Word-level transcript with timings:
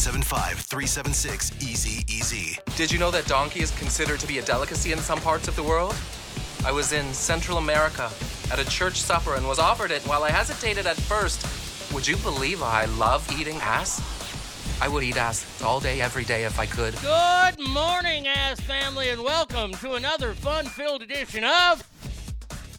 775 0.00 0.64
376 0.64 1.52
Easy 1.60 2.04
Easy. 2.08 2.58
Did 2.74 2.90
you 2.90 2.98
know 2.98 3.10
that 3.10 3.26
donkey 3.26 3.60
is 3.60 3.70
considered 3.72 4.18
to 4.20 4.26
be 4.26 4.38
a 4.38 4.42
delicacy 4.42 4.92
in 4.92 4.98
some 4.98 5.20
parts 5.20 5.46
of 5.46 5.56
the 5.56 5.62
world? 5.62 5.94
I 6.64 6.72
was 6.72 6.94
in 6.94 7.12
Central 7.12 7.58
America 7.58 8.10
at 8.50 8.58
a 8.58 8.64
church 8.64 8.98
supper 8.98 9.34
and 9.34 9.46
was 9.46 9.58
offered 9.58 9.90
it. 9.90 10.00
While 10.06 10.22
I 10.22 10.30
hesitated 10.30 10.86
at 10.86 10.96
first, 10.96 11.44
would 11.92 12.08
you 12.08 12.16
believe 12.16 12.62
I 12.62 12.86
love 12.86 13.30
eating 13.38 13.56
ass? 13.56 14.00
I 14.80 14.88
would 14.88 15.04
eat 15.04 15.18
ass 15.18 15.62
all 15.62 15.80
day, 15.80 16.00
every 16.00 16.24
day 16.24 16.44
if 16.44 16.58
I 16.58 16.64
could. 16.64 16.94
Good 17.02 17.68
morning, 17.68 18.26
ass 18.26 18.58
family, 18.58 19.10
and 19.10 19.22
welcome 19.22 19.72
to 19.72 19.96
another 19.96 20.32
fun-filled 20.32 21.02
edition 21.02 21.44
of. 21.44 21.86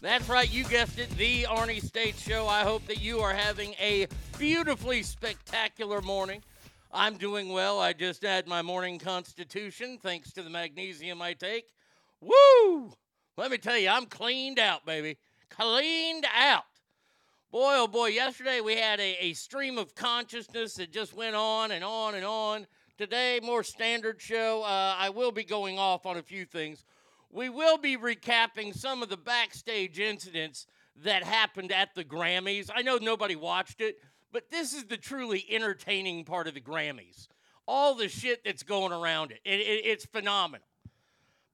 That's 0.00 0.28
right, 0.28 0.52
you 0.52 0.64
guessed 0.64 0.98
it, 0.98 1.08
the 1.10 1.44
Arnie 1.44 1.80
State 1.80 2.16
Show. 2.16 2.48
I 2.48 2.64
hope 2.64 2.84
that 2.88 3.00
you 3.00 3.20
are 3.20 3.32
having 3.32 3.74
a 3.74 4.08
beautifully 4.36 5.04
spectacular 5.04 6.00
morning. 6.00 6.42
I'm 6.94 7.16
doing 7.16 7.48
well. 7.48 7.80
I 7.80 7.94
just 7.94 8.22
had 8.22 8.46
my 8.46 8.60
morning 8.60 8.98
constitution 8.98 9.98
thanks 10.02 10.30
to 10.32 10.42
the 10.42 10.50
magnesium 10.50 11.22
I 11.22 11.32
take. 11.32 11.64
Woo! 12.20 12.92
Let 13.38 13.50
me 13.50 13.56
tell 13.56 13.78
you, 13.78 13.88
I'm 13.88 14.04
cleaned 14.04 14.58
out, 14.58 14.84
baby. 14.84 15.16
Cleaned 15.48 16.26
out. 16.34 16.64
Boy, 17.50 17.76
oh 17.76 17.88
boy, 17.88 18.08
yesterday 18.08 18.60
we 18.60 18.76
had 18.76 19.00
a, 19.00 19.16
a 19.20 19.32
stream 19.32 19.78
of 19.78 19.94
consciousness 19.94 20.74
that 20.74 20.92
just 20.92 21.14
went 21.14 21.34
on 21.34 21.70
and 21.70 21.82
on 21.82 22.14
and 22.14 22.26
on. 22.26 22.66
Today, 22.98 23.40
more 23.42 23.62
standard 23.62 24.20
show. 24.20 24.62
Uh, 24.62 24.94
I 24.98 25.08
will 25.08 25.32
be 25.32 25.44
going 25.44 25.78
off 25.78 26.04
on 26.04 26.18
a 26.18 26.22
few 26.22 26.44
things. 26.44 26.84
We 27.30 27.48
will 27.48 27.78
be 27.78 27.96
recapping 27.96 28.76
some 28.76 29.02
of 29.02 29.08
the 29.08 29.16
backstage 29.16 29.98
incidents 29.98 30.66
that 31.02 31.22
happened 31.22 31.72
at 31.72 31.94
the 31.94 32.04
Grammys. 32.04 32.68
I 32.74 32.82
know 32.82 32.98
nobody 32.98 33.34
watched 33.34 33.80
it, 33.80 33.96
but 34.32 34.50
this 34.50 34.72
is 34.72 34.84
the 34.84 34.96
truly 34.96 35.44
entertaining 35.50 36.24
part 36.24 36.48
of 36.48 36.54
the 36.54 36.60
Grammys. 36.60 37.28
All 37.68 37.94
the 37.94 38.08
shit 38.08 38.44
that's 38.44 38.62
going 38.62 38.92
around 38.92 39.30
it, 39.30 39.40
it, 39.44 39.60
it 39.60 39.84
it's 39.84 40.06
phenomenal. 40.06 40.66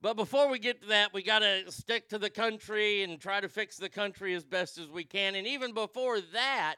But 0.01 0.15
before 0.15 0.49
we 0.49 0.61
get 0.61 0.81
to 0.83 0.89
that, 0.89 1.13
we 1.13 1.23
got 1.23 1.41
to 1.41 1.71
stick 1.73 2.09
to 2.11 2.19
the 2.19 2.31
country 2.31 3.03
and 3.03 3.21
try 3.21 3.41
to 3.41 3.49
fix 3.49 3.77
the 3.77 3.89
country 3.89 4.33
as 4.35 4.45
best 4.45 4.79
as 4.79 4.89
we 4.89 5.03
can. 5.03 5.35
And 5.35 5.47
even 5.47 5.75
before 5.75 6.21
that, 6.33 6.77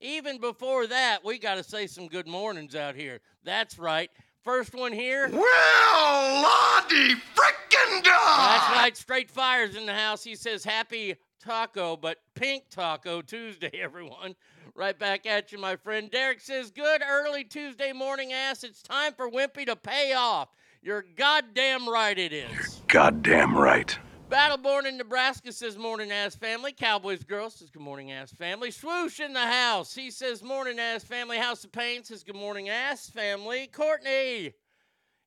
even 0.00 0.38
before 0.40 0.88
that, 0.88 1.24
we 1.24 1.38
got 1.38 1.54
to 1.54 1.62
say 1.62 1.86
some 1.86 2.08
good 2.08 2.26
mornings 2.26 2.74
out 2.74 2.96
here. 2.96 3.20
That's 3.44 3.78
right. 3.78 4.10
First 4.42 4.74
one 4.74 4.92
here. 4.92 5.30
Well, 5.30 6.42
Lottie 6.42 7.14
frickin' 7.14 8.02
That's 8.02 8.06
dog! 8.06 8.76
right. 8.76 8.96
Straight 8.96 9.30
Fires 9.30 9.76
in 9.76 9.86
the 9.86 9.94
house. 9.94 10.24
He 10.24 10.34
says, 10.34 10.64
Happy 10.64 11.14
Taco, 11.44 11.96
but 11.96 12.18
Pink 12.34 12.64
Taco 12.70 13.20
Tuesday, 13.20 13.70
everyone. 13.82 14.34
Right 14.74 14.98
back 14.98 15.26
at 15.26 15.52
you, 15.52 15.58
my 15.58 15.76
friend. 15.76 16.10
Derek 16.10 16.40
says, 16.40 16.70
Good 16.70 17.02
early 17.08 17.44
Tuesday 17.44 17.92
morning, 17.92 18.32
ass. 18.32 18.64
It's 18.64 18.82
time 18.82 19.12
for 19.12 19.30
Wimpy 19.30 19.66
to 19.66 19.76
pay 19.76 20.14
off. 20.14 20.48
You're 20.82 21.04
goddamn 21.16 21.88
right 21.88 22.18
it 22.18 22.32
is. 22.32 22.50
You're 22.50 22.86
Goddamn 22.88 23.56
right. 23.56 23.96
Battleborn 24.30 24.86
in 24.86 24.96
Nebraska 24.96 25.52
says 25.52 25.76
morning 25.76 26.10
ass 26.10 26.34
family. 26.34 26.72
Cowboys 26.72 27.24
girl 27.24 27.50
says 27.50 27.70
good 27.70 27.82
morning 27.82 28.10
ass 28.10 28.32
family. 28.32 28.70
Swoosh 28.70 29.20
in 29.20 29.32
the 29.32 29.46
house. 29.46 29.94
He 29.94 30.10
says 30.10 30.42
morning 30.42 30.78
ass 30.78 31.04
family. 31.04 31.36
House 31.36 31.62
of 31.62 31.72
Pain 31.72 32.04
says 32.04 32.24
good 32.24 32.34
morning 32.34 32.68
ass 32.70 33.08
family. 33.08 33.66
Courtney 33.66 34.54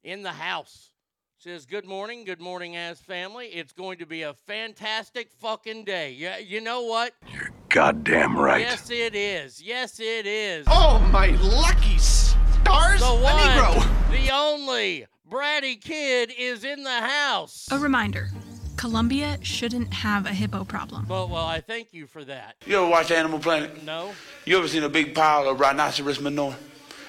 in 0.03 0.23
the 0.23 0.33
house 0.33 0.91
says 1.39 1.67
good 1.67 1.85
morning, 1.85 2.25
good 2.25 2.41
morning 2.41 2.75
ass 2.75 2.99
family. 2.99 3.45
It's 3.47 3.71
going 3.71 3.99
to 3.99 4.07
be 4.07 4.23
a 4.23 4.33
fantastic 4.33 5.29
fucking 5.39 5.83
day. 5.83 6.11
Yeah, 6.13 6.39
you 6.39 6.61
know 6.61 6.81
what? 6.81 7.13
You're 7.31 7.51
goddamn 7.69 8.35
right. 8.35 8.61
Yes, 8.61 8.89
it 8.89 9.13
is. 9.13 9.61
Yes, 9.61 9.99
it 9.99 10.25
is. 10.25 10.65
Oh, 10.67 10.97
my 11.11 11.27
lucky 11.27 11.99
stars! 11.99 13.01
The 13.01 13.05
one, 13.05 13.35
Negro! 13.35 14.09
the 14.09 14.33
only, 14.33 15.05
Bratty 15.29 15.79
Kid 15.79 16.33
is 16.35 16.63
in 16.63 16.81
the 16.81 16.89
house. 16.89 17.67
A 17.71 17.77
reminder 17.77 18.29
Colombia 18.75 19.37
shouldn't 19.43 19.93
have 19.93 20.25
a 20.25 20.33
hippo 20.33 20.63
problem. 20.63 21.07
Well, 21.07 21.27
well, 21.27 21.45
I 21.45 21.61
thank 21.61 21.93
you 21.93 22.07
for 22.07 22.23
that. 22.25 22.55
You 22.65 22.77
ever 22.77 22.87
watch 22.87 23.11
Animal 23.11 23.37
Planet? 23.37 23.83
No. 23.83 24.11
You 24.45 24.57
ever 24.57 24.67
seen 24.67 24.83
a 24.83 24.89
big 24.89 25.13
pile 25.13 25.47
of 25.47 25.59
rhinoceros 25.59 26.19
manure? 26.19 26.55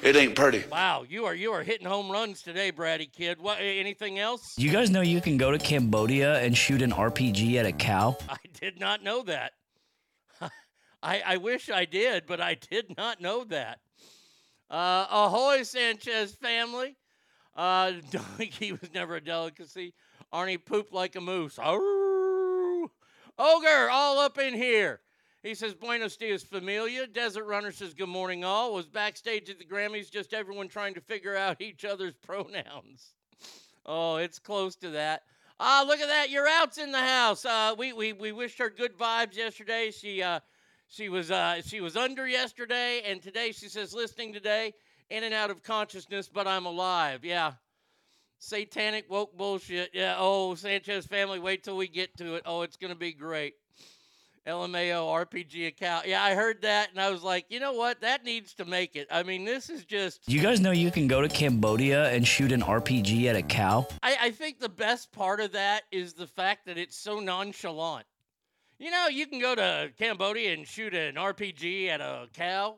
It 0.03 0.15
ain't 0.15 0.37
pretty. 0.37 0.65
Wow, 0.71 1.05
you 1.09 1.25
are 1.25 1.35
you 1.35 1.51
are 1.53 1.63
hitting 1.63 1.87
home 1.87 2.11
runs 2.11 2.43
today, 2.43 2.71
Bratty 2.71 3.11
kid. 3.13 3.41
What? 3.41 3.59
Anything 3.61 4.19
else? 4.19 4.57
You 4.57 4.71
guys 4.71 4.91
know 4.91 5.01
you 5.01 5.21
can 5.21 5.37
go 5.37 5.51
to 5.51 5.59
Cambodia 5.59 6.39
and 6.41 6.57
shoot 6.57 6.83
an 6.83 6.93
RPG 6.93 7.57
at 7.57 7.67
a 7.67 7.73
cow? 7.73 8.17
I 8.29 8.37
did 8.61 8.79
not 8.79 9.03
know 9.03 9.23
that. 9.25 9.53
I 11.03 11.23
I 11.27 11.37
wish 11.39 11.69
I 11.69 11.85
did, 11.85 12.27
but 12.27 12.41
I 12.41 12.55
did 12.55 12.97
not 12.97 13.21
know 13.21 13.43
that. 13.45 13.81
Uh, 14.71 15.07
ahoy, 15.11 15.63
Sanchez 15.65 16.35
family. 16.35 16.97
Uh, 17.57 17.93
donkey 18.11 18.73
was 18.73 18.93
never 18.95 19.17
a 19.17 19.21
delicacy. 19.21 19.95
Arnie 20.33 20.65
pooped 20.65 20.93
like 20.93 21.17
a 21.17 21.21
moose. 21.21 21.57
Arrgh. 21.57 22.89
Ogre, 23.37 23.91
all 23.91 24.19
up 24.19 24.39
in 24.39 24.55
here. 24.55 25.01
He 25.43 25.55
says, 25.55 25.75
Buenos 25.75 26.17
dias, 26.17 26.43
familia. 26.43 27.07
Desert 27.07 27.45
Runner 27.45 27.71
says, 27.71 27.95
Good 27.95 28.09
morning, 28.09 28.45
all. 28.45 28.75
Was 28.75 28.87
backstage 28.87 29.49
at 29.49 29.59
the 29.59 29.65
Grammys, 29.65 30.11
just 30.11 30.35
everyone 30.35 30.69
trying 30.69 30.95
to 30.95 31.01
figure 31.01 31.37
out 31.37 31.61
each 31.61 31.85
other's 31.85 32.15
pronouns. 32.15 33.15
Oh, 33.87 34.17
it's 34.17 34.39
close 34.39 34.75
to 34.77 34.91
that. 34.91 35.23
Ah, 35.61 35.85
look 35.87 36.01
at 36.01 36.09
that. 36.09 36.31
Your 36.31 36.47
out's 36.47 36.79
in 36.79 36.93
the 36.93 36.99
house. 36.99 37.45
Uh, 37.45 37.75
we, 37.79 37.93
we, 37.93 38.13
we 38.13 38.33
wished 38.33 38.59
her 38.59 38.71
good 38.71 38.97
vibes 38.97 39.37
yesterday. 39.37 39.91
She, 39.91 40.23
uh, 40.23 40.41
she, 40.89 41.09
was, 41.09 41.31
uh, 41.31 41.63
she 41.63 41.81
was 41.81 41.97
under 41.97 42.27
yesterday, 42.27 43.03
and 43.07 43.23
today 43.23 43.53
she 43.53 43.69
says, 43.69 43.95
listening 43.95 44.33
today, 44.33 44.73
in 45.11 45.25
and 45.25 45.35
out 45.35 45.51
of 45.51 45.63
consciousness, 45.63 46.29
but 46.29 46.47
I'm 46.47 46.67
alive. 46.67 47.25
Yeah. 47.25 47.53
Satanic 48.41 49.11
woke 49.11 49.37
bullshit. 49.37 49.91
Yeah. 49.95 50.17
Oh, 50.19 50.55
Sanchez 50.55 51.07
family, 51.07 51.39
wait 51.39 51.65
till 51.65 51.77
we 51.77 51.89
get 51.89 52.17
to 52.19 52.35
it. 52.35 52.43
Oh, 52.45 52.63
it's 52.63 52.77
going 52.77 52.93
to 52.93 52.99
be 52.99 53.13
great. 53.13 53.55
LMAO 54.49 55.27
RPG 55.27 55.69
account. 55.69 56.07
Yeah, 56.07 56.23
I 56.23 56.35
heard 56.35 56.63
that 56.63 56.91
and 56.91 57.01
I 57.01 57.11
was 57.11 57.23
like, 57.23 57.47
you 57.51 57.61
know 57.61 57.75
what? 57.75 58.01
That 58.01 58.25
needs 58.25 58.55
to 58.55 58.65
make 58.65 58.97
it. 58.97 59.07
I 59.11 59.23
mean, 59.23 59.45
this 59.45 59.69
is 59.69 59.85
just. 59.85 60.29
You 60.29 60.41
guys 60.41 60.61
know 60.61 60.71
you 60.71 60.91
can 60.91 61.07
go 61.07 61.21
to 61.21 61.29
Cambodia 61.29 62.11
and 62.11 62.27
shoot 62.27 62.51
an 62.53 62.63
RPG 62.63 63.27
at 63.27 63.37
a 63.37 63.43
cow? 63.43 63.87
I, 64.03 64.17
I 64.23 64.31
think 64.31 64.59
the 64.59 64.69
best 64.69 65.13
part 65.13 65.41
of 65.41 65.53
that 65.53 65.83
is 65.93 66.15
the 66.15 66.27
fact 66.27 66.67
that 66.67 66.79
it's 66.79 66.97
so 66.97 67.21
nonchalant. 67.21 68.07
You 68.79 68.91
know, 68.91 69.09
you 69.09 69.27
can 69.27 69.41
go 69.41 69.55
to 69.55 69.91
Cambodia 69.99 70.55
and 70.55 70.67
shoot 70.67 70.95
an 70.95 71.17
RPG 71.17 71.89
at 71.89 72.01
a 72.01 72.29
cow. 72.33 72.77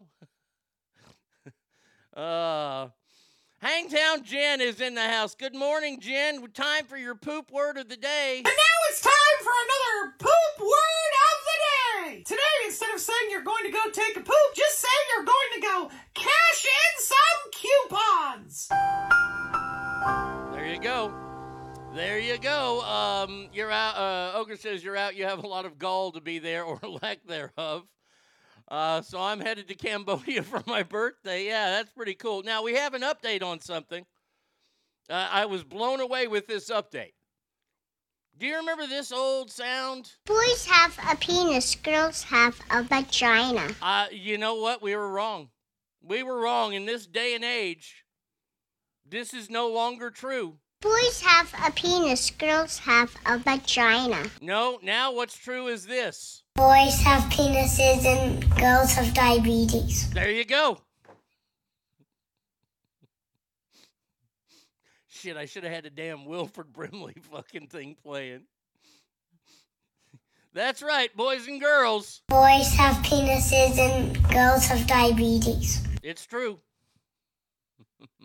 uh, 2.16 2.88
Hangtown 3.60 4.24
Jen 4.24 4.62
is 4.62 4.80
in 4.80 4.94
the 4.94 5.06
house. 5.06 5.34
Good 5.34 5.54
morning, 5.54 6.00
Jen. 6.00 6.40
Time 6.54 6.86
for 6.86 6.96
your 6.96 7.14
poop 7.14 7.52
word 7.52 7.76
of 7.76 7.90
the 7.90 7.96
day. 7.98 8.36
And 8.38 8.44
now 8.44 8.78
it's 8.88 9.02
time 9.02 9.12
for 9.40 9.52
another 9.52 10.14
poop 10.18 10.60
word 10.60 11.12
of 11.28 11.44
the 11.44 11.58
day. 12.08 12.22
Today, 12.22 12.40
instead 12.64 12.88
of 12.94 13.00
saying 13.00 13.28
you're 13.30 13.42
going 13.42 13.64
to 13.66 13.70
go 13.70 13.90
take 13.92 14.16
a 14.16 14.20
poop, 14.20 14.54
just 14.56 14.78
say 14.78 14.88
you're 15.14 15.26
going 15.26 15.50
to 15.56 15.60
go 15.60 15.90
cash 16.14 16.64
in 16.64 17.02
some 17.02 17.50
coupons. 17.52 18.68
There 20.54 20.66
you 20.66 20.80
go. 20.80 21.12
There 21.94 22.18
you 22.18 22.38
go. 22.38 22.80
Um, 22.80 23.50
you're 23.52 23.70
out. 23.70 23.96
Uh, 23.96 24.38
Ogre 24.38 24.56
says 24.56 24.82
you're 24.82 24.96
out. 24.96 25.16
You 25.16 25.26
have 25.26 25.44
a 25.44 25.46
lot 25.46 25.66
of 25.66 25.78
gall 25.78 26.12
to 26.12 26.22
be 26.22 26.38
there, 26.38 26.64
or 26.64 26.80
lack 27.02 27.26
thereof. 27.26 27.84
Uh, 28.70 29.02
so 29.02 29.20
I'm 29.20 29.40
headed 29.40 29.66
to 29.68 29.74
Cambodia 29.74 30.42
for 30.44 30.62
my 30.66 30.82
birthday. 30.82 31.46
Yeah, 31.46 31.70
that's 31.70 31.90
pretty 31.90 32.14
cool. 32.14 32.42
Now 32.42 32.62
we 32.62 32.74
have 32.74 32.94
an 32.94 33.02
update 33.02 33.42
on 33.42 33.60
something. 33.60 34.06
Uh, 35.08 35.28
I 35.30 35.46
was 35.46 35.64
blown 35.64 36.00
away 36.00 36.28
with 36.28 36.46
this 36.46 36.70
update. 36.70 37.14
Do 38.38 38.46
you 38.46 38.56
remember 38.56 38.86
this 38.86 39.12
old 39.12 39.50
sound? 39.50 40.12
Boys 40.24 40.64
have 40.66 40.96
a 41.10 41.16
penis, 41.16 41.74
girls 41.74 42.22
have 42.22 42.58
a 42.70 42.82
vagina. 42.82 43.68
Uh, 43.82 44.06
you 44.12 44.38
know 44.38 44.54
what? 44.54 44.80
We 44.80 44.94
were 44.96 45.10
wrong. 45.10 45.50
We 46.02 46.22
were 46.22 46.40
wrong 46.40 46.72
in 46.72 46.86
this 46.86 47.06
day 47.06 47.34
and 47.34 47.44
age. 47.44 48.04
This 49.04 49.34
is 49.34 49.50
no 49.50 49.68
longer 49.68 50.10
true. 50.10 50.56
Boys 50.80 51.20
have 51.20 51.52
a 51.66 51.70
penis, 51.72 52.30
girls 52.30 52.78
have 52.78 53.14
a 53.26 53.36
vagina. 53.36 54.24
No, 54.40 54.78
now 54.82 55.12
what's 55.12 55.36
true 55.36 55.66
is 55.66 55.84
this. 55.84 56.39
Boys 56.56 57.00
have 57.02 57.22
penises 57.32 58.04
and 58.04 58.48
girls 58.56 58.92
have 58.92 59.14
diabetes. 59.14 60.10
There 60.10 60.30
you 60.30 60.44
go. 60.44 60.80
Shit, 65.08 65.36
I 65.36 65.46
should 65.46 65.64
have 65.64 65.72
had 65.72 65.84
the 65.84 65.90
damn 65.90 66.24
Wilford 66.24 66.72
Brimley 66.72 67.16
fucking 67.32 67.68
thing 67.68 67.96
playing. 68.02 68.42
That's 70.52 70.82
right, 70.82 71.14
boys 71.16 71.46
and 71.46 71.60
girls. 71.60 72.22
Boys 72.28 72.74
have 72.74 72.96
penises 73.04 73.78
and 73.78 74.22
girls 74.30 74.66
have 74.66 74.86
diabetes. 74.86 75.86
It's 76.02 76.26
true. 76.26 76.58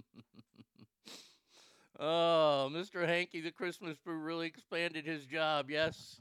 Oh, 1.98 2.70
Mr. 2.74 3.08
Hanky, 3.08 3.39
the 3.39 3.51
Christmas 3.51 3.98
brew 4.03 4.17
really 4.17 4.48
expanded 4.48 5.05
his 5.05 5.25
job. 5.25 5.70
Yes. 5.70 6.20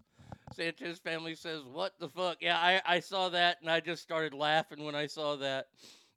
Sanchez 0.55 0.99
family 0.99 1.35
says, 1.35 1.63
What 1.65 1.99
the 1.99 2.09
fuck? 2.09 2.39
Yeah, 2.41 2.57
I, 2.57 2.81
I 2.87 3.01
saw 3.01 3.29
that 3.31 3.59
and 3.61 3.71
I 3.71 3.81
just 3.81 4.03
started 4.03 4.35
laughing 4.35 4.85
when 4.85 4.95
I 4.95 5.07
saw 5.07 5.37
that. 5.37 5.67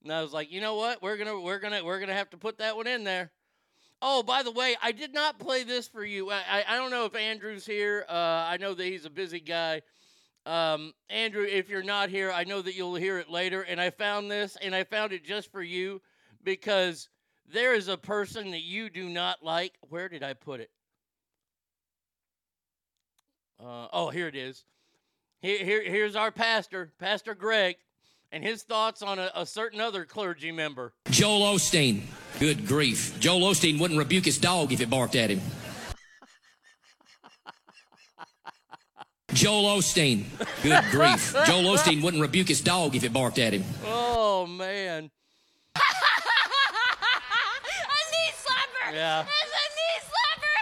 And 0.03 0.13
I 0.13 0.21
was 0.21 0.33
like, 0.33 0.51
you 0.51 0.61
know 0.61 0.75
what? 0.75 1.01
We're 1.01 1.17
gonna 1.17 1.39
we're 1.39 1.59
gonna 1.59 1.83
we're 1.83 1.99
gonna 1.99 2.13
have 2.13 2.29
to 2.29 2.37
put 2.37 2.59
that 2.59 2.75
one 2.75 2.87
in 2.87 3.03
there. 3.03 3.31
Oh, 4.01 4.21
by 4.21 4.43
the 4.43 4.51
way, 4.51 4.75
I 4.81 4.91
did 4.91 5.13
not 5.13 5.39
play 5.39 5.63
this 5.63 5.87
for 5.87 6.05
you. 6.05 6.29
I, 6.29 6.43
I, 6.49 6.65
I 6.69 6.77
don't 6.77 6.91
know 6.91 7.05
if 7.05 7.15
Andrew's 7.15 7.65
here. 7.65 8.05
Uh, 8.07 8.13
I 8.47 8.57
know 8.57 8.75
that 8.75 8.85
he's 8.85 9.05
a 9.05 9.09
busy 9.09 9.39
guy. 9.39 9.81
Um, 10.45 10.93
Andrew, 11.09 11.43
if 11.43 11.67
you're 11.67 11.83
not 11.83 12.09
here, 12.09 12.31
I 12.31 12.43
know 12.43 12.61
that 12.61 12.75
you'll 12.75 12.95
hear 12.95 13.17
it 13.17 13.29
later. 13.29 13.63
And 13.63 13.81
I 13.81 13.89
found 13.89 14.29
this, 14.29 14.55
and 14.61 14.75
I 14.75 14.83
found 14.83 15.13
it 15.13 15.25
just 15.25 15.51
for 15.51 15.63
you 15.63 16.01
because 16.43 17.09
there 17.51 17.73
is 17.73 17.87
a 17.87 17.97
person 17.97 18.51
that 18.51 18.61
you 18.61 18.89
do 18.89 19.09
not 19.09 19.43
like. 19.43 19.73
Where 19.89 20.09
did 20.09 20.21
I 20.21 20.33
put 20.33 20.59
it? 20.59 20.69
Uh, 23.59 23.87
oh, 23.91 24.09
here 24.09 24.27
it 24.27 24.35
is. 24.35 24.63
Here, 25.41 25.63
here, 25.63 25.83
here's 25.83 26.15
our 26.15 26.31
pastor, 26.31 26.91
Pastor 26.99 27.33
Greg, 27.35 27.77
and 28.31 28.43
his 28.43 28.63
thoughts 28.63 29.01
on 29.01 29.19
a, 29.19 29.31
a 29.35 29.45
certain 29.45 29.79
other 29.81 30.05
clergy 30.05 30.51
member. 30.51 30.93
Joel 31.09 31.55
Osteen. 31.55 32.01
Good 32.39 32.67
grief. 32.67 33.19
Joel 33.19 33.41
Osteen 33.51 33.79
wouldn't 33.79 33.97
rebuke 33.97 34.25
his 34.25 34.37
dog 34.37 34.71
if 34.71 34.81
it 34.81 34.89
barked 34.89 35.15
at 35.15 35.29
him. 35.29 35.41
Joel 39.33 39.77
Osteen. 39.77 40.25
Good 40.63 40.83
grief. 40.91 41.35
Joel 41.45 41.75
Osteen 41.75 42.01
wouldn't 42.01 42.21
rebuke 42.21 42.47
his 42.47 42.61
dog 42.61 42.95
if 42.95 43.03
it 43.03 43.13
barked 43.13 43.39
at 43.39 43.53
him. 43.53 43.63
Oh 43.85 44.47
man. 44.47 45.11
a 45.75 45.79
knee 48.11 48.31
slapper. 48.33 48.93
Yeah. 48.93 49.21
It's 49.21 49.29
a 49.29 49.67
knee 49.75 49.99
slapper. 50.01 50.57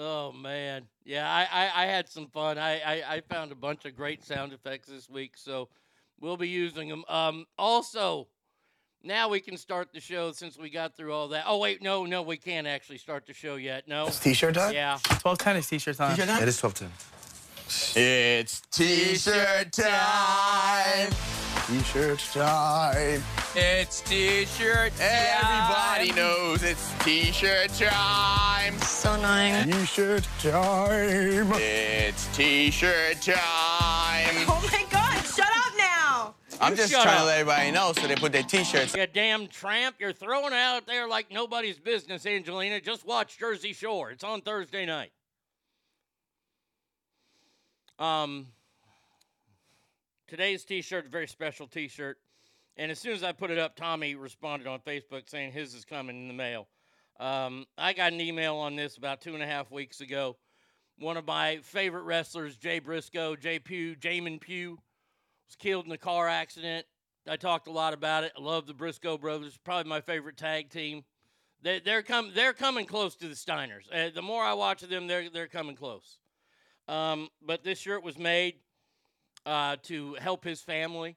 Oh 0.00 0.30
man, 0.30 0.84
yeah, 1.04 1.28
I, 1.28 1.48
I, 1.50 1.82
I 1.82 1.86
had 1.86 2.08
some 2.08 2.28
fun. 2.28 2.56
I, 2.56 2.78
I, 2.80 3.14
I 3.16 3.20
found 3.28 3.50
a 3.50 3.56
bunch 3.56 3.84
of 3.84 3.96
great 3.96 4.22
sound 4.22 4.52
effects 4.52 4.86
this 4.86 5.10
week, 5.10 5.32
so 5.36 5.68
we'll 6.20 6.36
be 6.36 6.48
using 6.48 6.88
them. 6.88 7.04
Um, 7.08 7.46
also, 7.58 8.28
now 9.02 9.28
we 9.28 9.40
can 9.40 9.56
start 9.56 9.88
the 9.92 10.00
show 10.00 10.30
since 10.30 10.56
we 10.56 10.70
got 10.70 10.96
through 10.96 11.12
all 11.12 11.28
that. 11.28 11.44
Oh 11.48 11.58
wait, 11.58 11.82
no, 11.82 12.06
no, 12.06 12.22
we 12.22 12.36
can't 12.36 12.66
actually 12.66 12.98
start 12.98 13.26
the 13.26 13.34
show 13.34 13.56
yet. 13.56 13.88
No. 13.88 14.06
It's 14.06 14.20
t-shirt 14.20 14.54
time? 14.54 14.72
Yeah. 14.72 14.92
1210 14.92 15.56
is 15.56 15.66
t-shirt 15.68 15.96
time. 15.96 16.14
T-shirt 16.14 16.28
time? 16.28 16.42
It 16.42 16.48
is 16.48 16.62
1210. 16.62 18.00
It's 18.00 18.60
t-shirt 18.70 19.72
time. 19.72 21.37
T-shirt 21.68 22.18
time. 22.32 23.22
It's 23.54 24.00
t-shirt 24.00 24.90
Everybody 24.98 26.12
knows 26.12 26.62
it's 26.62 26.94
t-shirt 27.04 27.68
time. 27.74 28.78
So 28.78 29.12
annoying. 29.12 29.70
T-shirt 29.70 30.26
time. 30.38 31.52
It's 31.56 32.34
t-shirt 32.34 33.20
time. 33.20 34.46
Oh 34.48 34.66
my 34.72 34.86
god, 34.90 35.22
shut 35.26 35.46
up 35.46 35.72
now. 35.76 36.34
I'm 36.58 36.74
just 36.74 36.90
Shut 36.90 37.02
trying 37.02 37.16
up. 37.16 37.20
to 37.24 37.26
let 37.26 37.40
everybody 37.40 37.70
know 37.70 37.92
so 37.92 38.06
they 38.06 38.16
put 38.16 38.32
their 38.32 38.42
t-shirts. 38.44 38.96
You 38.96 39.06
damn 39.06 39.46
tramp, 39.46 39.96
you're 39.98 40.14
throwing 40.14 40.54
it 40.54 40.58
out 40.58 40.86
there 40.86 41.06
like 41.06 41.30
nobody's 41.30 41.78
business, 41.78 42.24
Angelina. 42.24 42.80
Just 42.80 43.06
watch 43.06 43.36
Jersey 43.38 43.74
Shore. 43.74 44.10
It's 44.10 44.24
on 44.24 44.40
Thursday 44.40 44.86
night. 44.86 45.12
Um, 47.98 48.46
today's 50.28 50.64
T-shirt, 50.64 51.06
a 51.06 51.08
very 51.08 51.26
special 51.26 51.66
T-shirt, 51.66 52.18
and 52.76 52.92
as 52.92 52.98
soon 52.98 53.12
as 53.12 53.24
I 53.24 53.32
put 53.32 53.50
it 53.50 53.58
up, 53.58 53.74
Tommy 53.74 54.14
responded 54.14 54.68
on 54.68 54.78
Facebook 54.80 55.28
saying 55.28 55.52
his 55.52 55.74
is 55.74 55.84
coming 55.84 56.16
in 56.16 56.28
the 56.28 56.34
mail. 56.34 56.68
Um, 57.18 57.66
I 57.76 57.92
got 57.92 58.12
an 58.12 58.20
email 58.20 58.54
on 58.56 58.76
this 58.76 58.96
about 58.96 59.20
two 59.20 59.34
and 59.34 59.42
a 59.42 59.46
half 59.46 59.72
weeks 59.72 60.00
ago. 60.00 60.36
One 60.98 61.16
of 61.16 61.26
my 61.26 61.58
favorite 61.62 62.02
wrestlers, 62.02 62.56
Jay 62.56 62.78
Briscoe, 62.78 63.34
Jay 63.34 63.58
Pugh, 63.58 63.96
Jamin 63.96 64.40
Pugh, 64.40 64.78
was 65.48 65.56
killed 65.56 65.86
in 65.86 65.92
a 65.92 65.98
car 65.98 66.28
accident. 66.28 66.86
I 67.28 67.36
talked 67.36 67.66
a 67.66 67.72
lot 67.72 67.94
about 67.94 68.24
it. 68.24 68.32
I 68.38 68.40
love 68.40 68.66
the 68.66 68.74
Briscoe 68.74 69.18
brothers. 69.18 69.58
Probably 69.64 69.88
my 69.88 70.00
favorite 70.00 70.36
tag 70.36 70.70
team. 70.70 71.04
They, 71.62 71.80
they're 71.80 72.02
com- 72.02 72.32
They're 72.34 72.52
coming 72.52 72.86
close 72.86 73.16
to 73.16 73.28
the 73.28 73.34
Steiners. 73.34 73.92
Uh, 73.92 74.10
the 74.14 74.22
more 74.22 74.44
I 74.44 74.52
watch 74.52 74.82
them, 74.82 75.06
they're 75.08 75.28
they're 75.28 75.48
coming 75.48 75.74
close. 75.74 76.18
Um, 76.86 77.28
but 77.42 77.64
this 77.64 77.78
shirt 77.78 78.02
was 78.02 78.16
made 78.16 78.54
uh, 79.46 79.76
to 79.84 80.14
help 80.14 80.44
his 80.44 80.60
family, 80.60 81.16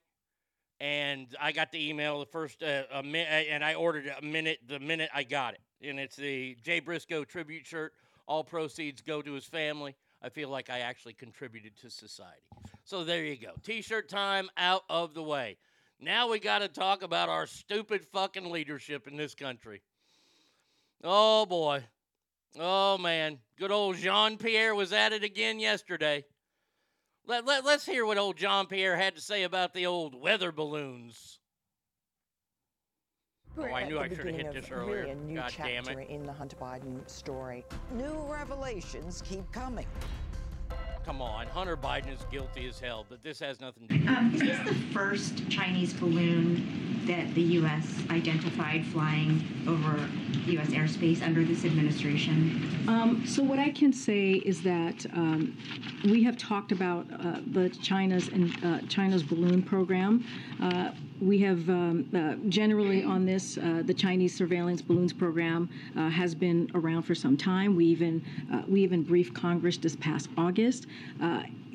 and 0.80 1.28
I 1.40 1.52
got 1.52 1.72
the 1.72 1.90
email 1.90 2.20
the 2.20 2.26
first 2.26 2.64
uh, 2.64 2.84
a 2.92 3.04
mi- 3.04 3.20
and 3.20 3.64
I 3.64 3.76
ordered 3.76 4.12
a 4.18 4.24
minute 4.24 4.60
the 4.68 4.80
minute 4.80 5.10
I 5.14 5.24
got 5.24 5.54
it, 5.54 5.62
and 5.88 6.00
it's 6.00 6.16
the 6.16 6.56
Jay 6.64 6.80
Briscoe 6.80 7.24
tribute 7.24 7.66
shirt. 7.66 7.94
All 8.28 8.44
proceeds 8.44 9.02
go 9.02 9.22
to 9.22 9.34
his 9.34 9.46
family. 9.46 9.96
I 10.22 10.30
feel 10.30 10.50
like 10.50 10.70
I 10.70 10.80
actually 10.80 11.14
contributed 11.14 11.76
to 11.82 11.90
society. 11.90 12.44
So 12.84 13.04
there 13.04 13.24
you 13.24 13.36
go. 13.36 13.54
T-shirt 13.64 14.08
time 14.08 14.50
out 14.56 14.84
of 14.90 15.14
the 15.14 15.24
way. 15.24 15.58
Now 16.00 16.30
we 16.30 16.40
got 16.40 16.60
to 16.60 16.68
talk 16.68 17.04
about 17.04 17.30
our 17.30 17.46
stupid 17.46 18.06
fucking 18.06 18.50
leadership 18.50 19.08
in 19.08 19.18
this 19.18 19.36
country. 19.36 19.82
Oh 21.04 21.46
boy. 21.46 21.84
Oh 22.60 22.98
man. 22.98 23.40
Good 23.58 23.72
old 23.72 23.98
Jean 23.98 24.38
Pierre 24.38 24.76
was 24.76 24.94
at 24.94 25.14
it 25.14 25.24
again 25.24 25.60
yesterday. 25.60 26.24
Let, 27.28 27.46
let, 27.46 27.64
let's 27.64 27.86
hear 27.86 28.06
what 28.06 28.18
old 28.18 28.38
John 28.38 28.68
Pierre 28.68 28.98
had 28.98 29.16
to 29.16 29.22
say 29.22 29.44
about 29.44 29.74
the 29.74 29.86
old 29.86 30.20
weather 30.20 30.52
balloons. 30.52 31.40
Oh, 33.58 33.64
I 33.64 33.88
knew 33.88 34.00
I 34.00 34.08
should 34.08 34.26
have 34.26 34.36
hit 34.36 34.54
this 34.54 34.72
earlier. 34.72 35.02
Really 35.02 35.12
a 35.12 35.16
new 35.16 35.36
God 35.36 35.54
damn 35.58 35.84
chapter 35.84 36.00
it. 36.00 36.10
in 36.10 36.26
the 36.26 36.32
Hunter 36.32 36.56
Biden 36.56 37.08
story. 37.10 37.66
New 37.94 38.26
revelations 38.30 39.22
keep 39.26 39.50
coming. 39.52 39.86
Come 41.06 41.22
on. 41.22 41.48
Hunter 41.48 41.76
Biden 41.76 42.14
is 42.14 42.24
guilty 42.32 42.68
as 42.68 42.80
hell, 42.80 43.06
but 43.10 43.24
this 43.24 43.40
has 43.40 43.60
nothing 43.60 43.88
to 43.88 43.98
do 43.98 44.08
Um, 44.08 44.34
is 44.36 44.42
this 44.42 44.60
the 44.60 44.76
first 44.94 45.50
Chinese 45.50 45.94
balloon 45.94 47.02
that 47.08 47.34
the 47.34 47.42
U.S. 47.42 48.04
identified 48.12 48.86
flying 48.86 49.44
over 49.68 50.08
U.S. 50.46 50.68
airspace 50.70 51.24
under 51.24 51.44
this 51.44 51.66
administration? 51.66 52.86
Um, 52.88 53.26
so 53.26 53.42
what 53.42 53.58
I 53.58 53.72
can 53.72 53.92
say 53.92 54.34
is 54.34 54.62
that 54.62 55.06
um, 55.14 55.58
we 56.06 56.24
have 56.24 56.38
talked 56.38 56.72
about 56.72 57.08
uh, 57.12 57.40
the 57.52 57.70
China's 57.70 58.28
and 58.28 58.54
uh, 58.64 58.80
China's 58.88 59.24
balloon 59.24 59.64
program. 59.64 60.24
Uh, 60.62 60.92
we 61.22 61.38
have 61.40 61.70
um, 61.70 62.10
uh, 62.16 62.36
generally 62.50 63.04
on 63.04 63.26
this, 63.26 63.58
uh, 63.58 63.84
the 63.86 63.94
Chinese 63.94 64.36
surveillance 64.36 64.82
balloons 64.82 65.14
program 65.14 65.70
uh, 65.96 66.10
has 66.10 66.34
been 66.34 66.70
around 66.74 67.04
for 67.04 67.14
some 67.14 67.38
time. 67.38 67.76
We 67.76 67.86
even 67.86 68.24
uh, 68.52 68.64
we 68.68 68.82
even 68.82 69.04
briefed 69.04 69.36
Congress 69.36 69.78
this 69.78 69.96
past 69.96 70.30
August. 70.38 70.88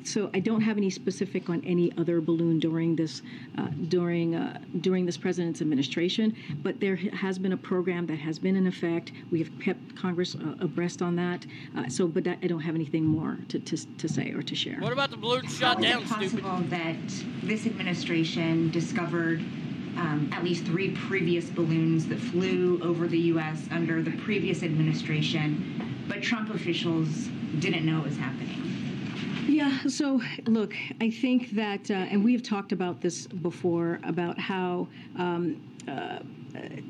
So 0.03 0.29
I 0.33 0.39
don't 0.39 0.61
have 0.61 0.77
any 0.77 0.89
specific 0.89 1.49
on 1.49 1.61
any 1.65 1.91
other 1.97 2.21
balloon 2.21 2.59
during 2.59 2.95
this 2.95 3.21
uh, 3.57 3.67
during 3.89 4.35
uh, 4.35 4.59
during 4.81 5.05
this 5.05 5.17
president's 5.17 5.61
administration, 5.61 6.35
but 6.63 6.79
there 6.79 6.95
has 6.95 7.37
been 7.37 7.51
a 7.51 7.57
program 7.57 8.05
that 8.07 8.19
has 8.19 8.39
been 8.39 8.55
in 8.55 8.67
effect. 8.67 9.11
We 9.31 9.39
have 9.39 9.59
kept 9.59 9.95
Congress 9.95 10.35
uh, 10.35 10.55
abreast 10.59 11.01
on 11.01 11.15
that. 11.17 11.45
Uh, 11.75 11.89
so, 11.89 12.07
but 12.07 12.23
that, 12.23 12.39
I 12.41 12.47
don't 12.47 12.61
have 12.61 12.75
anything 12.75 13.05
more 13.05 13.37
to, 13.49 13.59
to, 13.59 13.97
to 13.97 14.07
say 14.07 14.31
or 14.31 14.41
to 14.41 14.55
share. 14.55 14.79
What 14.79 14.93
about 14.93 15.11
the 15.11 15.17
balloon 15.17 15.47
shot 15.47 15.77
How 15.77 15.83
is 15.83 15.89
down, 15.91 16.01
it 16.03 16.07
stupid? 16.07 16.43
possible 16.43 16.69
that 16.69 16.95
this 17.43 17.65
administration 17.65 18.71
discovered 18.71 19.39
um, 19.97 20.29
at 20.31 20.43
least 20.43 20.65
three 20.65 20.91
previous 20.91 21.49
balloons 21.49 22.07
that 22.07 22.19
flew 22.19 22.79
over 22.83 23.07
the 23.07 23.19
U.S. 23.33 23.67
under 23.71 24.01
the 24.01 24.11
previous 24.11 24.63
administration, 24.63 26.05
but 26.07 26.21
Trump 26.21 26.53
officials 26.53 27.09
didn't 27.59 27.85
know 27.85 27.99
it 27.99 28.05
was 28.05 28.17
happening? 28.17 28.66
Yeah, 29.47 29.79
so 29.87 30.21
look, 30.45 30.75
I 30.99 31.09
think 31.09 31.51
that, 31.51 31.89
uh, 31.89 31.93
and 31.93 32.21
we 32.23 32.33
have 32.33 32.43
talked 32.43 32.73
about 32.73 32.99
this 32.99 33.27
before 33.27 33.99
about 34.03 34.37
how 34.37 34.89
um, 35.17 35.61
uh, 35.87 36.19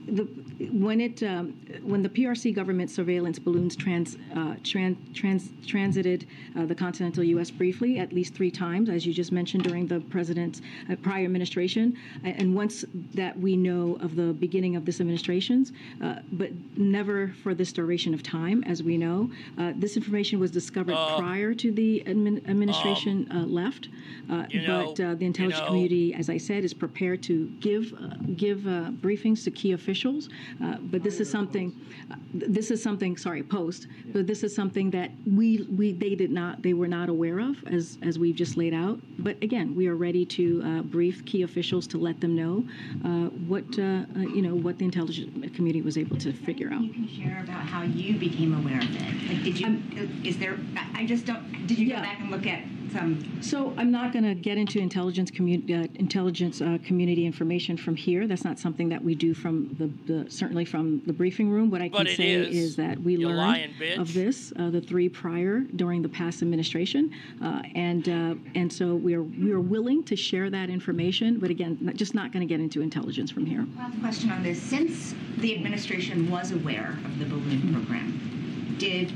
the 0.07 0.23
when 0.71 0.99
it 1.01 1.23
um, 1.23 1.53
when 1.83 2.01
the 2.03 2.09
PRC 2.09 2.53
government 2.53 2.89
surveillance 2.89 3.39
balloons 3.39 3.75
trans, 3.75 4.17
uh, 4.35 4.55
trans, 4.63 4.97
trans 5.13 5.49
transited 5.65 6.27
uh, 6.57 6.65
the 6.65 6.75
continental 6.75 7.23
U.S. 7.23 7.51
briefly 7.51 7.99
at 7.99 8.11
least 8.13 8.33
three 8.33 8.51
times, 8.51 8.89
as 8.89 9.05
you 9.05 9.13
just 9.13 9.31
mentioned 9.31 9.63
during 9.63 9.87
the 9.87 9.99
president's 9.99 10.61
uh, 10.89 10.95
prior 10.97 11.25
administration, 11.25 11.95
and 12.23 12.55
once 12.55 12.83
that 13.13 13.37
we 13.39 13.55
know 13.55 13.97
of 14.01 14.15
the 14.15 14.33
beginning 14.33 14.75
of 14.75 14.85
this 14.85 14.99
administration's, 14.99 15.71
uh, 16.03 16.15
but 16.33 16.49
never 16.77 17.33
for 17.43 17.53
this 17.53 17.71
duration 17.71 18.13
of 18.13 18.23
time, 18.23 18.63
as 18.65 18.83
we 18.83 18.97
know. 18.97 19.29
Uh, 19.57 19.73
this 19.75 19.97
information 19.97 20.39
was 20.39 20.51
discovered 20.51 20.95
Uh, 20.95 21.17
prior 21.17 21.53
to 21.53 21.71
the 21.71 22.03
admin, 22.05 22.37
administration 22.49 23.27
uh, 23.31 23.45
left, 23.45 23.89
uh, 24.29 24.45
you 24.49 24.61
know, 24.61 24.93
but 24.95 25.03
uh, 25.03 25.13
the 25.15 25.21
you 25.21 25.27
intelligence 25.27 25.59
know- 25.61 25.67
community, 25.67 26.13
as 26.13 26.29
I 26.29 26.37
said, 26.37 26.63
is 26.63 26.73
prepared 26.73 27.21
to 27.23 27.47
give 27.59 27.93
uh, 27.93 28.15
give 28.35 28.59
briefings 29.01 29.43
to 29.43 29.51
key 29.57 29.71
officials, 29.73 30.29
uh, 30.63 30.77
but 30.91 31.03
this 31.03 31.19
is 31.19 31.29
something. 31.29 31.73
Uh, 32.11 32.15
this 32.33 32.71
is 32.71 32.81
something. 32.81 33.17
Sorry, 33.17 33.43
post. 33.43 33.87
But 34.13 34.27
this 34.27 34.43
is 34.43 34.55
something 34.55 34.91
that 34.91 35.11
we 35.25 35.67
we 35.79 35.91
they 35.93 36.15
did 36.15 36.31
not 36.31 36.61
they 36.61 36.73
were 36.73 36.87
not 36.87 37.09
aware 37.09 37.39
of 37.39 37.55
as 37.67 37.97
as 38.03 38.19
we've 38.19 38.35
just 38.35 38.55
laid 38.55 38.73
out. 38.73 38.99
But 39.19 39.35
again, 39.41 39.75
we 39.75 39.87
are 39.87 39.95
ready 39.95 40.25
to 40.37 40.61
uh, 40.63 40.81
brief 40.83 41.25
key 41.25 41.41
officials 41.41 41.87
to 41.87 41.97
let 41.97 42.21
them 42.21 42.35
know 42.35 42.55
uh, 43.03 43.29
what 43.51 43.67
uh, 43.79 43.81
uh, 43.81 44.19
you 44.35 44.41
know 44.41 44.55
what 44.55 44.77
the 44.77 44.85
intelligence 44.85 45.55
community 45.55 45.81
was 45.81 45.97
able 45.97 46.17
to 46.17 46.31
figure 46.31 46.71
out. 46.71 46.81
You 46.81 46.93
can 46.93 47.07
share 47.07 47.43
about 47.43 47.63
how 47.73 47.81
you 47.81 48.17
became 48.17 48.53
aware 48.53 48.77
of 48.77 48.95
it. 48.95 49.27
Like, 49.27 49.43
did 49.43 49.59
you? 49.59 49.81
is 50.23 50.37
there? 50.37 50.57
I 50.77 51.01
I 51.01 51.05
just 51.05 51.25
don't. 51.25 51.67
Did 51.67 51.79
you 51.79 51.89
go 51.89 51.95
back 51.95 52.19
and 52.19 52.29
look 52.29 52.45
at 52.45 52.61
some? 52.91 53.41
So 53.41 53.73
I'm 53.77 53.91
not 53.91 54.13
going 54.13 54.23
to 54.25 54.35
get 54.35 54.57
into 54.57 54.79
intelligence 54.79 55.31
community 55.31 55.73
uh, 55.73 55.87
intelligence 55.95 56.61
uh, 56.61 56.77
community 56.85 57.25
information 57.25 57.77
from 57.77 57.95
here. 57.95 58.27
That's 58.27 58.43
not 58.43 58.59
something 58.59 58.89
that 58.89 59.03
we 59.03 59.15
do 59.15 59.33
from 59.33 59.75
the, 59.77 60.13
the 60.13 60.29
certainly 60.29 60.65
from 60.65 61.01
the 61.05 61.13
briefing 61.13 61.49
room. 61.49 61.69
What 61.69 61.81
I 61.81 61.89
can 61.89 61.97
But 61.97 62.07
it 62.07 62.17
say 62.17 62.33
is, 62.33 62.75
that 62.77 62.99
we 62.99 63.17
you 63.17 63.29
learned 63.29 63.73
of 63.97 64.13
this 64.13 64.53
uh, 64.59 64.69
the 64.69 64.81
three 64.81 65.09
prior 65.09 65.59
during 65.75 66.01
the 66.01 66.09
past 66.09 66.41
administration, 66.41 67.11
uh, 67.41 67.61
and 67.75 68.09
uh, 68.09 68.35
and 68.55 68.71
so 68.71 68.95
we 68.95 69.13
are 69.15 69.23
we 69.23 69.51
are 69.51 69.59
willing 69.59 70.03
to 70.03 70.15
share 70.15 70.49
that 70.49 70.69
information. 70.69 71.39
But 71.39 71.49
again, 71.49 71.77
not, 71.81 71.95
just 71.95 72.13
not 72.13 72.31
going 72.31 72.47
to 72.47 72.51
get 72.51 72.59
into 72.59 72.81
intelligence 72.81 73.31
from 73.31 73.45
here. 73.45 73.65
Last 73.77 73.99
question 73.99 74.31
on 74.31 74.43
this. 74.43 74.61
Since 74.61 75.15
the 75.37 75.55
administration 75.55 76.29
was 76.29 76.51
aware 76.51 76.97
of 77.05 77.19
the 77.19 77.25
balloon 77.25 77.73
program, 77.73 78.75
did 78.77 79.11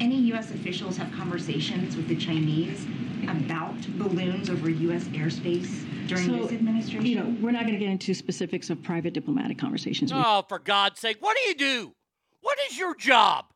any 0.00 0.16
U.S. 0.32 0.50
officials 0.50 0.96
have 0.96 1.10
conversations 1.12 1.96
with 1.96 2.08
the 2.08 2.16
Chinese 2.16 2.86
about 3.24 3.74
balloons 3.98 4.50
over 4.50 4.68
U.S. 4.70 5.04
airspace 5.04 5.84
during 6.08 6.26
So, 6.26 6.32
this 6.44 6.52
administration? 6.52 7.06
You 7.06 7.16
know, 7.16 7.36
we're 7.40 7.50
not 7.50 7.62
going 7.62 7.74
to 7.74 7.78
get 7.78 7.88
into 7.90 8.14
specifics 8.14 8.70
of 8.70 8.82
private 8.82 9.12
diplomatic 9.12 9.58
conversations. 9.58 10.12
We- 10.12 10.20
Oh, 10.24 10.44
for 10.48 10.58
God's 10.58 11.00
sake, 11.00 11.18
what 11.20 11.36
do 11.42 11.48
you 11.48 11.54
do? 11.54 11.94
What 12.40 12.58
is 12.70 12.78
your 12.78 12.94
job? 12.94 13.46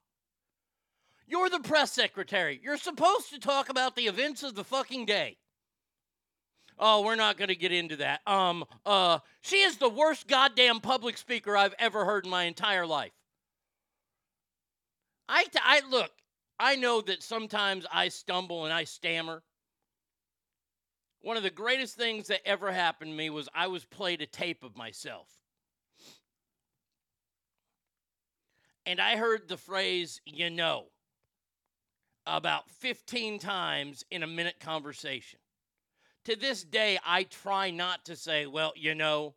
You're 1.27 1.49
the 1.49 1.61
press 1.61 1.93
secretary. 1.93 2.61
You're 2.63 2.77
supposed 2.77 3.31
to 3.31 3.39
talk 3.39 3.69
about 3.69 3.95
the 3.95 4.07
events 4.09 4.43
of 4.43 4.55
the 4.57 4.65
fucking 4.65 5.07
day. 5.07 5.37
Oh, 6.77 7.03
we're 7.03 7.15
not 7.15 7.37
going 7.37 7.49
to 7.49 7.55
get 7.55 7.73
into 7.73 7.97
that. 7.97 8.21
Um, 8.27 8.65
uh, 8.87 9.19
she 9.43 9.57
is 9.61 9.77
the 9.77 9.89
worst 9.89 10.27
goddamn 10.27 10.81
public 10.81 11.19
speaker 11.19 11.57
I've 11.57 11.75
ever 11.79 12.05
heard 12.05 12.25
in 12.25 12.31
my 12.31 12.45
entire 12.45 12.87
life. 12.87 13.13
I, 15.29 15.45
I 15.63 15.83
look, 15.89 16.11
I 16.59 16.77
know 16.77 17.01
that 17.03 17.23
sometimes 17.23 17.87
I 17.93 18.09
stumble 18.09 18.65
and 18.65 18.73
I 18.75 18.85
stammer. 18.85 19.43
One 21.23 21.37
of 21.37 21.43
the 21.43 21.51
greatest 21.51 21.97
things 21.97 22.29
that 22.29 22.47
ever 22.47 22.73
happened 22.73 23.13
to 23.13 23.17
me 23.17 23.29
was 23.31 23.49
I 23.55 23.67
was 23.67 23.85
played 23.85 24.23
a 24.23 24.27
tape 24.27 24.63
of 24.63 24.77
myself. 24.77 25.29
And 28.87 29.01
I 29.01 29.17
heard 29.17 29.47
the 29.47 29.59
phrase, 29.59 30.21
you 30.25 30.49
know, 30.49 30.87
about 32.27 32.71
15 32.71 33.39
times 33.39 34.05
in 34.11 34.23
a 34.23 34.27
minute 34.27 34.61
conversation. 34.61 35.39
To 36.25 36.37
this 36.37 36.65
day, 36.65 36.99
I 37.05 37.25
try 37.25 37.71
not 37.71 38.05
to 38.07 38.17
say, 38.17 38.47
well, 38.47 38.73
you 38.77 38.95
know, 38.95 39.35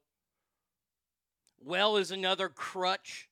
well 1.59 1.97
is 1.97 2.11
another 2.11 2.49
crutch. 2.49 3.29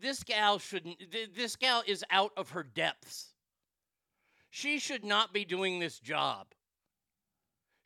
This 0.00 0.22
gal 0.22 0.58
shouldn't, 0.58 0.98
th- 1.10 1.30
this 1.34 1.56
gal 1.56 1.82
is 1.86 2.04
out 2.10 2.32
of 2.36 2.50
her 2.50 2.62
depths. 2.62 3.28
She 4.50 4.78
should 4.78 5.04
not 5.04 5.32
be 5.32 5.44
doing 5.44 5.78
this 5.78 5.98
job. 5.98 6.48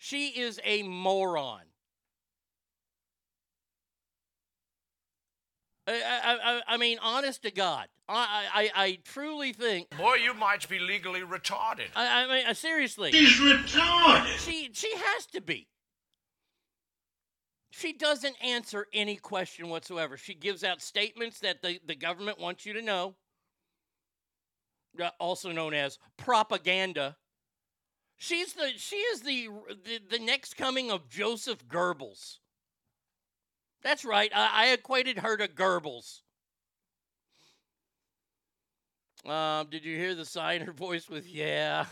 She 0.06 0.28
is 0.28 0.60
a 0.62 0.84
moron. 0.84 1.62
I, 5.88 5.94
I, 5.94 6.38
I, 6.44 6.62
I 6.68 6.76
mean, 6.76 6.98
honest 7.02 7.42
to 7.42 7.50
God, 7.50 7.88
I, 8.08 8.44
I, 8.54 8.70
I 8.84 8.98
truly 9.02 9.52
think. 9.52 9.90
Boy, 9.98 10.14
you 10.14 10.32
might 10.32 10.68
be 10.68 10.78
legally 10.78 11.22
retarded. 11.22 11.88
I, 11.96 12.22
I 12.22 12.26
mean, 12.28 12.46
uh, 12.46 12.54
seriously. 12.54 13.10
She's 13.10 13.36
retarded. 13.40 14.26
She, 14.38 14.70
she 14.72 14.92
has 14.94 15.26
to 15.32 15.40
be. 15.40 15.66
She 17.72 17.92
doesn't 17.92 18.36
answer 18.40 18.86
any 18.92 19.16
question 19.16 19.68
whatsoever. 19.70 20.16
She 20.16 20.34
gives 20.34 20.62
out 20.62 20.82
statements 20.82 21.40
that 21.40 21.62
the, 21.62 21.80
the 21.84 21.96
government 21.96 22.38
wants 22.38 22.64
you 22.64 22.74
to 22.74 22.80
know, 22.80 23.16
uh, 25.02 25.10
also 25.18 25.50
known 25.50 25.74
as 25.74 25.98
propaganda. 26.16 27.16
She's 28.16 28.54
the 28.54 28.72
she 28.76 28.96
is 28.96 29.20
the 29.20 29.50
the, 29.84 30.00
the 30.10 30.24
next 30.24 30.56
coming 30.56 30.90
of 30.90 31.08
Joseph 31.08 31.66
Goebbels. 31.68 32.38
That's 33.82 34.04
right. 34.04 34.30
I, 34.34 34.68
I 34.68 34.72
equated 34.72 35.18
her 35.18 35.36
to 35.36 35.48
Goebbels. 35.48 36.22
Um, 39.24 39.68
did 39.70 39.84
you 39.84 39.96
hear 39.96 40.14
the 40.14 40.24
sigh 40.24 40.54
in 40.54 40.62
her 40.62 40.72
voice 40.72 41.08
with 41.08 41.26
yeah? 41.26 41.86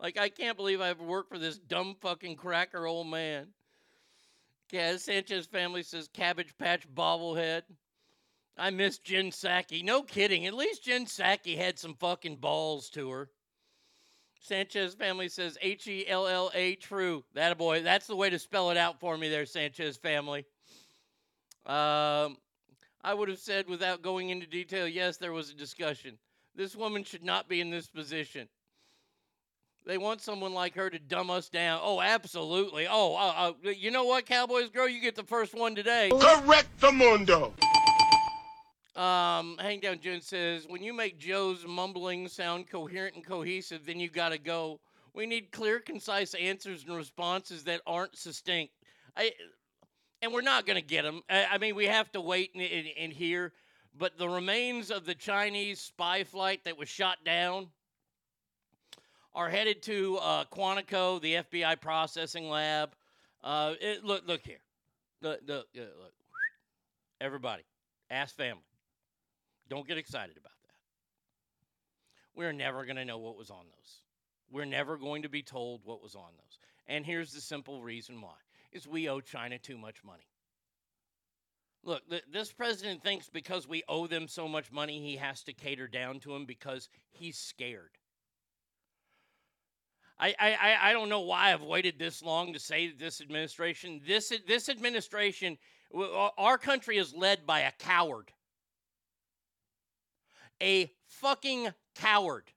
Like 0.00 0.18
I 0.18 0.28
can't 0.28 0.56
believe 0.56 0.80
I 0.80 0.90
ever 0.90 1.04
worked 1.04 1.30
for 1.30 1.38
this 1.38 1.58
dumb 1.58 1.96
fucking 2.00 2.36
cracker 2.36 2.86
old 2.86 3.06
man. 3.06 3.48
Kaz 4.72 5.00
Sanchez 5.00 5.46
family 5.46 5.82
says 5.82 6.08
Cabbage 6.08 6.56
Patch 6.58 6.86
bobblehead. 6.92 7.62
I 8.56 8.70
miss 8.70 8.98
Jen 8.98 9.30
Psaki. 9.30 9.84
No 9.84 10.02
kidding. 10.02 10.46
At 10.46 10.54
least 10.54 10.84
Jen 10.84 11.06
Psaki 11.06 11.56
had 11.56 11.78
some 11.78 11.94
fucking 11.94 12.36
balls 12.36 12.90
to 12.90 13.10
her. 13.10 13.30
Sanchez 14.40 14.94
family 14.94 15.28
says 15.28 15.58
H 15.60 15.86
E 15.86 16.06
L 16.08 16.26
L 16.26 16.50
A 16.54 16.74
true. 16.76 17.24
That 17.34 17.52
a 17.52 17.54
boy. 17.54 17.82
That's 17.82 18.06
the 18.06 18.16
way 18.16 18.30
to 18.30 18.38
spell 18.38 18.70
it 18.70 18.76
out 18.76 19.00
for 19.00 19.16
me 19.16 19.28
there, 19.28 19.46
Sanchez 19.46 19.96
family. 19.96 20.44
Um, 21.66 22.38
I 23.02 23.14
would 23.14 23.28
have 23.28 23.38
said 23.38 23.68
without 23.68 24.02
going 24.02 24.30
into 24.30 24.46
detail, 24.46 24.88
yes, 24.88 25.16
there 25.16 25.32
was 25.32 25.50
a 25.50 25.54
discussion. 25.54 26.18
This 26.54 26.74
woman 26.74 27.04
should 27.04 27.24
not 27.24 27.48
be 27.48 27.60
in 27.60 27.70
this 27.70 27.86
position. 27.86 28.48
They 29.86 29.96
want 29.96 30.20
someone 30.20 30.52
like 30.52 30.74
her 30.74 30.90
to 30.90 30.98
dumb 30.98 31.30
us 31.30 31.48
down. 31.48 31.80
Oh, 31.82 32.00
absolutely. 32.00 32.86
Oh, 32.90 33.14
uh, 33.14 33.52
uh, 33.64 33.70
you 33.70 33.90
know 33.90 34.04
what, 34.04 34.26
Cowboys 34.26 34.68
girl? 34.68 34.88
You 34.88 35.00
get 35.00 35.14
the 35.14 35.22
first 35.22 35.54
one 35.54 35.74
today. 35.74 36.10
Correct 36.10 36.68
the 36.80 36.92
mundo. 36.92 37.54
Um, 38.96 39.56
Hangtown 39.58 40.00
June 40.00 40.20
says, 40.20 40.66
when 40.66 40.82
you 40.82 40.92
make 40.92 41.18
Joe's 41.18 41.64
mumbling 41.66 42.28
sound 42.28 42.68
coherent 42.68 43.14
and 43.14 43.24
cohesive, 43.24 43.86
then 43.86 44.00
you 44.00 44.08
got 44.08 44.30
to 44.30 44.38
go. 44.38 44.80
We 45.14 45.26
need 45.26 45.52
clear, 45.52 45.78
concise 45.78 46.34
answers 46.34 46.84
and 46.84 46.96
responses 46.96 47.64
that 47.64 47.80
aren't 47.86 48.16
succinct. 48.16 48.72
I, 49.16 49.32
and 50.22 50.32
we're 50.32 50.42
not 50.42 50.66
going 50.66 50.80
to 50.80 50.86
get 50.86 51.02
them. 51.02 51.22
I, 51.30 51.46
I 51.52 51.58
mean, 51.58 51.74
we 51.74 51.86
have 51.86 52.10
to 52.12 52.20
wait 52.20 52.52
and, 52.54 52.62
and, 52.62 52.88
and 52.98 53.12
hear. 53.12 53.52
But 53.96 54.18
the 54.18 54.28
remains 54.28 54.90
of 54.90 55.04
the 55.06 55.14
Chinese 55.14 55.80
spy 55.80 56.24
flight 56.24 56.64
that 56.64 56.78
was 56.78 56.88
shot 56.88 57.18
down 57.24 57.68
are 59.34 59.48
headed 59.48 59.82
to 59.82 60.18
uh, 60.18 60.44
Quantico, 60.52 61.20
the 61.20 61.34
FBI 61.34 61.80
processing 61.80 62.48
lab. 62.48 62.94
Uh, 63.42 63.74
it, 63.80 64.04
look, 64.04 64.26
look 64.26 64.40
here. 64.44 64.60
Look, 65.20 65.40
look, 65.46 65.66
uh, 65.76 65.80
look. 65.80 66.12
Everybody, 67.20 67.62
ask 68.10 68.36
family. 68.36 68.62
Don't 69.68 69.86
get 69.86 69.98
excited 69.98 70.36
about 70.36 70.52
that. 70.62 70.74
We're 72.34 72.52
never 72.52 72.84
going 72.84 72.96
to 72.96 73.04
know 73.04 73.18
what 73.18 73.36
was 73.36 73.50
on 73.50 73.64
those. 73.66 74.02
We're 74.50 74.64
never 74.64 74.96
going 74.96 75.22
to 75.22 75.28
be 75.28 75.42
told 75.42 75.82
what 75.84 76.02
was 76.02 76.14
on 76.14 76.30
those. 76.36 76.58
And 76.86 77.04
here's 77.04 77.32
the 77.32 77.40
simple 77.40 77.82
reason 77.82 78.20
why 78.20 78.36
is 78.72 78.86
we 78.86 79.08
owe 79.08 79.20
China 79.20 79.58
too 79.58 79.78
much 79.78 80.04
money. 80.04 80.26
Look, 81.84 82.08
th- 82.10 82.24
this 82.30 82.52
president 82.52 83.02
thinks 83.02 83.28
because 83.28 83.66
we 83.68 83.82
owe 83.88 84.06
them 84.06 84.28
so 84.28 84.48
much 84.48 84.70
money, 84.72 85.00
he 85.00 85.16
has 85.16 85.42
to 85.44 85.52
cater 85.52 85.88
down 85.88 86.20
to 86.20 86.32
them 86.32 86.44
because 86.44 86.88
he's 87.10 87.38
scared. 87.38 87.90
I, 90.18 90.34
I, 90.38 90.76
I- 90.90 90.92
don't 90.92 91.08
know 91.08 91.20
why 91.20 91.52
I've 91.52 91.62
waited 91.62 91.98
this 91.98 92.22
long 92.22 92.52
to 92.52 92.58
say 92.58 92.90
this 92.90 93.20
administration, 93.20 94.00
this, 94.06 94.32
this 94.46 94.68
administration, 94.68 95.56
our 96.36 96.58
country 96.58 96.98
is 96.98 97.14
led 97.14 97.46
by 97.46 97.60
a 97.60 97.72
coward. 97.72 98.32
A 100.62 100.90
fucking 101.06 101.68
coward. 101.94 102.50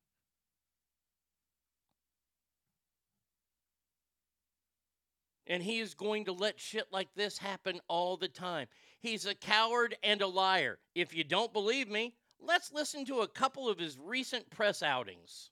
And 5.47 5.61
he 5.61 5.79
is 5.79 5.93
going 5.93 6.25
to 6.25 6.31
let 6.31 6.59
shit 6.59 6.87
like 6.91 7.09
this 7.15 7.37
happen 7.37 7.81
all 7.89 8.15
the 8.15 8.29
time. 8.29 8.67
He's 9.01 9.25
a 9.25 9.35
coward 9.35 9.97
and 10.01 10.21
a 10.21 10.27
liar. 10.27 10.79
If 10.95 11.13
you 11.13 11.23
don't 11.23 11.51
believe 11.51 11.89
me, 11.89 12.13
let's 12.39 12.71
listen 12.71 13.03
to 13.05 13.21
a 13.21 13.27
couple 13.27 13.67
of 13.67 13.77
his 13.77 13.97
recent 14.01 14.49
press 14.49 14.81
outings. 14.81 15.49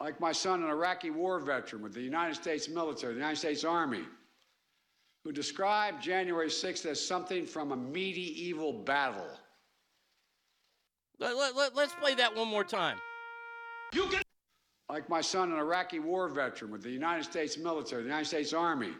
Like 0.00 0.20
my 0.20 0.32
son, 0.32 0.62
an 0.62 0.70
Iraqi 0.70 1.10
war 1.10 1.40
veteran 1.40 1.82
with 1.82 1.94
the 1.94 2.02
United 2.02 2.34
States 2.34 2.68
military, 2.68 3.14
the 3.14 3.20
United 3.20 3.38
States 3.38 3.64
Army, 3.64 4.04
who 5.24 5.32
described 5.32 6.02
January 6.02 6.48
6th 6.48 6.86
as 6.86 7.04
something 7.04 7.46
from 7.46 7.72
a 7.72 7.76
medieval 7.76 8.72
battle. 8.72 9.30
Let, 11.18 11.36
let, 11.36 11.56
let, 11.56 11.74
let's 11.74 11.94
play 11.94 12.14
that 12.16 12.34
one 12.34 12.48
more 12.48 12.64
time. 12.64 12.98
Like 14.88 15.08
my 15.08 15.20
son, 15.20 15.52
an 15.52 15.58
Iraqi 15.58 15.98
war 15.98 16.28
veteran 16.28 16.70
with 16.70 16.82
the 16.82 16.90
United 16.90 17.24
States 17.24 17.56
military, 17.56 18.02
the 18.02 18.08
United 18.08 18.26
States 18.26 18.52
Army, 18.52 18.92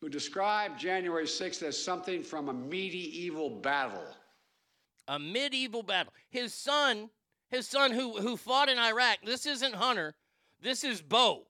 who 0.00 0.08
described 0.08 0.78
January 0.78 1.26
6th 1.26 1.62
as 1.62 1.82
something 1.82 2.22
from 2.22 2.48
a 2.48 2.52
medieval 2.52 3.50
battle. 3.50 4.06
A 5.08 5.18
medieval 5.18 5.82
battle. 5.82 6.12
His 6.30 6.54
son, 6.54 7.10
his 7.50 7.66
son 7.66 7.92
who 7.92 8.20
who 8.20 8.36
fought 8.36 8.68
in 8.68 8.78
Iraq. 8.78 9.18
This 9.24 9.46
isn't 9.46 9.74
Hunter. 9.74 10.14
This 10.60 10.84
is 10.84 11.02
Beau. 11.02 11.46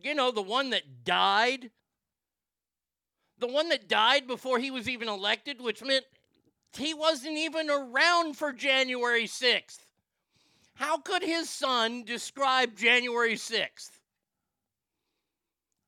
You 0.00 0.14
know, 0.14 0.30
the 0.30 0.42
one 0.42 0.70
that 0.70 1.04
died. 1.04 1.70
The 3.38 3.48
one 3.48 3.68
that 3.68 3.88
died 3.88 4.26
before 4.26 4.58
he 4.58 4.70
was 4.70 4.88
even 4.88 5.08
elected, 5.08 5.60
which 5.60 5.82
meant 5.82 6.04
he 6.76 6.94
wasn't 6.94 7.38
even 7.38 7.70
around 7.70 8.36
for 8.36 8.52
January 8.52 9.24
6th. 9.24 9.78
How 10.74 10.98
could 10.98 11.22
his 11.22 11.48
son 11.48 12.04
describe 12.04 12.76
January 12.76 13.34
6th? 13.34 13.90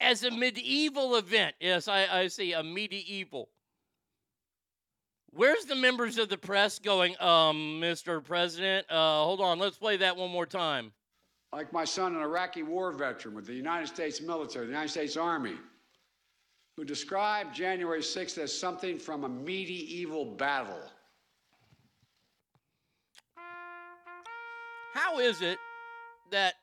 As 0.00 0.22
a 0.24 0.30
medieval 0.30 1.16
event. 1.16 1.56
Yes, 1.60 1.88
I, 1.88 2.06
I 2.06 2.28
see, 2.28 2.52
a 2.52 2.62
medieval. 2.62 3.48
Where's 5.30 5.66
the 5.66 5.74
members 5.74 6.18
of 6.18 6.28
the 6.28 6.38
press 6.38 6.78
going, 6.78 7.14
um, 7.20 7.80
Mr. 7.80 8.24
President? 8.24 8.86
Uh, 8.90 9.24
hold 9.24 9.40
on, 9.40 9.58
let's 9.58 9.76
play 9.76 9.98
that 9.98 10.16
one 10.16 10.30
more 10.30 10.46
time. 10.46 10.92
Like 11.52 11.72
my 11.72 11.84
son, 11.84 12.14
an 12.14 12.22
Iraqi 12.22 12.62
war 12.62 12.92
veteran 12.92 13.34
with 13.34 13.46
the 13.46 13.54
United 13.54 13.88
States 13.88 14.20
military, 14.20 14.66
the 14.66 14.72
United 14.72 14.90
States 14.90 15.16
Army, 15.16 15.54
who 16.78 16.84
described 16.84 17.52
January 17.52 18.00
6th 18.00 18.38
as 18.38 18.56
something 18.56 19.00
from 19.00 19.24
a 19.24 19.28
medieval 19.28 20.24
battle. 20.24 20.80
How 24.94 25.18
is 25.18 25.42
it 25.42 25.58
that 26.30 26.54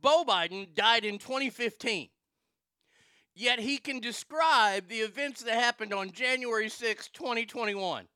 Beau 0.00 0.24
Biden 0.24 0.74
died 0.74 1.04
in 1.04 1.16
2015, 1.16 2.08
yet 3.36 3.60
he 3.60 3.78
can 3.78 4.00
describe 4.00 4.88
the 4.88 4.96
events 4.96 5.44
that 5.44 5.54
happened 5.54 5.94
on 5.94 6.10
January 6.10 6.68
6, 6.68 7.08
2021? 7.10 8.08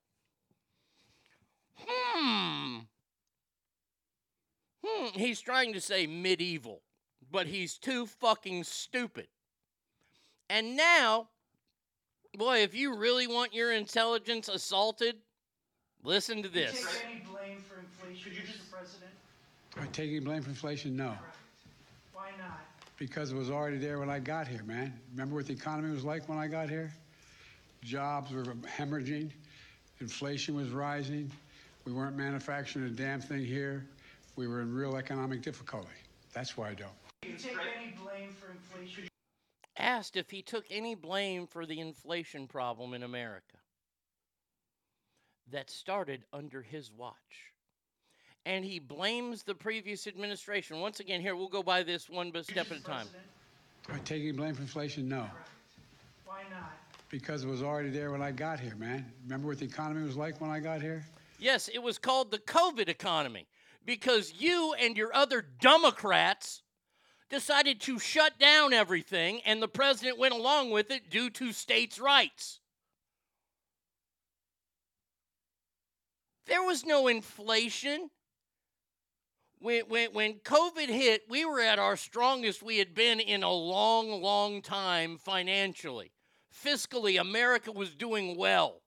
Hmm. 1.77 2.79
Hmm. 4.85 5.07
He's 5.15 5.41
trying 5.41 5.75
to 5.75 5.81
say 5.81 6.09
medieval, 6.09 6.83
but 7.31 7.47
he's 7.47 7.79
too 7.79 8.07
fucking 8.07 8.65
stupid. 8.65 9.29
And 10.49 10.77
now, 10.77 11.29
boy, 12.37 12.59
if 12.59 12.75
you 12.75 12.96
really 12.96 13.27
want 13.27 13.55
your 13.55 13.72
intelligence 13.72 14.49
assaulted, 14.49 15.16
listen 16.05 16.42
to 16.42 16.49
this. 16.49 16.72
Take 16.72 17.07
any 17.11 17.20
blame 17.20 17.64
for 17.68 17.81
inflation, 17.81 18.33
Mr. 18.33 18.70
President? 18.70 19.11
Do 19.75 19.81
I 19.81 19.87
take 19.87 20.11
any 20.11 20.20
blame 20.20 20.42
for 20.42 20.51
inflation? 20.51 20.96
No. 20.96 21.14
Why 22.12 22.31
not? 22.38 22.61
Because 22.99 23.33
it 23.33 23.37
was 23.37 23.51
already 23.51 23.79
there 23.79 23.99
when 23.99 24.11
I 24.11 24.18
got 24.18 24.46
here, 24.49 24.62
man. 24.64 24.92
Remember 25.12 25.35
what 25.37 25.46
the 25.46 25.53
economy 25.53 25.92
was 25.92 26.05
like 26.05 26.29
when 26.29 26.38
I 26.38 26.46
got 26.46 26.68
here? 26.68 26.92
Jobs 27.83 28.33
were 28.33 28.42
hemorrhaging, 28.42 29.31
inflation 30.01 30.57
was 30.57 30.70
rising, 30.70 31.31
we 31.85 31.92
weren't 31.92 32.16
manufacturing 32.16 32.87
a 32.87 32.90
damn 32.90 33.20
thing 33.20 33.44
here, 33.44 33.87
we 34.35 34.49
were 34.49 34.61
in 34.61 34.75
real 34.75 34.96
economic 34.96 35.42
difficulty. 35.42 35.88
That's 36.33 36.57
why 36.57 36.70
I 36.70 36.75
don't. 36.75 36.90
Do 37.22 37.29
you 37.29 37.37
take 37.37 37.53
any 37.53 37.94
blame 38.03 38.35
for 38.40 38.51
inflation? 38.51 39.09
Asked 39.79 40.17
if 40.17 40.31
he 40.31 40.43
took 40.43 40.65
any 40.71 40.95
blame 40.95 41.47
for 41.47 41.67
the 41.67 41.81
inflation 41.81 42.47
problem 42.47 42.95
in 42.95 43.03
America 43.03 43.59
that 45.51 45.71
started 45.71 46.25
under 46.33 46.62
his 46.62 46.91
watch. 46.91 47.53
And 48.45 48.65
he 48.65 48.79
blames 48.79 49.43
the 49.43 49.55
previous 49.55 50.07
administration. 50.07 50.81
Once 50.81 51.01
again, 51.01 51.21
here, 51.21 51.37
we'll 51.37 51.49
go 51.49 51.62
by 51.62 51.83
this 51.83 52.09
one 52.09 52.31
but 52.31 52.47
step 52.47 52.71
at 52.71 52.79
a 52.79 52.83
time. 52.83 53.07
Do 53.87 53.93
I 53.95 53.99
take 53.99 54.23
any 54.23 54.33
blame 54.33 54.55
for 54.55 54.62
inflation? 54.62 55.09
No. 55.09 55.29
Why 56.25 56.43
not? 56.51 56.73
Because 57.09 57.45
it 57.45 57.49
was 57.49 57.62
already 57.62 57.91
there 57.91 58.11
when 58.12 58.23
I 58.23 58.33
got 58.33 58.59
here, 58.59 58.75
man. 58.77 59.05
Remember 59.25 59.49
what 59.49 59.59
the 59.59 59.65
economy 59.65 60.05
was 60.07 60.17
like 60.17 60.41
when 60.41 60.51
I 60.51 60.59
got 60.61 60.81
here? 60.81 61.05
Yes, 61.39 61.69
it 61.73 61.83
was 61.83 61.99
called 61.99 62.31
the 62.31 62.39
COVID 62.39 62.89
economy 62.89 63.47
because 63.85 64.33
you 64.39 64.75
and 64.81 64.97
your 64.97 65.15
other 65.15 65.45
Democrats 65.61 66.62
decided 67.29 67.81
to 67.83 67.99
shut 67.99 68.39
down 68.39 68.73
everything, 68.73 69.41
and 69.45 69.61
the 69.61 69.69
president 69.69 70.19
went 70.19 70.35
along 70.35 70.71
with 70.71 70.91
it 70.91 71.11
due 71.11 71.31
to 71.31 71.53
states' 71.53 71.99
rights. 71.99 72.61
There 76.47 76.62
was 76.62 76.85
no 76.85 77.09
inflation. 77.09 78.11
When, 79.59 79.83
when, 79.89 80.12
when 80.12 80.35
COVID 80.35 80.89
hit, 80.89 81.23
we 81.29 81.45
were 81.45 81.61
at 81.61 81.79
our 81.79 81.97
strongest 81.97 82.62
we 82.62 82.79
had 82.79 82.95
been 82.95 83.19
in 83.19 83.43
a 83.43 83.53
long, 83.53 84.23
long 84.23 84.62
time 84.62 85.19
financially. 85.19 86.12
Fiscally, 86.65 87.21
America 87.21 87.73
was 87.73 87.95
doing 87.95 88.37
well. 88.37 88.83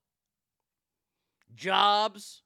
Jobs, 1.54 2.42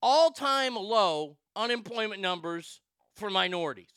all 0.00 0.30
time 0.30 0.76
low 0.76 1.36
unemployment 1.56 2.20
numbers 2.20 2.80
for 3.14 3.30
minorities. 3.30 3.95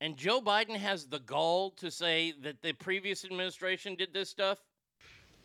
And 0.00 0.16
Joe 0.16 0.40
Biden 0.40 0.76
has 0.76 1.06
the 1.06 1.18
gall 1.18 1.70
to 1.72 1.90
say 1.90 2.32
that 2.42 2.62
the 2.62 2.72
previous 2.72 3.24
administration 3.24 3.96
did 3.96 4.14
this 4.14 4.30
stuff? 4.30 4.58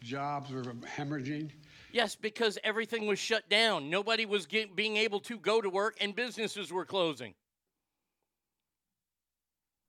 Jobs 0.02 0.52
were 0.52 0.63
hemorrhaging. 0.63 1.50
Yes, 1.92 2.16
because 2.16 2.60
everything 2.63 3.08
was 3.08 3.20
shut 3.20 3.50
down. 3.50 3.89
Nobody 3.89 4.26
was 4.26 4.46
get, 4.46 4.76
being 4.76 4.98
able 4.98 5.20
to 5.22 5.38
go 5.38 5.62
to 5.62 5.70
work 5.70 5.96
and 6.02 6.16
businesses 6.16 6.72
were 6.72 6.86
closing. 6.86 7.34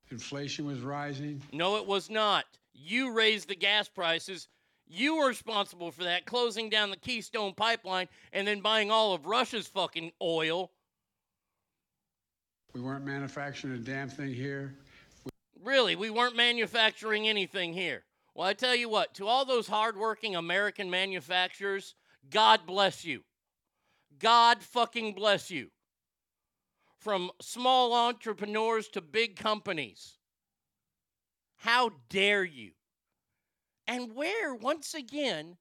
Inflation 0.09 0.65
was 0.65 0.79
rising. 0.81 1.41
No, 1.51 1.77
it 1.77 1.85
was 1.85 2.09
not. 2.09 2.45
You 2.73 3.11
raised 3.11 3.49
the 3.49 3.55
gas 3.55 3.89
prices. 3.89 4.47
You 4.87 5.17
were 5.17 5.27
responsible 5.27 5.91
for 5.91 6.03
that, 6.03 6.25
closing 6.25 6.69
down 6.69 6.91
the 6.91 6.97
Keystone 6.97 7.53
pipeline 7.53 8.07
and 8.31 8.47
then 8.47 8.61
buying 8.61 8.91
all 8.91 9.13
of 9.13 9.25
Russia's 9.25 9.67
fucking 9.67 10.11
oil. 10.21 10.71
We 12.75 12.81
weren't 12.81 13.05
manufacturing 13.05 13.73
a 13.73 13.77
damn 13.77 14.09
thing 14.09 14.33
here. 14.33 14.75
Really, 15.63 15.95
we 15.95 16.09
weren't 16.09 16.35
manufacturing 16.35 17.25
anything 17.25 17.71
here. 17.71 18.03
Well, 18.35 18.45
I 18.45 18.53
tell 18.53 18.75
you 18.75 18.89
what, 18.89 19.13
to 19.13 19.27
all 19.27 19.45
those 19.45 19.65
hardworking 19.65 20.35
American 20.35 20.89
manufacturers, 20.89 21.95
God 22.29 22.67
bless 22.67 23.05
you. 23.05 23.21
God 24.19 24.61
fucking 24.61 25.13
bless 25.13 25.49
you. 25.49 25.69
From 26.99 27.31
small 27.41 27.93
entrepreneurs 27.93 28.89
to 28.89 28.99
big 28.99 29.37
companies. 29.37 30.17
How 31.55 31.91
dare 32.09 32.43
you? 32.43 32.71
And 33.87 34.13
where, 34.15 34.53
once 34.53 34.93
again, 34.93 35.55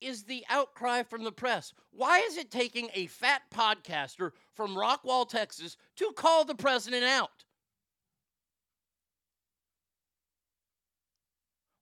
is 0.00 0.24
the 0.24 0.44
outcry 0.48 1.02
from 1.02 1.24
the 1.24 1.32
press? 1.32 1.72
Why 1.90 2.18
is 2.20 2.36
it 2.36 2.50
taking 2.50 2.90
a 2.94 3.06
fat 3.06 3.42
podcaster 3.54 4.32
from 4.54 4.76
Rockwall, 4.76 5.28
Texas, 5.28 5.76
to 5.96 6.12
call 6.16 6.44
the 6.44 6.54
president 6.54 7.04
out? 7.04 7.44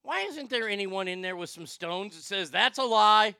Why 0.02 0.20
isn't 0.22 0.50
there 0.50 0.68
anyone 0.68 1.08
in 1.08 1.22
there 1.22 1.36
with 1.36 1.50
some 1.50 1.66
stones 1.66 2.14
that 2.14 2.22
says 2.22 2.50
that's 2.50 2.78
a 2.78 2.84
lie? 2.84 3.34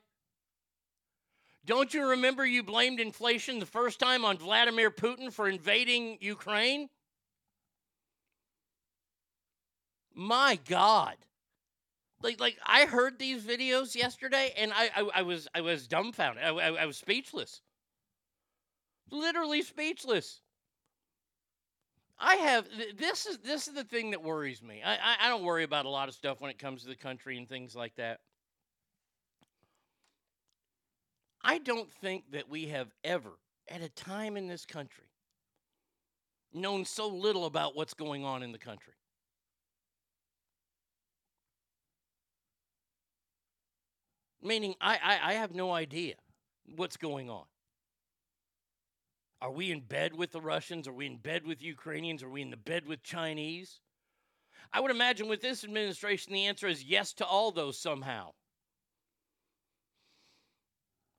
Don't 1.67 1.93
you 1.95 2.09
remember 2.09 2.45
you 2.45 2.63
blamed 2.63 3.01
inflation 3.01 3.59
the 3.59 3.67
first 3.67 3.99
time 3.99 4.25
on 4.25 4.37
Vladimir 4.37 4.91
Putin 4.91 5.33
for 5.33 5.49
invading 5.49 6.19
Ukraine? 6.21 6.89
My 10.15 10.59
God. 10.69 11.17
Like, 12.25 12.41
like 12.41 12.59
I 12.67 12.87
heard 12.87 13.19
these 13.19 13.45
videos 13.45 13.95
yesterday 13.95 14.55
and 14.57 14.73
I, 14.73 14.91
I, 14.97 15.11
I 15.17 15.23
was 15.23 15.47
I 15.55 15.61
was 15.61 15.87
dumbfounded. 15.87 16.43
I, 16.43 16.49
I, 16.49 16.69
I 16.83 16.87
was 16.87 16.97
speechless. 16.97 17.61
Literally 19.11 19.61
speechless. 19.61 20.41
I 22.19 22.37
have 22.37 22.67
th- 22.71 22.97
this 22.97 23.27
is 23.27 23.39
this 23.39 23.69
is 23.69 23.75
the 23.75 23.85
thing 23.85 24.13
that 24.13 24.23
worries 24.23 24.63
me. 24.63 24.83
I, 24.83 24.95
I 24.95 25.17
I 25.25 25.29
don't 25.29 25.45
worry 25.45 25.65
about 25.65 25.85
a 25.85 25.91
lot 25.91 26.09
of 26.09 26.15
stuff 26.15 26.41
when 26.41 26.51
it 26.51 26.59
comes 26.59 26.83
to 26.83 26.89
the 26.89 26.97
country 26.97 27.37
and 27.37 27.47
things 27.47 27.77
like 27.77 27.95
that. 27.97 28.21
I 31.43 31.59
don't 31.59 31.93
think 31.93 32.33
that 32.33 32.49
we 32.49 32.69
have 32.69 32.89
ever, 33.05 33.33
at 33.69 33.83
a 33.83 33.91
time 33.91 34.39
in 34.39 34.49
this 34.49 34.65
country, 34.65 35.11
known 36.55 36.87
so 36.87 37.07
little 37.07 37.45
about 37.45 37.77
what's 37.77 37.93
going 37.93 38.25
on 38.25 38.43
in 38.43 38.51
the 38.51 38.59
country. 38.59 38.95
Meaning, 44.45 44.75
I, 44.81 44.99
I, 45.03 45.31
I 45.31 45.33
have 45.35 45.55
no 45.55 45.73
idea 45.73 46.15
what's 46.77 46.99
going 46.99 47.31
on. 47.31 47.45
Are 49.41 49.51
we 49.51 49.73
in 49.73 49.81
bed 49.81 50.15
with 50.15 50.33
the 50.33 50.41
Russians? 50.41 50.87
Are 50.87 50.93
we 50.93 51.07
in 51.07 51.17
bed 51.17 51.47
with 51.47 51.63
Ukrainians? 51.63 52.23
Are 52.23 52.31
we 52.31 52.43
in 52.43 52.51
the 52.51 52.57
bed 52.57 52.87
with 52.87 53.03
Chinese? 53.03 53.81
I 54.73 54.81
would 54.81 54.91
imagine 54.91 55.29
with 55.29 55.41
this 55.41 55.65
administration, 55.65 56.33
the 56.33 56.47
answer 56.47 56.67
is 56.67 56.85
yes 56.85 57.13
to 57.15 57.27
all 57.27 57.53
those 57.53 57.79
somehow. 57.79 58.33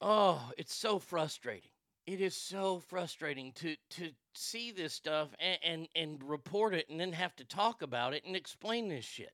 Oh, 0.02 0.52
it's 0.58 0.76
so 0.76 1.00
frustrating. 1.00 1.70
It 2.06 2.22
is 2.22 2.36
so 2.36 2.80
frustrating 2.80 3.52
to 3.54 3.76
to 3.92 4.12
see 4.36 4.72
this 4.72 4.94
stuff 4.94 5.30
and, 5.40 5.58
and 5.64 5.88
and 5.96 6.24
report 6.24 6.76
it 6.76 6.88
and 6.90 7.00
then 7.00 7.14
have 7.14 7.36
to 7.38 7.46
talk 7.46 7.82
about 7.82 8.14
it 8.14 8.24
and 8.26 8.36
explain 8.36 8.88
this 8.88 9.06
shit. 9.06 9.34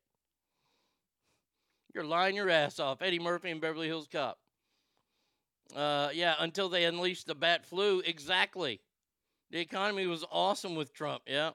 You're 1.94 2.06
lying 2.06 2.36
your 2.36 2.50
ass 2.50 2.80
off, 2.80 3.02
Eddie 3.02 3.20
Murphy 3.20 3.52
and 3.52 3.60
Beverly 3.60 3.88
Hills 3.88 4.08
Cop. 4.12 4.38
Uh, 5.76 6.10
yeah, 6.14 6.36
until 6.40 6.70
they 6.70 6.86
unleashed 6.86 7.28
the 7.28 7.36
bat 7.36 7.66
flu. 7.66 8.02
Exactly. 8.02 8.82
The 9.52 9.60
economy 9.60 10.08
was 10.08 10.26
awesome 10.32 10.76
with 10.76 10.94
Trump. 10.94 11.24
Yeah. 11.28 11.52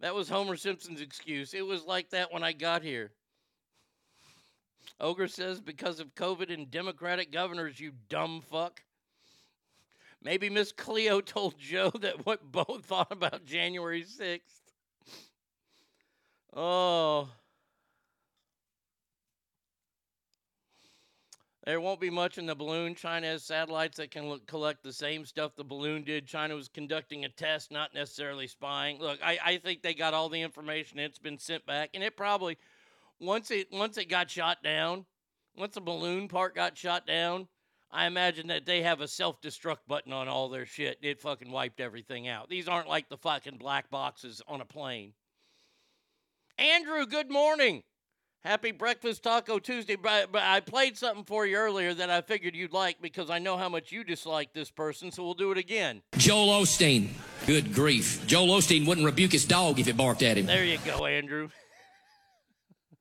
That 0.00 0.14
was 0.14 0.28
Homer 0.28 0.56
Simpson's 0.56 1.00
excuse. 1.00 1.54
It 1.54 1.64
was 1.64 1.84
like 1.84 2.10
that 2.10 2.32
when 2.32 2.42
I 2.42 2.52
got 2.52 2.82
here. 2.82 3.12
Ogre 5.00 5.28
says 5.28 5.60
because 5.60 6.00
of 6.00 6.14
COVID 6.14 6.52
and 6.52 6.70
Democratic 6.70 7.32
governors, 7.32 7.80
you 7.80 7.92
dumb 8.08 8.42
fuck. 8.50 8.82
Maybe 10.22 10.50
Miss 10.50 10.72
Cleo 10.72 11.20
told 11.22 11.58
Joe 11.58 11.90
that 12.00 12.26
what 12.26 12.50
Beau 12.50 12.78
thought 12.82 13.12
about 13.12 13.44
January 13.44 14.04
6th. 14.04 14.40
Oh. 16.54 17.28
There 21.66 21.80
won't 21.80 21.98
be 21.98 22.10
much 22.10 22.38
in 22.38 22.46
the 22.46 22.54
balloon. 22.54 22.94
China 22.94 23.26
has 23.26 23.42
satellites 23.42 23.96
that 23.96 24.12
can 24.12 24.28
look, 24.28 24.46
collect 24.46 24.84
the 24.84 24.92
same 24.92 25.26
stuff 25.26 25.56
the 25.56 25.64
balloon 25.64 26.04
did. 26.04 26.24
China 26.24 26.54
was 26.54 26.68
conducting 26.68 27.24
a 27.24 27.28
test, 27.28 27.72
not 27.72 27.92
necessarily 27.92 28.46
spying. 28.46 29.00
Look, 29.00 29.18
I, 29.20 29.36
I 29.44 29.56
think 29.56 29.82
they 29.82 29.92
got 29.92 30.14
all 30.14 30.28
the 30.28 30.40
information. 30.40 31.00
It's 31.00 31.18
been 31.18 31.38
sent 31.38 31.66
back, 31.66 31.90
and 31.92 32.04
it 32.04 32.16
probably 32.16 32.56
once 33.18 33.50
it 33.50 33.66
once 33.72 33.98
it 33.98 34.08
got 34.08 34.30
shot 34.30 34.62
down, 34.62 35.06
once 35.56 35.74
the 35.74 35.80
balloon 35.80 36.28
part 36.28 36.54
got 36.54 36.78
shot 36.78 37.04
down, 37.04 37.48
I 37.90 38.06
imagine 38.06 38.46
that 38.46 38.64
they 38.64 38.82
have 38.82 39.00
a 39.00 39.08
self 39.08 39.40
destruct 39.40 39.88
button 39.88 40.12
on 40.12 40.28
all 40.28 40.48
their 40.48 40.66
shit. 40.66 40.98
It 41.02 41.20
fucking 41.20 41.50
wiped 41.50 41.80
everything 41.80 42.28
out. 42.28 42.48
These 42.48 42.68
aren't 42.68 42.88
like 42.88 43.08
the 43.08 43.18
fucking 43.18 43.58
black 43.58 43.90
boxes 43.90 44.40
on 44.46 44.60
a 44.60 44.64
plane. 44.64 45.14
Andrew, 46.58 47.06
good 47.06 47.30
morning. 47.30 47.82
Happy 48.46 48.70
Breakfast 48.70 49.24
Taco 49.24 49.58
Tuesday. 49.58 49.96
But, 49.96 50.30
but 50.30 50.42
I 50.42 50.60
played 50.60 50.96
something 50.96 51.24
for 51.24 51.44
you 51.44 51.56
earlier 51.56 51.92
that 51.94 52.10
I 52.10 52.20
figured 52.20 52.54
you'd 52.54 52.72
like 52.72 53.02
because 53.02 53.28
I 53.28 53.40
know 53.40 53.56
how 53.56 53.68
much 53.68 53.90
you 53.90 54.04
dislike 54.04 54.52
this 54.52 54.70
person, 54.70 55.10
so 55.10 55.24
we'll 55.24 55.34
do 55.34 55.50
it 55.50 55.58
again. 55.58 56.00
Joel 56.16 56.62
Osteen. 56.62 57.08
Good 57.44 57.74
grief. 57.74 58.24
Joel 58.28 58.56
Osteen 58.58 58.86
wouldn't 58.86 59.04
rebuke 59.04 59.32
his 59.32 59.44
dog 59.44 59.80
if 59.80 59.88
it 59.88 59.96
barked 59.96 60.22
at 60.22 60.38
him. 60.38 60.46
There 60.46 60.64
you 60.64 60.78
go, 60.84 61.06
Andrew. 61.06 61.48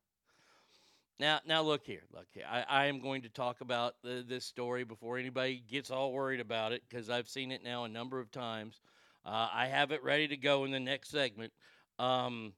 now, 1.19 1.41
now 1.45 1.61
look 1.61 1.85
here. 1.85 2.01
Look 2.11 2.25
here. 2.33 2.45
I, 2.49 2.65
I 2.67 2.85
am 2.87 2.99
going 2.99 3.21
to 3.21 3.29
talk 3.29 3.61
about 3.61 3.93
the, 4.03 4.25
this 4.27 4.45
story 4.45 4.83
before 4.83 5.19
anybody 5.19 5.63
gets 5.69 5.91
all 5.91 6.11
worried 6.11 6.39
about 6.39 6.71
it 6.71 6.81
because 6.89 7.11
I've 7.11 7.29
seen 7.29 7.51
it 7.51 7.63
now 7.63 7.83
a 7.83 7.89
number 7.89 8.19
of 8.19 8.31
times. 8.31 8.81
Uh, 9.23 9.47
I 9.53 9.67
have 9.67 9.91
it 9.91 10.03
ready 10.03 10.27
to 10.27 10.37
go 10.37 10.65
in 10.65 10.71
the 10.71 10.79
next 10.79 11.09
segment. 11.09 11.53
Um, 11.99 12.53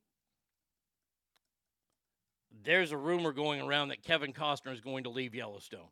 there's 2.63 2.91
a 2.91 2.97
rumor 2.97 3.31
going 3.31 3.61
around 3.61 3.89
that 3.89 4.03
Kevin 4.03 4.33
Costner 4.33 4.73
is 4.73 4.81
going 4.81 5.03
to 5.03 5.09
leave 5.09 5.35
Yellowstone. 5.35 5.89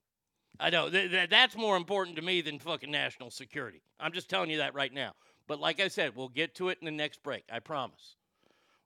I 0.59 0.69
know 0.69 0.89
th- 0.89 1.11
th- 1.11 1.29
that's 1.29 1.57
more 1.57 1.77
important 1.77 2.15
to 2.17 2.21
me 2.21 2.41
than 2.41 2.59
fucking 2.59 2.91
national 2.91 3.29
security. 3.31 3.81
I'm 3.99 4.13
just 4.13 4.29
telling 4.29 4.49
you 4.49 4.57
that 4.57 4.73
right 4.73 4.93
now. 4.93 5.13
But 5.47 5.59
like 5.59 5.79
I 5.79 5.89
said, 5.89 6.15
we'll 6.15 6.29
get 6.29 6.55
to 6.55 6.69
it 6.69 6.77
in 6.81 6.85
the 6.85 6.91
next 6.91 7.21
break. 7.23 7.43
I 7.51 7.59
promise. 7.59 8.15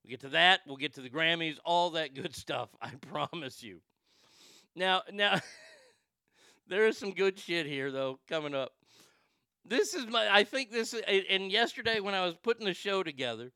We'll 0.04 0.12
get 0.12 0.22
to 0.22 0.30
that. 0.30 0.62
We'll 0.65 0.78
get 0.78 0.96
to 0.96 1.02
the 1.02 1.10
Grammys, 1.10 1.58
all 1.63 1.92
that 1.92 2.15
good 2.15 2.36
stuff. 2.36 2.70
I 2.82 2.89
promise 3.02 3.62
you. 3.62 3.82
Now, 4.76 5.04
now, 5.12 5.39
there 6.68 6.88
is 6.88 6.98
some 6.98 7.12
good 7.12 7.39
shit 7.39 7.65
here 7.65 7.92
though 7.92 8.20
coming 8.28 8.56
up. 8.56 8.74
This 9.65 9.94
is 9.94 10.08
my. 10.08 10.28
I 10.34 10.44
think 10.44 10.72
this 10.72 10.94
is. 10.94 11.02
And 11.30 11.52
yesterday 11.52 12.00
when 12.00 12.15
I 12.15 12.26
was 12.26 12.36
putting 12.42 12.65
the 12.65 12.74
show 12.74 13.04
together, 13.04 13.52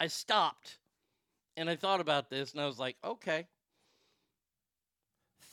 I 0.00 0.06
stopped 0.06 0.78
and 1.58 1.68
I 1.68 1.76
thought 1.76 2.00
about 2.00 2.30
this 2.30 2.52
and 2.52 2.60
I 2.60 2.66
was 2.66 2.78
like, 2.78 2.96
okay. 3.04 3.46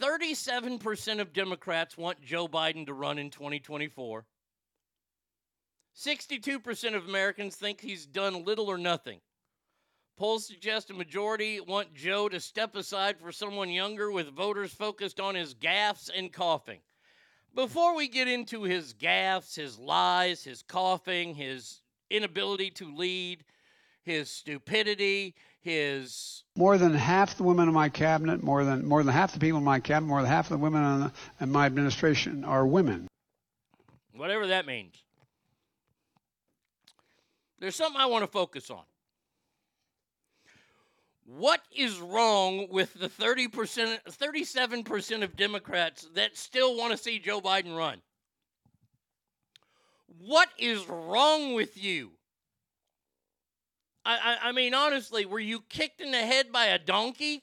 37% 0.01 1.19
of 1.19 1.33
Democrats 1.33 1.97
want 1.97 2.21
Joe 2.21 2.47
Biden 2.47 2.85
to 2.85 2.93
run 2.93 3.17
in 3.17 3.29
2024. 3.29 4.25
62% 5.97 6.95
of 6.95 7.07
Americans 7.07 7.55
think 7.55 7.79
he's 7.79 8.05
done 8.05 8.43
little 8.43 8.69
or 8.69 8.77
nothing. 8.77 9.19
Polls 10.17 10.45
suggest 10.45 10.89
a 10.91 10.93
majority 10.93 11.59
want 11.59 11.93
Joe 11.93 12.29
to 12.29 12.39
step 12.39 12.75
aside 12.75 13.19
for 13.19 13.31
someone 13.31 13.69
younger, 13.69 14.11
with 14.11 14.29
voters 14.29 14.73
focused 14.73 15.19
on 15.19 15.35
his 15.35 15.53
gaffes 15.53 16.09
and 16.13 16.31
coughing. 16.31 16.79
Before 17.53 17.95
we 17.95 18.07
get 18.07 18.27
into 18.27 18.63
his 18.63 18.93
gaffes, 18.93 19.55
his 19.55 19.79
lies, 19.79 20.43
his 20.43 20.61
coughing, 20.61 21.35
his 21.35 21.81
inability 22.09 22.69
to 22.71 22.93
lead, 22.93 23.43
his 24.03 24.29
stupidity, 24.29 25.35
his 25.65 26.43
More 26.55 26.77
than 26.77 26.93
half 26.93 27.37
the 27.37 27.43
women 27.43 27.67
in 27.67 27.73
my 27.73 27.89
cabinet, 27.89 28.43
more 28.43 28.63
than 28.63 28.85
more 28.85 29.03
than 29.03 29.11
half 29.11 29.33
the 29.33 29.39
people 29.39 29.57
in 29.57 29.65
my 29.65 29.79
cabinet, 29.79 30.07
more 30.07 30.21
than 30.21 30.29
half 30.29 30.45
of 30.45 30.59
the 30.59 30.63
women 30.63 30.83
in, 30.83 30.99
the, 30.99 31.11
in 31.41 31.51
my 31.51 31.65
administration 31.65 32.45
are 32.45 32.65
women. 32.67 33.07
whatever 34.13 34.47
that 34.47 34.67
means. 34.67 34.95
There's 37.59 37.75
something 37.75 37.99
I 37.99 38.05
want 38.05 38.23
to 38.23 38.31
focus 38.31 38.69
on. 38.69 38.83
What 41.25 41.61
is 41.75 41.97
wrong 41.97 42.67
with 42.69 42.93
the 42.93 43.09
30%, 43.09 43.97
37% 44.07 45.23
of 45.23 45.35
Democrats 45.35 46.07
that 46.13 46.37
still 46.37 46.77
want 46.77 46.91
to 46.91 46.97
see 46.97 47.17
Joe 47.17 47.41
Biden 47.41 47.75
run? 47.75 48.01
What 50.19 50.49
is 50.59 50.87
wrong 50.87 51.55
with 51.55 51.83
you? 51.83 52.11
I, 54.05 54.17
I, 54.17 54.49
I 54.49 54.51
mean, 54.51 54.73
honestly, 54.73 55.25
were 55.25 55.39
you 55.39 55.61
kicked 55.67 55.99
in 55.99 56.11
the 56.11 56.17
head 56.17 56.51
by 56.51 56.67
a 56.67 56.79
donkey? 56.79 57.41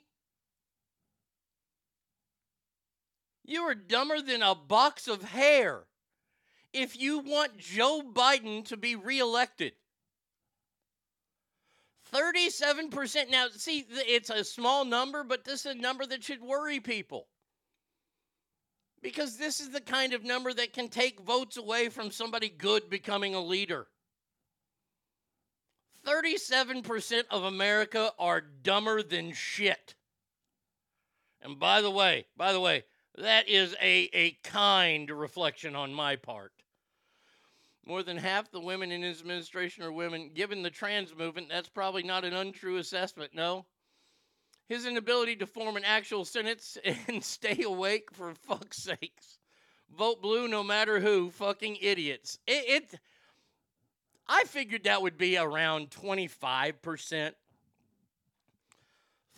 You 3.44 3.62
are 3.62 3.74
dumber 3.74 4.20
than 4.22 4.42
a 4.42 4.54
box 4.54 5.08
of 5.08 5.22
hair 5.22 5.84
if 6.72 6.98
you 6.98 7.18
want 7.18 7.58
Joe 7.58 8.02
Biden 8.14 8.64
to 8.66 8.76
be 8.76 8.94
reelected. 8.94 9.72
37%. 12.14 13.30
Now, 13.30 13.46
see, 13.50 13.84
it's 13.90 14.30
a 14.30 14.44
small 14.44 14.84
number, 14.84 15.24
but 15.24 15.44
this 15.44 15.66
is 15.66 15.74
a 15.74 15.78
number 15.78 16.06
that 16.06 16.22
should 16.22 16.42
worry 16.42 16.78
people. 16.78 17.26
Because 19.02 19.36
this 19.36 19.60
is 19.60 19.70
the 19.70 19.80
kind 19.80 20.12
of 20.12 20.22
number 20.22 20.52
that 20.52 20.72
can 20.72 20.88
take 20.88 21.20
votes 21.20 21.56
away 21.56 21.88
from 21.88 22.10
somebody 22.10 22.48
good 22.48 22.88
becoming 22.88 23.34
a 23.34 23.40
leader. 23.40 23.86
37% 26.06 27.24
of 27.30 27.44
America 27.44 28.12
are 28.18 28.40
dumber 28.40 29.02
than 29.02 29.32
shit. 29.32 29.94
And 31.40 31.58
by 31.58 31.80
the 31.80 31.90
way, 31.90 32.26
by 32.36 32.52
the 32.52 32.60
way, 32.60 32.84
that 33.18 33.48
is 33.48 33.74
a, 33.80 34.08
a 34.12 34.38
kind 34.44 35.10
reflection 35.10 35.76
on 35.76 35.92
my 35.92 36.16
part. 36.16 36.52
More 37.84 38.02
than 38.02 38.16
half 38.16 38.50
the 38.50 38.60
women 38.60 38.92
in 38.92 39.02
his 39.02 39.20
administration 39.20 39.82
are 39.82 39.92
women. 39.92 40.30
Given 40.32 40.62
the 40.62 40.70
trans 40.70 41.14
movement, 41.16 41.48
that's 41.48 41.68
probably 41.68 42.04
not 42.04 42.24
an 42.24 42.32
untrue 42.32 42.76
assessment, 42.76 43.32
no? 43.34 43.66
His 44.68 44.86
inability 44.86 45.36
to 45.36 45.46
form 45.46 45.76
an 45.76 45.84
actual 45.84 46.24
sentence 46.24 46.78
and 47.08 47.22
stay 47.22 47.62
awake, 47.62 48.10
for 48.12 48.34
fuck's 48.34 48.78
sakes. 48.78 49.38
Vote 49.90 50.22
blue 50.22 50.48
no 50.48 50.62
matter 50.62 51.00
who, 51.00 51.30
fucking 51.30 51.76
idiots. 51.80 52.38
It, 52.46 52.84
it 52.92 53.00
I 54.26 54.44
figured 54.44 54.84
that 54.84 55.02
would 55.02 55.18
be 55.18 55.36
around 55.36 55.90
25%. 55.90 57.32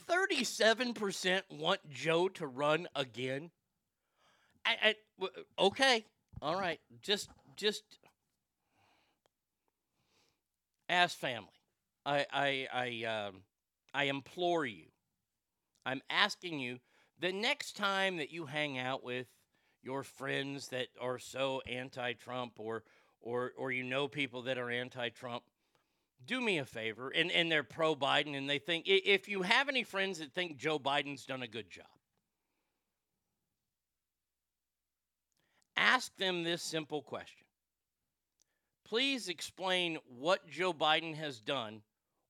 37% 0.09 1.43
want 1.51 1.81
Joe 1.91 2.29
to 2.29 2.47
run 2.47 2.87
again. 2.95 3.51
I, 4.67 4.95
I, 5.21 5.29
okay, 5.59 6.05
all 6.43 6.59
right. 6.59 6.81
Just, 7.03 7.31
just 7.57 7.83
ask 10.89 11.17
family. 11.17 11.49
I, 12.05 12.27
I, 12.33 12.69
I, 12.73 13.05
um, 13.05 13.37
I 13.95 14.05
implore 14.05 14.67
you. 14.67 14.87
I'm 15.87 16.03
asking 16.11 16.61
you 16.61 16.79
the 17.21 17.33
next 17.33 17.77
time 17.77 18.17
that 18.19 18.31
you 18.31 18.47
hang 18.47 18.79
out 18.79 19.05
with 19.05 19.27
your 19.83 20.03
friends 20.03 20.69
that 20.69 20.89
are 21.01 21.19
so 21.19 21.63
anti-Trump 21.67 22.55
or 22.59 22.83
or 23.25 23.53
or 23.57 23.73
you 23.73 23.83
know 23.83 24.07
people 24.07 24.43
that 24.43 24.59
are 24.59 24.71
anti-Trump, 24.71 25.43
do 26.27 26.41
me 26.41 26.59
a 26.59 26.65
favor 26.65 27.11
and 27.11 27.31
and 27.33 27.51
they're 27.51 27.65
pro 27.65 27.97
Biden 27.97 28.37
and 28.37 28.49
they 28.49 28.59
think 28.59 28.85
if 28.87 29.29
you 29.29 29.43
have 29.43 29.69
any 29.69 29.83
friends 29.83 30.19
that 30.19 30.33
think 30.33 30.57
Joe 30.57 30.79
Biden's 30.79 31.27
done 31.27 31.43
a 31.43 31.49
good 31.49 31.71
job, 31.71 31.87
ask 35.77 36.15
them 36.17 36.45
this 36.45 36.63
simple 36.63 37.03
question. 37.03 37.47
Please 38.85 39.29
explain 39.29 39.99
what 40.07 40.47
Joe 40.49 40.73
Biden 40.73 41.15
has 41.15 41.41
done 41.41 41.81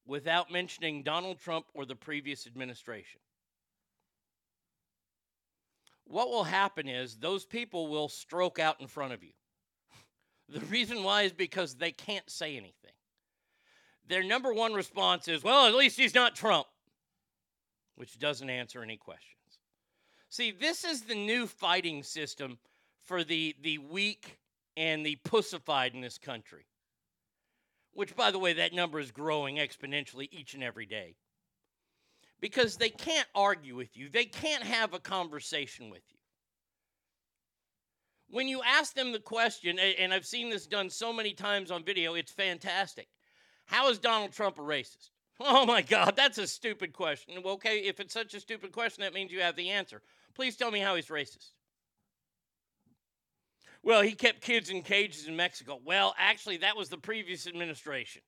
without 0.07 0.53
mentioning 0.53 1.03
Donald 1.03 1.41
Trump 1.41 1.67
or 1.75 1.85
the 1.85 1.97
previous 1.97 2.47
administration. 2.47 3.21
What 6.07 6.29
will 6.29 6.45
happen 6.45 6.89
is 6.89 7.17
those 7.17 7.45
people 7.45 7.89
will 7.89 8.09
stroke 8.09 8.59
out 8.59 8.81
in 8.81 8.87
front 8.87 9.15
of 9.15 9.23
you. 9.23 9.33
The 10.49 10.61
reason 10.61 11.03
why 11.03 11.23
is 11.23 11.33
because 11.33 11.75
they 11.75 11.93
can't 11.93 12.29
say 12.29 12.57
anything. 12.57 12.93
Their 14.09 14.23
number 14.23 14.53
one 14.53 14.75
response 14.75 15.29
is, 15.29 15.43
well, 15.43 15.67
at 15.67 15.75
least 15.75 15.99
he's 15.99 16.15
not 16.15 16.35
Trump, 16.35 16.67
which 17.97 18.19
doesn't 18.19 18.51
answer 18.51 18.83
any 18.83 18.97
questions. 18.97 19.31
See, 20.29 20.51
this 20.51 20.85
is 20.85 21.03
the 21.03 21.15
new 21.15 21.47
fighting 21.47 22.03
system 22.03 22.59
for 23.01 23.25
the, 23.25 23.55
the 23.63 23.79
weak 23.79 24.39
and 24.77 25.07
the 25.07 25.17
pussified 25.25 25.95
in 25.95 26.01
this 26.01 26.19
country. 26.19 26.67
Which, 27.93 28.17
by 28.17 28.31
the 28.31 28.39
way, 28.39 28.53
that 28.55 28.73
number 28.73 28.99
is 28.99 29.13
growing 29.13 29.57
exponentially 29.57 30.29
each 30.33 30.55
and 30.55 30.65
every 30.65 30.87
day. 30.87 31.15
Because 32.41 32.77
they 32.77 32.91
can't 32.91 33.29
argue 33.35 33.77
with 33.77 33.97
you, 33.97 34.09
they 34.09 34.25
can't 34.25 34.65
have 34.65 34.93
a 34.93 34.99
conversation 34.99 35.89
with 35.89 36.03
you. 36.11 36.19
When 38.29 38.49
you 38.49 38.63
ask 38.65 38.95
them 38.95 39.13
the 39.13 39.21
question, 39.21 39.79
and 39.79 40.13
I've 40.13 40.27
seen 40.27 40.51
this 40.51 40.67
done 40.67 40.91
so 40.91 41.13
many 41.13 41.33
times 41.33 41.71
on 41.71 41.85
video, 41.85 42.15
it's 42.15 42.33
fantastic. 42.33 43.09
How 43.67 43.89
is 43.91 43.99
Donald 43.99 44.33
Trump 44.33 44.59
a 44.59 44.63
racist? 44.63 45.11
Oh 45.41 45.67
my 45.67 45.83
God, 45.83 46.15
that's 46.17 46.39
a 46.39 46.47
stupid 46.47 46.93
question. 46.93 47.43
Well, 47.43 47.55
okay, 47.55 47.81
if 47.81 48.01
it's 48.01 48.15
such 48.15 48.35
a 48.35 48.41
stupid 48.41 48.73
question, 48.73 49.03
that 49.03 49.15
means 49.15 49.33
you 49.33 49.41
have 49.41 49.57
the 49.57 49.71
answer. 49.71 50.01
Please 50.35 50.57
tell 50.57 50.71
me 50.71 50.81
how 50.81 50.95
he's 50.97 51.09
racist. 51.09 51.51
Well, 53.83 54.03
he 54.03 54.13
kept 54.13 54.41
kids 54.41 54.71
in 54.71 54.83
cages 54.83 55.27
in 55.27 55.37
Mexico. 55.37 55.79
Well, 55.85 56.15
actually, 56.19 56.59
that 56.59 56.77
was 56.77 56.89
the 56.89 56.97
previous 56.97 57.47
administration. 57.47 58.23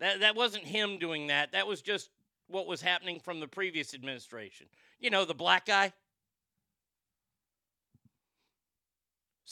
That, 0.00 0.20
that 0.20 0.34
wasn't 0.34 0.64
him 0.64 0.98
doing 0.98 1.26
that. 1.26 1.52
That 1.52 1.66
was 1.66 1.82
just 1.82 2.08
what 2.48 2.66
was 2.66 2.80
happening 2.80 3.20
from 3.20 3.40
the 3.40 3.46
previous 3.46 3.94
administration. 3.94 4.66
You 4.98 5.10
know, 5.10 5.24
the 5.24 5.34
black 5.34 5.66
guy. 5.66 5.92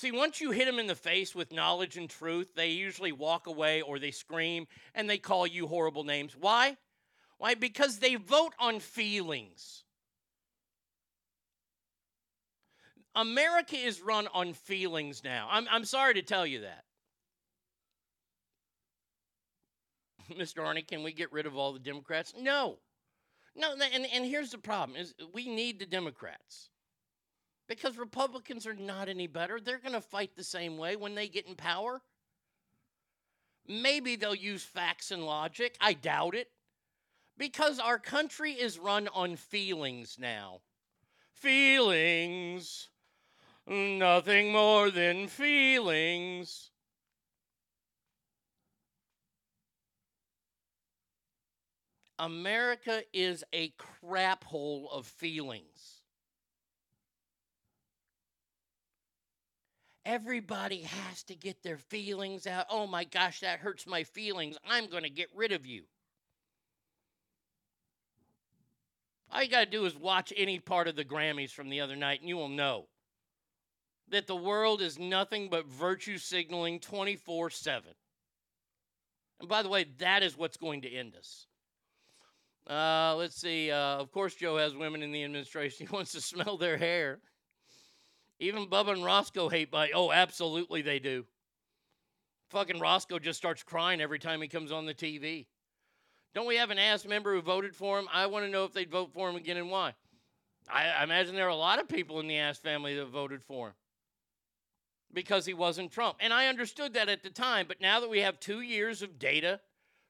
See, 0.01 0.13
once 0.13 0.41
you 0.41 0.51
hit 0.51 0.65
them 0.65 0.79
in 0.79 0.87
the 0.87 0.95
face 0.95 1.35
with 1.35 1.53
knowledge 1.53 1.99
and 1.99 2.09
truth, 2.09 2.55
they 2.55 2.69
usually 2.69 3.13
walk 3.13 3.47
away 3.47 3.83
or 3.83 3.99
they 3.99 4.13
scream 4.13 4.67
and 4.95 5.11
they 5.11 5.19
call 5.19 5.47
you 5.47 5.67
horrible 5.67 6.05
names. 6.05 6.35
Why? 6.35 6.79
Why? 7.37 7.53
Because 7.53 7.99
they 7.99 8.15
vote 8.15 8.55
on 8.59 8.81
feelings. 8.81 9.85
America 13.15 13.77
is 13.77 14.01
run 14.01 14.27
on 14.33 14.55
feelings 14.55 15.23
now. 15.23 15.49
I'm, 15.51 15.69
I'm 15.71 15.85
sorry 15.85 16.15
to 16.15 16.23
tell 16.23 16.47
you 16.47 16.63
that. 16.63 16.85
Mr. 20.39 20.65
Arnie, 20.65 20.89
can 20.89 21.03
we 21.03 21.13
get 21.13 21.31
rid 21.31 21.45
of 21.45 21.59
all 21.59 21.75
the 21.75 21.79
Democrats? 21.79 22.33
No. 22.39 22.79
No, 23.55 23.75
and, 23.75 24.07
and 24.15 24.25
here's 24.25 24.53
the 24.53 24.57
problem 24.57 24.97
is 24.99 25.13
we 25.35 25.47
need 25.47 25.79
the 25.79 25.85
Democrats. 25.85 26.71
Because 27.71 27.97
Republicans 27.97 28.67
are 28.67 28.75
not 28.75 29.09
any 29.09 29.29
better. 29.29 29.61
They're 29.61 29.79
going 29.79 29.95
to 29.95 30.01
fight 30.01 30.33
the 30.35 30.43
same 30.43 30.77
way 30.77 30.97
when 30.97 31.15
they 31.15 31.29
get 31.29 31.47
in 31.47 31.55
power. 31.55 32.03
Maybe 33.69 34.17
they'll 34.17 34.35
use 34.35 34.65
facts 34.65 35.13
and 35.13 35.25
logic. 35.25 35.77
I 35.81 35.93
doubt 35.93 36.35
it. 36.35 36.49
Because 37.39 37.79
our 37.79 38.01
country 38.01 38.55
is 38.55 38.81
run 38.81 39.07
on 39.15 39.37
feelings 39.37 40.17
now. 40.19 40.63
Feelings. 41.33 42.89
Nothing 43.69 44.51
more 44.51 44.91
than 44.91 45.29
feelings. 45.29 46.73
America 52.19 53.03
is 53.13 53.45
a 53.53 53.73
crap 53.79 54.43
hole 54.43 54.91
of 54.93 55.07
feelings. 55.07 56.00
Everybody 60.05 60.83
has 60.83 61.23
to 61.25 61.35
get 61.35 61.63
their 61.63 61.77
feelings 61.77 62.47
out. 62.47 62.67
Oh 62.71 62.87
my 62.87 63.05
gosh, 63.05 63.41
that 63.41 63.61
hurts 63.61 63.87
my 63.87 64.05
feelings. 64.05 64.57
I'm 64.67 64.89
going 64.89 65.03
to 65.03 65.11
get 65.11 65.29
rid 65.35 65.53
of 65.53 65.67
you. 65.67 65.85
All 69.33 69.43
you 69.43 69.51
got 69.51 69.65
to 69.65 69.71
do 69.71 69.85
is 69.85 69.97
watch 69.97 70.33
any 70.37 70.59
part 70.59 70.89
of 70.89 70.97
the 70.97 71.05
Grammys 71.05 71.53
from 71.53 71.69
the 71.69 71.81
other 71.81 71.97
night, 71.97 72.21
and 72.21 72.29
you 72.29 72.37
will 72.37 72.49
know 72.49 72.87
that 74.09 74.27
the 74.27 74.35
world 74.35 74.83
is 74.83 74.99
nothing 74.99 75.49
but 75.49 75.67
virtue 75.67 76.19
signaling 76.19 76.81
24 76.81 77.51
7. 77.51 77.93
And 79.41 79.49
by 79.49 79.63
the 79.63 79.69
way, 79.69 79.87
that 79.99 80.23
is 80.23 80.37
what's 80.37 80.57
going 80.57 80.83
to 80.83 80.91
end 80.91 81.15
us. 81.15 81.47
Uh, 82.69 83.15
let's 83.17 83.37
see. 83.37 83.71
Uh, 83.71 83.97
of 83.97 84.13
course, 84.13 84.35
Joe 84.35 84.57
has 84.59 84.75
women 84.75 85.03
in 85.03 85.13
the 85.13 85.25
administration. 85.25 85.87
He 85.91 85.95
wants 85.95 86.13
to 86.13 86.21
smell 86.21 86.57
their 86.57 86.77
hair. 86.77 87.21
Even 88.41 88.67
Bubba 88.67 88.93
and 88.93 89.05
Roscoe 89.05 89.51
hate 89.51 89.71
by. 89.71 89.91
Oh, 89.95 90.11
absolutely 90.11 90.81
they 90.81 90.99
do. 90.99 91.27
Fucking 92.49 92.81
Roscoe 92.81 93.19
just 93.19 93.39
starts 93.39 93.63
crying 93.63 94.01
every 94.01 94.19
time 94.19 94.41
he 94.41 94.49
comes 94.49 94.73
on 94.73 94.87
the 94.87 94.95
TV. 94.95 95.47
Don't 96.35 96.47
we 96.47 96.57
have 96.57 96.71
an 96.71 96.79
ass 96.79 97.05
member 97.05 97.35
who 97.35 97.43
voted 97.43 97.77
for 97.77 97.99
him? 97.99 98.09
I 98.13 98.27
want 98.27 98.47
to 98.47 98.51
know 98.51 98.65
if 98.65 98.73
they'd 98.73 98.91
vote 98.91 99.13
for 99.13 99.29
him 99.29 99.37
again 99.37 99.59
and 99.59 99.71
why. 99.71 99.95
I, 100.69 100.89
I 100.89 101.05
imagine 101.05 101.35
there 101.35 101.47
are 101.47 101.49
a 101.49 101.55
lot 101.55 101.81
of 101.81 101.89
people 101.89 102.19
in 102.19 102.29
the 102.29 102.39
ass 102.39 102.59
family 102.59 102.97
that 102.97 103.07
voted 103.07 103.43
for 103.43 103.69
him 103.69 103.75
because 105.13 105.45
he 105.45 105.55
wasn't 105.55 105.93
Trump. 105.93 106.17
And 106.21 106.33
I 106.33 106.47
understood 106.47 106.95
that 106.95 107.09
at 107.09 107.23
the 107.23 107.31
time, 107.31 107.67
but 107.69 107.81
now 107.81 108.01
that 108.01 108.11
we 108.11 108.21
have 108.21 108.41
two 108.41 108.61
years 108.61 109.03
of 109.03 109.19
data, 109.19 109.61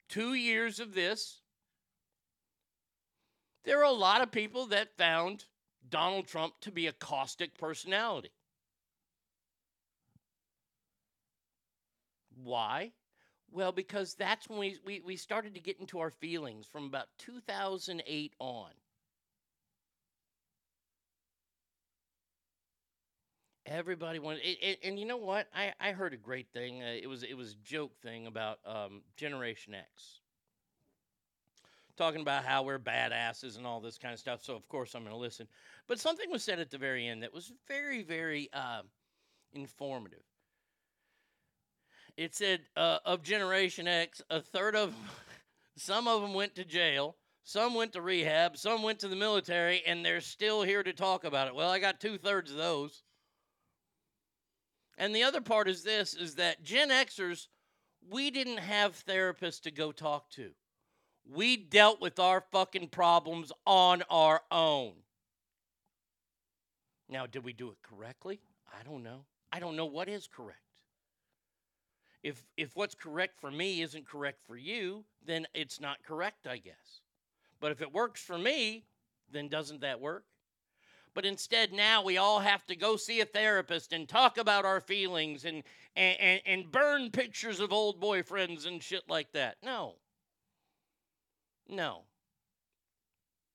two 0.09 0.35
years 0.35 0.79
of 0.79 0.95
this, 0.95 1.41
there 3.65 3.81
are 3.81 3.85
a 3.85 3.91
lot 3.91 4.23
of 4.23 4.31
people 4.31 4.67
that 4.67 4.97
found 4.97 5.47
Donald 5.91 6.27
Trump 6.27 6.55
to 6.63 6.71
be 6.71 6.87
a 6.87 6.93
caustic 6.93 7.59
personality. 7.59 8.31
Why? 12.43 12.93
Well, 13.53 13.73
because 13.73 14.15
that's 14.15 14.49
when 14.49 14.59
we, 14.59 14.79
we, 14.85 15.01
we 15.05 15.17
started 15.17 15.55
to 15.55 15.61
get 15.61 15.81
into 15.81 15.99
our 15.99 16.11
feelings 16.11 16.67
from 16.67 16.85
about 16.85 17.07
2008 17.19 18.35
on. 18.39 18.71
Everybody 23.67 24.19
wanted, 24.19 24.43
and 24.83 24.99
you 24.99 25.05
know 25.05 25.17
what? 25.17 25.47
I, 25.55 25.73
I 25.81 25.93
heard 25.93 26.13
a 26.13 26.17
great 26.17 26.49
thing. 26.53 26.83
Uh, 26.83 26.87
it 27.01 27.07
was 27.07 27.23
it 27.23 27.35
was 27.37 27.55
joke 27.55 27.97
thing 28.03 28.27
about 28.27 28.59
um, 28.67 29.03
Generation 29.17 29.75
X, 29.75 30.20
talking 32.01 32.23
about 32.23 32.47
how 32.47 32.63
we're 32.63 32.79
badasses 32.79 33.59
and 33.59 33.67
all 33.67 33.79
this 33.79 33.99
kind 33.99 34.15
of 34.15 34.19
stuff. 34.19 34.43
So 34.43 34.57
of 34.57 34.67
course 34.69 34.95
I'm 34.95 35.03
going 35.03 35.15
to 35.15 35.21
listen. 35.21 35.47
But 35.87 36.01
something 36.01 36.31
was 36.31 36.43
said 36.43 36.59
at 36.59 36.71
the 36.71 36.79
very 36.79 37.07
end 37.07 37.23
that 37.23 37.35
was 37.35 37.53
very 37.69 38.03
very 38.03 38.49
uh, 38.55 38.81
informative. 39.53 40.23
It 42.17 42.35
said 42.35 42.61
uh, 42.75 43.01
of 43.05 43.23
Generation 43.23 43.87
X, 43.87 44.23
a 44.31 44.41
third 44.41 44.75
of 44.75 44.95
some 45.77 46.09
of 46.09 46.23
them 46.23 46.33
went 46.33 46.55
to 46.55 46.65
jail, 46.65 47.17
some 47.45 47.75
went 47.75 47.93
to 47.93 48.01
rehab, 48.01 48.57
some 48.57 48.83
went 48.83 48.99
to 49.01 49.09
the 49.09 49.17
military, 49.17 49.83
and 49.87 50.03
they're 50.03 50.23
still 50.23 50.63
here 50.63 50.83
to 50.83 50.95
talk 50.95 51.25
about 51.25 51.49
it. 51.49 51.55
Well, 51.55 51.71
I 51.71 51.81
got 51.81 52.01
two 52.01 52.17
thirds 52.17 52.51
of 52.51 52.57
those. 52.57 53.03
And 54.97 55.15
the 55.15 55.23
other 55.23 55.43
part 55.43 55.69
is 55.69 55.83
this 55.83 56.15
is 56.15 56.37
that 56.37 56.63
Gen 56.63 56.89
Xers, 56.89 57.49
we 58.11 58.31
didn't 58.31 58.59
have 58.59 59.05
therapists 59.05 59.61
to 59.63 59.71
go 59.71 59.93
talk 59.93 60.31
to. 60.31 60.53
We 61.25 61.57
dealt 61.57 62.01
with 62.01 62.19
our 62.19 62.41
fucking 62.53 62.89
problems 62.89 63.53
on 63.67 64.03
our 64.11 64.43
own. 64.51 64.93
Now, 67.09 67.27
did 67.27 67.45
we 67.45 67.53
do 67.53 67.71
it 67.71 67.79
correctly? 67.83 68.41
I 68.73 68.83
don't 68.85 69.03
know. 69.03 69.25
I 69.53 69.59
don't 69.59 69.77
know 69.77 69.87
what 69.87 70.09
is 70.09 70.29
correct. 70.29 70.59
If 72.23 72.45
if 72.57 72.77
what's 72.77 72.95
correct 72.95 73.41
for 73.41 73.51
me 73.51 73.81
isn't 73.81 74.07
correct 74.07 74.43
for 74.43 74.57
you, 74.57 75.05
then 75.25 75.47
it's 75.55 75.81
not 75.81 76.03
correct, 76.05 76.47
I 76.47 76.59
guess. 76.59 77.01
But 77.61 77.73
if 77.73 77.81
it 77.81 77.93
works 77.93 78.23
for 78.23 78.39
me, 78.39 78.85
then 79.31 79.49
doesn't 79.49 79.81
that 79.81 80.01
work? 80.01 80.25
But 81.15 81.25
instead, 81.25 81.73
now 81.73 82.03
we 82.03 82.19
all 82.19 82.39
have 82.41 82.65
to 82.67 82.77
go 82.77 82.97
see 82.97 83.21
a 83.21 83.25
therapist 83.25 83.93
and 83.93 84.09
talk 84.09 84.39
about 84.39 84.65
our 84.65 84.81
feelings 84.81 85.45
and, 85.45 85.65
and, 85.97 86.21
and, 86.21 86.41
and 86.47 86.73
burn 86.73 87.11
pictures 87.11 87.59
of 87.59 87.73
old 87.73 88.01
boyfriends 88.01 88.67
and 88.67 88.83
shit 88.83 89.03
like 89.09 89.33
that. 89.33 89.57
No. 89.63 89.97
No. 91.71 92.03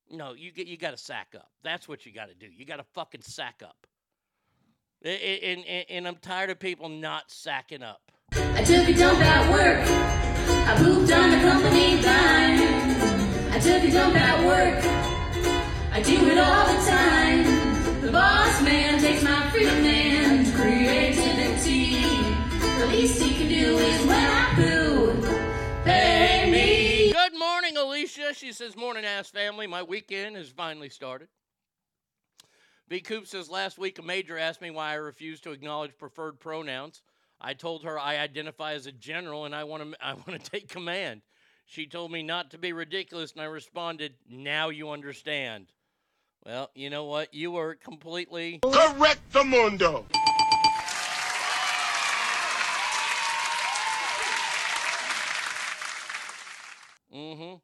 No, 0.10 0.34
you 0.34 0.52
get 0.52 0.68
you 0.68 0.78
got 0.78 0.92
to 0.92 0.98
sack 0.98 1.34
up. 1.36 1.50
That's 1.64 1.88
what 1.88 2.06
you 2.06 2.14
got 2.14 2.30
to 2.30 2.36
do. 2.36 2.48
You 2.48 2.66
got 2.66 2.78
to 2.78 2.86
fucking 2.94 3.22
sack 3.22 3.62
up. 3.64 3.88
And, 5.04 5.66
and, 5.66 5.86
and 5.90 6.08
I'm 6.08 6.16
tired 6.16 6.50
of 6.50 6.60
people 6.60 6.90
not 6.90 7.30
sacking 7.30 7.84
up. 7.84 8.12
I 8.32 8.64
took 8.64 8.88
a 8.88 8.94
dump 8.94 9.20
at 9.20 9.52
work. 9.52 9.86
I 10.68 10.78
pooped 10.78 11.12
on 11.12 11.32
the 11.32 11.38
company 11.38 12.02
dime. 12.02 13.52
I 13.52 13.60
took 13.60 13.84
a 13.84 13.92
dump 13.92 14.16
at 14.16 14.46
work. 14.46 14.84
I 15.92 16.02
do 16.02 16.30
it 16.30 16.38
all 16.38 16.66
the 16.66 16.90
time. 16.90 18.02
The 18.02 18.12
boss 18.12 18.62
man 18.62 19.00
takes 19.00 19.24
my 19.24 19.50
freedom 19.52 19.84
and 19.86 20.54
creativity. 20.54 22.02
The 22.80 22.88
least 22.88 23.22
he 23.22 23.34
can 23.36 23.48
do 23.48 23.78
is 23.78 24.06
when 24.06 24.26
I 24.26 24.54
poo. 24.56 24.85
Morning, 27.46 27.78
Alicia. 27.78 28.34
She 28.34 28.52
says, 28.52 28.76
Morning, 28.76 29.06
ass 29.06 29.30
family. 29.30 29.68
My 29.68 29.84
weekend 29.84 30.36
has 30.36 30.50
finally 30.50 30.90
started. 30.90 31.28
B. 32.90 33.02
Coop 33.02 33.28
says, 33.28 33.52
Last 33.52 33.78
week 33.78 34.00
a 34.00 34.02
major 34.02 34.36
asked 34.36 34.64
me 34.64 34.72
why 34.72 34.90
I 34.90 34.96
refused 34.96 35.44
to 35.44 35.52
acknowledge 35.52 35.96
preferred 35.96 36.40
pronouns. 36.40 37.04
I 37.40 37.54
told 37.54 37.84
her 37.84 38.00
I 38.00 38.18
identify 38.18 38.74
as 38.74 38.88
a 38.88 38.92
general 38.92 39.46
and 39.46 39.54
I 39.54 39.64
want 39.64 39.84
to 39.84 40.06
I 40.06 40.14
want 40.14 40.44
to 40.44 40.52
take 40.52 40.68
command. 40.68 41.22
She 41.68 41.86
told 41.86 42.12
me 42.12 42.24
not 42.24 42.50
to 42.52 42.58
be 42.58 42.74
ridiculous 42.74 43.34
and 43.34 43.42
I 43.42 43.46
responded, 43.46 44.16
"Now 44.28 44.70
you 44.70 44.90
understand." 44.90 45.68
Well, 46.44 46.72
you 46.74 46.90
know 46.90 47.06
what? 47.06 47.32
You 47.32 47.52
were 47.52 47.76
completely 47.76 48.60
Correct 48.64 49.22
the 49.32 49.44
mundo. 49.44 50.06
Mm-hmm. 57.16 57.56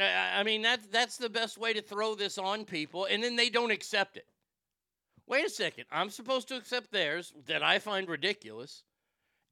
I, 0.00 0.42
mean 0.42 0.62
that's 0.62 0.86
that's 0.86 1.16
the 1.16 1.28
best 1.28 1.58
way 1.58 1.72
to 1.72 1.82
throw 1.82 2.14
this 2.14 2.38
on 2.38 2.64
people, 2.64 3.06
and 3.06 3.22
then 3.22 3.36
they 3.36 3.50
don't 3.50 3.70
accept 3.70 4.16
it. 4.16 4.26
Wait 5.26 5.46
a 5.46 5.50
second, 5.50 5.84
I'm 5.90 6.10
supposed 6.10 6.48
to 6.48 6.56
accept 6.56 6.90
theirs 6.90 7.32
that 7.46 7.62
I 7.62 7.78
find 7.78 8.08
ridiculous, 8.08 8.84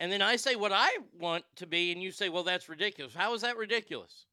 and 0.01 0.11
then 0.11 0.23
I 0.23 0.37
say 0.37 0.57
what 0.57 0.73
I 0.73 0.91
want 1.19 1.45
to 1.57 1.67
be, 1.67 1.93
and 1.93 2.03
you 2.03 2.11
say, 2.11 2.29
well, 2.29 2.43
that's 2.43 2.69
ridiculous. 2.69 3.15
How 3.15 3.35
is 3.35 3.43
that 3.43 3.57
ridiculous? 3.57 4.27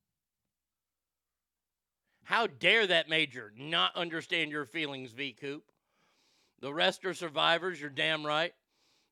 How 2.23 2.47
dare 2.47 2.87
that 2.87 3.07
major 3.07 3.53
not 3.57 3.95
understand 3.95 4.51
your 4.51 4.65
feelings, 4.65 5.11
V 5.11 5.33
Coop? 5.39 5.63
The 6.59 6.73
rest 6.73 7.05
are 7.05 7.13
survivors, 7.13 7.79
you're 7.79 7.89
damn 7.89 8.25
right. 8.25 8.53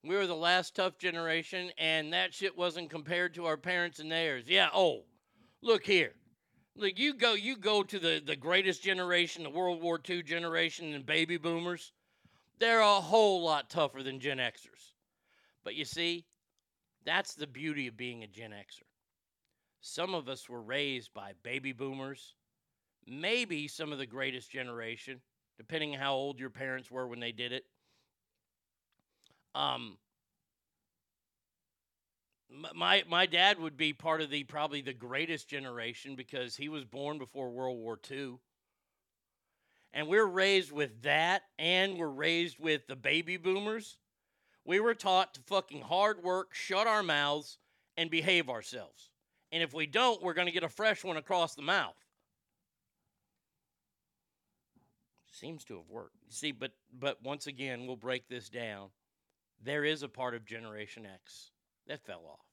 We 0.04 0.16
were 0.16 0.28
the 0.28 0.36
last 0.36 0.76
tough 0.76 0.98
generation, 0.98 1.72
and 1.78 2.14
that 2.14 2.34
shit 2.34 2.58
wasn't 2.58 2.90
compared 2.90 3.34
to 3.36 3.46
our 3.46 3.58
parents 3.58 4.00
and 4.00 4.12
theirs. 4.12 4.46
Yeah, 4.48 4.70
oh, 4.74 5.04
look 5.66 5.84
here. 5.86 6.14
Look, 6.78 6.98
you 6.98 7.14
go 7.14 7.34
you 7.34 7.58
go 7.58 7.84
to 7.84 8.00
the, 8.00 8.22
the 8.26 8.36
greatest 8.36 8.84
generation, 8.84 9.44
the 9.44 9.50
World 9.50 9.82
War 9.82 10.00
II 10.08 10.24
generation 10.24 10.94
and 10.94 11.06
baby 11.06 11.38
boomers. 11.38 11.92
They're 12.60 12.82
a 12.82 13.02
whole 13.02 13.44
lot 13.44 13.70
tougher 13.70 14.04
than 14.04 14.20
Gen 14.20 14.38
Xers. 14.38 14.94
But 15.64 15.76
you 15.76 15.84
see, 15.84 16.26
that's 17.06 17.34
the 17.34 17.48
beauty 17.48 17.88
of 17.88 17.98
being 17.98 18.24
a 18.24 18.28
Gen 18.28 18.52
Xer. 18.52 18.84
Some 19.82 20.14
of 20.16 20.30
us 20.30 20.48
were 20.48 20.62
raised 20.62 21.14
by 21.14 21.34
baby 21.44 21.74
boomers, 21.74 22.36
maybe 23.08 23.68
some 23.68 23.92
of 23.92 23.98
the 23.98 24.06
greatest 24.06 24.52
generation, 24.52 25.22
depending 25.58 25.94
how 25.94 26.14
old 26.14 26.40
your 26.40 26.50
parents 26.50 26.90
were 26.90 27.08
when 27.08 27.20
they 27.20 27.32
did 27.32 27.52
it. 27.52 27.64
Um, 29.54 29.98
my 32.50 33.04
my 33.08 33.26
dad 33.26 33.60
would 33.60 33.78
be 33.78 33.94
part 33.94 34.22
of 34.22 34.30
the 34.30 34.44
probably 34.44 34.82
the 34.82 34.94
greatest 34.94 35.48
generation 35.48 36.16
because 36.16 36.56
he 36.56 36.70
was 36.70 36.86
born 36.86 37.18
before 37.18 37.50
World 37.50 37.78
War 37.78 38.00
II. 38.10 38.36
And 39.94 40.08
we're 40.08 40.26
raised 40.26 40.72
with 40.72 41.04
that 41.04 41.44
and 41.58 41.98
we're 41.98 42.08
raised 42.10 42.60
with 42.60 42.88
the 42.88 42.96
baby 42.96 43.38
boomers. 43.38 43.98
We 44.66 44.80
were 44.80 44.94
taught 44.94 45.36
to 45.36 45.42
fucking 45.42 45.82
hard 45.82 46.24
work, 46.24 46.54
shut 46.54 46.88
our 46.88 47.04
mouths 47.04 47.58
and 47.96 48.10
behave 48.10 48.50
ourselves. 48.50 49.10
And 49.52 49.64
if 49.64 49.74
we 49.74 49.86
don't, 49.86 50.22
we're 50.22 50.34
going 50.34 50.48
to 50.48 50.52
get 50.52 50.64
a 50.64 50.70
fresh 50.70 51.04
one 51.04 51.18
across 51.18 51.56
the 51.56 51.62
mouth. 51.62 51.96
Seems 55.32 55.64
to 55.66 55.78
have 55.78 55.90
worked. 55.90 56.16
See, 56.30 56.52
but 56.52 56.72
but 56.98 57.22
once 57.24 57.48
again, 57.48 57.88
we'll 57.88 57.96
break 57.96 58.28
this 58.28 58.50
down. 58.50 58.90
There 59.62 59.86
is 59.86 60.04
a 60.04 60.10
part 60.10 60.34
of 60.34 60.46
Generation 60.46 61.06
X 61.06 61.52
that 61.88 62.06
fell 62.06 62.24
off. 62.30 62.46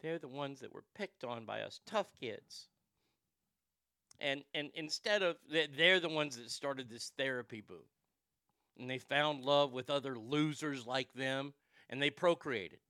They're 0.00 0.18
the 0.18 0.28
ones 0.28 0.60
that 0.60 0.72
were 0.72 0.84
picked 0.94 1.24
on 1.24 1.44
by 1.44 1.62
us 1.62 1.80
tough 1.86 2.12
kids. 2.18 2.68
And 4.20 4.44
and 4.54 4.70
instead 4.74 5.22
of 5.22 5.36
they- 5.50 5.66
they're 5.66 6.00
the 6.00 6.08
ones 6.08 6.36
that 6.36 6.50
started 6.50 6.88
this 6.88 7.10
therapy 7.16 7.60
boom. 7.60 7.88
And 8.78 8.88
they 8.88 8.98
found 8.98 9.44
love 9.44 9.72
with 9.72 9.90
other 9.90 10.16
losers 10.16 10.86
like 10.86 11.12
them 11.12 11.54
and 11.88 12.00
they 12.00 12.10
procreated. 12.10 12.80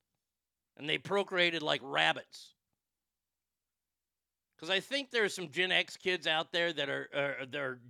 And 0.77 0.89
they 0.89 0.99
procreated 0.99 1.63
like 1.63 1.81
rabbits. 1.83 2.55
Cuz 4.59 4.71
I 4.71 4.81
think 4.81 5.11
there's 5.11 5.35
some 5.35 5.51
Gen 5.51 5.73
X 5.73 5.97
kids 5.97 6.27
out 6.27 6.53
there 6.53 6.73
that 6.73 6.89
are 6.89 7.09
uh, 7.15 7.47
that 7.47 7.61
are 7.61 7.81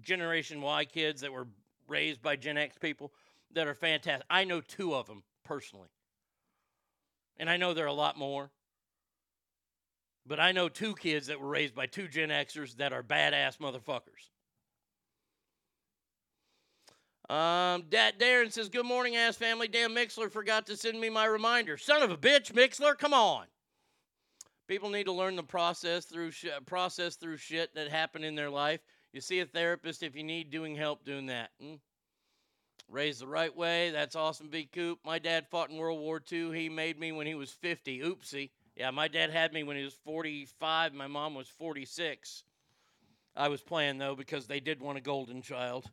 Generation 0.00 0.60
Y 0.60 0.84
kids 0.84 1.20
that 1.20 1.32
were 1.32 1.48
raised 1.88 2.22
by 2.22 2.36
Gen 2.36 2.58
X 2.58 2.78
people 2.78 3.12
that 3.54 3.66
are 3.66 3.74
fantastic. 3.74 4.26
I 4.30 4.44
know 4.44 4.60
two 4.60 4.94
of 4.94 5.06
them 5.06 5.22
personally. 5.44 5.88
And 7.38 7.48
I 7.50 7.56
know 7.56 7.74
there 7.74 7.84
are 7.84 7.88
a 7.88 7.92
lot 7.92 8.16
more. 8.16 8.50
But 10.26 10.38
I 10.38 10.52
know 10.52 10.68
two 10.68 10.94
kids 10.94 11.26
that 11.26 11.40
were 11.40 11.48
raised 11.48 11.74
by 11.74 11.86
two 11.86 12.06
Gen 12.06 12.28
Xers 12.28 12.76
that 12.76 12.92
are 12.92 13.02
badass 13.02 13.58
motherfuckers. 13.58 14.30
Um, 17.28 17.84
Dad 17.88 18.18
Darren 18.20 18.52
says, 18.52 18.68
Good 18.68 18.86
morning, 18.86 19.16
ass 19.16 19.36
family. 19.36 19.66
Damn, 19.66 19.94
Mixler 19.94 20.30
forgot 20.30 20.66
to 20.66 20.76
send 20.76 21.00
me 21.00 21.08
my 21.08 21.24
reminder. 21.24 21.76
Son 21.76 22.02
of 22.02 22.10
a 22.10 22.16
bitch, 22.16 22.52
Mixler, 22.52 22.96
come 22.96 23.14
on. 23.14 23.46
People 24.68 24.90
need 24.90 25.04
to 25.04 25.12
learn 25.12 25.36
the 25.36 25.42
process 25.42 26.04
through 26.04 26.30
sh- 26.30 26.46
process 26.66 27.16
through 27.16 27.36
shit 27.36 27.74
that 27.74 27.88
happened 27.88 28.24
in 28.24 28.34
their 28.34 28.50
life. 28.50 28.80
You 29.12 29.20
see 29.20 29.40
a 29.40 29.46
therapist 29.46 30.02
if 30.02 30.14
you 30.14 30.22
need 30.22 30.50
doing 30.50 30.74
help 30.74 31.04
doing 31.04 31.26
that. 31.26 31.50
Hmm? 31.60 31.74
Raised 32.92 33.22
the 33.22 33.26
right 33.26 33.56
way. 33.56 33.90
That's 33.90 34.14
awesome, 34.14 34.48
B 34.48 34.68
Coop. 34.70 34.98
My 35.02 35.18
dad 35.18 35.46
fought 35.50 35.70
in 35.70 35.78
World 35.78 35.98
War 35.98 36.20
II. 36.30 36.52
He 36.52 36.68
made 36.68 37.00
me 37.00 37.10
when 37.10 37.26
he 37.26 37.34
was 37.34 37.50
50. 37.50 38.00
Oopsie. 38.00 38.50
Yeah, 38.76 38.90
my 38.90 39.08
dad 39.08 39.30
had 39.30 39.54
me 39.54 39.62
when 39.62 39.78
he 39.78 39.84
was 39.84 39.94
45. 40.04 40.92
My 40.92 41.06
mom 41.06 41.34
was 41.34 41.48
46. 41.48 42.44
I 43.34 43.48
was 43.48 43.62
playing, 43.62 43.96
though, 43.96 44.14
because 44.14 44.46
they 44.46 44.60
did 44.60 44.82
want 44.82 44.98
a 44.98 45.00
golden 45.00 45.40
child. 45.40 45.90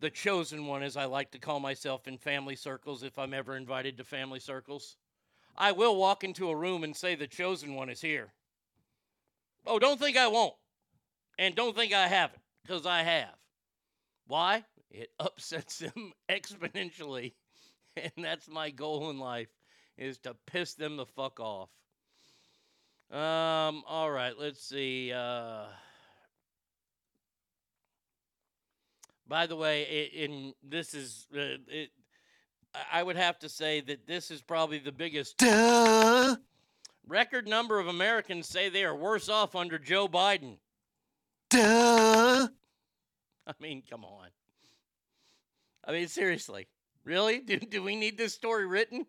The 0.00 0.10
chosen 0.10 0.66
one, 0.66 0.82
as 0.82 0.96
I 0.96 1.04
like 1.04 1.30
to 1.30 1.38
call 1.38 1.60
myself 1.60 2.08
in 2.08 2.18
family 2.18 2.56
circles 2.56 3.04
if 3.04 3.16
I'm 3.16 3.32
ever 3.32 3.56
invited 3.56 3.96
to 3.98 4.04
family 4.04 4.40
circles. 4.40 4.96
I 5.56 5.70
will 5.70 5.94
walk 5.94 6.24
into 6.24 6.50
a 6.50 6.56
room 6.56 6.82
and 6.82 6.96
say 6.96 7.14
the 7.14 7.28
chosen 7.28 7.76
one 7.76 7.88
is 7.88 8.00
here. 8.00 8.32
Oh, 9.64 9.78
don't 9.78 10.00
think 10.00 10.16
I 10.16 10.26
won't. 10.26 10.54
And 11.38 11.54
don't 11.54 11.76
think 11.76 11.92
I 11.92 12.08
haven't, 12.08 12.42
because 12.64 12.84
I 12.84 13.02
have. 13.04 13.36
Why? 14.26 14.64
It 14.90 15.10
upsets 15.18 15.78
them 15.80 16.12
exponentially. 16.28 17.34
And 17.96 18.12
that's 18.18 18.48
my 18.48 18.70
goal 18.70 19.10
in 19.10 19.18
life 19.18 19.48
is 19.98 20.18
to 20.20 20.34
piss 20.46 20.74
them 20.74 20.96
the 20.96 21.06
fuck 21.06 21.40
off. 21.40 21.68
Um, 23.10 23.82
all 23.86 24.10
right, 24.10 24.34
let's 24.38 24.62
see. 24.62 25.12
Uh, 25.12 25.64
by 29.26 29.46
the 29.46 29.56
way, 29.56 29.84
i 30.14 30.16
in 30.24 30.54
this 30.62 30.94
is 30.94 31.26
uh, 31.34 31.58
it. 31.68 31.90
I- 32.74 33.00
I 33.00 33.02
would 33.02 33.16
have 33.16 33.36
to 33.40 33.48
say 33.48 33.80
that 33.80 34.06
this 34.06 34.30
is 34.30 34.42
probably 34.42 34.78
the 34.78 34.92
biggest 34.92 35.38
Duh. 35.38 36.36
record 37.04 37.48
number 37.48 37.80
of 37.80 37.88
Americans 37.88 38.46
say 38.48 38.68
they 38.68 38.84
are 38.84 38.94
worse 38.94 39.28
off 39.28 39.56
under 39.56 39.76
Joe 39.76 40.06
Biden. 40.06 40.58
Duh. 41.50 42.46
I 43.48 43.52
mean, 43.58 43.82
come 43.90 44.04
on. 44.04 44.28
I 45.90 45.92
mean, 45.92 46.06
seriously. 46.06 46.68
Really? 47.04 47.40
Do, 47.46 47.58
do 47.58 47.82
we 47.82 47.96
need 47.96 48.16
this 48.16 48.32
story 48.32 48.64
written? 48.64 49.06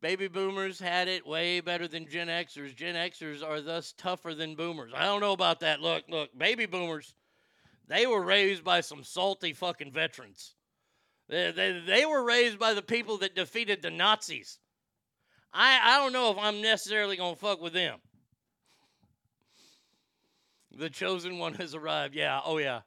Baby 0.00 0.28
boomers 0.28 0.78
had 0.78 1.08
it 1.08 1.26
way 1.26 1.60
better 1.60 1.88
than 1.88 2.08
Gen 2.08 2.28
Xers. 2.28 2.76
Gen 2.76 2.94
Xers 2.94 3.44
are 3.44 3.60
thus 3.60 3.92
tougher 3.98 4.32
than 4.32 4.54
boomers. 4.54 4.92
I 4.94 5.06
don't 5.06 5.20
know 5.20 5.32
about 5.32 5.60
that. 5.60 5.80
Look, 5.80 6.04
look, 6.08 6.30
baby 6.38 6.66
boomers, 6.66 7.14
they 7.88 8.06
were 8.06 8.22
raised 8.22 8.62
by 8.62 8.80
some 8.80 9.02
salty 9.02 9.52
fucking 9.52 9.90
veterans. 9.92 10.54
They, 11.28 11.50
they, 11.50 11.82
they 11.84 12.06
were 12.06 12.22
raised 12.22 12.60
by 12.60 12.72
the 12.72 12.80
people 12.80 13.18
that 13.18 13.34
defeated 13.34 13.82
the 13.82 13.90
Nazis. 13.90 14.60
I, 15.52 15.80
I 15.82 15.98
don't 15.98 16.12
know 16.12 16.30
if 16.30 16.38
I'm 16.38 16.62
necessarily 16.62 17.16
going 17.16 17.34
to 17.34 17.40
fuck 17.40 17.60
with 17.60 17.72
them. 17.72 17.98
The 20.70 20.88
chosen 20.88 21.38
one 21.38 21.54
has 21.54 21.74
arrived. 21.74 22.14
Yeah, 22.14 22.40
oh 22.44 22.58
yeah. 22.58 22.82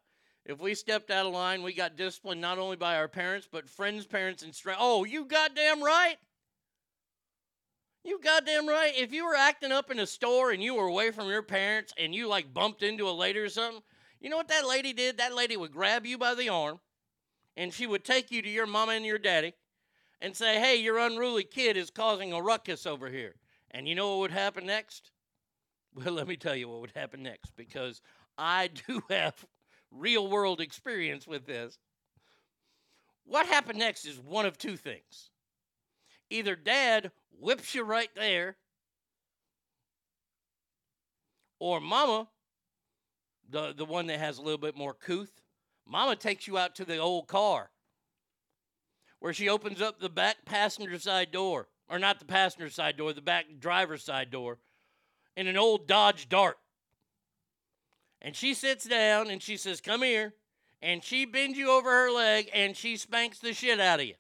If 0.45 0.59
we 0.59 0.75
stepped 0.75 1.09
out 1.09 1.25
of 1.25 1.33
line, 1.33 1.63
we 1.63 1.73
got 1.73 1.95
disciplined 1.95 2.41
not 2.41 2.59
only 2.59 2.75
by 2.75 2.97
our 2.97 3.07
parents, 3.07 3.47
but 3.49 3.69
friends, 3.69 4.05
parents, 4.05 4.43
and 4.43 4.53
strangers. 4.53 4.81
Oh, 4.81 5.05
you 5.05 5.25
goddamn 5.25 5.81
right. 5.81 6.17
You 8.03 8.19
goddamn 8.21 8.67
right. 8.67 8.93
If 8.97 9.13
you 9.13 9.25
were 9.25 9.35
acting 9.35 9.71
up 9.71 9.89
in 9.89 9.99
a 9.99 10.05
store 10.05 10.51
and 10.51 10.61
you 10.61 10.75
were 10.75 10.87
away 10.87 11.11
from 11.11 11.29
your 11.29 11.43
parents 11.43 11.93
and 11.97 12.13
you 12.13 12.27
like 12.27 12.53
bumped 12.53 12.83
into 12.83 13.07
a 13.07 13.11
lady 13.11 13.39
or 13.39 13.47
something, 13.47 13.81
you 14.19 14.29
know 14.29 14.35
what 14.35 14.49
that 14.49 14.67
lady 14.67 14.91
did? 14.91 15.17
That 15.17 15.33
lady 15.33 15.55
would 15.55 15.71
grab 15.71 16.05
you 16.05 16.17
by 16.17 16.35
the 16.35 16.49
arm 16.49 16.81
and 17.55 17.73
she 17.73 17.87
would 17.87 18.03
take 18.03 18.29
you 18.29 18.41
to 18.41 18.49
your 18.49 18.67
mama 18.67 18.93
and 18.93 19.05
your 19.05 19.17
daddy 19.17 19.53
and 20.19 20.35
say, 20.35 20.59
hey, 20.59 20.75
your 20.75 20.97
unruly 20.97 21.43
kid 21.43 21.77
is 21.77 21.89
causing 21.89 22.33
a 22.33 22.41
ruckus 22.41 22.85
over 22.85 23.09
here. 23.09 23.35
And 23.71 23.87
you 23.87 23.95
know 23.95 24.09
what 24.09 24.19
would 24.19 24.31
happen 24.31 24.65
next? 24.65 25.11
Well, 25.95 26.15
let 26.15 26.27
me 26.27 26.37
tell 26.37 26.55
you 26.55 26.67
what 26.67 26.81
would 26.81 26.93
happen 26.95 27.21
next 27.21 27.55
because 27.55 28.01
I 28.35 28.71
do 28.87 29.03
have 29.11 29.45
real 29.93 30.27
world 30.27 30.59
experience 30.59 31.27
with 31.27 31.45
this. 31.45 31.77
What 33.25 33.45
happened 33.45 33.79
next 33.79 34.05
is 34.05 34.19
one 34.19 34.45
of 34.45 34.57
two 34.57 34.75
things. 34.75 35.29
Either 36.29 36.55
dad 36.55 37.11
whips 37.39 37.73
you 37.75 37.83
right 37.83 38.09
there, 38.15 38.57
or 41.59 41.79
mama, 41.79 42.27
the, 43.49 43.73
the 43.73 43.85
one 43.85 44.07
that 44.07 44.19
has 44.19 44.37
a 44.37 44.41
little 44.41 44.57
bit 44.57 44.75
more 44.75 44.93
couth, 44.93 45.41
mama 45.85 46.15
takes 46.15 46.47
you 46.47 46.57
out 46.57 46.75
to 46.75 46.85
the 46.85 46.97
old 46.97 47.27
car 47.27 47.69
where 49.23 49.33
she 49.33 49.47
opens 49.47 49.81
up 49.81 50.01
the 50.01 50.09
back 50.09 50.35
passenger 50.43 50.99
side 50.99 51.31
door, 51.31 51.69
or 51.87 51.97
not 51.97 52.19
the 52.19 52.25
passenger 52.25 52.69
side 52.69 52.97
door, 52.97 53.13
the 53.13 53.21
back 53.21 53.45
driver's 53.57 54.03
side 54.03 54.29
door, 54.29 54.57
in 55.37 55.47
an 55.47 55.55
old 55.55 55.87
Dodge 55.87 56.27
Dart. 56.27 56.57
And 58.23 58.35
she 58.35 58.53
sits 58.53 58.85
down 58.85 59.29
and 59.29 59.41
she 59.41 59.57
says, 59.57 59.81
Come 59.81 60.01
here. 60.01 60.33
And 60.81 61.03
she 61.03 61.25
bends 61.25 61.57
you 61.57 61.71
over 61.71 61.89
her 61.89 62.11
leg 62.11 62.49
and 62.53 62.75
she 62.75 62.97
spanks 62.97 63.39
the 63.39 63.53
shit 63.53 63.79
out 63.79 63.99
of 63.99 64.05
you. 64.05 64.15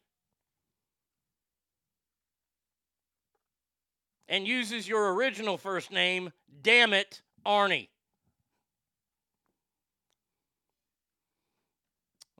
And 4.27 4.47
uses 4.47 4.87
your 4.87 5.13
original 5.13 5.57
first 5.57 5.91
name, 5.91 6.31
damn 6.61 6.93
it, 6.93 7.21
Arnie. 7.45 7.89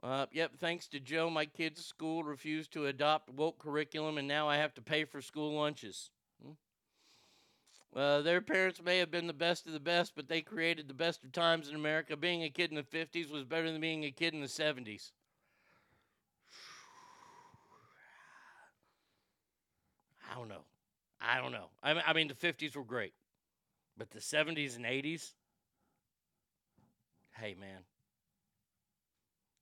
Uh, 0.02 0.26
yep, 0.32 0.52
thanks 0.58 0.86
to 0.88 1.00
Joe, 1.00 1.30
my 1.30 1.46
kids' 1.46 1.84
school 1.84 2.24
refused 2.24 2.72
to 2.72 2.86
adopt 2.86 3.30
woke 3.30 3.58
curriculum, 3.58 4.18
and 4.18 4.28
now 4.28 4.46
I 4.48 4.56
have 4.56 4.74
to 4.74 4.82
pay 4.82 5.04
for 5.04 5.22
school 5.22 5.54
lunches. 5.54 6.10
Uh, 7.94 8.22
their 8.22 8.40
parents 8.40 8.82
may 8.82 8.98
have 8.98 9.12
been 9.12 9.28
the 9.28 9.32
best 9.32 9.66
of 9.66 9.72
the 9.72 9.78
best, 9.78 10.14
but 10.16 10.26
they 10.26 10.40
created 10.40 10.88
the 10.88 10.94
best 10.94 11.22
of 11.22 11.30
times 11.30 11.68
in 11.68 11.76
America. 11.76 12.16
Being 12.16 12.42
a 12.42 12.50
kid 12.50 12.70
in 12.70 12.76
the 12.76 12.82
50s 12.82 13.30
was 13.30 13.44
better 13.44 13.70
than 13.70 13.80
being 13.80 14.04
a 14.04 14.10
kid 14.10 14.34
in 14.34 14.40
the 14.40 14.48
70s. 14.48 15.12
I 20.30 20.34
don't 20.34 20.48
know. 20.48 20.64
I 21.20 21.40
don't 21.40 21.52
know. 21.52 21.70
I, 21.82 21.92
I 21.92 22.12
mean, 22.12 22.26
the 22.26 22.34
50s 22.34 22.74
were 22.74 22.82
great, 22.82 23.14
but 23.96 24.10
the 24.10 24.18
70s 24.18 24.74
and 24.76 24.84
80s, 24.84 25.32
hey, 27.38 27.54
man. 27.54 27.84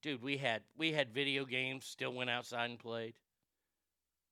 Dude, 0.00 0.22
we 0.22 0.38
had 0.38 0.62
we 0.76 0.92
had 0.92 1.14
video 1.14 1.44
games, 1.44 1.84
still 1.84 2.12
went 2.12 2.28
outside 2.28 2.70
and 2.70 2.78
played. 2.78 3.14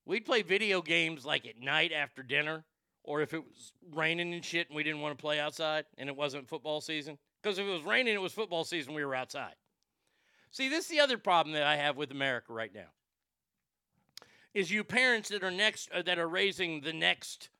We'd 0.04 0.24
play 0.24 0.42
video 0.42 0.82
games 0.82 1.24
like 1.24 1.46
at 1.46 1.60
night 1.60 1.92
after 1.92 2.24
dinner, 2.24 2.64
or 3.10 3.22
if 3.22 3.34
it 3.34 3.42
was 3.42 3.72
raining 3.92 4.32
and 4.32 4.44
shit 4.44 4.68
and 4.68 4.76
we 4.76 4.84
didn't 4.84 5.00
want 5.00 5.18
to 5.18 5.20
play 5.20 5.40
outside 5.40 5.84
and 5.98 6.08
it 6.08 6.14
wasn't 6.14 6.48
football 6.48 6.80
season. 6.80 7.18
Because 7.42 7.58
if 7.58 7.66
it 7.66 7.70
was 7.70 7.82
raining, 7.82 8.14
it 8.14 8.20
was 8.20 8.32
football 8.32 8.62
season, 8.62 8.94
we 8.94 9.04
were 9.04 9.16
outside. 9.16 9.54
See, 10.52 10.68
this 10.68 10.84
is 10.84 10.90
the 10.90 11.00
other 11.00 11.18
problem 11.18 11.52
that 11.54 11.64
I 11.64 11.74
have 11.74 11.96
with 11.96 12.12
America 12.12 12.52
right 12.52 12.72
now. 12.72 12.92
Is 14.54 14.70
you 14.70 14.84
parents 14.84 15.28
that 15.30 15.42
are 15.42 15.50
next 15.50 15.90
uh, 15.92 16.02
that 16.02 16.20
are 16.20 16.28
raising 16.28 16.82
the 16.82 16.92
next 16.92 17.50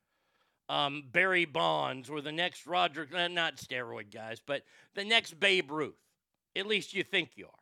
um, 0.69 1.03
Barry 1.11 1.47
Bonds 1.47 2.09
or 2.09 2.21
the 2.21 2.33
next 2.33 2.65
Roger, 2.67 3.09
uh, 3.13 3.27
not 3.27 3.57
steroid 3.57 4.13
guys, 4.15 4.41
but 4.45 4.63
the 4.95 5.05
next 5.05 5.41
Babe 5.41 5.71
Ruth. 5.71 5.99
At 6.55 6.67
least 6.67 6.95
you 6.95 7.03
think 7.03 7.31
you 7.35 7.47
are. 7.47 7.60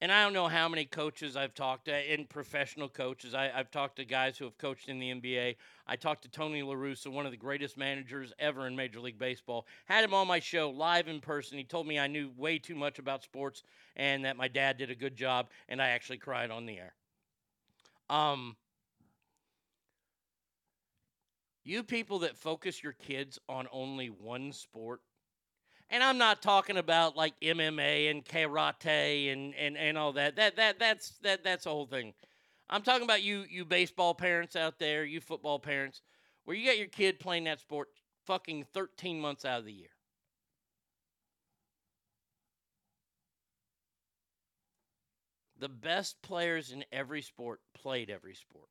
And 0.00 0.12
I 0.12 0.22
don't 0.22 0.32
know 0.32 0.46
how 0.46 0.68
many 0.68 0.84
coaches 0.84 1.36
I've 1.36 1.54
talked 1.54 1.86
to, 1.86 2.14
in 2.14 2.26
professional 2.26 2.88
coaches. 2.88 3.34
I, 3.34 3.48
have 3.48 3.72
talked 3.72 3.96
to 3.96 4.04
guys 4.04 4.38
who 4.38 4.44
have 4.44 4.56
coached 4.56 4.88
in 4.88 5.00
the 5.00 5.10
NBA. 5.10 5.56
I 5.88 5.96
talked 5.96 6.22
to 6.22 6.28
Tony 6.28 6.62
La 6.62 6.74
Russa, 6.74 7.08
one 7.08 7.26
of 7.26 7.32
the 7.32 7.36
greatest 7.36 7.76
managers 7.76 8.32
ever 8.38 8.68
in 8.68 8.76
Major 8.76 9.00
League 9.00 9.18
Baseball. 9.18 9.66
Had 9.86 10.04
him 10.04 10.14
on 10.14 10.28
my 10.28 10.38
show 10.38 10.70
live 10.70 11.08
in 11.08 11.20
person. 11.20 11.58
He 11.58 11.64
told 11.64 11.88
me 11.88 11.98
I 11.98 12.06
knew 12.06 12.30
way 12.36 12.58
too 12.58 12.76
much 12.76 13.00
about 13.00 13.24
sports 13.24 13.64
and 13.96 14.24
that 14.24 14.36
my 14.36 14.46
dad 14.46 14.78
did 14.78 14.90
a 14.90 14.94
good 14.94 15.16
job, 15.16 15.48
and 15.68 15.82
I 15.82 15.88
actually 15.88 16.18
cried 16.18 16.52
on 16.52 16.64
the 16.64 16.78
air. 16.78 16.94
Um, 18.08 18.56
you 21.64 21.82
people 21.82 22.20
that 22.20 22.36
focus 22.36 22.82
your 22.82 22.94
kids 22.94 23.38
on 23.48 23.66
only 23.72 24.06
one 24.06 24.52
sport 24.52 25.00
and 25.90 26.02
I'm 26.02 26.18
not 26.18 26.42
talking 26.42 26.76
about 26.76 27.16
like 27.16 27.38
MMA 27.40 28.10
and 28.10 28.24
karate 28.24 29.32
and, 29.32 29.54
and, 29.54 29.76
and 29.76 29.96
all 29.96 30.12
that. 30.12 30.36
That 30.36 30.56
that 30.56 30.78
that's 30.78 31.10
that 31.22 31.42
that's 31.42 31.64
the 31.64 31.70
whole 31.70 31.86
thing. 31.86 32.12
I'm 32.68 32.82
talking 32.82 33.04
about 33.04 33.22
you 33.22 33.44
you 33.48 33.64
baseball 33.64 34.14
parents 34.14 34.56
out 34.56 34.78
there, 34.78 35.04
you 35.04 35.20
football 35.20 35.58
parents, 35.58 36.02
where 36.44 36.56
you 36.56 36.66
got 36.66 36.78
your 36.78 36.88
kid 36.88 37.18
playing 37.18 37.44
that 37.44 37.60
sport 37.60 37.88
fucking 38.26 38.66
13 38.74 39.18
months 39.20 39.44
out 39.44 39.60
of 39.60 39.64
the 39.64 39.72
year. 39.72 39.88
The 45.58 45.68
best 45.68 46.20
players 46.22 46.70
in 46.70 46.84
every 46.92 47.22
sport 47.22 47.60
played 47.74 48.10
every 48.10 48.34
sport. 48.34 48.68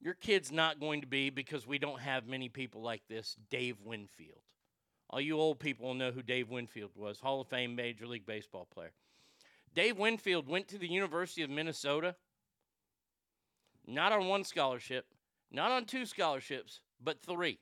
Your 0.00 0.14
kid's 0.14 0.52
not 0.52 0.78
going 0.78 1.00
to 1.00 1.06
be 1.06 1.30
because 1.30 1.66
we 1.66 1.78
don't 1.78 2.00
have 2.00 2.28
many 2.28 2.48
people 2.48 2.82
like 2.82 3.02
this, 3.08 3.34
Dave 3.50 3.76
Winfield. 3.82 4.42
All 5.10 5.20
you 5.20 5.38
old 5.38 5.60
people 5.60 5.86
will 5.86 5.94
know 5.94 6.10
who 6.10 6.22
Dave 6.22 6.50
Winfield 6.50 6.90
was, 6.96 7.20
Hall 7.20 7.40
of 7.40 7.48
Fame 7.48 7.76
Major 7.76 8.06
League 8.06 8.26
Baseball 8.26 8.66
player. 8.72 8.92
Dave 9.74 9.98
Winfield 9.98 10.48
went 10.48 10.68
to 10.68 10.78
the 10.78 10.88
University 10.88 11.42
of 11.42 11.50
Minnesota, 11.50 12.16
not 13.86 14.12
on 14.12 14.26
one 14.26 14.42
scholarship, 14.42 15.06
not 15.50 15.70
on 15.70 15.84
two 15.84 16.06
scholarships, 16.06 16.80
but 17.02 17.22
three. 17.22 17.58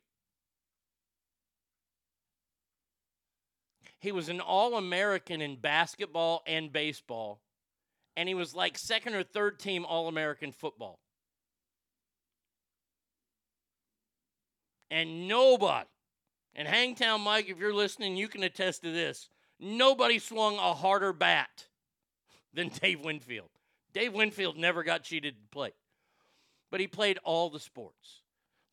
He 3.98 4.12
was 4.12 4.28
an 4.28 4.40
All 4.40 4.76
American 4.76 5.40
in 5.40 5.56
basketball 5.56 6.42
and 6.46 6.72
baseball, 6.72 7.40
and 8.16 8.28
he 8.28 8.34
was 8.34 8.54
like 8.54 8.78
second 8.78 9.14
or 9.14 9.22
third 9.22 9.58
team 9.58 9.84
All 9.84 10.08
American 10.08 10.52
football. 10.52 11.00
And 14.90 15.26
nobody, 15.26 15.88
and 16.54 16.68
Hangtown 16.68 17.20
Mike, 17.20 17.48
if 17.48 17.58
you're 17.58 17.74
listening, 17.74 18.16
you 18.16 18.28
can 18.28 18.42
attest 18.42 18.82
to 18.82 18.92
this. 18.92 19.28
Nobody 19.58 20.18
swung 20.18 20.56
a 20.56 20.74
harder 20.74 21.12
bat 21.12 21.66
than 22.52 22.68
Dave 22.82 23.00
Winfield. 23.00 23.50
Dave 23.92 24.12
Winfield 24.12 24.56
never 24.56 24.82
got 24.82 25.04
cheated 25.04 25.34
to 25.34 25.48
play, 25.50 25.72
but 26.70 26.80
he 26.80 26.86
played 26.86 27.18
all 27.24 27.50
the 27.50 27.60
sports. 27.60 28.22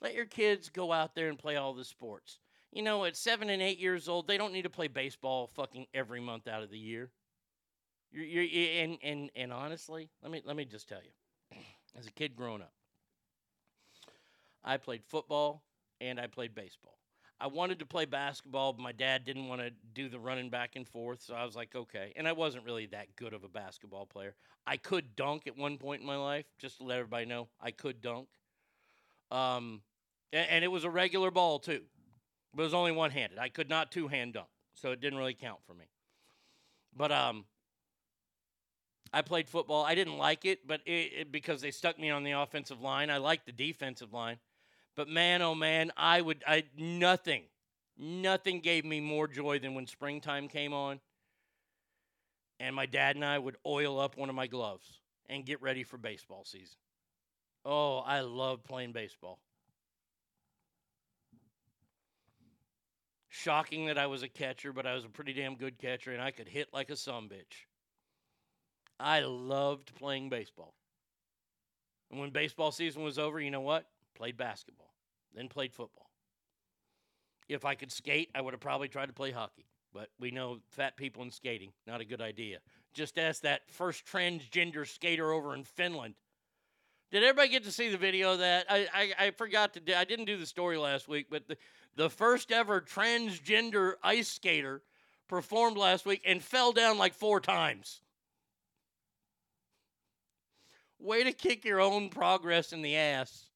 Let 0.02 0.16
your 0.16 0.26
kids 0.26 0.70
go 0.70 0.92
out 0.92 1.14
there 1.14 1.30
and 1.30 1.38
play 1.38 1.58
all 1.58 1.74
the 1.74 1.86
sports. 1.86 2.40
You 2.72 2.82
know, 2.82 3.06
at 3.06 3.16
seven 3.16 3.50
and 3.50 3.62
eight 3.62 3.80
years 3.80 4.08
old, 4.08 4.28
they 4.28 4.38
don't 4.38 4.54
need 4.54 4.64
to 4.64 4.70
play 4.70 4.88
baseball 4.88 5.52
fucking 5.56 5.86
every 5.94 6.22
month 6.22 6.48
out 6.48 6.64
of 6.64 6.72
the 6.72 6.78
year. 6.78 7.12
You're, 8.12 8.26
you're, 8.26 8.84
and, 8.84 8.98
and, 9.04 9.30
and 9.36 9.54
honestly, 9.54 10.10
let 10.24 10.32
me, 10.32 10.42
let 10.46 10.56
me 10.56 10.66
just 10.66 10.90
tell 10.90 11.02
you, 11.04 11.58
as 12.00 12.08
a 12.08 12.12
kid 12.12 12.36
growing 12.36 12.62
up, 12.62 12.74
I 14.64 14.78
played 14.78 15.04
football 15.06 15.64
and 16.00 16.20
I 16.20 16.28
played 16.28 16.56
baseball. 16.56 16.98
I 17.42 17.48
wanted 17.48 17.80
to 17.80 17.86
play 17.88 18.06
basketball, 18.06 18.74
but 18.74 18.84
my 18.84 18.92
dad 18.92 19.26
didn't 19.26 19.48
want 19.48 19.62
to 19.62 19.72
do 19.96 20.10
the 20.10 20.20
running 20.20 20.52
back 20.52 20.76
and 20.76 20.88
forth, 20.88 21.24
so 21.24 21.34
I 21.34 21.44
was 21.44 21.56
like, 21.56 21.76
okay. 21.76 22.14
And 22.16 22.28
I 22.28 22.34
wasn't 22.34 22.66
really 22.66 22.86
that 22.88 23.16
good 23.16 23.34
of 23.34 23.44
a 23.44 23.48
basketball 23.48 24.06
player. 24.06 24.36
I 24.68 24.78
could 24.78 25.16
dunk 25.16 25.48
at 25.48 25.58
one 25.58 25.80
point 25.80 26.02
in 26.02 26.08
my 26.08 26.18
life, 26.18 26.46
just 26.60 26.78
to 26.78 26.84
let 26.84 27.00
everybody 27.00 27.26
know 27.26 27.48
I 27.60 27.72
could 27.72 28.00
dunk. 28.00 28.28
Um, 29.32 29.82
and, 30.32 30.48
and 30.52 30.64
it 30.64 30.68
was 30.68 30.84
a 30.84 30.89
regular 30.89 31.32
ball 31.32 31.58
too, 31.58 31.82
but 32.54 32.62
it 32.62 32.66
was 32.66 32.76
only 32.76 32.92
one 32.92 33.10
handed. 33.10 33.39
I 33.39 33.50
could 33.50 33.70
not 33.70 33.92
two 33.92 34.08
hand 34.08 34.34
dunk, 34.34 34.48
so 34.76 34.92
it 34.92 35.02
didn't 35.02 35.18
really 35.18 35.34
count 35.34 35.60
for 35.66 35.74
me. 35.74 35.86
But 36.96 37.12
um, 37.12 37.46
I 39.12 39.24
played 39.24 39.50
football. 39.50 39.84
I 39.84 39.96
didn't 39.96 40.18
like 40.18 40.46
it, 40.46 40.68
but 40.68 40.82
it, 40.86 40.92
it, 40.92 41.32
because 41.32 41.62
they 41.62 41.72
stuck 41.72 41.98
me 41.98 42.12
on 42.12 42.24
the 42.24 42.32
offensive 42.34 42.82
line, 42.82 43.10
I 43.10 43.18
liked 43.18 43.48
the 43.48 43.52
defensive 43.52 44.14
line. 44.14 44.38
But 44.96 45.08
man, 45.08 45.42
oh 45.42 45.56
man, 45.56 45.92
I 45.96 46.22
would, 46.22 46.44
I 46.46 46.64
nothing, 46.78 47.44
nothing 47.98 48.60
gave 48.60 48.86
me 48.86 49.00
more 49.00 49.28
joy 49.28 49.60
than 49.60 49.74
when 49.74 49.88
springtime 49.88 50.48
came 50.48 50.74
on, 50.74 51.00
and 52.60 52.76
my 52.76 52.86
dad 52.86 53.16
and 53.16 53.26
I 53.26 53.39
would 53.39 53.58
oil 53.66 54.00
up 54.00 54.18
one 54.18 54.30
of 54.30 54.36
my 54.36 54.48
gloves 54.48 55.00
and 55.30 55.46
get 55.46 55.62
ready 55.62 55.84
for 55.84 55.98
baseball 55.98 56.44
season. 56.44 56.78
Oh, 57.64 58.00
I 58.00 58.22
love 58.22 58.64
playing 58.64 58.92
baseball. 58.92 59.39
Shocking 63.30 63.86
that 63.86 63.98
I 63.98 64.08
was 64.08 64.24
a 64.24 64.28
catcher, 64.28 64.74
but 64.74 64.86
I 64.86 64.94
was 64.94 65.06
a 65.06 65.10
pretty 65.10 65.32
damn 65.34 65.56
good 65.56 65.78
catcher, 65.78 66.12
and 66.12 66.22
I 66.22 66.32
could 66.32 66.50
hit 66.50 66.68
like 66.74 66.89
a 66.89 66.94
bitch. 66.94 67.66
I 69.00 69.22
loved 69.22 69.96
playing 69.96 70.30
baseball. 70.30 70.74
And 72.12 72.20
when 72.20 72.32
baseball 72.32 72.72
season 72.72 73.04
was 73.04 73.18
over, 73.18 73.39
you 73.39 73.50
know 73.50 73.62
what? 73.62 73.86
Played 74.16 74.38
basketball, 74.38 74.93
then 75.34 75.47
played 75.47 75.74
football. 75.74 76.09
If 77.49 77.66
I 77.66 77.76
could 77.76 77.91
skate, 77.91 78.30
I 78.36 78.41
would 78.41 78.53
have 78.53 78.62
probably 78.62 78.88
tried 78.88 79.07
to 79.07 79.14
play 79.14 79.32
hockey. 79.32 79.66
But 79.93 80.09
we 80.20 80.32
know 80.32 80.59
fat 80.70 80.95
people 80.95 81.24
in 81.24 81.32
skating, 81.32 81.72
not 81.86 81.99
a 81.99 82.05
good 82.05 82.22
idea. 82.22 82.59
Just 82.93 83.18
ask 83.18 83.41
that 83.41 83.62
first 83.70 84.05
transgender 84.05 84.88
skater 84.88 85.32
over 85.32 85.53
in 85.53 85.64
Finland. 85.64 86.16
Did 87.12 87.24
everybody 87.24 87.49
get 87.49 87.66
to 87.66 87.72
see 87.72 87.89
the 87.89 87.97
video 87.97 88.32
of 88.34 88.39
that? 88.39 88.68
I, 88.70 88.88
I, 88.93 89.26
I 89.28 89.32
forgot 89.32 89.74
to 89.74 89.82
do, 89.82 89.93
I 89.93 90.05
didn't 90.05 90.26
do 90.26 90.38
the 90.38 90.45
story 90.45 90.78
last 90.78 91.09
week, 91.09 91.28
but 91.30 91.47
the, 91.49 91.57
the 91.97 92.09
first 92.09 92.53
ever 92.53 92.80
transgender 92.80 93.95
ice 94.01 94.30
skater 94.30 94.82
performed 95.28 95.76
last 95.76 96.05
week 96.05 96.22
and 96.26 96.41
fell 96.41 96.72
down 96.72 96.97
like 96.97 97.14
four 97.14 97.41
times. 97.41 98.01
Way 100.99 101.26
to 101.26 101.34
kick 101.34 101.66
your 101.66 101.82
own 101.82 102.09
progress 102.09 102.72
in 102.72 102.82
the 102.82 102.95
ass. 102.95 103.51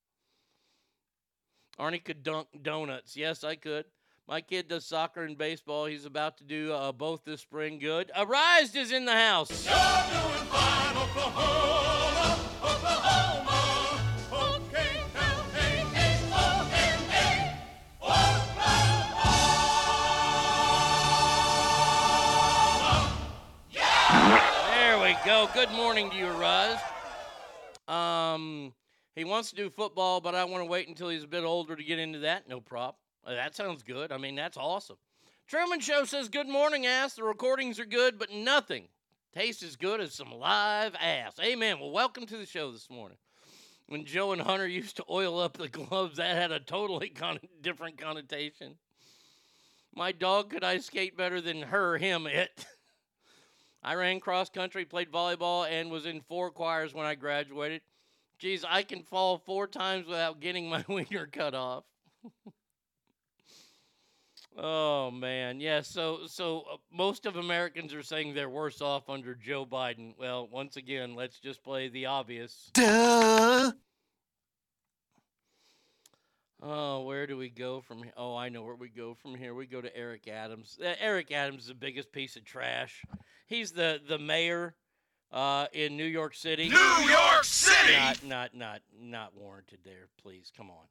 Arnie 1.80 2.04
could 2.04 2.24
dunk 2.24 2.48
donuts. 2.62 3.18
Yes, 3.18 3.44
I 3.44 3.56
could. 3.56 3.86
My 4.28 4.42
kid 4.42 4.68
does 4.68 4.86
soccer 4.86 5.24
and 5.24 5.38
baseball. 5.38 5.86
He's 5.86 6.06
about 6.06 6.38
to 6.38 6.44
do 6.44 6.74
uh, 6.74 6.92
both 6.92 7.24
this 7.26 7.42
spring. 7.42 7.78
Good. 7.80 8.12
Arise 8.18 8.76
is 8.76 8.92
in 8.92 9.06
the 9.06 9.14
house. 9.14 9.66
There 24.72 25.00
we 25.00 25.16
go. 25.26 25.48
Good 25.54 25.72
morning 25.72 26.10
to 26.10 26.16
you, 26.16 26.28
Arise. 26.28 26.80
Um, 27.88 28.74
he 29.16 29.24
wants 29.24 29.50
to 29.50 29.56
do 29.56 29.70
football, 29.70 30.20
but 30.20 30.36
I 30.36 30.44
want 30.44 30.62
to 30.64 30.70
wait 30.70 30.88
until 30.88 31.10
he's 31.10 31.24
a 31.24 31.28
bit 31.28 31.44
older 31.44 31.76
to 31.76 31.84
get 31.84 32.00
into 32.00 32.20
that. 32.20 32.50
No 32.50 32.60
problem. 32.60 32.96
Uh, 33.26 33.34
That 33.34 33.56
sounds 33.56 33.82
good. 33.82 34.12
I 34.12 34.18
mean, 34.18 34.36
that's 34.36 34.58
awesome. 34.58 34.98
Truman 35.48 35.80
Show 35.80 36.06
says, 36.06 36.28
Good 36.28 36.50
morning, 36.50 36.86
ass. 36.86 37.14
The 37.16 37.24
recordings 37.24 37.80
are 37.80 37.86
good, 37.86 38.20
but 38.20 38.32
nothing 38.32 38.88
tastes 39.34 39.64
as 39.64 39.76
good 39.76 40.02
as 40.02 40.14
some 40.14 40.32
live 40.32 40.96
ass. 41.00 41.40
Amen. 41.42 41.80
Well, 41.80 41.92
welcome 41.92 42.26
to 42.26 42.38
the 42.38 42.46
show 42.46 42.72
this 42.72 42.90
morning. 42.90 43.18
When 43.88 44.06
Joe 44.06 44.32
and 44.32 44.42
Hunter 44.42 44.68
used 44.82 44.98
to 44.98 45.06
oil 45.10 45.40
up 45.40 45.58
the 45.58 45.70
gloves, 45.70 46.18
that 46.18 46.36
had 46.36 46.52
a 46.52 46.60
totally 46.60 47.10
con- 47.16 47.40
different 47.62 47.98
connotation. 47.98 48.76
My 49.94 50.12
dog 50.12 50.50
could 50.50 50.64
ice 50.64 50.88
skate 50.88 51.16
better 51.16 51.40
than 51.40 51.62
her, 51.62 51.98
him, 51.98 52.28
it. 52.28 52.66
I 53.84 53.94
ran 53.94 54.20
cross 54.20 54.50
country, 54.50 54.84
played 54.84 55.12
volleyball, 55.12 55.70
and 55.70 55.92
was 55.92 56.06
in 56.06 56.20
four 56.22 56.50
choirs 56.52 56.94
when 56.94 57.06
I 57.06 57.16
graduated. 57.16 57.82
Geez, 58.38 58.66
I 58.68 58.84
can 58.84 59.04
fall 59.04 59.38
four 59.38 59.68
times 59.68 60.08
without 60.08 60.40
getting 60.40 60.70
my 60.70 60.84
wiener 60.90 61.28
cut 61.32 61.54
off. 61.54 61.86
oh 64.58 65.12
man, 65.12 65.60
yeah. 65.60 65.82
So, 65.82 66.22
so 66.28 66.64
uh, 66.74 66.78
most 66.92 67.26
of 67.26 67.38
Americans 67.38 67.94
are 67.94 68.04
saying 68.04 68.34
they're 68.34 68.50
worse 68.50 68.82
off 68.82 69.10
under 69.10 69.36
Joe 69.36 69.66
Biden. 69.66 70.14
Well, 70.20 70.48
once 70.52 70.76
again, 70.76 71.16
let's 71.16 71.40
just 71.40 71.64
play 71.64 71.88
the 71.88 72.08
obvious. 72.08 72.72
Duh. 72.74 73.72
Oh, 76.62 77.04
where 77.04 77.28
do 77.28 77.38
we 77.38 77.50
go 77.50 77.82
from 77.82 78.02
here? 78.02 78.14
Oh, 78.18 78.36
I 78.36 78.50
know 78.50 78.64
where 78.64 78.76
we 78.76 78.90
go 78.90 79.14
from 79.14 79.36
here. 79.36 79.54
We 79.54 79.68
go 79.68 79.82
to 79.82 79.96
Eric 79.96 80.28
Adams. 80.28 80.80
Uh, 80.84 80.96
Eric 81.00 81.32
Adams 81.32 81.64
is 81.64 81.68
the 81.68 81.76
biggest 81.76 82.12
piece 82.12 82.36
of 82.38 82.44
trash. 82.44 83.04
He's 83.46 83.72
the 83.72 84.02
the 84.08 84.18
mayor 84.18 84.76
uh, 85.32 85.68
in 85.74 85.98
New 85.98 86.06
York 86.06 86.36
City. 86.36 86.70
New 86.70 87.08
York 87.10 87.44
City! 87.44 87.94
Not 87.94 88.24
not 88.24 88.56
not 88.56 88.82
not 89.00 89.36
warranted 89.36 89.80
there. 89.84 90.08
Please 90.22 90.52
come 90.56 90.70
on. 90.72 90.86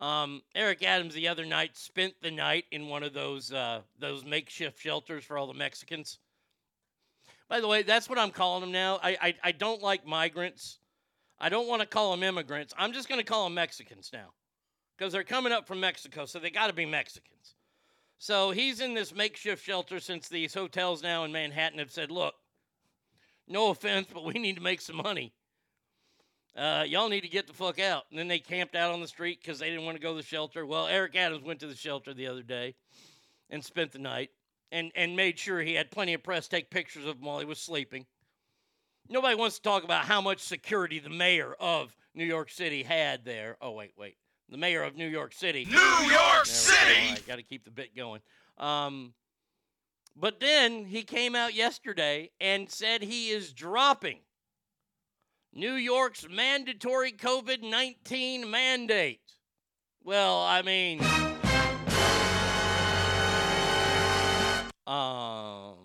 Um, 0.00 0.42
Eric 0.54 0.82
Adams 0.82 1.14
the 1.14 1.28
other 1.28 1.44
night 1.44 1.76
spent 1.76 2.14
the 2.22 2.30
night 2.30 2.64
in 2.72 2.88
one 2.88 3.02
of 3.02 3.12
those 3.12 3.52
uh, 3.52 3.82
those 3.98 4.24
makeshift 4.24 4.80
shelters 4.80 5.24
for 5.24 5.36
all 5.36 5.46
the 5.46 5.54
Mexicans. 5.54 6.18
By 7.48 7.60
the 7.60 7.68
way, 7.68 7.82
that's 7.82 8.08
what 8.08 8.18
I'm 8.18 8.30
calling 8.30 8.60
them 8.60 8.72
now. 8.72 8.98
I 9.02 9.16
I, 9.20 9.34
I 9.44 9.52
don't 9.52 9.82
like 9.82 10.06
migrants. 10.06 10.78
I 11.38 11.48
don't 11.48 11.68
want 11.68 11.80
to 11.80 11.86
call 11.86 12.10
them 12.10 12.22
immigrants. 12.22 12.74
I'm 12.76 12.92
just 12.92 13.08
going 13.08 13.20
to 13.20 13.24
call 13.24 13.44
them 13.44 13.54
Mexicans 13.54 14.10
now 14.12 14.32
because 14.96 15.12
they're 15.12 15.24
coming 15.24 15.52
up 15.52 15.66
from 15.66 15.80
Mexico, 15.80 16.26
so 16.26 16.38
they 16.38 16.50
got 16.50 16.66
to 16.66 16.74
be 16.74 16.84
Mexicans. 16.84 17.54
So 18.18 18.50
he's 18.50 18.82
in 18.82 18.92
this 18.92 19.14
makeshift 19.14 19.64
shelter 19.64 19.98
since 19.98 20.28
these 20.28 20.52
hotels 20.52 21.02
now 21.02 21.24
in 21.24 21.32
Manhattan 21.32 21.78
have 21.78 21.90
said, 21.90 22.10
look, 22.10 22.34
no 23.50 23.70
offense, 23.70 24.06
but 24.12 24.24
we 24.24 24.34
need 24.34 24.56
to 24.56 24.62
make 24.62 24.80
some 24.80 24.96
money. 24.96 25.32
Uh, 26.56 26.84
y'all 26.86 27.08
need 27.08 27.20
to 27.20 27.28
get 27.28 27.46
the 27.46 27.52
fuck 27.52 27.78
out. 27.78 28.04
And 28.10 28.18
then 28.18 28.28
they 28.28 28.38
camped 28.38 28.74
out 28.74 28.92
on 28.92 29.00
the 29.00 29.08
street 29.08 29.40
because 29.42 29.58
they 29.58 29.70
didn't 29.70 29.84
want 29.84 29.96
to 29.96 30.02
go 30.02 30.10
to 30.10 30.16
the 30.16 30.26
shelter. 30.26 30.66
Well, 30.66 30.86
Eric 30.86 31.16
Adams 31.16 31.44
went 31.44 31.60
to 31.60 31.66
the 31.66 31.76
shelter 31.76 32.12
the 32.12 32.26
other 32.26 32.42
day 32.42 32.74
and 33.50 33.64
spent 33.64 33.92
the 33.92 33.98
night 33.98 34.30
and, 34.72 34.90
and 34.94 35.16
made 35.16 35.38
sure 35.38 35.60
he 35.60 35.74
had 35.74 35.90
plenty 35.90 36.14
of 36.14 36.22
press 36.22 36.48
take 36.48 36.70
pictures 36.70 37.04
of 37.04 37.16
him 37.16 37.24
while 37.24 37.38
he 37.38 37.44
was 37.44 37.58
sleeping. 37.58 38.06
Nobody 39.08 39.34
wants 39.34 39.56
to 39.56 39.62
talk 39.62 39.84
about 39.84 40.04
how 40.04 40.20
much 40.20 40.40
security 40.40 40.98
the 40.98 41.10
mayor 41.10 41.54
of 41.58 41.94
New 42.14 42.24
York 42.24 42.50
City 42.50 42.82
had 42.82 43.24
there. 43.24 43.56
Oh, 43.60 43.72
wait, 43.72 43.92
wait 43.96 44.16
the 44.50 44.56
mayor 44.56 44.82
of 44.82 44.96
New 44.96 45.06
York 45.06 45.32
City. 45.32 45.64
New 45.64 46.10
York 46.10 46.44
City! 46.44 47.20
Got 47.26 47.36
to 47.36 47.42
keep 47.42 47.64
the 47.64 47.70
bit 47.70 47.96
going. 47.96 48.20
Um, 48.58 49.14
but 50.16 50.40
then 50.40 50.84
he 50.84 51.02
came 51.02 51.34
out 51.34 51.54
yesterday 51.54 52.30
and 52.40 52.70
said 52.70 53.02
he 53.02 53.30
is 53.30 53.52
dropping 53.52 54.20
New 55.52 55.74
York's 55.74 56.28
mandatory 56.28 57.12
COVID 57.12 57.62
19 57.62 58.50
mandate. 58.50 59.20
Well, 60.02 60.38
I 60.42 60.62
mean, 60.62 61.00
um, 64.86 65.76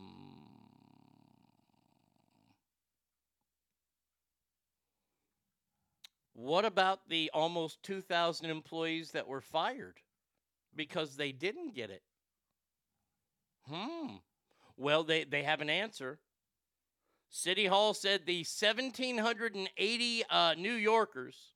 What 6.46 6.64
about 6.64 7.10
the 7.10 7.32
almost 7.34 7.82
2,000 7.82 8.52
employees 8.52 9.10
that 9.12 9.28
were 9.28 9.42
fired 9.42 10.00
because 10.76 11.16
they 11.16 11.32
didn't 11.32 11.74
get 11.74 11.90
it? 11.90 12.04
Hmm. 13.70 14.16
Well, 14.78 15.04
they, 15.04 15.24
they 15.24 15.44
have 15.44 15.62
an 15.62 15.70
answer. 15.70 16.20
City 17.30 17.66
Hall 17.66 17.94
said 17.94 18.26
the 18.26 18.46
1,780 18.60 20.24
uh, 20.30 20.56
New 20.58 20.74
Yorkers 20.74 21.54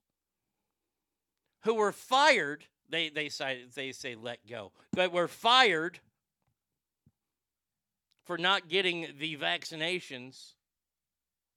who 1.64 1.76
were 1.76 1.91
fired, 1.91 2.66
they, 2.89 3.10
they, 3.10 3.30
say, 3.30 3.64
they 3.76 3.91
say 3.91 4.16
let 4.16 4.45
go, 4.47 4.72
but 4.93 5.12
were 5.12 5.28
fired 5.28 5.99
for 8.26 8.38
not 8.38 8.70
getting 8.70 9.07
the 9.20 9.38
vaccinations 9.38 10.53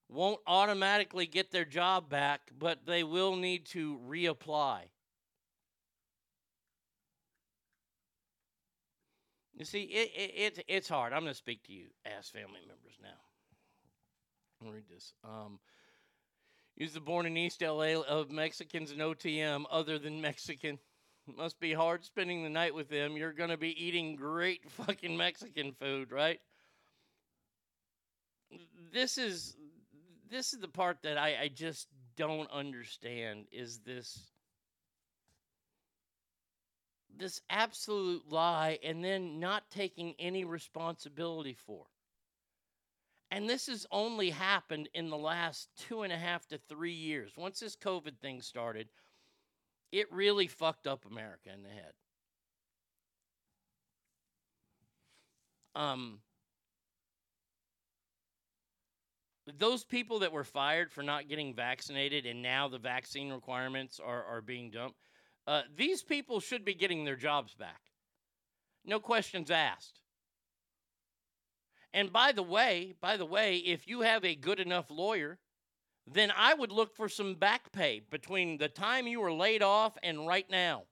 won't 0.08 0.40
automatically 0.46 1.26
get 1.26 1.50
their 1.50 1.64
job 1.64 2.08
back, 2.08 2.50
but 2.58 2.86
they 2.86 3.02
will 3.02 3.36
need 3.36 3.66
to 3.66 3.98
reapply. 4.06 4.80
You 9.62 9.66
see, 9.66 9.82
it, 9.82 10.10
it, 10.16 10.58
it 10.58 10.64
it's 10.66 10.88
hard. 10.88 11.12
I'm 11.12 11.20
going 11.20 11.30
to 11.30 11.38
speak 11.38 11.62
to 11.68 11.72
you 11.72 11.84
as 12.04 12.28
family 12.28 12.58
members 12.66 12.98
now. 13.00 13.10
I'll 14.60 14.72
read 14.72 14.88
this. 14.92 15.12
Um, 15.22 15.60
use 16.74 16.94
the 16.94 17.00
born 17.00 17.26
in 17.26 17.36
East 17.36 17.62
LA 17.62 18.00
of 18.00 18.32
Mexicans 18.32 18.90
and 18.90 19.00
OTM 19.00 19.66
other 19.70 20.00
than 20.00 20.20
Mexican. 20.20 20.80
It 21.28 21.36
must 21.36 21.60
be 21.60 21.72
hard 21.72 22.04
spending 22.04 22.42
the 22.42 22.50
night 22.50 22.74
with 22.74 22.88
them. 22.88 23.16
You're 23.16 23.32
going 23.32 23.50
to 23.50 23.56
be 23.56 23.70
eating 23.80 24.16
great 24.16 24.68
fucking 24.68 25.16
Mexican 25.16 25.70
food, 25.70 26.10
right? 26.10 26.40
This 28.92 29.16
is 29.16 29.54
this 30.28 30.52
is 30.52 30.58
the 30.58 30.66
part 30.66 31.02
that 31.04 31.18
I, 31.18 31.36
I 31.42 31.48
just 31.54 31.86
don't 32.16 32.50
understand 32.50 33.44
is 33.52 33.78
this 33.86 34.31
this 37.16 37.40
absolute 37.50 38.30
lie 38.30 38.78
and 38.82 39.04
then 39.04 39.38
not 39.38 39.70
taking 39.70 40.14
any 40.18 40.44
responsibility 40.44 41.54
for. 41.54 41.86
And 43.30 43.48
this 43.48 43.66
has 43.66 43.86
only 43.90 44.30
happened 44.30 44.88
in 44.92 45.08
the 45.08 45.16
last 45.16 45.70
two 45.76 46.02
and 46.02 46.12
a 46.12 46.18
half 46.18 46.46
to 46.48 46.58
three 46.68 46.92
years. 46.92 47.32
Once 47.36 47.60
this 47.60 47.76
COVID 47.76 48.18
thing 48.18 48.42
started, 48.42 48.88
it 49.90 50.12
really 50.12 50.46
fucked 50.46 50.86
up 50.86 51.06
America 51.06 51.50
in 51.54 51.62
the 51.62 51.68
head. 51.70 51.92
Um, 55.74 56.18
those 59.58 59.84
people 59.84 60.18
that 60.20 60.32
were 60.32 60.44
fired 60.44 60.92
for 60.92 61.02
not 61.02 61.28
getting 61.28 61.54
vaccinated 61.54 62.26
and 62.26 62.42
now 62.42 62.68
the 62.68 62.78
vaccine 62.78 63.32
requirements 63.32 63.98
are, 63.98 64.24
are 64.24 64.42
being 64.42 64.70
dumped, 64.70 64.98
uh, 65.46 65.62
these 65.76 66.02
people 66.02 66.40
should 66.40 66.64
be 66.64 66.74
getting 66.74 67.04
their 67.04 67.16
jobs 67.16 67.54
back. 67.54 67.80
No 68.84 69.00
questions 69.00 69.50
asked. 69.50 70.00
And 71.94 72.12
by 72.12 72.32
the 72.32 72.42
way, 72.42 72.94
by 73.00 73.16
the 73.16 73.26
way, 73.26 73.56
if 73.58 73.86
you 73.86 74.00
have 74.00 74.24
a 74.24 74.34
good 74.34 74.60
enough 74.60 74.90
lawyer, 74.90 75.38
then 76.06 76.32
I 76.36 76.54
would 76.54 76.72
look 76.72 76.96
for 76.96 77.08
some 77.08 77.34
back 77.34 77.70
pay 77.72 78.00
between 78.10 78.58
the 78.58 78.68
time 78.68 79.06
you 79.06 79.20
were 79.20 79.32
laid 79.32 79.62
off 79.62 79.96
and 80.02 80.26
right 80.26 80.48
now. 80.50 80.84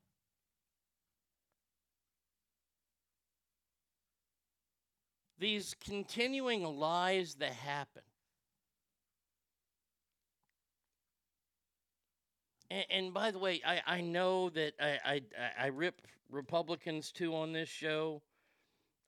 These 5.38 5.74
continuing 5.82 6.64
lies 6.64 7.36
that 7.36 7.52
happen 7.52 8.02
And, 12.70 12.84
and 12.90 13.14
by 13.14 13.30
the 13.32 13.38
way, 13.38 13.60
I, 13.66 13.80
I 13.86 14.00
know 14.00 14.50
that 14.50 14.74
I, 14.80 14.98
I, 15.04 15.22
I 15.58 15.66
rip 15.66 16.02
Republicans 16.30 17.12
too 17.12 17.34
on 17.34 17.52
this 17.52 17.68
show. 17.68 18.22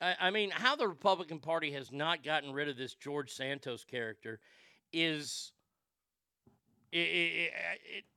I, 0.00 0.16
I 0.20 0.30
mean, 0.30 0.50
how 0.50 0.76
the 0.76 0.88
Republican 0.88 1.38
Party 1.38 1.72
has 1.72 1.92
not 1.92 2.24
gotten 2.24 2.52
rid 2.52 2.68
of 2.68 2.76
this 2.76 2.94
George 2.94 3.32
Santos 3.32 3.84
character 3.84 4.40
is 4.92 5.52
it, 6.90 6.98
it, 6.98 7.52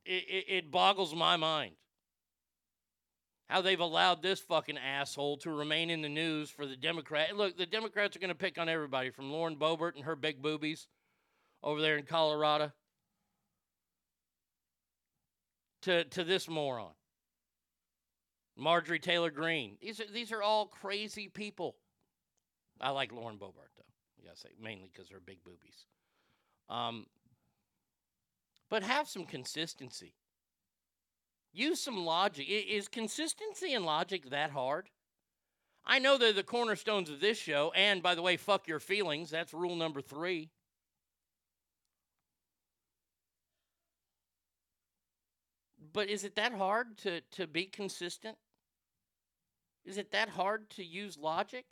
it, 0.06 0.12
it, 0.28 0.46
it 0.50 0.72
boggles 0.72 1.16
my 1.16 1.38
mind. 1.38 1.76
how 3.50 3.62
they've 3.62 3.80
allowed 3.80 4.22
this 4.22 4.40
fucking 4.40 4.78
asshole 4.78 5.38
to 5.38 5.52
remain 5.52 5.90
in 5.90 6.02
the 6.02 6.10
news 6.10 6.50
for 6.50 6.66
the 6.66 6.76
Democrat. 6.76 7.36
Look, 7.36 7.58
the 7.58 7.66
Democrats 7.66 8.16
are 8.16 8.20
going 8.20 8.30
to 8.30 8.36
pick 8.36 8.58
on 8.58 8.68
everybody 8.70 9.12
from 9.12 9.32
Lauren 9.32 9.56
Boebert 9.56 9.96
and 9.96 10.06
her 10.06 10.16
big 10.16 10.42
boobies 10.42 10.88
over 11.62 11.82
there 11.82 11.98
in 11.98 12.06
Colorado 12.06 12.72
to, 15.86 16.04
to 16.04 16.24
this 16.24 16.50
moron. 16.50 16.92
Marjorie 18.58 19.00
Taylor 19.00 19.32
Greene. 19.32 19.78
These 19.82 20.00
are, 20.00 20.12
these 20.12 20.32
are 20.32 20.42
all 20.42 20.66
crazy 20.66 21.28
people. 21.28 21.76
I 22.82 22.90
like 22.92 23.12
Lauren 23.12 23.38
Boebert, 23.38 23.72
though. 23.78 23.84
I 24.20 24.26
gotta 24.26 24.38
say, 24.38 24.50
mainly 24.62 24.90
because 24.92 25.10
her 25.10 25.20
big 25.24 25.44
boobies. 25.44 25.86
Um, 26.70 27.06
but 28.70 28.84
have 28.84 29.08
some 29.08 29.26
consistency. 29.26 30.16
Use 31.54 31.80
some 31.80 32.06
logic. 32.06 32.48
Is 32.50 32.88
consistency 32.88 33.74
and 33.74 33.86
logic 33.86 34.30
that 34.32 34.52
hard? 34.52 34.90
I 35.86 36.00
know 36.00 36.18
they're 36.18 36.34
the 36.34 36.44
cornerstones 36.44 37.10
of 37.10 37.20
this 37.20 37.38
show. 37.38 37.72
And 37.76 38.02
by 38.02 38.16
the 38.16 38.22
way, 38.22 38.38
fuck 38.38 38.68
your 38.68 38.80
feelings. 38.80 39.30
That's 39.30 39.54
rule 39.54 39.76
number 39.76 40.02
three. 40.02 40.50
But 45.96 46.10
is 46.10 46.26
it 46.26 46.36
that 46.36 46.52
hard 46.52 46.98
to, 47.00 47.22
to 47.32 47.48
be 47.48 47.64
consistent? 47.64 48.38
Is 49.86 49.98
it 49.98 50.12
that 50.12 50.28
hard 50.28 50.70
to 50.72 50.84
use 50.84 51.18
logic? 51.18 51.64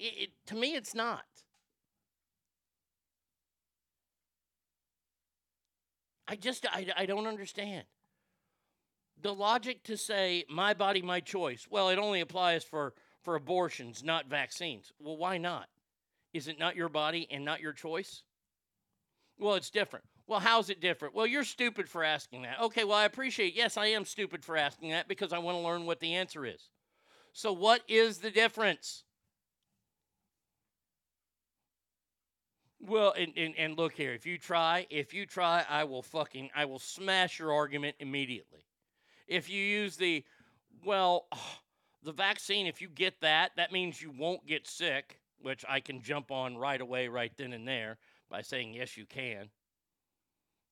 It, 0.00 0.14
it, 0.18 0.30
to 0.46 0.56
me, 0.56 0.74
it's 0.74 0.96
not. 0.96 1.22
I 6.26 6.34
just 6.34 6.66
I, 6.66 6.88
I 6.96 7.06
don't 7.06 7.28
understand 7.28 7.84
the 9.22 9.32
logic 9.32 9.84
to 9.84 9.96
say 9.96 10.44
my 10.48 10.74
body 10.74 11.02
my 11.02 11.20
choice. 11.20 11.68
Well, 11.70 11.90
it 11.90 11.98
only 12.00 12.20
applies 12.20 12.64
for 12.64 12.94
for 13.22 13.36
abortions, 13.36 14.02
not 14.02 14.26
vaccines. 14.26 14.92
Well, 14.98 15.16
why 15.16 15.38
not? 15.38 15.68
Is 16.32 16.48
it 16.48 16.58
not 16.58 16.74
your 16.74 16.88
body 16.88 17.28
and 17.30 17.44
not 17.44 17.60
your 17.60 17.72
choice? 17.72 18.24
Well, 19.38 19.54
it's 19.54 19.70
different. 19.70 20.04
Well, 20.26 20.40
how's 20.40 20.70
it 20.70 20.80
different? 20.80 21.14
Well, 21.14 21.26
you're 21.26 21.44
stupid 21.44 21.88
for 21.88 22.02
asking 22.02 22.42
that. 22.42 22.60
Okay, 22.60 22.84
well, 22.84 22.96
I 22.96 23.04
appreciate. 23.04 23.54
Yes, 23.54 23.76
I 23.76 23.86
am 23.86 24.04
stupid 24.04 24.44
for 24.44 24.56
asking 24.56 24.90
that 24.90 25.06
because 25.06 25.32
I 25.32 25.38
want 25.38 25.58
to 25.58 25.62
learn 25.62 25.84
what 25.84 26.00
the 26.00 26.14
answer 26.14 26.46
is. 26.46 26.70
So, 27.32 27.52
what 27.52 27.82
is 27.88 28.18
the 28.18 28.30
difference? 28.30 29.04
Well, 32.80 33.14
and, 33.18 33.32
and, 33.36 33.54
and 33.56 33.78
look 33.78 33.94
here, 33.94 34.12
if 34.12 34.26
you 34.26 34.36
try, 34.36 34.86
if 34.90 35.14
you 35.14 35.24
try, 35.24 35.64
I 35.68 35.84
will 35.84 36.02
fucking, 36.02 36.50
I 36.54 36.66
will 36.66 36.78
smash 36.78 37.38
your 37.38 37.52
argument 37.52 37.96
immediately. 37.98 38.66
If 39.26 39.48
you 39.48 39.62
use 39.62 39.96
the, 39.96 40.22
well, 40.84 41.26
the 42.02 42.12
vaccine, 42.12 42.66
if 42.66 42.82
you 42.82 42.88
get 42.88 43.20
that, 43.20 43.52
that 43.56 43.72
means 43.72 44.02
you 44.02 44.10
won't 44.10 44.46
get 44.46 44.66
sick, 44.66 45.18
which 45.40 45.64
I 45.68 45.80
can 45.80 46.02
jump 46.02 46.30
on 46.30 46.56
right 46.56 46.80
away, 46.80 47.08
right 47.08 47.32
then 47.36 47.52
and 47.52 47.66
there, 47.66 47.98
by 48.30 48.42
saying 48.42 48.74
yes, 48.74 48.96
you 48.96 49.06
can. 49.06 49.48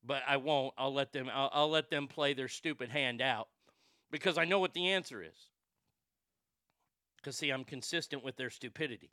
But 0.05 0.23
I 0.27 0.37
won't. 0.37 0.75
I'll 0.77 0.93
let 0.93 1.13
them. 1.13 1.31
I'll, 1.33 1.51
I'll 1.53 1.71
let 1.71 1.91
them 1.91 2.09
play 2.09 2.35
their 2.35 2.49
stupid 2.49 2.89
hand 2.89 3.23
out, 3.23 3.49
because 4.11 4.37
I 4.37 4.45
know 4.45 4.59
what 4.59 4.75
the 4.75 4.91
answer 4.91 5.23
is. 5.23 5.51
Because 7.17 7.37
see, 7.37 7.51
I'm 7.51 7.65
consistent 7.65 8.25
with 8.25 8.37
their 8.37 8.51
stupidity. 8.51 9.11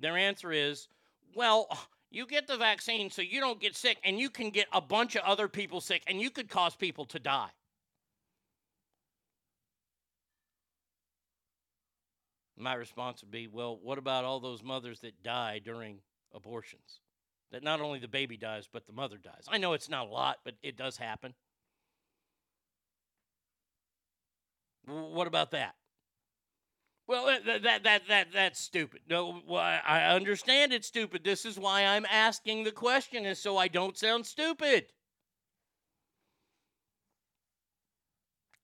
Their 0.00 0.16
answer 0.16 0.50
is, 0.50 0.88
well, 1.36 1.68
you 2.10 2.26
get 2.26 2.48
the 2.48 2.56
vaccine 2.56 3.10
so 3.10 3.22
you 3.22 3.38
don't 3.38 3.60
get 3.60 3.76
sick, 3.76 3.98
and 4.02 4.18
you 4.18 4.28
can 4.28 4.50
get 4.50 4.66
a 4.72 4.80
bunch 4.80 5.14
of 5.14 5.22
other 5.22 5.46
people 5.46 5.80
sick, 5.80 6.02
and 6.08 6.20
you 6.20 6.30
could 6.30 6.48
cause 6.48 6.74
people 6.74 7.04
to 7.04 7.20
die. 7.20 7.50
My 12.58 12.74
response 12.74 13.22
would 13.22 13.30
be, 13.30 13.46
well, 13.46 13.78
what 13.80 13.98
about 13.98 14.24
all 14.24 14.40
those 14.40 14.64
mothers 14.64 15.00
that 15.00 15.22
die 15.22 15.60
during 15.64 15.98
abortions? 16.34 17.01
That 17.52 17.62
not 17.62 17.80
only 17.80 17.98
the 17.98 18.08
baby 18.08 18.36
dies, 18.36 18.66
but 18.70 18.86
the 18.86 18.92
mother 18.92 19.18
dies. 19.18 19.44
I 19.48 19.58
know 19.58 19.74
it's 19.74 19.90
not 19.90 20.06
a 20.06 20.10
lot, 20.10 20.38
but 20.42 20.54
it 20.62 20.76
does 20.76 20.96
happen. 20.96 21.34
What 24.86 25.26
about 25.26 25.52
that? 25.52 25.74
Well, 27.06 27.26
that 27.26 27.62
that 27.62 27.82
that, 27.84 28.08
that 28.08 28.28
that's 28.32 28.58
stupid. 28.58 29.02
No, 29.08 29.42
well, 29.46 29.60
I 29.60 30.14
understand 30.14 30.72
it's 30.72 30.86
stupid. 30.86 31.24
This 31.24 31.44
is 31.44 31.58
why 31.58 31.84
I'm 31.84 32.06
asking 32.10 32.64
the 32.64 32.72
question, 32.72 33.26
is 33.26 33.38
so 33.38 33.58
I 33.58 33.68
don't 33.68 33.98
sound 33.98 34.24
stupid. 34.24 34.86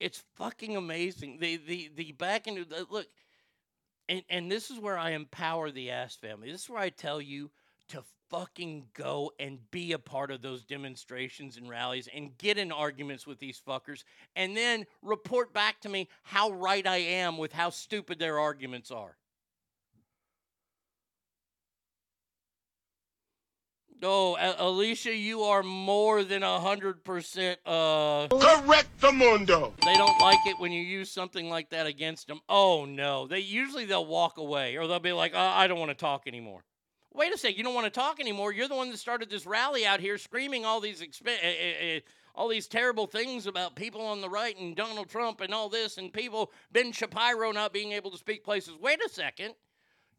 It's 0.00 0.22
fucking 0.36 0.76
amazing. 0.76 1.38
The 1.40 1.56
the 1.56 1.90
the 1.94 2.12
back 2.12 2.46
into 2.46 2.64
the, 2.64 2.86
look, 2.88 3.06
and 4.08 4.22
and 4.30 4.50
this 4.50 4.70
is 4.70 4.78
where 4.78 4.96
I 4.96 5.10
empower 5.10 5.70
the 5.70 5.90
ass 5.90 6.16
family. 6.16 6.50
This 6.50 6.62
is 6.62 6.70
where 6.70 6.80
I 6.80 6.88
tell 6.88 7.20
you 7.20 7.50
to 7.88 8.02
fucking 8.30 8.84
go 8.94 9.32
and 9.38 9.58
be 9.70 9.92
a 9.92 9.98
part 9.98 10.30
of 10.30 10.42
those 10.42 10.64
demonstrations 10.64 11.56
and 11.56 11.68
rallies 11.68 12.08
and 12.14 12.36
get 12.38 12.58
in 12.58 12.70
arguments 12.72 13.26
with 13.26 13.38
these 13.38 13.60
fuckers 13.66 14.04
and 14.36 14.56
then 14.56 14.84
report 15.02 15.52
back 15.52 15.80
to 15.80 15.88
me 15.88 16.08
how 16.22 16.50
right 16.50 16.86
I 16.86 16.98
am 16.98 17.38
with 17.38 17.52
how 17.52 17.70
stupid 17.70 18.18
their 18.18 18.38
arguments 18.38 18.90
are. 18.90 19.16
Oh, 24.02 24.36
Alicia, 24.58 25.12
you 25.14 25.42
are 25.42 25.62
more 25.62 26.22
than 26.22 26.44
a 26.44 26.60
hundred 26.60 27.02
percent. 27.02 27.58
Uh, 27.66 28.28
Correct 28.28 28.88
the 29.00 29.10
mundo. 29.10 29.72
they 29.84 29.94
don't 29.94 30.20
like 30.20 30.38
it 30.46 30.54
when 30.60 30.70
you 30.70 30.82
use 30.82 31.10
something 31.10 31.50
like 31.50 31.70
that 31.70 31.86
against 31.86 32.28
them. 32.28 32.40
Oh 32.48 32.84
no, 32.84 33.26
they 33.26 33.40
usually 33.40 33.86
they'll 33.86 34.06
walk 34.06 34.38
away 34.38 34.76
or 34.76 34.86
they'll 34.86 35.00
be 35.00 35.12
like, 35.12 35.32
oh, 35.34 35.38
I 35.40 35.66
don't 35.66 35.80
want 35.80 35.90
to 35.90 35.96
talk 35.96 36.28
anymore. 36.28 36.62
Wait 37.14 37.32
a 37.32 37.38
sec, 37.38 37.56
you 37.56 37.64
don't 37.64 37.74
want 37.74 37.86
to 37.86 37.90
talk 37.90 38.20
anymore. 38.20 38.52
You're 38.52 38.68
the 38.68 38.74
one 38.74 38.90
that 38.90 38.98
started 38.98 39.30
this 39.30 39.46
rally 39.46 39.86
out 39.86 40.00
here, 40.00 40.18
screaming 40.18 40.64
all 40.64 40.80
these 40.80 41.00
exp- 41.00 41.26
uh, 41.26 41.30
uh, 41.30 41.96
uh, 41.96 42.00
all 42.34 42.48
these 42.48 42.68
terrible 42.68 43.06
things 43.06 43.46
about 43.46 43.74
people 43.74 44.02
on 44.02 44.20
the 44.20 44.28
right 44.28 44.56
and 44.56 44.76
Donald 44.76 45.08
Trump 45.08 45.40
and 45.40 45.52
all 45.52 45.68
this, 45.68 45.98
and 45.98 46.12
people 46.12 46.52
Ben 46.70 46.92
Shapiro 46.92 47.50
not 47.50 47.72
being 47.72 47.92
able 47.92 48.10
to 48.10 48.18
speak 48.18 48.44
places. 48.44 48.74
Wait 48.80 49.04
a 49.04 49.08
second, 49.08 49.54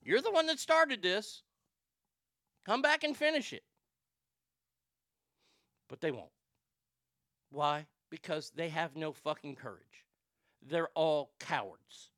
you're 0.04 0.22
the 0.22 0.32
one 0.32 0.48
that 0.48 0.60
started 0.60 1.02
this. 1.02 1.44
Come 2.66 2.82
back 2.82 3.04
and 3.04 3.16
finish 3.16 3.54
it. 3.54 3.64
But 5.88 6.02
they 6.02 6.12
won't. 6.12 6.30
Why? 7.52 7.88
Because 8.10 8.52
they 8.56 8.70
have 8.70 8.96
no 8.96 9.12
fucking 9.12 9.56
courage. 9.56 10.06
They're 10.62 10.90
all 10.94 11.32
cowards. 11.40 12.12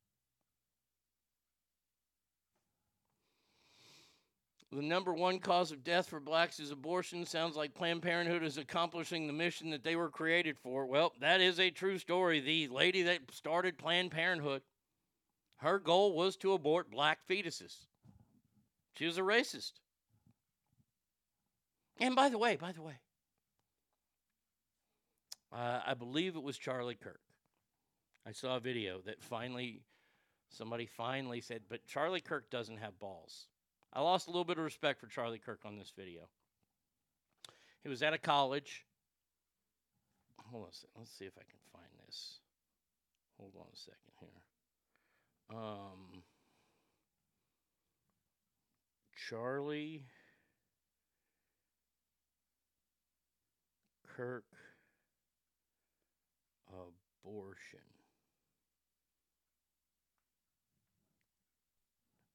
The 4.72 4.82
number 4.82 5.14
one 5.14 5.40
cause 5.40 5.74
of 5.74 5.84
death 5.84 6.08
for 6.08 6.22
blacks 6.22 6.60
is 6.60 6.72
abortion. 6.72 7.26
Sounds 7.26 7.58
like 7.58 7.74
Planned 7.74 8.02
Parenthood 8.02 8.42
is 8.42 8.58
accomplishing 8.58 9.28
the 9.28 9.34
mission 9.34 9.70
that 9.72 9.84
they 9.84 9.98
were 9.98 10.10
created 10.10 10.58
for. 10.58 10.86
Well, 10.86 11.12
that 11.20 11.42
is 11.42 11.60
a 11.60 11.72
true 11.72 11.98
story. 11.98 12.40
The 12.40 12.70
lady 12.70 13.04
that 13.04 13.20
started 13.32 13.78
Planned 13.78 14.12
Parenthood, 14.12 14.62
her 15.58 15.78
goal 15.78 16.16
was 16.16 16.38
to 16.38 16.54
abort 16.54 16.90
black 16.90 17.20
fetuses. 17.30 17.76
She 18.96 19.06
was 19.06 19.18
a 19.18 19.22
racist. 19.22 19.74
And 22.00 22.16
by 22.16 22.30
the 22.30 22.38
way, 22.38 22.56
by 22.56 22.72
the 22.72 22.82
way, 22.82 23.00
uh, 25.52 25.82
I 25.86 25.96
believe 25.96 26.38
it 26.38 26.44
was 26.44 26.58
Charlie 26.58 26.96
Kirk. 26.96 27.20
I 28.26 28.32
saw 28.32 28.56
a 28.56 28.62
video 28.62 29.02
that 29.06 29.22
finally, 29.22 29.82
somebody 30.50 30.86
finally 30.86 31.42
said, 31.42 31.64
but 31.68 31.86
Charlie 31.86 32.22
Kirk 32.22 32.50
doesn't 32.50 32.78
have 32.78 32.98
balls. 33.00 33.48
I 33.94 34.02
lost 34.02 34.28
a 34.28 34.30
little 34.30 34.46
bit 34.46 34.58
of 34.58 34.64
respect 34.64 35.00
for 35.00 35.08
Charlie 35.08 35.40
Kirk 35.40 35.62
on 35.66 35.78
this 35.78 35.92
video. 35.96 36.30
He 37.84 37.90
was 37.90 38.02
at 38.02 38.14
a 38.14 38.18
college. 38.18 38.86
Hold 40.50 40.64
on 40.64 40.70
a 40.70 40.74
second. 40.74 40.90
Let's 40.98 41.18
see 41.18 41.26
if 41.26 41.38
I 41.38 41.42
can 41.42 41.60
find 41.74 41.92
this. 42.06 42.40
Hold 43.38 43.54
on 43.58 43.68
a 43.74 43.78
second 43.78 43.98
here. 44.20 45.58
Um, 45.58 46.24
Charlie 49.28 50.06
Kirk 54.16 54.46
abortion. 56.70 57.91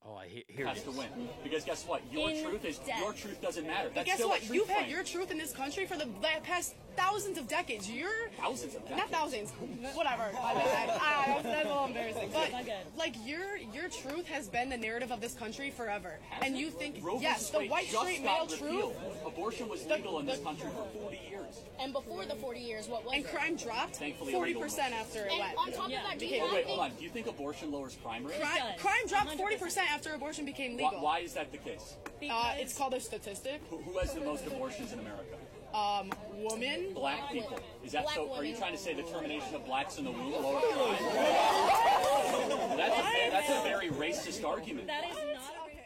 Oh, 0.09 0.14
I 0.16 0.28
he- 0.28 0.44
here 0.48 0.66
has 0.66 0.78
it 0.78 0.84
to 0.84 0.90
win. 0.92 1.09
Because 1.42 1.64
guess 1.64 1.84
what? 1.86 2.00
Your 2.12 2.30
In 2.30 2.44
truth 2.44 2.64
is 2.64 2.78
debt. 2.78 2.98
your 3.00 3.12
truth 3.12 3.40
doesn't 3.40 3.66
matter. 3.66 3.88
But 3.88 3.94
That's 3.94 4.07
guess 4.07 4.16
still 4.18 4.28
what? 4.28 4.42
a 4.42 4.46
truth 4.46 4.54
You've 4.57 4.68
had 4.68 4.88
your 4.88 5.02
truth 5.02 5.30
in 5.32 5.38
this 5.38 5.52
country 5.52 5.84
for 5.86 5.96
the 5.96 6.07
past 6.44 6.74
thousands 6.97 7.38
of 7.38 7.49
decades. 7.49 7.90
You're 7.90 8.09
thousands 8.38 8.74
of 8.74 8.88
not 8.90 9.11
thousands, 9.11 9.51
whatever. 9.94 10.30
My 10.34 10.55
bad. 10.55 10.90
Ah, 11.01 11.24
that's, 11.26 11.42
that's 11.42 11.64
a 11.64 11.68
little 11.68 11.84
embarrassing. 11.86 12.30
But 12.32 12.53
like 12.97 13.14
your 13.24 13.57
your 13.74 13.88
truth 13.88 14.26
has 14.28 14.49
been 14.49 14.68
the 14.70 14.76
narrative 14.76 15.11
of 15.12 15.20
this 15.20 15.34
country 15.34 15.70
forever, 15.70 16.18
and 16.42 16.57
you 16.57 16.70
think 16.70 16.97
Roe 17.03 17.18
yes, 17.20 17.51
the 17.51 17.59
Wade 17.59 17.70
white 17.70 17.86
just 17.88 17.99
straight 18.01 18.24
got 18.24 18.49
male 18.51 18.59
repealed. 18.61 18.94
truth. 18.97 19.26
Abortion 19.26 19.68
was 19.68 19.84
The- 19.84 19.94
legal 19.97 20.18
in 20.20 20.26
this 20.26 20.38
the- 20.38 20.44
country 20.44 20.68
for 20.70 20.99
40 21.01 21.20
years. 21.30 21.61
And 21.78 21.92
before 21.92 22.24
the 22.24 22.34
40 22.36 22.61
years, 22.61 22.88
what 22.88 23.05
was 23.05 23.14
And 23.14 23.24
it? 23.24 23.30
crime 23.30 23.57
dropped 23.57 23.97
Thankfully, 23.97 24.32
forty 24.32 24.51
illegal 24.53 24.62
percent 24.62 24.94
abortion. 24.94 25.07
after 25.07 25.26
it 25.26 25.30
And 25.32 25.40
went. 25.40 25.59
on 25.59 25.72
top 25.72 25.84
of 25.86 25.90
that, 25.92 26.18
do 26.18 26.24
you 26.26 26.30
Became- 26.32 26.42
Oh, 26.42 26.47
wait, 26.47 26.55
think- 26.55 26.66
hold 26.68 26.80
on. 26.80 26.90
Do 26.97 27.05
you 27.05 27.11
think 27.11 27.26
abortion 27.26 27.70
lowers 27.72 27.97
crime 28.03 28.24
rates? 28.24 28.38
Crime, 28.40 28.72
does. 28.72 28.80
crime 28.80 29.07
dropped 29.09 29.26
100%. 29.28 29.36
forty 29.38 29.57
percent 29.57 29.90
after 29.92 30.14
abortion 30.14 30.44
became 30.47 30.76
Why, 30.76 30.84
legal. 30.84 31.01
why 31.01 31.18
is 31.20 31.34
that 31.34 31.53
the 31.53 31.59
case? 31.59 31.94
Uh, 32.30 32.55
it's 32.57 32.76
called 32.76 32.94
a 32.94 33.01
statistic. 33.01 33.61
Who, 33.70 33.76
who 33.78 33.99
has 33.99 34.14
the 34.14 34.20
most 34.22 34.47
abortions 34.47 34.92
in 34.92 34.99
America? 35.01 35.36
Um, 35.76 36.10
woman. 36.38 36.94
Black 36.94 37.30
people. 37.30 37.58
Is 37.84 37.92
that 37.92 38.04
Black 38.04 38.14
so? 38.14 38.32
Are 38.32 38.44
you 38.44 38.56
trying 38.56 38.72
to 38.72 38.78
say 38.78 38.94
the 38.94 39.02
termination 39.02 39.54
of 39.54 39.66
blacks 39.66 39.98
in 39.98 40.04
the 40.04 40.10
womb 40.10 40.32
lowers 40.32 40.62
crime? 40.72 40.96
That's 42.78 42.98
a, 42.98 43.30
that's 43.30 43.50
a 43.50 43.62
very 43.62 43.90
racist 43.90 44.42
argument. 44.42 44.86
That 44.86 45.04
is 45.04 45.16
not 45.16 45.26
a 45.26 45.76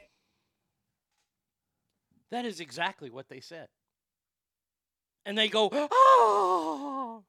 That 2.30 2.44
is 2.44 2.60
exactly 2.60 3.10
what 3.10 3.28
they 3.28 3.40
said. 3.40 3.66
And 5.26 5.36
they 5.36 5.48
go, 5.48 5.68
oh! 5.72 7.24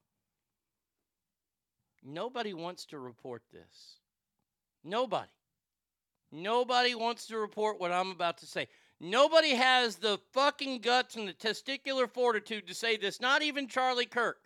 Nobody 2.03 2.53
wants 2.53 2.85
to 2.87 2.99
report 2.99 3.41
this. 3.51 3.97
Nobody. 4.83 5.31
Nobody 6.31 6.93
wants 6.95 7.25
to 7.27 7.37
report 7.37 7.79
what 7.79 7.91
I'm 7.91 8.11
about 8.11 8.37
to 8.39 8.45
say. 8.45 8.67
Nobody 9.03 9.55
has 9.55 9.95
the 9.95 10.19
fucking 10.31 10.81
guts 10.81 11.15
and 11.15 11.27
the 11.27 11.33
testicular 11.33 12.07
fortitude 12.07 12.67
to 12.67 12.75
say 12.75 12.97
this, 12.97 13.19
not 13.19 13.41
even 13.41 13.67
Charlie 13.67 14.05
Kirk. 14.05 14.37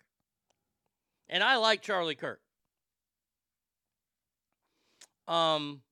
And 1.28 1.44
I 1.44 1.56
like 1.56 1.82
Charlie 1.82 2.14
Kirk. 2.14 2.40
Um, 5.28 5.82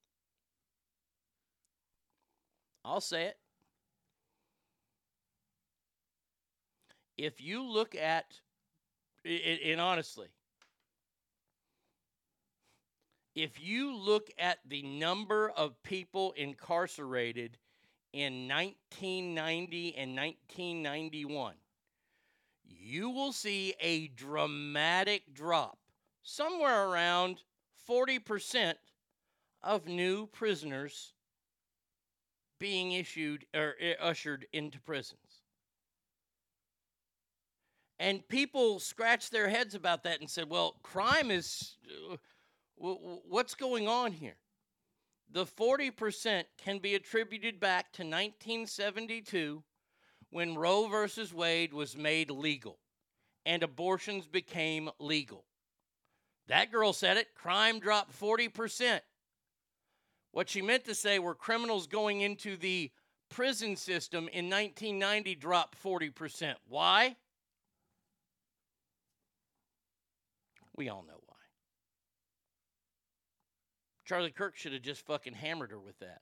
I'll 2.87 3.03
say 3.03 3.25
it. 3.25 3.37
If 7.19 7.43
you 7.43 7.63
look 7.63 7.95
at, 7.95 8.25
and 9.27 9.79
honestly, 9.79 10.29
if 13.35 13.63
you 13.63 13.95
look 13.95 14.31
at 14.39 14.61
the 14.67 14.83
number 14.83 15.51
of 15.51 15.83
people 15.83 16.33
incarcerated 16.39 17.59
in 18.15 18.47
1990 18.47 19.97
and 19.97 20.17
1991, 20.17 21.55
you 22.65 23.11
will 23.11 23.33
see 23.33 23.75
a 23.81 24.07
dramatic 24.09 25.35
drop, 25.35 25.79
somewhere 26.23 26.87
around 26.89 27.43
40% 27.89 28.75
of 29.65 29.89
new 29.89 30.29
prisoners 30.29 31.13
being 32.61 32.93
issued 32.93 33.47
or 33.53 33.75
uh, 33.83 34.01
ushered 34.01 34.47
into 34.53 34.81
prisons. 34.81 35.43
And 37.99 38.27
people 38.29 38.79
scratched 38.79 39.33
their 39.33 39.49
heads 39.49 39.75
about 39.75 40.05
that 40.05 40.21
and 40.21 40.31
said, 40.31 40.49
well, 40.49 40.77
crime 40.83 41.33
is. 41.33 41.77
Uh, 42.13 42.17
what's 42.77 43.55
going 43.55 43.89
on 43.89 44.13
here? 44.13 44.37
The 45.35 45.45
40% 45.45 46.45
can 46.57 46.79
be 46.79 46.95
attributed 46.95 47.59
back 47.59 47.93
to 47.95 48.03
1972 48.03 49.65
when 50.31 50.55
Roe 50.55 50.87
versus 50.87 51.35
Wade 51.35 51.75
was 51.75 51.97
made 51.97 52.31
legal 52.31 52.79
and 53.45 53.65
abortions 53.65 54.29
became 54.29 54.91
legal. 55.01 55.45
That 56.47 56.71
girl 56.71 56.93
said 56.93 57.17
it 57.17 57.35
crime 57.35 57.81
dropped 57.81 58.19
40%. 58.19 59.01
What 60.31 60.49
she 60.49 60.63
meant 60.63 60.85
to 60.85 60.95
say 60.95 61.19
were 61.19 61.35
criminals 61.35 61.89
going 61.89 62.21
into 62.21 62.57
the 62.57 62.93
prison 63.29 63.75
system 63.75 64.29
in 64.29 64.49
1990 64.49 65.35
dropped 65.35 65.83
40%. 65.83 66.55
Why? 66.69 67.17
We 70.77 70.89
all 70.89 71.03
know. 71.03 71.24
Charlie 74.05 74.31
Kirk 74.31 74.57
should 74.57 74.73
have 74.73 74.83
just 74.83 75.07
fucking 75.07 75.35
hammered 75.35 75.71
her 75.71 75.79
with 75.81 75.99
that. 76.01 76.21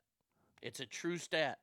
It's 0.62 0.80
a 0.80 0.86
true 0.86 1.18
stat. 1.18 1.58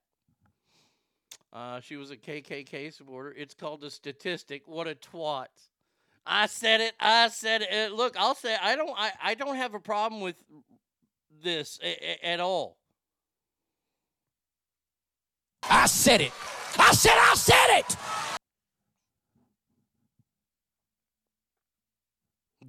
Uh, 1.52 1.80
she 1.80 1.96
was 1.96 2.12
a 2.12 2.18
KKK 2.18 2.94
supporter. 2.94 3.34
It's 3.36 3.54
called 3.56 3.84
a 3.84 3.90
statistic. 3.90 4.64
What 4.68 4.88
a 4.88 4.96
twat. 4.96 5.48
I 6.26 6.46
said 6.46 6.82
it. 6.82 6.94
I 7.00 7.30
said 7.30 7.62
it. 7.68 7.92
Look, 7.94 8.16
I'll 8.20 8.36
say 8.36 8.56
I 8.62 8.76
don't. 8.76 8.94
I, 8.96 9.12
I 9.24 9.34
don't 9.34 9.56
have 9.56 9.74
a 9.74 9.80
problem 9.80 10.22
with 10.22 10.36
this 11.42 11.80
a, 11.82 11.88
a- 11.88 12.28
at 12.34 12.40
all. 12.40 12.78
I 15.64 15.88
said 15.88 16.22
it. 16.22 16.32
I 16.78 16.92
said 16.94 17.16
I 17.16 17.34
said 17.36 17.80
it. 17.80 17.96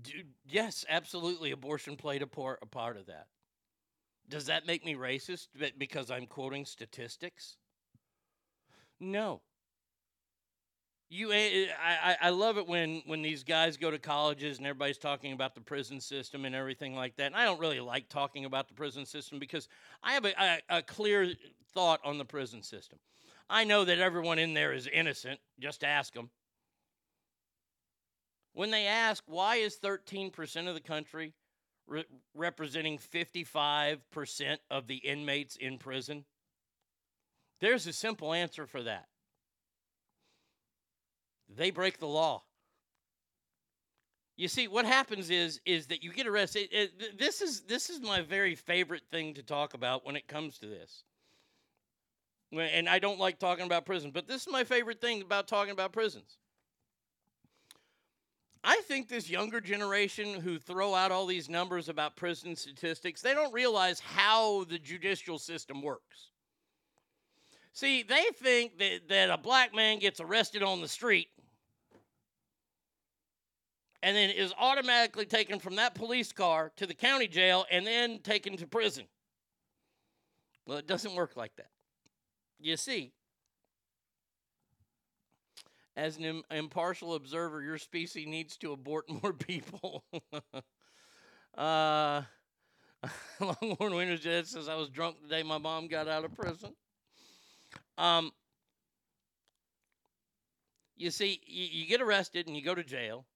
Dude, 0.03 0.29
yes, 0.49 0.85
absolutely. 0.89 1.51
Abortion 1.51 1.97
played 1.97 2.23
a 2.23 2.27
part, 2.27 2.61
a 2.63 2.67
part 2.67 2.97
of 2.97 3.07
that. 3.07 3.27
Does 4.31 4.47
that 4.47 4.67
make 4.67 4.85
me 4.85 4.95
racist 4.95 5.49
be- 5.59 5.73
because 5.77 6.11
I'm 6.11 6.27
quoting 6.27 6.65
statistics? 6.65 7.57
No. 9.01 9.43
You, 11.09 11.33
eh, 11.33 11.37
eh, 11.37 11.67
I, 11.83 12.13
I 12.13 12.17
I 12.29 12.31
love 12.31 12.57
it 12.57 12.69
when 12.69 13.03
when 13.07 13.21
these 13.23 13.43
guys 13.43 13.77
go 13.77 13.91
to 13.91 13.99
colleges 13.99 14.59
and 14.59 14.67
everybody's 14.67 14.99
talking 14.99 15.33
about 15.33 15.57
the 15.57 15.61
prison 15.61 16.01
system 16.01 16.45
and 16.45 16.55
everything 16.55 16.95
like 16.95 17.17
that. 17.17 17.27
And 17.27 17.35
I 17.35 17.45
don't 17.45 17.59
really 17.59 17.81
like 17.81 18.09
talking 18.09 18.45
about 18.45 18.69
the 18.69 18.75
prison 18.75 19.05
system 19.05 19.41
because 19.41 19.69
I 20.05 20.13
have 20.13 20.25
a, 20.25 20.33
a, 20.39 20.79
a 20.79 20.83
clear 20.83 21.35
thought 21.75 22.01
on 22.05 22.17
the 22.17 22.25
prison 22.25 22.63
system. 22.63 23.01
I 23.49 23.65
know 23.65 23.85
that 23.85 23.99
everyone 23.99 24.39
in 24.39 24.55
there 24.55 24.73
is 24.73 24.87
innocent. 24.87 25.41
Just 25.59 25.83
ask 25.83 26.15
them. 26.15 26.31
When 28.53 28.71
they 28.71 28.87
ask 28.87 29.25
why 29.27 29.57
is 29.57 29.77
13% 29.79 30.69
of 30.69 30.75
the 30.75 30.81
country 30.81 31.35
re- 31.91 32.05
representing 32.35 32.99
55% 32.99 34.59
of 34.71 34.87
the 34.87 34.97
inmates 34.97 35.57
in 35.57 35.77
prison, 35.79 36.25
there's 37.61 37.87
a 37.87 37.93
simple 37.93 38.33
answer 38.33 38.67
for 38.67 38.83
that. 38.83 39.09
They 41.49 41.71
break 41.71 41.99
the 41.99 42.07
law. 42.07 42.45
You 44.37 44.49
see, 44.49 44.69
what 44.69 44.87
happens 44.87 45.29
is 45.29 45.61
is 45.67 45.89
that 45.89 46.03
you 46.03 46.13
get 46.13 46.27
arrested. 46.27 46.71
It- 46.73 46.95
it- 46.99 47.19
this 47.19 47.43
is 47.43 47.63
this 47.63 47.91
is 47.91 48.01
my 48.01 48.23
very 48.23 48.55
favorite 48.55 49.07
thing 49.11 49.35
to 49.35 49.43
talk 49.43 49.75
about 49.75 50.05
when 50.07 50.17
it 50.17 50.27
comes 50.27 50.59
to 50.61 50.67
this. 50.67 51.05
And 52.53 52.89
I 52.89 52.99
don't 52.99 53.21
like 53.21 53.39
talking 53.39 53.67
about 53.67 53.85
prison, 53.85 54.11
but 54.11 54.27
this 54.27 54.43
is 54.43 54.49
my 54.49 54.65
favorite 54.65 55.01
thing 55.01 55.23
about 55.23 55.47
talking 55.47 55.73
about 55.73 55.93
prisons. 55.93 56.40
I 58.63 58.83
think 58.83 59.09
this 59.09 59.31
younger 59.31 59.61
generation 59.61 60.35
who 60.35 60.59
throw 60.59 60.95
out 60.95 61.11
all 61.11 61.27
these 61.27 61.49
numbers 61.49 61.89
about 61.89 62.17
prison 62.17 62.55
statistics, 62.55 63.23
they 63.23 63.33
don't 63.33 63.55
realize 63.55 64.01
how 64.01 64.65
the 64.65 64.79
judicial 64.79 65.39
system 65.39 65.81
works. 65.81 66.29
See, 67.73 68.03
they 68.03 68.27
think 68.35 68.79
that, 68.79 69.09
that 69.09 69.31
a 69.31 69.39
black 69.39 69.75
man 69.75 69.99
gets 69.99 70.21
arrested 70.21 70.63
on 70.63 70.83
the 70.83 70.89
street 70.89 71.29
and 74.03 74.17
then 74.17 74.31
is 74.31 74.53
automatically 74.59 75.25
taken 75.25 75.59
from 75.59 75.77
that 75.77 75.95
police 75.95 76.33
car 76.33 76.73
to 76.77 76.87
the 76.87 76.95
county 76.95 77.29
jail 77.29 77.65
and 77.71 77.87
then 77.87 78.19
taken 78.19 78.57
to 78.57 78.67
prison. 78.67 79.05
Well, 80.67 80.79
it 80.79 80.87
doesn't 80.87 81.15
work 81.15 81.37
like 81.37 81.57
that. 81.57 81.71
You 82.59 82.77
see, 82.77 83.13
as 86.01 86.17
an 86.17 86.43
impartial 86.51 87.15
observer, 87.15 87.61
your 87.61 87.77
species 87.77 88.27
needs 88.27 88.57
to 88.57 88.73
abort 88.73 89.05
more 89.23 89.35
people. 89.35 90.03
uh, 91.59 92.23
Longhorn 93.41 93.95
Winters 93.95 94.21
Jet 94.21 94.47
says, 94.47 94.69
I 94.69 94.77
was 94.77 94.89
drunk 94.89 95.17
the 95.23 95.29
day 95.29 95.43
my 95.43 95.59
mom 95.59 95.89
got 95.89 96.09
out 96.09 96.25
of 96.25 96.35
prison. 96.35 96.73
Um, 97.99 98.33
you 100.97 101.11
see, 101.11 101.41
you, 101.47 101.67
you 101.71 101.87
get 101.87 102.01
arrested 102.01 102.47
and 102.47 102.57
you 102.57 102.63
go 102.63 102.75
to 102.75 102.85
jail, 102.85 103.27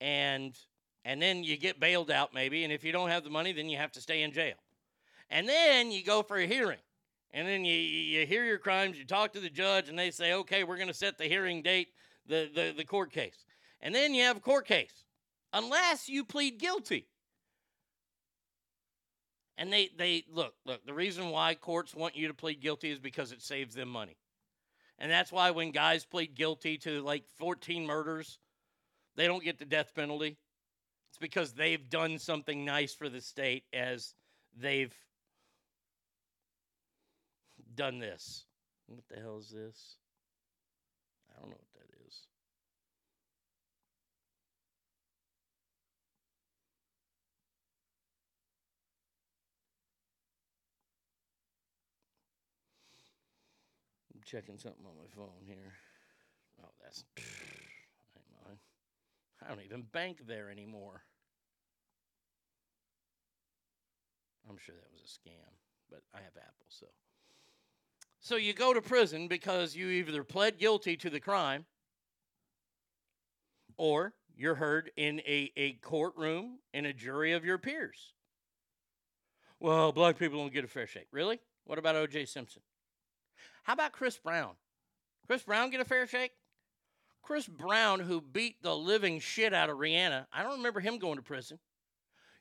and 0.00 0.56
and 1.04 1.20
then 1.20 1.42
you 1.42 1.56
get 1.56 1.80
bailed 1.80 2.12
out 2.12 2.32
maybe, 2.32 2.62
and 2.62 2.72
if 2.72 2.84
you 2.84 2.92
don't 2.92 3.08
have 3.08 3.24
the 3.24 3.30
money, 3.30 3.52
then 3.52 3.68
you 3.68 3.76
have 3.76 3.90
to 3.92 4.00
stay 4.00 4.22
in 4.22 4.32
jail, 4.32 4.54
and 5.30 5.48
then 5.48 5.90
you 5.90 6.04
go 6.04 6.22
for 6.22 6.38
a 6.38 6.46
hearing, 6.46 6.78
and 7.32 7.46
then 7.46 7.64
you 7.64 7.74
you 7.74 8.26
hear 8.26 8.44
your 8.44 8.58
crimes, 8.58 8.98
you 8.98 9.04
talk 9.04 9.32
to 9.32 9.40
the 9.40 9.50
judge, 9.50 9.88
and 9.88 9.98
they 9.98 10.10
say, 10.10 10.34
okay, 10.34 10.64
we're 10.64 10.76
going 10.76 10.88
to 10.88 10.94
set 10.94 11.18
the 11.18 11.24
hearing 11.24 11.62
date, 11.62 11.88
the, 12.26 12.50
the 12.54 12.74
the 12.76 12.84
court 12.84 13.12
case, 13.12 13.44
and 13.80 13.94
then 13.94 14.14
you 14.14 14.22
have 14.22 14.36
a 14.36 14.40
court 14.40 14.66
case, 14.66 15.04
unless 15.52 16.08
you 16.08 16.24
plead 16.24 16.58
guilty. 16.58 17.06
And 19.58 19.72
they, 19.72 19.90
they 19.96 20.24
look, 20.32 20.54
look, 20.64 20.84
the 20.86 20.94
reason 20.94 21.28
why 21.28 21.54
courts 21.54 21.94
want 21.94 22.16
you 22.16 22.26
to 22.28 22.34
plead 22.34 22.60
guilty 22.60 22.90
is 22.90 22.98
because 22.98 23.32
it 23.32 23.42
saves 23.42 23.74
them 23.74 23.88
money. 23.88 24.16
And 24.98 25.10
that's 25.10 25.30
why 25.30 25.50
when 25.50 25.72
guys 25.72 26.04
plead 26.04 26.34
guilty 26.34 26.78
to 26.78 27.02
like 27.02 27.24
14 27.38 27.86
murders, 27.86 28.38
they 29.14 29.26
don't 29.26 29.44
get 29.44 29.58
the 29.58 29.64
death 29.64 29.94
penalty. 29.94 30.38
It's 31.10 31.18
because 31.18 31.52
they've 31.52 31.90
done 31.90 32.18
something 32.18 32.64
nice 32.64 32.94
for 32.94 33.08
the 33.08 33.20
state 33.20 33.64
as 33.72 34.14
they've 34.56 34.94
done 37.74 37.98
this. 37.98 38.44
What 38.86 39.04
the 39.08 39.20
hell 39.20 39.38
is 39.38 39.50
this? 39.50 39.96
I 41.30 41.40
don't 41.40 41.50
know 41.50 41.56
what 41.56 41.72
that 41.74 42.06
is. 42.06 42.26
I'm 54.14 54.20
checking 54.24 54.58
something 54.58 54.84
on 54.84 54.96
my 54.98 55.08
phone 55.14 55.44
here. 55.46 55.72
Oh, 56.62 56.68
that's 56.82 57.04
mine. 58.46 58.58
I 59.44 59.48
don't 59.48 59.64
even 59.64 59.82
bank 59.92 60.18
there 60.26 60.50
anymore. 60.50 61.02
I'm 64.48 64.58
sure 64.58 64.74
that 64.74 64.92
was 64.92 65.02
a 65.02 65.28
scam, 65.28 65.48
but 65.90 66.02
I 66.14 66.18
have 66.18 66.36
Apple, 66.36 66.66
so. 66.68 66.86
So 68.22 68.36
you 68.36 68.54
go 68.54 68.72
to 68.72 68.80
prison 68.80 69.26
because 69.26 69.74
you 69.74 69.88
either 69.88 70.22
pled 70.22 70.56
guilty 70.56 70.96
to 70.96 71.10
the 71.10 71.18
crime 71.18 71.66
or 73.76 74.14
you're 74.36 74.54
heard 74.54 74.92
in 74.96 75.18
a, 75.26 75.50
a 75.56 75.72
courtroom 75.82 76.60
in 76.72 76.86
a 76.86 76.92
jury 76.92 77.32
of 77.32 77.44
your 77.44 77.58
peers. 77.58 78.12
Well, 79.58 79.90
black 79.90 80.20
people 80.20 80.38
don't 80.38 80.52
get 80.52 80.64
a 80.64 80.68
fair 80.68 80.86
shake. 80.86 81.08
Really? 81.10 81.40
What 81.64 81.80
about 81.80 81.96
O.J. 81.96 82.26
Simpson? 82.26 82.62
How 83.64 83.72
about 83.72 83.90
Chris 83.90 84.18
Brown? 84.18 84.52
Chris 85.26 85.42
Brown 85.42 85.70
get 85.70 85.80
a 85.80 85.84
fair 85.84 86.06
shake? 86.06 86.30
Chris 87.22 87.48
Brown, 87.48 87.98
who 87.98 88.20
beat 88.20 88.62
the 88.62 88.76
living 88.76 89.18
shit 89.18 89.52
out 89.52 89.68
of 89.68 89.78
Rihanna, 89.78 90.26
I 90.32 90.44
don't 90.44 90.58
remember 90.58 90.78
him 90.78 90.98
going 90.98 91.16
to 91.16 91.22
prison. 91.22 91.58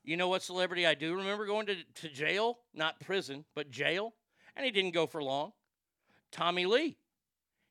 You 0.04 0.16
know 0.16 0.28
what 0.28 0.44
celebrity 0.44 0.86
I 0.86 0.94
do 0.94 1.16
remember 1.16 1.48
going 1.48 1.66
to, 1.68 1.76
to 2.02 2.10
jail? 2.10 2.60
Not 2.72 3.00
prison, 3.00 3.46
but 3.56 3.72
jail. 3.72 4.14
And 4.56 4.64
he 4.64 4.72
didn't 4.72 4.94
go 4.94 5.08
for 5.08 5.24
long. 5.24 5.54
Tommy 6.32 6.66
Lee. 6.66 6.98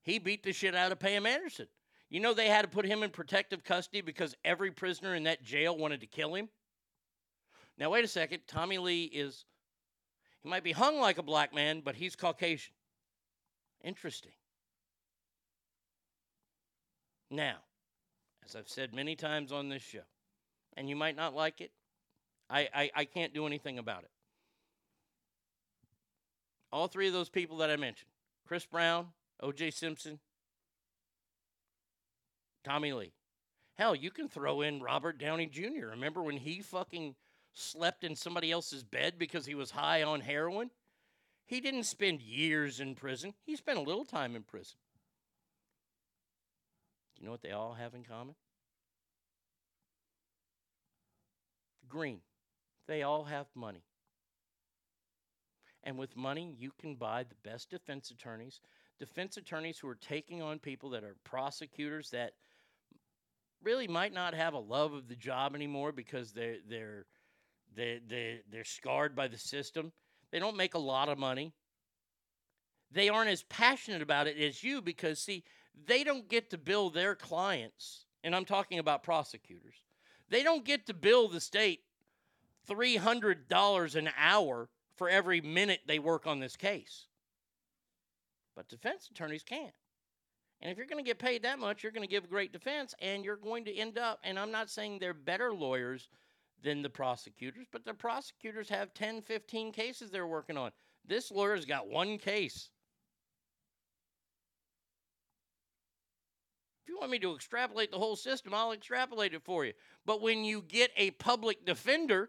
He 0.03 0.19
beat 0.19 0.43
the 0.43 0.53
shit 0.53 0.75
out 0.75 0.93
of 0.93 0.99
Pam 0.99 1.27
Anderson. 1.27 1.67
You 2.09 2.21
know 2.21 2.35
they 2.35 2.49
had 2.49 2.63
to 2.63 2.69
put 2.69 2.87
him 2.87 3.03
in 3.03 3.11
protective 3.11 3.63
custody 3.63 4.01
because 4.01 4.35
every 4.45 4.71
prisoner 4.71 5.15
in 5.15 5.25
that 5.25 5.43
jail 5.43 5.77
wanted 5.77 6.01
to 6.01 6.07
kill 6.07 6.35
him? 6.35 6.49
Now, 7.79 7.91
wait 7.91 8.05
a 8.05 8.09
second. 8.09 8.41
Tommy 8.47 8.79
Lee 8.79 9.05
is, 9.05 9.45
he 10.43 10.49
might 10.49 10.65
be 10.65 10.73
hung 10.73 10.99
like 10.99 11.19
a 11.19 11.23
black 11.23 11.55
man, 11.55 11.83
but 11.85 11.95
he's 11.95 12.17
Caucasian. 12.17 12.75
Interesting. 13.85 14.33
Now, 17.31 17.57
as 18.45 18.57
I've 18.57 18.69
said 18.69 18.93
many 18.93 19.15
times 19.15 19.53
on 19.53 19.69
this 19.69 19.83
show, 19.83 20.01
and 20.77 20.89
you 20.89 20.97
might 20.97 21.17
not 21.17 21.35
like 21.35 21.61
it, 21.61 21.71
I, 22.51 22.69
I, 22.75 22.91
I 22.97 23.05
can't 23.05 23.33
do 23.33 23.47
anything 23.47 23.79
about 23.79 24.03
it. 24.03 24.11
All 26.73 26.89
three 26.89 27.07
of 27.07 27.13
those 27.13 27.29
people 27.29 27.59
that 27.59 27.71
I 27.71 27.77
mentioned 27.77 28.10
Chris 28.51 28.67
Brown, 28.67 29.07
O.J. 29.45 29.71
Simpson, 29.71 30.19
Tommy 32.65 32.93
Lee. 32.93 33.13
Hell, 33.79 33.95
you 33.95 34.11
can 34.11 34.29
throw 34.29 34.61
in 34.63 34.83
Robert 34.83 35.21
Downey 35.21 35.47
Jr. 35.47 35.91
Remember 35.91 36.21
when 36.21 36.37
he 36.37 36.61
fucking 36.61 37.15
slept 37.53 38.03
in 38.03 38.17
somebody 38.17 38.51
else's 38.51 38.83
bed 38.83 39.21
because 39.21 39.47
he 39.47 39.55
was 39.55 39.71
high 39.71 40.03
on 40.03 40.21
heroin? 40.21 40.73
He 41.47 41.61
didn't 41.61 41.85
spend 41.85 42.23
years 42.23 42.81
in 42.81 42.97
prison, 42.97 43.35
he 43.47 43.55
spent 43.55 43.79
a 43.79 43.83
little 43.83 44.05
time 44.05 44.35
in 44.35 44.43
prison. 44.43 44.79
You 47.21 47.27
know 47.27 47.31
what 47.31 47.43
they 47.43 47.53
all 47.53 47.75
have 47.75 47.95
in 47.95 48.03
common? 48.03 48.35
Green. 51.89 52.19
They 52.89 53.05
all 53.05 53.23
have 53.23 53.47
money. 53.55 53.85
And 55.83 55.97
with 55.97 56.17
money, 56.17 56.55
you 56.59 56.73
can 56.79 56.95
buy 56.95 57.25
the 57.25 57.49
best 57.49 57.71
defense 57.71 58.11
attorneys, 58.11 58.61
defense 58.99 59.37
attorneys 59.37 59.79
who 59.79 59.89
are 59.89 59.95
taking 59.95 60.43
on 60.43 60.59
people 60.59 60.91
that 60.91 61.05
are 61.05 61.17
prosecutors 61.25 62.11
that 62.11 62.35
really 63.63 63.89
might 63.89 64.13
not 64.13 64.35
have 64.35 64.55
a 64.55 64.59
love 64.59 64.93
of 64.93 65.09
the 65.09 65.17
job 65.17 65.55
anymore 65.55 65.93
because 65.93 66.33
they're 66.33 66.57
they're 66.69 67.07
they 67.75 68.01
they 68.07 68.41
they're 68.51 68.65
scarred 68.65 69.15
by 69.15 69.29
the 69.29 69.39
system. 69.39 69.93
They 70.31 70.39
don't 70.39 70.57
make 70.57 70.75
a 70.75 70.79
lot 70.79 71.09
of 71.09 71.19
money. 71.19 71.53
They 72.93 73.09
aren't 73.09 73.31
as 73.31 73.43
passionate 73.45 74.03
about 74.03 74.27
it 74.27 74.37
as 74.37 74.63
you 74.65 74.83
because 74.83 75.21
see, 75.21 75.45
they 75.87 76.05
don't 76.05 76.29
get 76.29 76.51
to 76.51 76.59
bill 76.59 76.91
their 76.91 77.15
clients, 77.15 78.05
and 78.25 78.35
I'm 78.35 78.45
talking 78.45 78.79
about 78.79 79.03
prosecutors. 79.03 79.85
They 80.29 80.43
don't 80.43 80.65
get 80.65 80.87
to 80.87 80.95
bill 80.95 81.29
the 81.29 81.41
state 81.41 81.81
$300 82.69 83.95
an 83.95 84.11
hour 84.19 84.69
for 85.01 85.09
every 85.09 85.41
minute 85.41 85.81
they 85.87 85.99
work 85.99 86.27
on 86.27 86.41
this 86.41 86.57
case. 86.57 87.07
But 88.55 88.69
defense 88.69 89.09
attorneys 89.11 89.43
can't. 89.43 89.73
And 90.61 90.71
if 90.71 90.77
you're 90.77 90.87
going 90.87 91.03
to 91.03 91.09
get 91.09 91.19
paid 91.19 91.43
that 91.43 91.59
much, 91.59 91.83
you're 91.83 91.91
going 91.91 92.07
to 92.07 92.11
give 92.11 92.25
a 92.25 92.29
great 92.29 92.53
defense, 92.53 92.95
and 93.01 93.25
you're 93.25 93.37
going 93.37 93.65
to 93.65 93.75
end 93.75 93.97
up, 93.97 94.19
and 94.25 94.39
I'm 94.39 94.51
not 94.53 94.69
saying 94.69 94.99
they're 94.99 95.15
better 95.15 95.55
lawyers 95.55 96.11
than 96.63 96.83
the 96.83 96.91
prosecutors, 96.91 97.67
but 97.73 97.87
the 97.87 97.95
prosecutors 97.95 98.69
have 98.69 98.93
10, 98.93 99.23
15 99.23 99.73
cases 99.73 100.11
they're 100.11 100.27
working 100.27 100.59
on. 100.59 100.71
This 101.07 101.31
lawyer's 101.31 101.65
got 101.65 101.89
one 101.89 102.19
case. 102.19 102.69
If 106.83 106.91
you 106.91 106.99
want 106.99 107.11
me 107.11 107.21
to 107.21 107.35
extrapolate 107.35 107.91
the 107.91 107.99
whole 107.99 108.17
system, 108.17 108.53
I'll 108.53 108.73
extrapolate 108.73 109.33
it 109.33 109.45
for 109.47 109.65
you. 109.65 109.73
But 110.05 110.21
when 110.21 110.45
you 110.45 110.61
get 110.61 110.91
a 110.99 111.13
public 111.13 111.65
defender, 111.65 112.29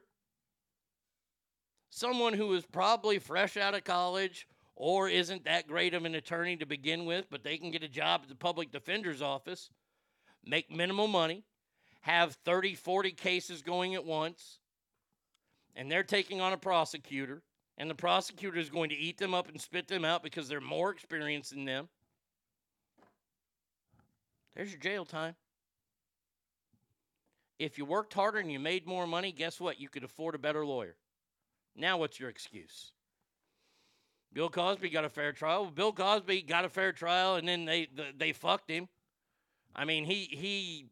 someone 1.92 2.34
who 2.34 2.52
is 2.54 2.66
probably 2.66 3.20
fresh 3.20 3.58
out 3.58 3.76
of 3.76 3.84
college 3.84 4.48
or 4.76 5.08
isn't 5.10 5.44
that 5.46 5.68
great 5.68 5.94
of 5.94 6.06
an 6.06 6.16
attorney 6.16 6.56
to 6.56 6.66
begin 6.66 7.06
with, 7.06 7.26
but 7.30 7.44
they 7.44 7.58
can 7.58 7.70
get 7.70 7.84
a 7.84 7.88
job 7.88 8.22
at 8.24 8.30
the 8.30 8.36
public 8.36 8.72
defender's 8.72 9.22
office, 9.22 9.70
make 10.44 10.72
minimal 10.72 11.08
money, 11.08 11.44
have 12.00 12.34
30, 12.46 12.74
40 12.74 13.12
cases 13.12 13.62
going 13.62 13.94
at 13.94 14.04
once, 14.04 14.60
and 15.76 15.92
they're 15.92 16.02
taking 16.02 16.42
on 16.42 16.54
a 16.54 16.58
prosecutor, 16.58 17.44
and 17.78 17.90
the 17.90 17.96
prosecutor 17.96 18.58
is 18.58 18.70
going 18.70 18.90
to 18.90 18.96
eat 18.96 19.18
them 19.18 19.36
up 19.36 19.50
and 19.50 19.62
spit 19.62 19.88
them 19.88 20.04
out 20.04 20.24
because 20.24 20.48
they're 20.48 20.62
more 20.62 20.90
experienced 20.90 21.52
than 21.52 21.66
them. 21.66 21.90
There's 24.56 24.72
your 24.72 24.80
jail 24.80 25.06
time. 25.06 25.36
If 27.60 27.78
you 27.78 27.86
worked 27.86 28.14
harder 28.14 28.40
and 28.40 28.52
you 28.52 28.60
made 28.60 28.88
more 28.88 29.06
money, 29.06 29.32
guess 29.32 29.60
what? 29.60 29.80
You 29.80 29.88
could 29.88 30.04
afford 30.04 30.34
a 30.34 30.40
better 30.40 30.66
lawyer. 30.66 30.96
Now, 31.76 31.98
what's 31.98 32.20
your 32.20 32.30
excuse? 32.30 32.92
Bill 34.34 34.50
Cosby 34.50 34.90
got 34.90 35.06
a 35.06 35.10
fair 35.10 35.34
trial. 35.34 35.66
Bill 35.66 35.92
Cosby 35.92 36.44
got 36.44 36.64
a 36.66 36.70
fair 36.70 36.94
trial, 36.94 37.36
and 37.36 37.48
then 37.48 37.66
they 37.66 37.88
they 38.18 38.32
fucked 38.32 38.70
him. 38.70 38.88
I 39.76 39.86
mean, 39.86 40.06
he 40.06 40.30
he 40.32 40.88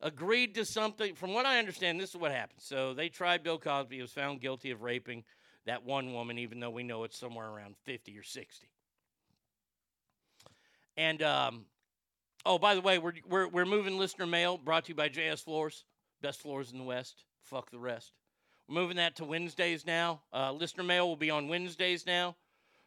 agreed 0.00 0.54
to 0.56 0.64
something. 0.64 1.14
From 1.14 1.32
what 1.32 1.46
I 1.46 1.58
understand, 1.58 2.00
this 2.00 2.10
is 2.10 2.16
what 2.16 2.30
happened. 2.30 2.60
So 2.60 2.92
they 2.94 3.08
tried 3.08 3.42
Bill 3.42 3.58
Cosby. 3.58 3.96
He 3.96 4.02
was 4.02 4.12
found 4.12 4.40
guilty 4.40 4.70
of 4.70 4.82
raping 4.82 5.24
that 5.66 5.84
one 5.84 6.12
woman, 6.12 6.38
even 6.38 6.60
though 6.60 6.70
we 6.70 6.82
know 6.82 7.04
it's 7.04 7.18
somewhere 7.18 7.48
around 7.48 7.76
fifty 7.84 8.18
or 8.18 8.22
sixty. 8.22 8.68
And 10.96 11.22
um, 11.22 11.64
oh, 12.44 12.58
by 12.58 12.74
the 12.74 12.82
way, 12.82 12.98
we're 12.98 13.14
we're 13.28 13.48
we're 13.48 13.64
moving 13.64 13.98
listener 13.98 14.26
mail 14.26 14.58
brought 14.58 14.84
to 14.86 14.88
you 14.90 14.94
by 14.94 15.08
JS 15.08 15.42
Floors, 15.42 15.84
best 16.20 16.40
floors 16.40 16.72
in 16.72 16.78
the 16.78 16.84
West. 16.84 17.24
Fuck 17.44 17.70
the 17.70 17.78
rest. 17.78 18.17
We're 18.68 18.74
moving 18.74 18.96
that 18.98 19.16
to 19.16 19.24
Wednesdays 19.24 19.86
now. 19.86 20.20
Uh, 20.32 20.52
listener 20.52 20.84
mail 20.84 21.08
will 21.08 21.16
be 21.16 21.30
on 21.30 21.48
Wednesdays 21.48 22.04
now 22.06 22.36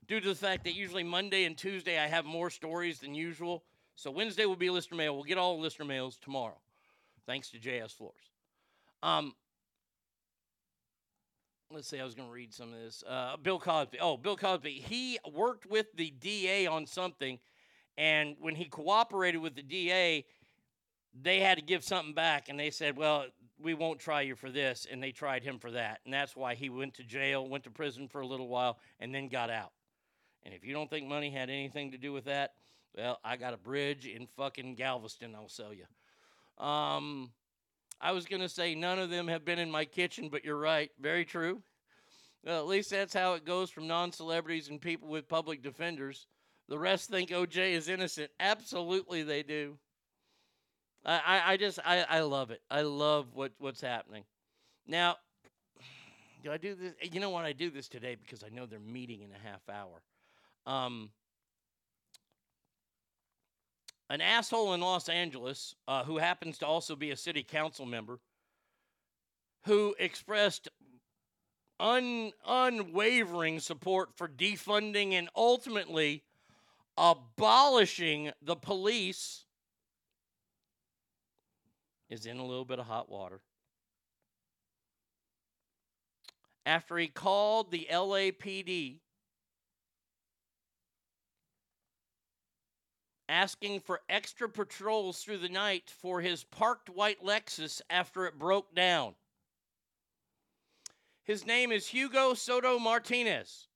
due 0.07 0.19
to 0.19 0.29
the 0.29 0.35
fact 0.35 0.63
that 0.65 0.75
usually 0.75 1.03
Monday 1.03 1.45
and 1.45 1.57
Tuesday 1.57 1.97
I 1.97 2.07
have 2.07 2.23
more 2.23 2.49
stories 2.49 2.99
than 2.99 3.15
usual. 3.15 3.63
So 3.95 4.11
Wednesday 4.11 4.45
will 4.45 4.55
be 4.55 4.69
listener 4.69 4.97
mail. 4.97 5.15
We'll 5.15 5.23
get 5.23 5.37
all 5.37 5.59
listener 5.59 5.85
mails 5.85 6.17
tomorrow, 6.21 6.57
thanks 7.25 7.49
to 7.51 7.57
JS 7.57 7.95
Floors. 7.95 8.13
Um, 9.01 9.33
let's 11.71 11.87
see, 11.87 11.99
I 11.99 12.03
was 12.03 12.13
going 12.13 12.27
to 12.27 12.33
read 12.33 12.53
some 12.53 12.73
of 12.73 12.79
this. 12.79 13.03
Uh, 13.07 13.37
Bill 13.41 13.59
Cosby. 13.59 13.97
Oh, 13.99 14.17
Bill 14.17 14.37
Cosby. 14.37 14.83
He 14.87 15.17
worked 15.33 15.65
with 15.65 15.87
the 15.95 16.11
DA 16.11 16.67
on 16.67 16.85
something, 16.85 17.39
and 17.97 18.35
when 18.39 18.55
he 18.55 18.65
cooperated 18.65 19.41
with 19.41 19.55
the 19.55 19.63
DA, 19.63 20.25
they 21.19 21.39
had 21.39 21.57
to 21.57 21.63
give 21.63 21.83
something 21.83 22.13
back, 22.13 22.49
and 22.49 22.59
they 22.59 22.69
said, 22.69 22.95
well, 22.95 23.25
we 23.61 23.73
won't 23.73 23.99
try 23.99 24.21
you 24.21 24.35
for 24.35 24.49
this, 24.49 24.87
and 24.89 25.01
they 25.01 25.11
tried 25.11 25.43
him 25.43 25.59
for 25.59 25.71
that, 25.71 25.99
and 26.05 26.13
that's 26.13 26.35
why 26.35 26.55
he 26.55 26.69
went 26.69 26.93
to 26.95 27.03
jail, 27.03 27.47
went 27.47 27.63
to 27.65 27.71
prison 27.71 28.07
for 28.07 28.21
a 28.21 28.27
little 28.27 28.47
while, 28.47 28.79
and 28.99 29.13
then 29.13 29.27
got 29.27 29.49
out. 29.49 29.71
And 30.43 30.53
if 30.53 30.65
you 30.65 30.73
don't 30.73 30.89
think 30.89 31.07
money 31.07 31.29
had 31.29 31.49
anything 31.49 31.91
to 31.91 31.97
do 31.97 32.13
with 32.13 32.25
that, 32.25 32.53
well, 32.95 33.19
I 33.23 33.37
got 33.37 33.53
a 33.53 33.57
bridge 33.57 34.05
in 34.05 34.27
fucking 34.27 34.75
Galveston 34.75 35.35
I'll 35.35 35.47
sell 35.47 35.73
you. 35.73 35.85
Um, 36.63 37.31
I 37.99 38.11
was 38.11 38.25
going 38.25 38.41
to 38.41 38.49
say 38.49 38.75
none 38.75 38.99
of 38.99 39.09
them 39.09 39.27
have 39.27 39.45
been 39.45 39.59
in 39.59 39.71
my 39.71 39.85
kitchen, 39.85 40.29
but 40.29 40.43
you're 40.43 40.57
right. 40.57 40.91
Very 40.99 41.23
true. 41.23 41.61
Well, 42.43 42.59
at 42.59 42.67
least 42.67 42.89
that's 42.89 43.13
how 43.13 43.33
it 43.33 43.45
goes 43.45 43.69
from 43.69 43.87
non 43.87 44.11
celebrities 44.11 44.69
and 44.69 44.81
people 44.81 45.07
with 45.07 45.27
public 45.27 45.61
defenders. 45.61 46.25
The 46.67 46.79
rest 46.79 47.09
think 47.09 47.29
OJ 47.29 47.73
is 47.73 47.87
innocent. 47.87 48.31
Absolutely, 48.39 49.23
they 49.23 49.43
do. 49.43 49.77
I, 51.05 51.41
I, 51.45 51.57
just 51.57 51.79
I, 51.83 52.05
I 52.07 52.19
love 52.21 52.51
it. 52.51 52.61
I 52.69 52.81
love 52.81 53.27
what 53.33 53.51
what's 53.57 53.81
happening. 53.81 54.23
Now, 54.85 55.17
do 56.43 56.51
I 56.51 56.57
do 56.57 56.75
this? 56.75 56.93
You 57.11 57.19
know 57.19 57.29
what? 57.31 57.45
I 57.45 57.53
do 57.53 57.69
this 57.69 57.87
today 57.87 58.15
because 58.21 58.43
I 58.43 58.49
know 58.49 58.65
they're 58.65 58.79
meeting 58.79 59.21
in 59.21 59.31
a 59.31 59.49
half 59.49 59.61
hour. 59.69 60.01
Um, 60.67 61.09
an 64.09 64.21
asshole 64.21 64.73
in 64.73 64.81
Los 64.81 65.09
Angeles 65.09 65.75
uh, 65.87 66.03
who 66.03 66.17
happens 66.17 66.57
to 66.59 66.67
also 66.67 66.95
be 66.95 67.11
a 67.11 67.17
city 67.17 67.43
council 67.43 67.85
member 67.85 68.19
who 69.65 69.95
expressed 69.99 70.67
un, 71.79 72.31
unwavering 72.45 73.59
support 73.59 74.09
for 74.15 74.27
defunding 74.27 75.13
and 75.13 75.29
ultimately 75.35 76.23
abolishing 76.97 78.31
the 78.41 78.55
police 78.55 79.45
is 82.11 82.25
in 82.25 82.37
a 82.37 82.45
little 82.45 82.65
bit 82.65 82.77
of 82.77 82.85
hot 82.85 83.09
water. 83.09 83.39
After 86.65 86.97
he 86.97 87.07
called 87.07 87.71
the 87.71 87.87
LAPD 87.89 88.99
asking 93.29 93.79
for 93.79 94.01
extra 94.09 94.49
patrols 94.49 95.23
through 95.23 95.37
the 95.37 95.47
night 95.47 95.89
for 96.01 96.19
his 96.19 96.43
parked 96.43 96.89
white 96.89 97.23
Lexus 97.23 97.81
after 97.89 98.25
it 98.25 98.37
broke 98.37 98.75
down. 98.75 99.15
His 101.23 101.45
name 101.45 101.71
is 101.71 101.87
Hugo 101.87 102.33
Soto 102.33 102.77
Martinez. 102.77 103.67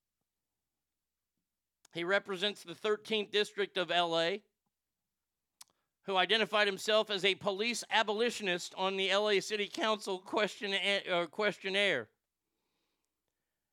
He 1.93 2.03
represents 2.03 2.63
the 2.63 2.73
13th 2.73 3.31
District 3.31 3.77
of 3.77 3.89
LA, 3.89 4.39
who 6.05 6.17
identified 6.17 6.67
himself 6.67 7.09
as 7.09 7.25
a 7.25 7.35
police 7.35 7.83
abolitionist 7.89 8.73
on 8.77 8.95
the 8.95 9.13
LA 9.13 9.39
City 9.39 9.67
Council 9.67 10.23
uh, 10.31 11.25
questionnaire. 11.27 12.07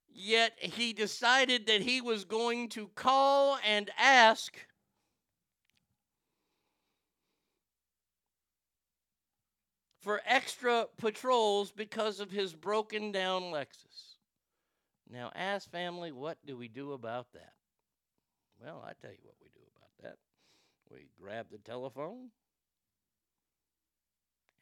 Yet 0.08 0.52
he 0.60 0.92
decided 0.92 1.66
that 1.66 1.82
he 1.82 2.00
was 2.00 2.24
going 2.24 2.68
to 2.70 2.88
call 2.94 3.58
and 3.66 3.90
ask 3.98 4.56
for 10.00 10.20
extra 10.26 10.86
patrols 10.98 11.70
because 11.70 12.18
of 12.18 12.30
his 12.30 12.54
broken 12.54 13.12
down 13.12 13.44
Lexus. 13.44 14.16
Now, 15.10 15.30
ask 15.34 15.70
family, 15.70 16.12
what 16.12 16.38
do 16.46 16.56
we 16.56 16.68
do 16.68 16.92
about 16.92 17.32
that? 17.34 17.52
Well, 18.62 18.82
I 18.86 18.92
tell 19.00 19.10
you 19.10 19.18
what 19.22 19.36
we 19.40 19.48
do. 19.54 19.61
We 20.92 21.08
grab 21.20 21.46
the 21.50 21.58
telephone 21.58 22.30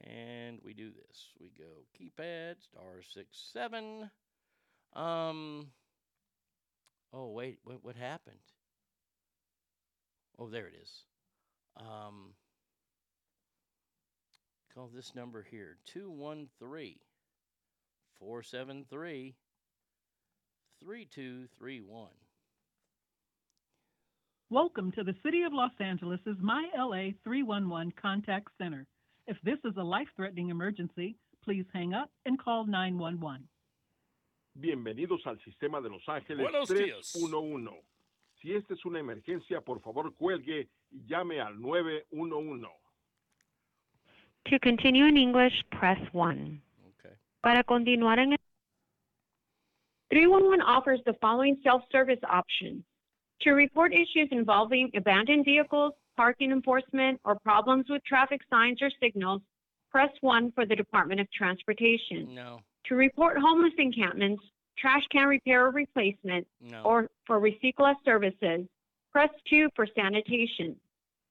and 0.04 0.58
we 0.64 0.72
do 0.72 0.90
this. 0.90 1.28
We 1.40 1.50
go 1.58 1.84
keypad 1.98 2.62
star 2.62 3.02
six 3.12 3.50
seven. 3.52 4.10
Um. 4.94 5.68
Oh 7.12 7.28
wait, 7.30 7.58
what 7.64 7.84
what 7.84 7.96
happened? 7.96 8.36
Oh, 10.38 10.48
there 10.48 10.66
it 10.66 10.74
is. 10.80 11.04
Um. 11.76 12.34
Call 14.74 14.88
this 14.94 15.14
number 15.16 15.44
here 15.50 15.78
213 15.86 16.94
473 18.20 19.34
3231. 20.80 22.08
Welcome 24.52 24.90
to 24.96 25.04
the 25.04 25.14
City 25.22 25.44
of 25.44 25.52
Los 25.52 25.70
Angeles' 25.78 26.18
My 26.40 26.68
LA 26.76 27.12
311 27.22 27.92
Contact 27.92 28.48
Center. 28.58 28.84
If 29.28 29.36
this 29.44 29.58
is 29.64 29.76
a 29.76 29.82
life 29.82 30.08
threatening 30.16 30.50
emergency, 30.50 31.14
please 31.44 31.64
hang 31.72 31.94
up 31.94 32.10
and 32.26 32.36
call 32.36 32.66
911. 32.66 33.46
Bienvenidos 34.58 35.24
al 35.24 35.38
sistema 35.44 35.80
de 35.80 35.90
Los 35.90 36.02
Ángeles 36.08 36.50
Buenos 36.50 36.68
días. 36.68 37.12
311. 37.12 37.80
Si 38.42 38.52
esta 38.52 38.74
es 38.74 38.84
una 38.84 38.98
emergencia, 38.98 39.60
por 39.60 39.80
favor 39.82 40.12
cuelgue 40.16 40.66
y 40.90 41.06
llame 41.06 41.40
al 41.40 41.60
911. 41.60 42.66
To 44.46 44.58
continue 44.58 45.06
in 45.06 45.16
English, 45.16 45.62
press 45.70 46.00
1. 46.12 46.60
Okay. 46.98 47.14
Para 47.40 47.62
continuar 47.62 48.18
en 48.18 48.34
311 50.10 50.60
offers 50.66 51.00
the 51.06 51.14
following 51.20 51.56
self-service 51.62 52.18
options. 52.28 52.82
To 53.42 53.52
report 53.52 53.92
issues 53.94 54.28
involving 54.30 54.90
abandoned 54.94 55.44
vehicles, 55.44 55.94
parking 56.16 56.52
enforcement, 56.52 57.20
or 57.24 57.36
problems 57.36 57.86
with 57.88 58.04
traffic 58.04 58.40
signs 58.50 58.82
or 58.82 58.90
signals, 59.00 59.40
press 59.90 60.10
1 60.20 60.52
for 60.52 60.66
the 60.66 60.76
Department 60.76 61.20
of 61.20 61.30
Transportation. 61.32 62.34
No. 62.34 62.60
To 62.86 62.94
report 62.96 63.38
homeless 63.38 63.72
encampments, 63.78 64.42
trash 64.78 65.02
can 65.10 65.26
repair 65.26 65.66
or 65.66 65.70
replacement, 65.70 66.46
No. 66.60 66.82
or 66.82 67.08
for 67.26 67.40
RecycLA 67.40 67.94
services, 68.04 68.66
press 69.10 69.30
2 69.48 69.68
for 69.74 69.86
sanitation. 69.94 70.78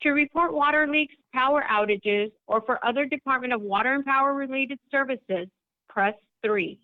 To 0.02 0.12
report 0.12 0.54
water 0.54 0.88
leaks, 0.88 1.14
power 1.34 1.64
outages, 1.70 2.32
or 2.48 2.62
for 2.62 2.84
other 2.84 3.06
Department 3.06 3.54
of 3.54 3.62
Water 3.62 3.94
and 3.94 4.06
Power 4.06 4.34
related 4.34 4.80
services, 4.90 5.48
press 5.90 6.16
3. 6.42 6.80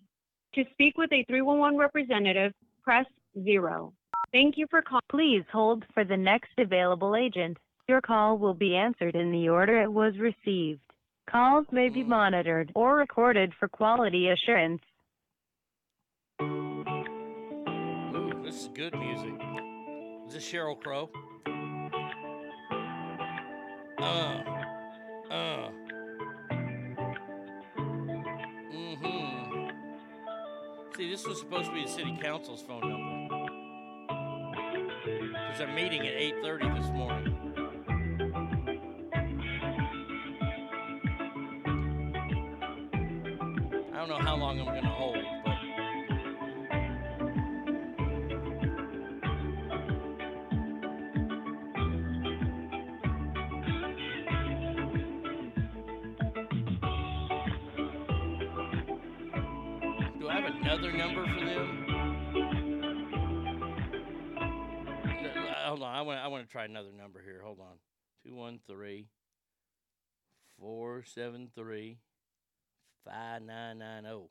To 0.54 0.64
speak 0.72 0.96
with 0.96 1.12
a 1.12 1.24
311 1.24 1.78
representative, 1.78 2.52
press 2.82 3.06
0. 3.42 3.92
Thank 4.32 4.58
you 4.58 4.66
for 4.70 4.82
calling. 4.82 5.02
Please 5.10 5.44
hold 5.52 5.84
for 5.94 6.04
the 6.04 6.16
next 6.16 6.50
available 6.58 7.16
agent. 7.16 7.56
Your 7.88 8.00
call 8.00 8.38
will 8.38 8.54
be 8.54 8.76
answered 8.76 9.14
in 9.14 9.30
the 9.30 9.48
order 9.48 9.80
it 9.80 9.92
was 9.92 10.18
received. 10.18 10.80
Calls 11.30 11.66
may 11.70 11.88
be 11.88 12.02
monitored 12.02 12.72
or 12.74 12.96
recorded 12.96 13.52
for 13.58 13.68
quality 13.68 14.28
assurance. 14.28 14.82
Ooh, 16.42 16.84
this 18.44 18.62
is 18.62 18.68
good 18.74 18.94
music. 18.98 19.34
Is 20.26 20.34
this 20.34 20.52
Sheryl 20.52 20.80
Crow? 20.80 21.08
Uh, 23.98 24.42
uh. 25.30 25.70
Mm-hmm. 28.72 29.68
See, 30.96 31.10
this 31.10 31.26
was 31.26 31.40
supposed 31.40 31.68
to 31.68 31.74
be 31.74 31.84
the 31.84 31.90
city 31.90 32.18
council's 32.20 32.62
phone 32.62 32.88
number. 32.88 33.25
Because 35.06 35.58
they're 35.58 35.68
meeting 35.68 36.04
at 36.06 36.14
8.30 36.14 36.82
this 36.82 36.90
morning. 36.92 37.35
Another 66.70 66.92
number 66.96 67.20
here. 67.22 67.40
Hold 67.42 67.60
on. 67.60 67.78
213 68.24 69.06
473 70.58 71.98
5990. 73.04 74.28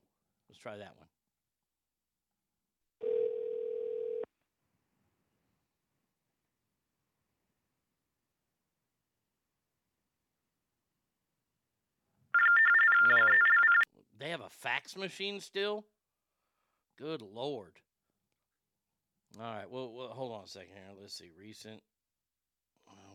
Let's 0.50 0.60
try 0.60 0.78
that 0.78 0.96
one. 0.98 1.08
No. 13.10 13.18
They 14.20 14.30
have 14.30 14.42
a 14.42 14.50
fax 14.50 14.98
machine 14.98 15.40
still? 15.40 15.86
Good 16.98 17.22
lord. 17.22 17.74
All 19.40 19.44
right, 19.44 19.70
well, 19.70 19.92
well 19.94 20.08
hold 20.08 20.32
on 20.32 20.46
a 20.46 20.48
second 20.48 20.74
here. 20.74 20.84
Let's 21.00 21.14
see. 21.14 21.32
Recent. 21.38 21.82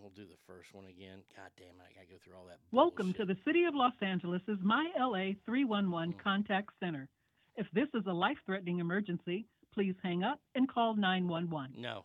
We'll 0.00 0.10
do 0.16 0.22
the 0.24 0.38
first 0.46 0.72
one 0.72 0.86
again. 0.86 1.18
God 1.36 1.50
damn 1.58 1.76
it, 1.76 1.84
I 1.90 1.92
gotta 1.94 2.06
go 2.08 2.16
through 2.24 2.34
all 2.34 2.46
that. 2.48 2.58
Welcome 2.72 3.12
to 3.14 3.24
the 3.26 3.36
City 3.44 3.64
of 3.64 3.74
Los 3.74 3.92
Angeles' 4.00 4.40
My 4.62 4.88
LA 4.98 5.32
311 5.44 6.14
mm. 6.14 6.18
Contact 6.22 6.70
Center. 6.82 7.06
If 7.56 7.66
this 7.74 7.88
is 7.94 8.02
a 8.06 8.12
life 8.12 8.38
threatening 8.46 8.78
emergency, 8.78 9.44
please 9.74 9.94
hang 10.02 10.22
up 10.24 10.40
and 10.54 10.66
call 10.72 10.94
911. 10.96 11.74
No. 11.78 12.04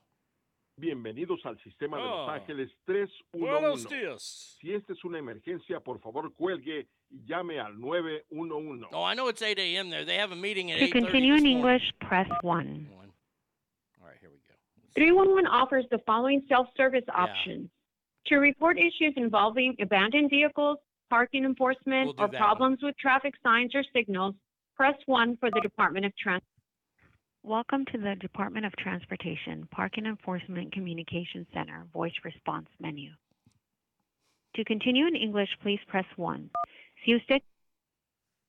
Bienvenidos 0.78 1.40
al 1.46 1.56
sistema 1.64 1.96
de 1.98 2.04
Los 2.04 2.28
Oh. 2.28 2.32
Ángeles 2.32 2.70
Buenos 2.86 3.86
311. 3.86 3.96
días. 3.96 4.58
Si 4.60 4.74
esta 4.74 4.92
es 4.92 5.02
una 5.06 5.20
emergencia, 5.20 5.80
por 5.80 6.00
favor 6.00 6.34
cuelgue 6.34 6.88
y 7.10 7.24
llame 7.26 7.60
al 7.60 7.80
911. 7.80 8.88
Oh, 8.92 9.04
I 9.04 9.14
know 9.16 9.30
it's 9.30 9.42
8 9.42 9.58
a.m. 9.58 9.90
there. 9.90 10.04
They 10.04 10.18
have 10.18 10.34
a 10.34 10.36
meeting 10.36 10.70
at 10.72 10.80
To 10.80 10.86
8:30 10.88 10.92
continue 10.92 11.36
in. 11.36 11.46
English, 11.46 11.94
press 12.02 12.28
1. 12.42 12.90
All 12.92 14.08
right, 14.08 14.18
here 14.20 14.30
we 14.30 14.40
go. 14.50 14.56
311 14.96 15.48
offers 15.48 15.86
the 15.92 16.00
following 16.00 16.44
self-service 16.50 17.06
options. 17.08 17.70
To 18.28 18.38
report 18.38 18.80
issues 18.80 19.14
involving 19.18 19.76
abandoned 19.80 20.32
vehicles, 20.32 20.80
parking 21.12 21.46
enforcement, 21.46 22.08
We'll 22.08 22.14
do 22.14 22.24
or 22.24 22.28
that 22.30 22.38
problems 22.38 22.80
with 22.82 22.98
traffic 22.98 23.36
signs 23.44 23.76
or 23.76 23.84
signals, 23.94 24.34
press 24.76 24.96
1 25.06 25.38
for 25.38 25.52
the 25.52 25.62
Department 25.62 26.08
of 26.08 26.18
Trans. 26.18 26.42
Welcome 27.44 27.86
to 27.92 28.00
the 28.00 28.16
Department 28.16 28.66
of 28.66 28.76
Transportation 28.78 29.68
Parking 29.70 30.08
Enforcement 30.08 30.72
Communication 30.72 31.46
Center 31.54 31.86
Voice 31.94 32.16
Response 32.24 32.66
menu. 32.80 33.12
To 34.56 34.66
continue 34.66 35.06
in 35.06 35.16
English, 35.16 35.50
please 35.62 35.80
press 35.88 36.06
1. 36.16 36.50
Si 37.06 37.12
usted 37.12 37.44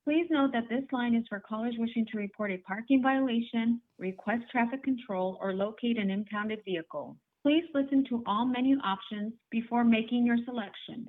Please 0.04 0.26
note 0.30 0.52
that 0.52 0.70
this 0.70 0.84
line 0.90 1.14
is 1.14 1.24
for 1.28 1.40
callers 1.40 1.74
wishing 1.76 2.06
to 2.12 2.16
report 2.16 2.50
a 2.50 2.58
parking 2.66 3.02
violation, 3.02 3.82
request 3.98 4.44
traffic 4.50 4.82
control, 4.82 5.36
or 5.38 5.52
locate 5.52 5.98
an 5.98 6.10
impounded 6.10 6.60
vehicle. 6.64 7.18
Please 7.46 7.62
listen 7.74 8.04
to 8.08 8.24
all 8.26 8.44
menu 8.44 8.76
options 8.82 9.32
before 9.52 9.84
making 9.84 10.26
your 10.26 10.36
selection. 10.44 11.06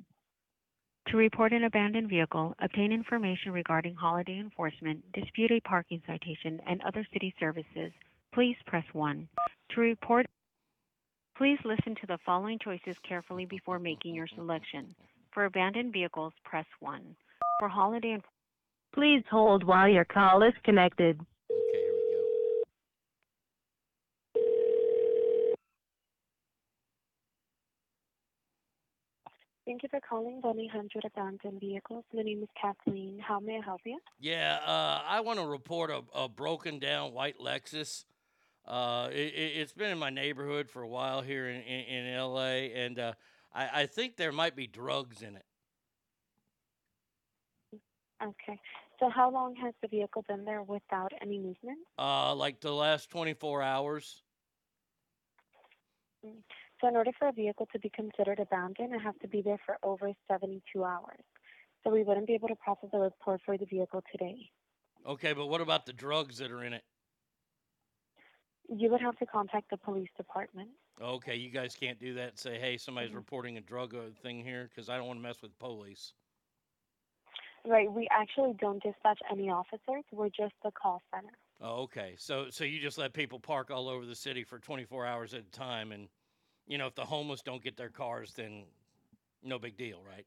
To 1.08 1.16
report 1.16 1.52
an 1.52 1.64
abandoned 1.64 2.08
vehicle, 2.08 2.54
obtain 2.60 2.92
information 2.92 3.50
regarding 3.50 3.96
holiday 3.96 4.38
enforcement, 4.38 5.02
dispute 5.12 5.50
a 5.50 5.58
parking 5.62 6.00
citation, 6.06 6.60
and 6.64 6.80
other 6.82 7.04
city 7.12 7.34
services, 7.40 7.90
please 8.32 8.54
press 8.68 8.84
1. 8.92 9.28
To 9.70 9.80
report, 9.80 10.26
please 11.36 11.58
listen 11.64 11.96
to 11.96 12.06
the 12.06 12.18
following 12.24 12.60
choices 12.62 12.94
carefully 13.00 13.44
before 13.44 13.80
making 13.80 14.14
your 14.14 14.28
selection. 14.28 14.94
For 15.32 15.46
abandoned 15.46 15.92
vehicles, 15.92 16.34
press 16.44 16.66
1. 16.78 17.16
For 17.58 17.68
holiday 17.68 18.10
enforcement, 18.10 18.34
Please 18.94 19.22
hold 19.30 19.64
while 19.64 19.88
your 19.88 20.04
call 20.04 20.42
is 20.44 20.54
connected. 20.64 21.20
Thank 29.68 29.82
you 29.82 29.90
for 29.90 30.00
calling 30.00 30.40
1-800 30.40 31.04
Abandoned 31.04 31.60
Vehicles. 31.60 32.02
My 32.14 32.22
name 32.22 32.42
is 32.42 32.48
Kathleen. 32.58 33.18
How 33.18 33.38
may 33.38 33.58
I 33.58 33.60
help 33.62 33.82
you? 33.84 33.98
Yeah, 34.18 34.60
uh, 34.64 35.02
I 35.06 35.20
want 35.20 35.38
to 35.40 35.44
report 35.44 35.90
a, 35.90 36.00
a 36.14 36.26
broken 36.26 36.78
down 36.78 37.12
white 37.12 37.38
Lexus. 37.38 38.06
Uh, 38.66 39.10
it, 39.12 39.34
it's 39.34 39.74
been 39.74 39.90
in 39.90 39.98
my 39.98 40.08
neighborhood 40.08 40.70
for 40.70 40.80
a 40.80 40.88
while 40.88 41.20
here 41.20 41.50
in, 41.50 41.60
in, 41.60 42.06
in 42.06 42.18
LA, 42.18 42.70
and 42.74 42.98
uh, 42.98 43.12
I, 43.54 43.82
I 43.82 43.86
think 43.86 44.16
there 44.16 44.32
might 44.32 44.56
be 44.56 44.66
drugs 44.66 45.20
in 45.20 45.36
it. 45.36 45.44
Okay. 48.22 48.58
So 48.98 49.10
how 49.10 49.30
long 49.30 49.54
has 49.56 49.74
the 49.82 49.88
vehicle 49.88 50.24
been 50.26 50.46
there 50.46 50.62
without 50.62 51.12
any 51.20 51.36
movement? 51.36 51.80
Uh, 51.98 52.34
like 52.34 52.62
the 52.62 52.72
last 52.72 53.10
24 53.10 53.60
hours. 53.60 54.22
Mm. 56.24 56.38
So 56.80 56.88
in 56.88 56.96
order 56.96 57.10
for 57.18 57.28
a 57.28 57.32
vehicle 57.32 57.66
to 57.72 57.78
be 57.78 57.90
considered 57.90 58.38
abandoned, 58.38 58.94
it 58.94 59.00
has 59.00 59.14
to 59.22 59.28
be 59.28 59.42
there 59.42 59.58
for 59.66 59.78
over 59.82 60.12
72 60.28 60.84
hours. 60.84 61.24
So 61.82 61.90
we 61.90 62.02
wouldn't 62.02 62.26
be 62.26 62.34
able 62.34 62.48
to 62.48 62.56
process 62.56 62.90
a 62.92 62.98
report 62.98 63.40
for 63.44 63.56
the 63.58 63.64
vehicle 63.66 64.02
today. 64.12 64.50
Okay, 65.06 65.32
but 65.32 65.46
what 65.46 65.60
about 65.60 65.86
the 65.86 65.92
drugs 65.92 66.38
that 66.38 66.50
are 66.50 66.62
in 66.64 66.72
it? 66.72 66.84
You 68.68 68.90
would 68.90 69.00
have 69.00 69.16
to 69.18 69.26
contact 69.26 69.70
the 69.70 69.76
police 69.76 70.10
department. 70.16 70.68
Okay, 71.00 71.36
you 71.36 71.50
guys 71.50 71.74
can't 71.74 71.98
do 71.98 72.14
that 72.14 72.30
and 72.30 72.38
say, 72.38 72.58
hey, 72.58 72.76
somebody's 72.76 73.12
Mhm. 73.12 73.16
reporting 73.16 73.56
a 73.56 73.60
drug 73.60 73.94
uh, 73.94 74.10
thing 74.22 74.44
here 74.44 74.64
because 74.64 74.88
I 74.88 74.96
don't 74.96 75.06
want 75.06 75.18
to 75.18 75.22
mess 75.22 75.40
with 75.40 75.56
police. 75.58 76.12
Right. 77.64 77.90
We 77.90 78.08
actually 78.10 78.54
don't 78.54 78.82
dispatch 78.82 79.20
any 79.30 79.50
officers. 79.50 80.04
We're 80.12 80.28
just 80.28 80.54
the 80.62 80.70
call 80.70 81.02
center. 81.12 81.36
Oh, 81.60 81.82
okay. 81.82 82.14
So 82.16 82.50
so 82.50 82.64
you 82.64 82.80
just 82.80 82.98
let 82.98 83.12
people 83.12 83.40
park 83.40 83.70
all 83.70 83.88
over 83.88 84.06
the 84.06 84.14
city 84.14 84.44
for 84.44 84.58
24 84.58 85.06
hours 85.06 85.34
at 85.34 85.40
a 85.40 85.50
time 85.50 85.92
and 85.92 86.08
you 86.68 86.78
know, 86.78 86.86
if 86.86 86.94
the 86.94 87.04
homeless 87.04 87.42
don't 87.42 87.64
get 87.64 87.76
their 87.76 87.88
cars 87.88 88.32
then 88.36 88.62
no 89.42 89.58
big 89.58 89.76
deal, 89.76 90.00
right? 90.06 90.24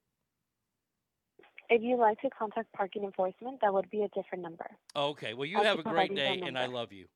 If 1.70 1.82
you'd 1.82 2.00
like 2.00 2.20
to 2.22 2.30
contact 2.30 2.74
parking 2.74 3.04
enforcement, 3.04 3.60
that 3.62 3.74
would 3.74 3.90
be 3.90 4.02
a 4.02 4.10
different 4.10 4.44
number. 4.44 4.66
Okay. 4.94 5.34
Well, 5.34 5.46
you 5.46 5.58
I'll 5.58 5.64
have 5.64 5.80
a 5.80 5.84
great 5.84 6.14
day 6.14 6.42
and 6.44 6.58
I 6.58 6.66
love 6.66 6.92
you. 6.92 7.06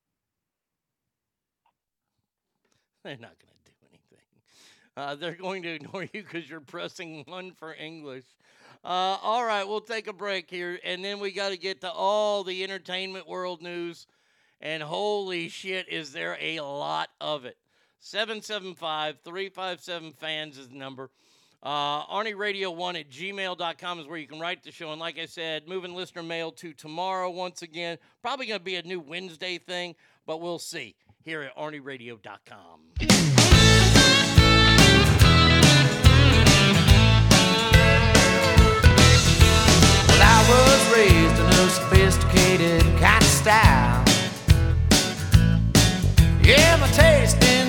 They're 3.04 3.18
not 3.18 3.38
going 3.40 3.54
to 3.66 3.72
do 3.72 3.78
anything. 3.90 4.26
Uh, 4.98 5.16
they're 5.16 5.36
going 5.36 5.64
to 5.64 5.76
ignore 5.76 6.04
you 6.04 6.24
because 6.24 6.50
you're 6.50 6.62
pressing 6.62 7.24
one 7.28 7.52
for 7.52 7.74
English. 7.74 8.24
Uh, 8.84 9.18
all 9.22 9.46
right, 9.46 9.68
we'll 9.68 9.82
take 9.82 10.08
a 10.08 10.14
break 10.14 10.50
here, 10.50 10.80
and 10.84 11.04
then 11.04 11.20
we 11.20 11.32
got 11.32 11.50
to 11.50 11.58
get 11.58 11.82
to 11.82 11.92
all 11.92 12.44
the 12.44 12.64
entertainment 12.64 13.28
world 13.28 13.62
news. 13.62 14.08
And 14.62 14.82
holy 14.82 15.50
shit, 15.50 15.90
is 15.90 16.14
there 16.14 16.38
a 16.40 16.62
lot 16.62 17.10
of 17.20 17.46
it? 17.46 17.58
775 18.00 19.20
357 19.24 20.12
fans 20.14 20.58
is 20.58 20.70
the 20.70 20.76
number. 20.76 21.10
Uh, 21.64 22.06
Arnie 22.06 22.38
Radio 22.38 22.70
1 22.70 22.96
at 22.96 23.10
gmail.com 23.10 24.00
is 24.00 24.06
where 24.06 24.18
you 24.18 24.28
can 24.28 24.40
write 24.40 24.64
the 24.64 24.72
show. 24.72 24.92
And 24.92 25.00
like 25.02 25.18
I 25.18 25.26
said, 25.26 25.68
moving 25.68 25.96
listener 25.96 26.22
mail 26.22 26.52
to 26.52 26.74
tomorrow 26.74 27.30
once 27.32 27.64
again. 27.64 27.98
Probably 28.22 28.46
going 28.46 28.60
to 28.60 28.64
be 28.64 28.76
a 28.76 28.84
new 28.84 29.00
Wednesday 29.00 29.58
thing, 29.58 29.96
but 30.28 30.42
we'll 30.42 30.60
see 30.60 30.96
here 31.24 31.42
at 31.42 31.56
ArnieRadio.com. 31.58 32.82
I 40.28 40.48
was 40.50 40.96
raised 40.96 41.40
in 41.40 41.46
a 41.46 41.70
sophisticated 41.70 42.84
kind 43.00 43.24
of 43.24 43.30
style. 43.30 44.04
Yeah, 46.44 46.78
my 46.78 46.88
taste 46.90 47.44
in 47.44 47.65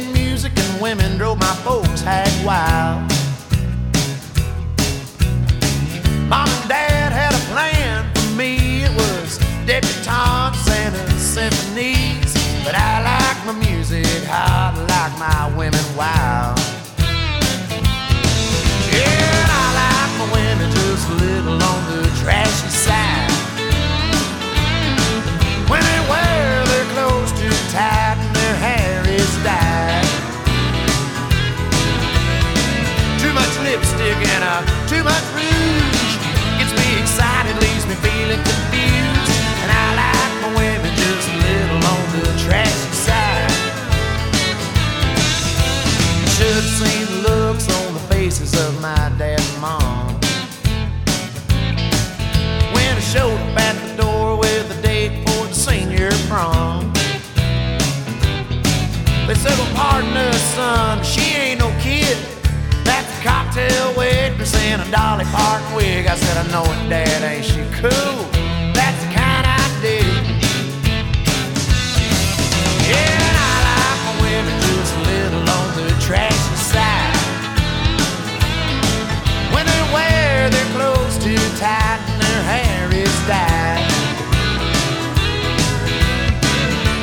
of 48.59 48.81
my 48.81 49.13
dad 49.19 49.41
and 49.41 49.61
mom. 49.61 50.15
When 52.73 52.97
I 52.97 53.01
showed 53.01 53.37
up 53.37 53.59
at 53.59 53.75
the 53.83 54.03
door 54.03 54.39
with 54.39 54.79
a 54.79 54.83
date 54.83 55.29
for 55.29 55.47
the 55.47 55.55
senior 55.55 56.11
prom. 56.29 56.93
They 59.27 59.35
said, 59.35 59.59
well, 59.59 59.75
pardon 59.75 60.17
us, 60.17 60.41
son, 60.55 61.03
she 61.03 61.35
ain't 61.35 61.61
no 61.61 61.69
kid. 61.81 62.17
That's 62.85 63.11
a 63.19 63.23
cocktail 63.23 63.95
waitress 63.97 64.55
in 64.65 64.81
a 64.81 64.91
Dolly 64.91 65.25
Parton 65.27 65.75
wig. 65.75 66.07
I 66.07 66.17
said, 66.17 66.37
I 66.47 66.51
know 66.51 66.65
it, 66.65 66.89
Dad, 66.89 67.23
ain't 67.23 67.45
she 67.45 67.63
cool? 67.81 68.19
That's 68.73 69.01
the 69.05 69.11
kind 69.13 69.45
I 69.45 69.65
dig. 69.83 70.25
Yeah, 72.89 73.19
I 73.43 73.57
like 73.69 74.01
my 74.07 74.15
women 74.23 74.55
just 74.63 74.95
a 74.95 75.01
little 75.11 75.45
on 75.51 75.67
the 75.77 75.91
trashy 76.01 76.36
They 79.69 79.83
wear 79.93 80.51
their 80.51 80.69
clothes 80.75 81.17
too 81.19 81.43
tight 81.59 82.01
and 82.09 82.21
their 82.23 82.43
hair 82.53 82.89
is 82.95 83.17
dyed. 83.27 83.83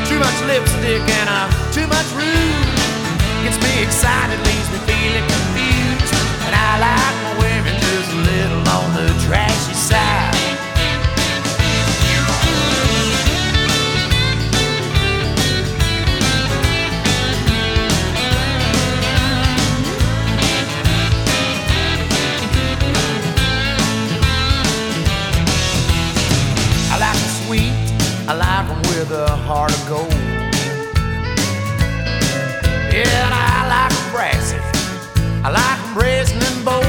Too 0.07 0.19
much 0.19 0.37
lipstick 0.47 1.03
and 1.19 1.29
too 1.73 1.87
much 1.87 2.07
rouge 2.15 2.83
gets 3.43 3.59
me 3.61 3.83
excited, 3.83 4.39
leaves 4.47 4.69
me 4.71 4.79
feeling 4.87 5.42
a 29.13 29.35
heart 29.35 29.71
of 29.71 29.87
gold. 29.87 30.11
Yeah, 32.91 33.29
I 33.29 33.67
like 33.69 33.93
brassy, 34.11 34.57
I 35.45 35.49
like 35.53 35.81
brazen 35.93 36.41
and 36.41 36.65
bold. 36.65 36.85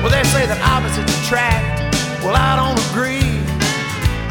Well, 0.00 0.10
they 0.10 0.24
say 0.32 0.46
that 0.48 0.60
opposites 0.64 1.12
attract. 1.20 1.94
Well, 2.24 2.36
I 2.36 2.56
don't 2.56 2.80
agree. 2.88 3.36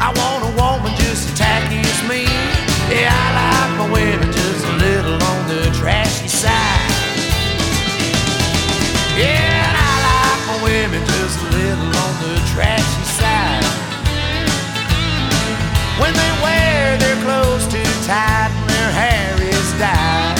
I 0.02 0.10
want 0.18 0.42
a 0.50 0.52
woman 0.58 0.90
just 0.98 1.30
as 1.30 1.38
tacky 1.38 1.78
as 1.78 2.00
me. 2.10 2.26
Yeah, 2.90 3.14
I 3.14 3.28
like 3.38 3.72
my 3.78 3.86
women 3.92 4.32
just 4.32 4.66
a 4.66 4.74
little 4.82 5.14
on 5.14 5.40
the 5.46 5.70
trashy 5.78 6.26
side. 6.26 6.90
Yeah, 9.14 9.62
I 9.78 9.92
like 10.10 10.40
my 10.50 10.58
women 10.64 11.02
just 11.06 11.38
a 11.38 11.48
little 11.54 11.92
on 12.02 12.12
the 12.18 12.34
trashy 12.50 13.04
side. 13.04 13.59
When 16.00 16.12
they 16.16 16.32
wear 16.40 16.96
their 16.96 17.18
clothes 17.24 17.68
too 17.68 17.90
tight 18.08 18.48
and 18.48 18.66
their 18.72 18.90
hair 18.96 19.36
is 19.36 19.68
dyed. 19.76 20.38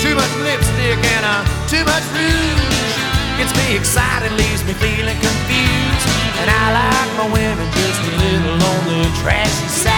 Too 0.00 0.14
much 0.14 0.32
lipstick 0.46 1.00
and 1.02 1.24
uh, 1.26 1.42
too 1.66 1.82
much 1.82 2.06
rouge 2.14 2.94
gets 3.36 3.52
me 3.58 3.76
excited, 3.76 4.30
leaves 4.38 4.62
me 4.62 4.74
feeling 4.78 5.18
confused. 5.18 6.06
And 6.38 6.48
I 6.48 6.64
like 6.78 7.10
my 7.18 7.26
women 7.34 7.66
just 7.74 8.00
a 8.06 8.12
little 8.22 8.62
on 8.62 8.80
the 8.86 9.02
trashy 9.20 9.68
side. 9.68 9.95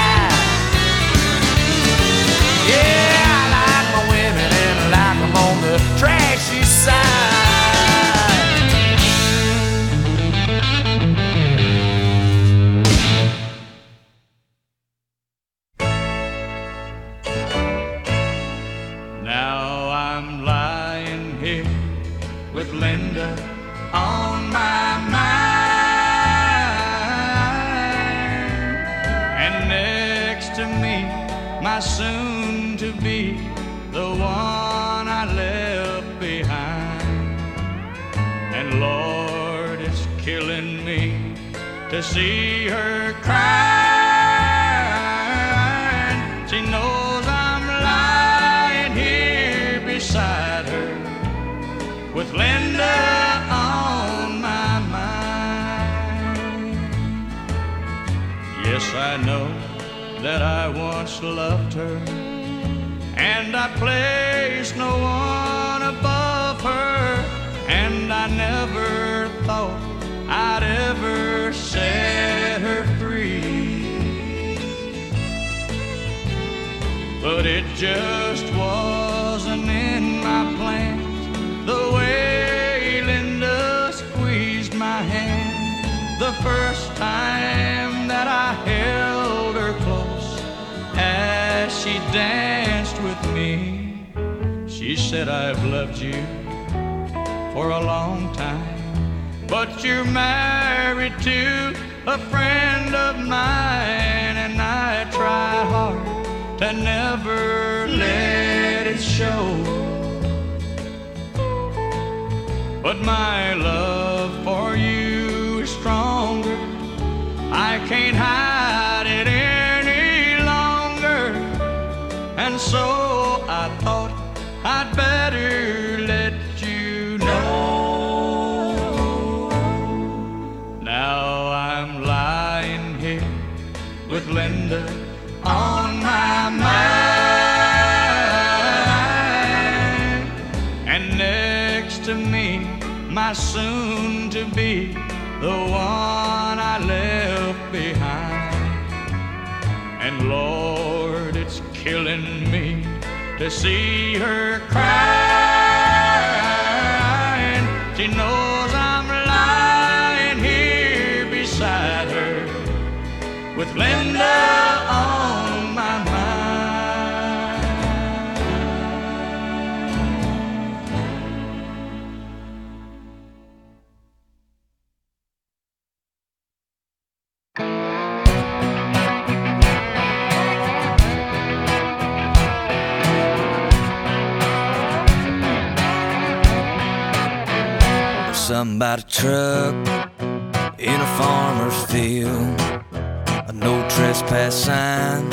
A 193.48 193.52
no 193.52 193.80
trespass 193.88 194.54
sign, 194.54 195.32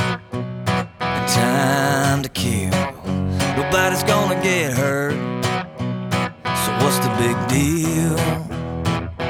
and 1.02 1.28
time 1.28 2.22
to 2.24 2.30
kill. 2.30 2.72
Nobody's 3.58 4.04
gonna 4.04 4.42
get 4.42 4.72
hurt, 4.72 5.16
so 6.64 6.70
what's 6.80 7.00
the 7.00 7.12
big 7.20 7.36
deal? 7.50 8.18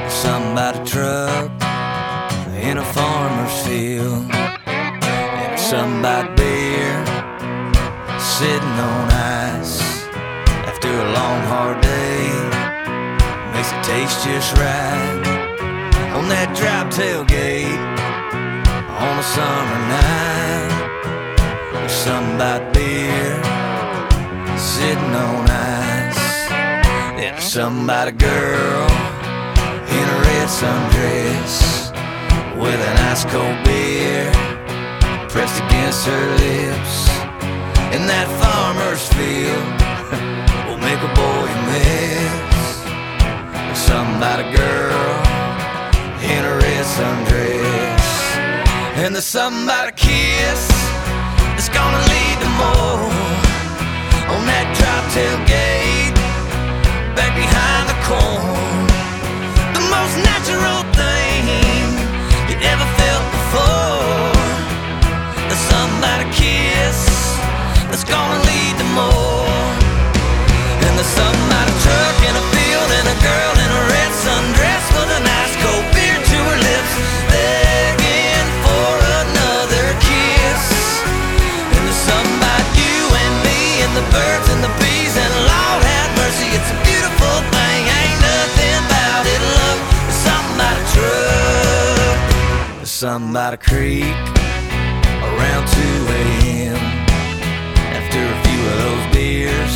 Something 0.08 0.52
about 0.52 0.76
a 0.76 0.84
truck 0.84 1.50
in 2.62 2.78
a 2.78 2.84
farmer's 2.84 3.66
field, 3.66 4.30
and 4.66 5.58
something 5.58 5.98
about 5.98 6.36
beer 6.36 7.04
sitting 8.20 8.76
on 8.90 9.10
ice. 9.10 9.82
After 10.70 10.88
a 10.88 11.12
long 11.18 11.40
hard 11.52 11.80
day 11.80 12.28
makes 13.52 13.72
it 13.72 13.82
taste 13.82 14.24
just 14.24 14.56
right. 14.56 15.22
On 16.14 16.28
that 16.28 16.54
drop 16.56 16.86
tailgate 16.92 17.96
on 18.98 19.18
a 19.18 19.22
summer 19.22 19.80
night. 19.92 20.72
There's 21.72 21.92
something 21.92 22.36
about 22.36 22.72
beer 22.72 23.36
sitting 24.56 25.14
on 25.14 25.44
ice. 25.50 26.48
There's 27.18 27.44
something 27.44 27.84
about 27.84 28.08
a 28.08 28.12
girl 28.12 28.88
in 29.96 30.04
a 30.16 30.18
red 30.28 30.48
sundress 30.48 31.92
with 32.56 32.80
an 32.80 32.96
ice 33.12 33.24
cold 33.26 33.58
beer 33.64 34.32
pressed 35.28 35.60
against 35.64 36.06
her 36.06 36.26
lips. 36.40 36.96
In 37.92 38.02
that 38.12 38.28
farmer's 38.40 39.04
field 39.12 39.76
will 40.66 40.80
make 40.80 41.02
a 41.04 41.12
boy 41.12 41.48
miss. 41.68 42.64
There's 43.52 43.78
something 43.78 44.16
about 44.16 44.40
a 44.40 44.48
girl 44.56 45.04
in 46.32 46.44
a 46.44 46.54
red 46.64 46.84
sundress. 46.96 47.85
And 48.98 49.14
there's 49.14 49.26
something 49.26 49.64
about 49.64 49.88
a 49.88 49.92
kiss 49.92 50.68
that's 51.52 51.68
gonna 51.68 52.00
lead 52.08 52.36
to 52.40 52.48
more 52.56 53.12
on 54.32 54.40
that 54.48 54.66
drop 54.72 55.04
tailgate 55.12 56.16
back 57.12 57.36
behind 57.36 57.92
the 57.92 57.98
corn. 58.08 58.88
The 59.76 59.84
most 59.92 60.16
natural 60.24 60.80
thing 60.96 61.44
you 62.48 62.56
ever 62.56 62.88
felt 62.96 63.24
before. 63.36 64.32
There's 65.44 65.66
something 65.68 65.98
about 66.00 66.24
a 66.24 66.30
kiss 66.32 66.96
that's 67.92 68.04
gonna 68.04 68.45
something 93.06 93.30
about 93.30 93.54
a 93.54 93.56
creek 93.56 94.18
around 95.28 95.64
2 95.68 95.80
a.m. 96.22 96.76
After 97.98 98.20
a 98.34 98.38
few 98.44 98.60
of 98.70 98.76
those 98.82 99.04
beers, 99.14 99.74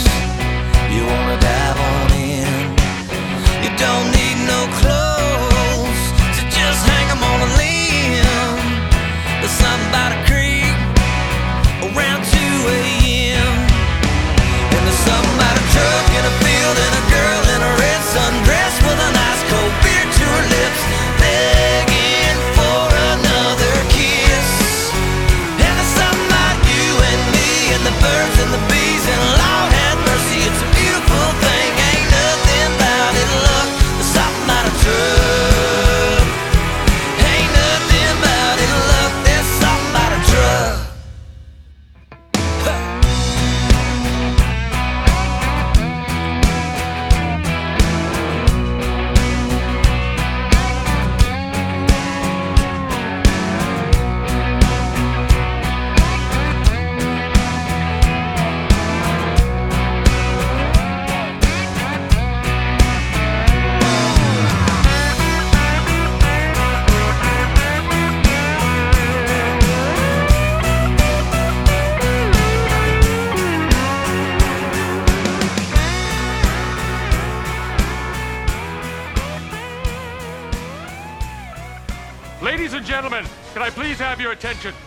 you 0.93 1.03
wanna 1.07 1.39
dive 1.39 1.79
on 1.79 1.90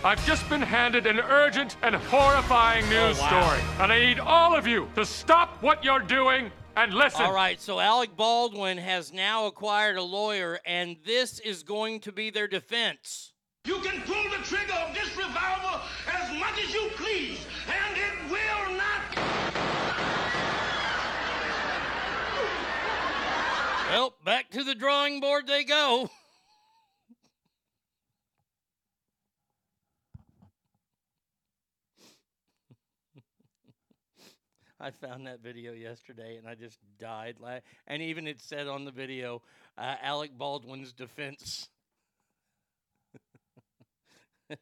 I've 0.05 0.25
just 0.25 0.47
been 0.49 0.61
handed 0.61 1.05
an 1.07 1.19
urgent 1.21 1.77
and 1.81 1.95
horrifying 1.95 2.83
news 2.89 3.17
Oh, 3.19 3.21
wow. 3.21 3.41
story, 3.55 3.61
and 3.79 3.91
I 3.93 3.99
need 4.05 4.19
all 4.19 4.53
of 4.53 4.67
you 4.67 4.89
to 4.95 5.05
stop 5.05 5.61
what 5.63 5.81
you're 5.81 5.99
doing 5.99 6.51
and 6.75 6.93
listen. 6.93 7.21
All 7.21 7.33
right, 7.33 7.59
so 7.61 7.79
Alec 7.79 8.17
Baldwin 8.17 8.77
has 8.79 9.13
now 9.13 9.45
acquired 9.45 9.95
a 9.95 10.03
lawyer, 10.03 10.59
and 10.65 10.97
this 11.05 11.39
is 11.39 11.63
going 11.63 12.01
to 12.01 12.11
be 12.11 12.29
their 12.31 12.49
defense. 12.49 13.31
You 13.65 13.79
can 13.79 14.01
pull 14.01 14.23
the 14.29 14.43
trigger 14.43 14.73
of 14.73 14.93
this 14.93 15.15
revolver 15.15 15.79
as 16.11 16.37
much 16.37 16.61
as 16.61 16.73
you 16.73 16.89
please, 16.97 17.45
and 17.67 17.95
it 17.97 18.29
will 18.29 18.75
not. 18.75 19.01
Well, 23.89 24.15
back 24.25 24.49
to 24.51 24.65
the 24.65 24.75
drawing 24.75 25.21
board 25.21 25.47
they 25.47 25.63
go. 25.63 26.09
I 34.83 34.91
found 34.91 35.25
that 35.27 35.41
video 35.41 35.71
yesterday 35.71 36.35
and 36.35 36.45
I 36.45 36.55
just 36.55 36.77
died. 36.99 37.37
And 37.87 38.01
even 38.01 38.27
it 38.27 38.41
said 38.41 38.67
on 38.67 38.83
the 38.83 38.91
video, 38.91 39.41
uh, 39.77 39.95
Alec 40.01 40.37
Baldwin's 40.37 40.91
defense. 40.91 41.69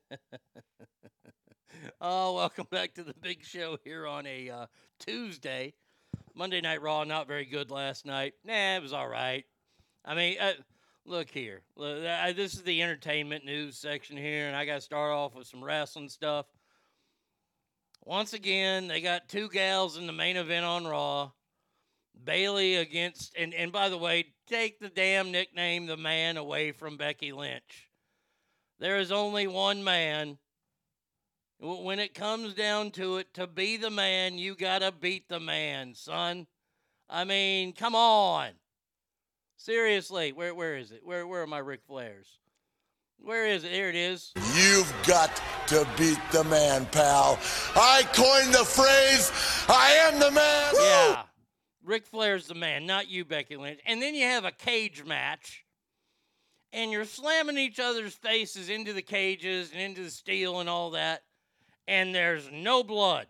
oh, 2.02 2.36
welcome 2.36 2.68
back 2.70 2.94
to 2.94 3.04
the 3.04 3.16
big 3.20 3.44
show 3.44 3.80
here 3.84 4.06
on 4.06 4.28
a 4.28 4.52
uh, 4.52 4.68
Tuesday. 5.00 5.74
Monday 6.36 6.62
Night 6.62 6.84
Raw, 6.84 7.04
not 7.04 7.28
very 7.28 7.46
good 7.46 7.72
last 7.72 8.06
night. 8.06 8.36
Nah, 8.46 8.76
it 8.76 8.84
was 8.84 8.94
all 8.94 9.08
right. 9.08 9.44
I 10.06 10.14
mean, 10.14 10.38
uh, 10.40 10.54
look 11.04 11.32
here. 11.32 11.64
This 11.76 12.54
is 12.54 12.62
the 12.62 12.84
entertainment 12.84 13.44
news 13.44 13.76
section 13.76 14.18
here, 14.18 14.46
and 14.46 14.56
I 14.56 14.68
got 14.68 14.76
to 14.76 14.82
start 14.82 15.14
off 15.14 15.34
with 15.34 15.48
some 15.48 15.64
wrestling 15.64 16.10
stuff. 16.10 16.46
Once 18.04 18.34
again, 18.34 18.88
they 18.88 19.00
got 19.00 19.30
two 19.30 19.48
gals 19.50 19.98
in 19.98 20.08
the 20.08 20.14
main 20.14 20.38
event 20.38 20.66
on 20.66 20.86
Raw. 20.86 21.32
Bayley 22.24 22.76
against, 22.76 23.34
and, 23.38 23.54
and 23.54 23.72
by 23.72 23.90
the 23.90 23.98
way, 23.98 24.34
take 24.48 24.80
the 24.80 24.90
damn 24.90 25.32
nickname 25.32 25.86
the 25.86 25.98
man 25.98 26.38
away 26.38 26.72
from 26.72 26.98
Becky 26.98 27.32
Lynch. 27.32 27.90
There 28.80 29.00
is 29.00 29.12
only 29.12 29.48
one 29.48 29.84
man. 29.84 30.38
When 31.60 32.00
it 32.00 32.16
comes 32.16 32.56
down 32.56 32.92
to 32.92 33.18
it, 33.18 33.34
to 33.36 33.46
be 33.46 33.78
the 33.78 33.92
man, 33.92 34.40
you 34.40 34.56
got 34.56 34.80
to 34.80 34.92
beat 34.92 35.30
the 35.30 35.40
man, 35.40 35.94
son. 35.94 36.48
I 37.08 37.24
mean, 37.24 37.74
come 37.74 37.94
on. 37.94 38.52
Seriously, 39.58 40.32
where 40.32 40.56
where 40.56 40.76
is 40.76 40.92
it? 40.92 41.06
Where 41.06 41.28
where 41.28 41.44
are 41.44 41.48
my 41.48 41.60
Ric 41.60 41.88
Flairs? 41.88 42.40
Where 43.24 43.46
is 43.46 43.64
it? 43.64 43.72
Here 43.72 43.90
it 43.90 43.96
is. 43.96 44.32
You've 44.56 44.94
got 45.06 45.42
to 45.68 45.88
beat 45.98 46.20
the 46.32 46.44
man, 46.46 46.86
pal. 46.88 47.40
I 47.76 48.04
coined 48.14 48.54
the 48.54 48.66
phrase, 48.66 49.32
I 49.70 49.92
am 50.08 50.20
the 50.20 50.32
man. 50.32 50.74
Yeah. 50.76 51.24
Ric 51.84 52.06
Flair's 52.06 52.48
the 52.48 52.56
man, 52.56 52.86
not 52.86 53.10
you, 53.10 53.24
Becky 53.26 53.58
Lynch. 53.58 53.80
And 53.86 54.02
then 54.02 54.16
you 54.16 54.26
have 54.26 54.46
a 54.46 54.52
cage 54.52 55.04
match, 55.06 55.66
and 56.74 56.92
you're 56.92 57.06
slamming 57.06 57.58
each 57.58 57.80
other's 57.80 58.14
faces 58.14 58.70
into 58.70 58.94
the 58.94 59.02
cages 59.02 59.72
and 59.72 59.82
into 59.82 60.04
the 60.04 60.12
steel 60.12 60.60
and 60.60 60.70
all 60.70 60.92
that, 60.92 61.24
and 61.88 62.14
there's 62.14 62.50
no 62.52 62.84
blood. 62.84 63.28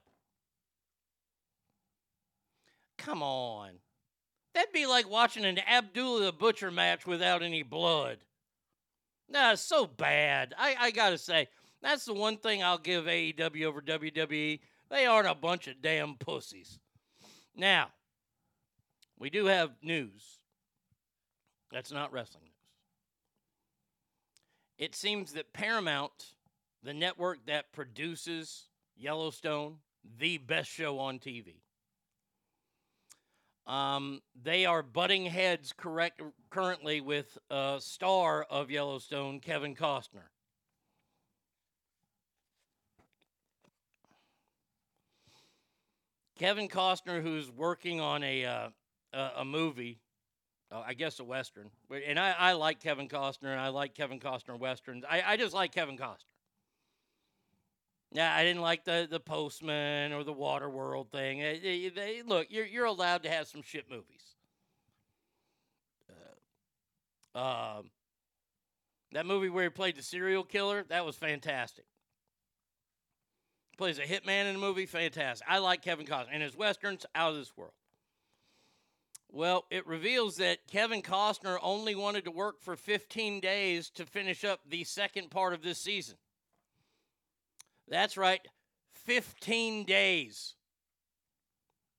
Come 2.97 3.23
on. 3.23 3.71
That'd 4.53 4.73
be 4.73 4.85
like 4.85 5.09
watching 5.09 5.45
an 5.45 5.59
Abdullah 5.59 6.25
the 6.25 6.31
Butcher 6.31 6.71
match 6.71 7.05
without 7.05 7.41
any 7.41 7.63
blood. 7.63 8.17
Nah, 9.31 9.55
so 9.55 9.87
bad. 9.87 10.53
I, 10.57 10.75
I 10.79 10.91
gotta 10.91 11.17
say, 11.17 11.47
that's 11.81 12.05
the 12.05 12.13
one 12.13 12.37
thing 12.37 12.61
I'll 12.61 12.77
give 12.77 13.05
AEW 13.05 13.63
over 13.63 13.81
WWE. 13.81 14.59
They 14.89 15.05
aren't 15.05 15.27
a 15.27 15.35
bunch 15.35 15.67
of 15.67 15.81
damn 15.81 16.15
pussies. 16.15 16.79
Now, 17.55 17.87
we 19.17 19.29
do 19.29 19.45
have 19.45 19.71
news. 19.81 20.39
That's 21.71 21.91
not 21.91 22.11
wrestling 22.11 22.43
news. 22.43 22.51
It 24.77 24.95
seems 24.95 25.33
that 25.33 25.53
Paramount, 25.53 26.35
the 26.83 26.93
network 26.93 27.45
that 27.45 27.71
produces 27.71 28.67
Yellowstone, 28.97 29.77
the 30.19 30.39
best 30.39 30.69
show 30.69 30.99
on 30.99 31.19
TV, 31.19 31.61
um, 33.67 34.21
they 34.41 34.65
are 34.65 34.83
butting 34.83 35.25
heads 35.25 35.73
correct 35.75 36.21
currently 36.49 37.01
with 37.01 37.37
uh, 37.49 37.79
star 37.79 38.43
of 38.49 38.71
Yellowstone, 38.71 39.39
Kevin 39.39 39.75
Costner. 39.75 40.29
Kevin 46.37 46.67
Costner, 46.67 47.21
who's 47.21 47.51
working 47.51 48.01
on 48.01 48.23
a 48.23 48.45
uh, 48.45 48.69
a, 49.13 49.45
movie, 49.45 49.99
uh, 50.71 50.81
I 50.83 50.95
guess 50.95 51.19
a 51.19 51.23
western, 51.23 51.69
and 52.07 52.17
I, 52.17 52.31
I 52.31 52.53
like 52.53 52.79
Kevin 52.79 53.07
Costner, 53.07 53.51
and 53.51 53.59
I 53.59 53.67
like 53.67 53.93
Kevin 53.93 54.19
Costner 54.19 54.57
westerns. 54.57 55.03
I, 55.07 55.21
I 55.25 55.37
just 55.37 55.53
like 55.53 55.71
Kevin 55.71 55.97
Costner. 55.97 56.25
Yeah, 58.13 58.33
I 58.35 58.43
didn't 58.43 58.61
like 58.61 58.83
the 58.83 59.07
the 59.09 59.19
Postman 59.19 60.11
or 60.11 60.23
the 60.23 60.33
Waterworld 60.33 61.09
thing. 61.11 61.41
Eh, 61.41 61.59
eh, 61.63 61.89
they- 61.95 62.21
look, 62.23 62.47
you're 62.49 62.65
you're 62.65 62.85
allowed 62.85 63.23
to 63.23 63.29
have 63.29 63.47
some 63.47 63.61
shit 63.61 63.89
movies. 63.89 64.35
Um, 67.33 67.91
that 69.13 69.25
movie 69.25 69.47
where 69.49 69.63
he 69.63 69.69
played 69.69 69.95
the 69.95 70.03
serial 70.03 70.43
killer, 70.43 70.83
that 70.89 71.05
was 71.05 71.15
fantastic. 71.15 71.85
Plays 73.77 73.99
a 73.99 74.03
hitman 74.03 74.47
in 74.47 74.53
the 74.53 74.59
movie, 74.59 74.85
fantastic. 74.85 75.47
I 75.49 75.59
like 75.59 75.81
Kevin 75.81 76.05
Costner. 76.05 76.27
And 76.31 76.43
his 76.43 76.57
westerns, 76.57 77.05
out 77.15 77.31
of 77.31 77.37
this 77.37 77.55
world. 77.55 77.73
Well, 79.31 79.65
it 79.71 79.87
reveals 79.87 80.35
that 80.37 80.67
Kevin 80.67 81.01
Costner 81.01 81.57
only 81.61 81.95
wanted 81.95 82.25
to 82.25 82.31
work 82.31 82.61
for 82.61 82.75
15 82.75 83.39
days 83.39 83.89
to 83.91 84.05
finish 84.05 84.43
up 84.43 84.59
the 84.67 84.83
second 84.83 85.31
part 85.31 85.53
of 85.53 85.61
this 85.61 85.79
season. 85.79 86.17
That's 87.87 88.17
right, 88.17 88.41
15 88.93 89.85
days 89.85 90.55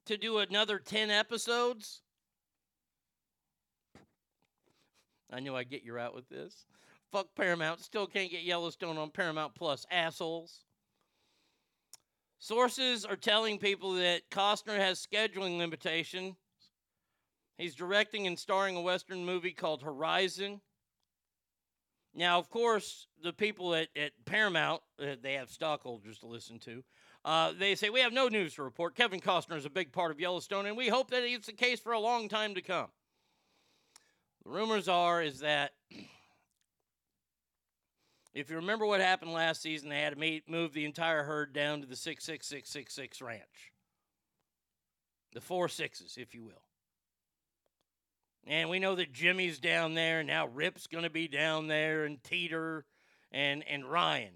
to 0.06 0.16
do 0.16 0.38
another 0.38 0.78
10 0.78 1.10
episodes. 1.10 2.02
I 5.32 5.40
knew 5.40 5.56
I'd 5.56 5.70
get 5.70 5.84
you 5.84 5.98
out 5.98 6.14
with 6.14 6.28
this. 6.28 6.66
Fuck 7.10 7.28
Paramount. 7.36 7.80
Still 7.80 8.06
can't 8.06 8.30
get 8.30 8.42
Yellowstone 8.42 8.98
on 8.98 9.10
Paramount 9.10 9.54
Plus. 9.54 9.86
Assholes. 9.90 10.64
Sources 12.38 13.04
are 13.04 13.16
telling 13.16 13.58
people 13.58 13.94
that 13.94 14.28
Costner 14.30 14.76
has 14.76 15.06
scheduling 15.06 15.58
limitations. 15.58 16.34
He's 17.56 17.74
directing 17.74 18.26
and 18.26 18.38
starring 18.38 18.76
a 18.76 18.80
Western 18.80 19.24
movie 19.24 19.52
called 19.52 19.82
Horizon. 19.82 20.60
Now, 22.14 22.38
of 22.38 22.50
course, 22.50 23.06
the 23.22 23.32
people 23.32 23.74
at, 23.74 23.88
at 23.96 24.12
Paramount, 24.26 24.82
uh, 25.00 25.16
they 25.22 25.34
have 25.34 25.50
stockholders 25.50 26.18
to 26.18 26.26
listen 26.26 26.58
to, 26.60 26.84
uh, 27.24 27.52
they 27.58 27.74
say, 27.74 27.88
We 27.88 28.00
have 28.00 28.12
no 28.12 28.28
news 28.28 28.54
to 28.54 28.62
report. 28.62 28.94
Kevin 28.94 29.20
Costner 29.20 29.56
is 29.56 29.64
a 29.64 29.70
big 29.70 29.92
part 29.92 30.10
of 30.10 30.20
Yellowstone, 30.20 30.66
and 30.66 30.76
we 30.76 30.88
hope 30.88 31.10
that 31.10 31.22
it's 31.22 31.46
the 31.46 31.52
case 31.52 31.80
for 31.80 31.92
a 31.92 32.00
long 32.00 32.28
time 32.28 32.54
to 32.54 32.62
come. 32.62 32.88
The 34.44 34.50
rumors 34.50 34.88
are 34.88 35.22
is 35.22 35.40
that 35.40 35.72
if 38.34 38.50
you 38.50 38.56
remember 38.56 38.86
what 38.86 39.00
happened 39.00 39.32
last 39.32 39.62
season, 39.62 39.88
they 39.88 40.00
had 40.00 40.18
to 40.18 40.40
move 40.48 40.72
the 40.72 40.84
entire 40.84 41.22
herd 41.22 41.52
down 41.52 41.80
to 41.80 41.86
the 41.86 41.96
66666 41.96 43.22
ranch. 43.22 43.72
The 45.32 45.40
four 45.40 45.68
sixes, 45.68 46.18
if 46.18 46.34
you 46.34 46.42
will. 46.42 46.62
And 48.46 48.68
we 48.68 48.80
know 48.80 48.96
that 48.96 49.12
Jimmy's 49.12 49.58
down 49.58 49.94
there, 49.94 50.20
and 50.20 50.26
now 50.26 50.46
Rip's 50.48 50.86
going 50.86 51.04
to 51.04 51.10
be 51.10 51.28
down 51.28 51.68
there, 51.68 52.04
and 52.04 52.22
Teeter 52.24 52.84
and, 53.30 53.64
and 53.68 53.84
Ryan. 53.84 54.34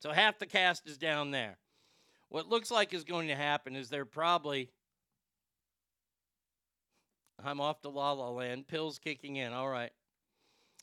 So 0.00 0.10
half 0.10 0.38
the 0.38 0.46
cast 0.46 0.88
is 0.88 0.98
down 0.98 1.30
there. 1.30 1.58
What 2.28 2.48
looks 2.48 2.70
like 2.70 2.92
is 2.92 3.04
going 3.04 3.28
to 3.28 3.36
happen 3.36 3.76
is 3.76 3.88
they're 3.88 4.04
probably. 4.04 4.70
I'm 7.44 7.60
off 7.60 7.80
to 7.82 7.88
La 7.88 8.12
La 8.12 8.30
Land. 8.30 8.66
Pills 8.66 8.98
kicking 8.98 9.36
in. 9.36 9.52
All 9.52 9.68
right. 9.68 9.92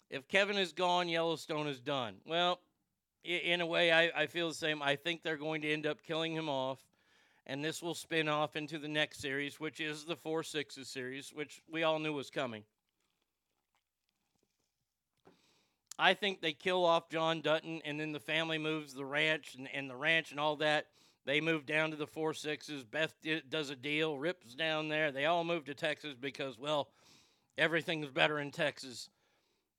If 0.09 0.27
Kevin 0.27 0.57
is 0.57 0.73
gone, 0.73 1.09
Yellowstone 1.09 1.67
is 1.67 1.79
done. 1.79 2.15
Well, 2.25 2.59
in 3.23 3.61
a 3.61 3.65
way, 3.65 3.91
I, 3.91 4.11
I 4.15 4.27
feel 4.27 4.47
the 4.47 4.55
same. 4.55 4.81
I 4.81 4.95
think 4.95 5.21
they're 5.21 5.37
going 5.37 5.61
to 5.61 5.71
end 5.71 5.85
up 5.85 6.01
killing 6.01 6.33
him 6.33 6.49
off 6.49 6.79
and 7.49 7.65
this 7.65 7.81
will 7.81 7.95
spin 7.95 8.29
off 8.29 8.55
into 8.55 8.77
the 8.77 8.87
next 8.87 9.19
series, 9.19 9.59
which 9.59 9.79
is 9.79 10.05
the 10.05 10.15
Four 10.15 10.43
Sixes 10.43 10.87
series, 10.87 11.33
which 11.33 11.63
we 11.67 11.81
all 11.81 11.97
knew 11.97 12.13
was 12.13 12.29
coming. 12.29 12.63
I 15.97 16.13
think 16.13 16.41
they 16.41 16.53
kill 16.53 16.85
off 16.85 17.09
John 17.09 17.41
Dutton, 17.41 17.81
and 17.83 17.99
then 17.99 18.11
the 18.11 18.19
family 18.19 18.59
moves 18.59 18.93
the 18.93 19.03
ranch 19.03 19.55
and, 19.55 19.67
and 19.73 19.89
the 19.89 19.95
ranch 19.95 20.29
and 20.29 20.39
all 20.39 20.57
that. 20.57 20.85
They 21.25 21.41
move 21.41 21.65
down 21.65 21.89
to 21.89 21.97
the 21.97 22.05
Four 22.05 22.35
Sixes. 22.35 22.83
Beth 22.83 23.15
does 23.49 23.71
a 23.71 23.75
deal. 23.75 24.19
Rip's 24.19 24.53
down 24.53 24.87
there. 24.87 25.11
They 25.11 25.25
all 25.25 25.43
move 25.43 25.65
to 25.65 25.73
Texas 25.73 26.13
because, 26.13 26.59
well, 26.59 26.89
everything's 27.57 28.11
better 28.11 28.37
in 28.37 28.51
Texas, 28.51 29.09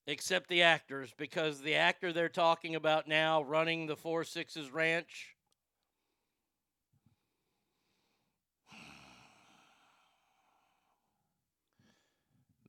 except 0.08 0.48
the 0.48 0.62
actors, 0.62 1.14
because 1.16 1.60
the 1.60 1.76
actor 1.76 2.12
they're 2.12 2.28
talking 2.28 2.74
about 2.74 3.06
now 3.06 3.44
running 3.44 3.86
the 3.86 3.96
Four 3.96 4.24
Sixes 4.24 4.72
ranch 4.72 5.36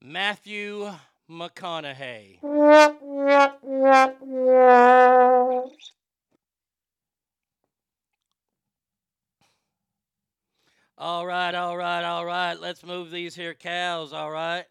Matthew 0.03 0.89
McConaughey. 1.29 2.39
All 10.97 11.25
right, 11.25 11.53
all 11.53 11.77
right, 11.77 12.03
all 12.03 12.25
right. 12.25 12.59
Let's 12.59 12.83
move 12.83 13.11
these 13.11 13.35
here 13.35 13.53
cows, 13.53 14.11
all 14.11 14.31
right? 14.31 14.65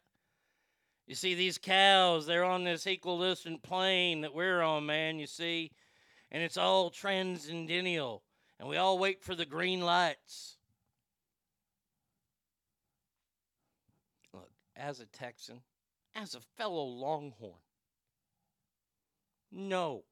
You 1.07 1.15
see, 1.15 1.35
these 1.35 1.59
cows, 1.59 2.27
they're 2.27 2.45
on 2.45 2.65
this 2.65 2.87
equidistant 2.87 3.63
plane 3.63 4.21
that 4.23 4.35
we're 4.35 4.63
on, 4.63 4.87
man, 4.87 5.19
you 5.19 5.27
see? 5.27 5.71
And 6.33 6.43
it's 6.43 6.57
all 6.57 6.91
transcendental. 6.91 8.23
And 8.59 8.69
we 8.69 8.77
all 8.77 8.99
wait 8.99 9.23
for 9.23 9.35
the 9.35 9.47
green 9.47 9.81
lights. 9.81 10.57
As 14.81 15.01
a 15.01 15.07
Texan, 15.07 15.61
as 16.15 16.35
a 16.35 16.41
fellow 16.57 16.85
Longhorn. 16.85 17.53
No. 19.53 20.05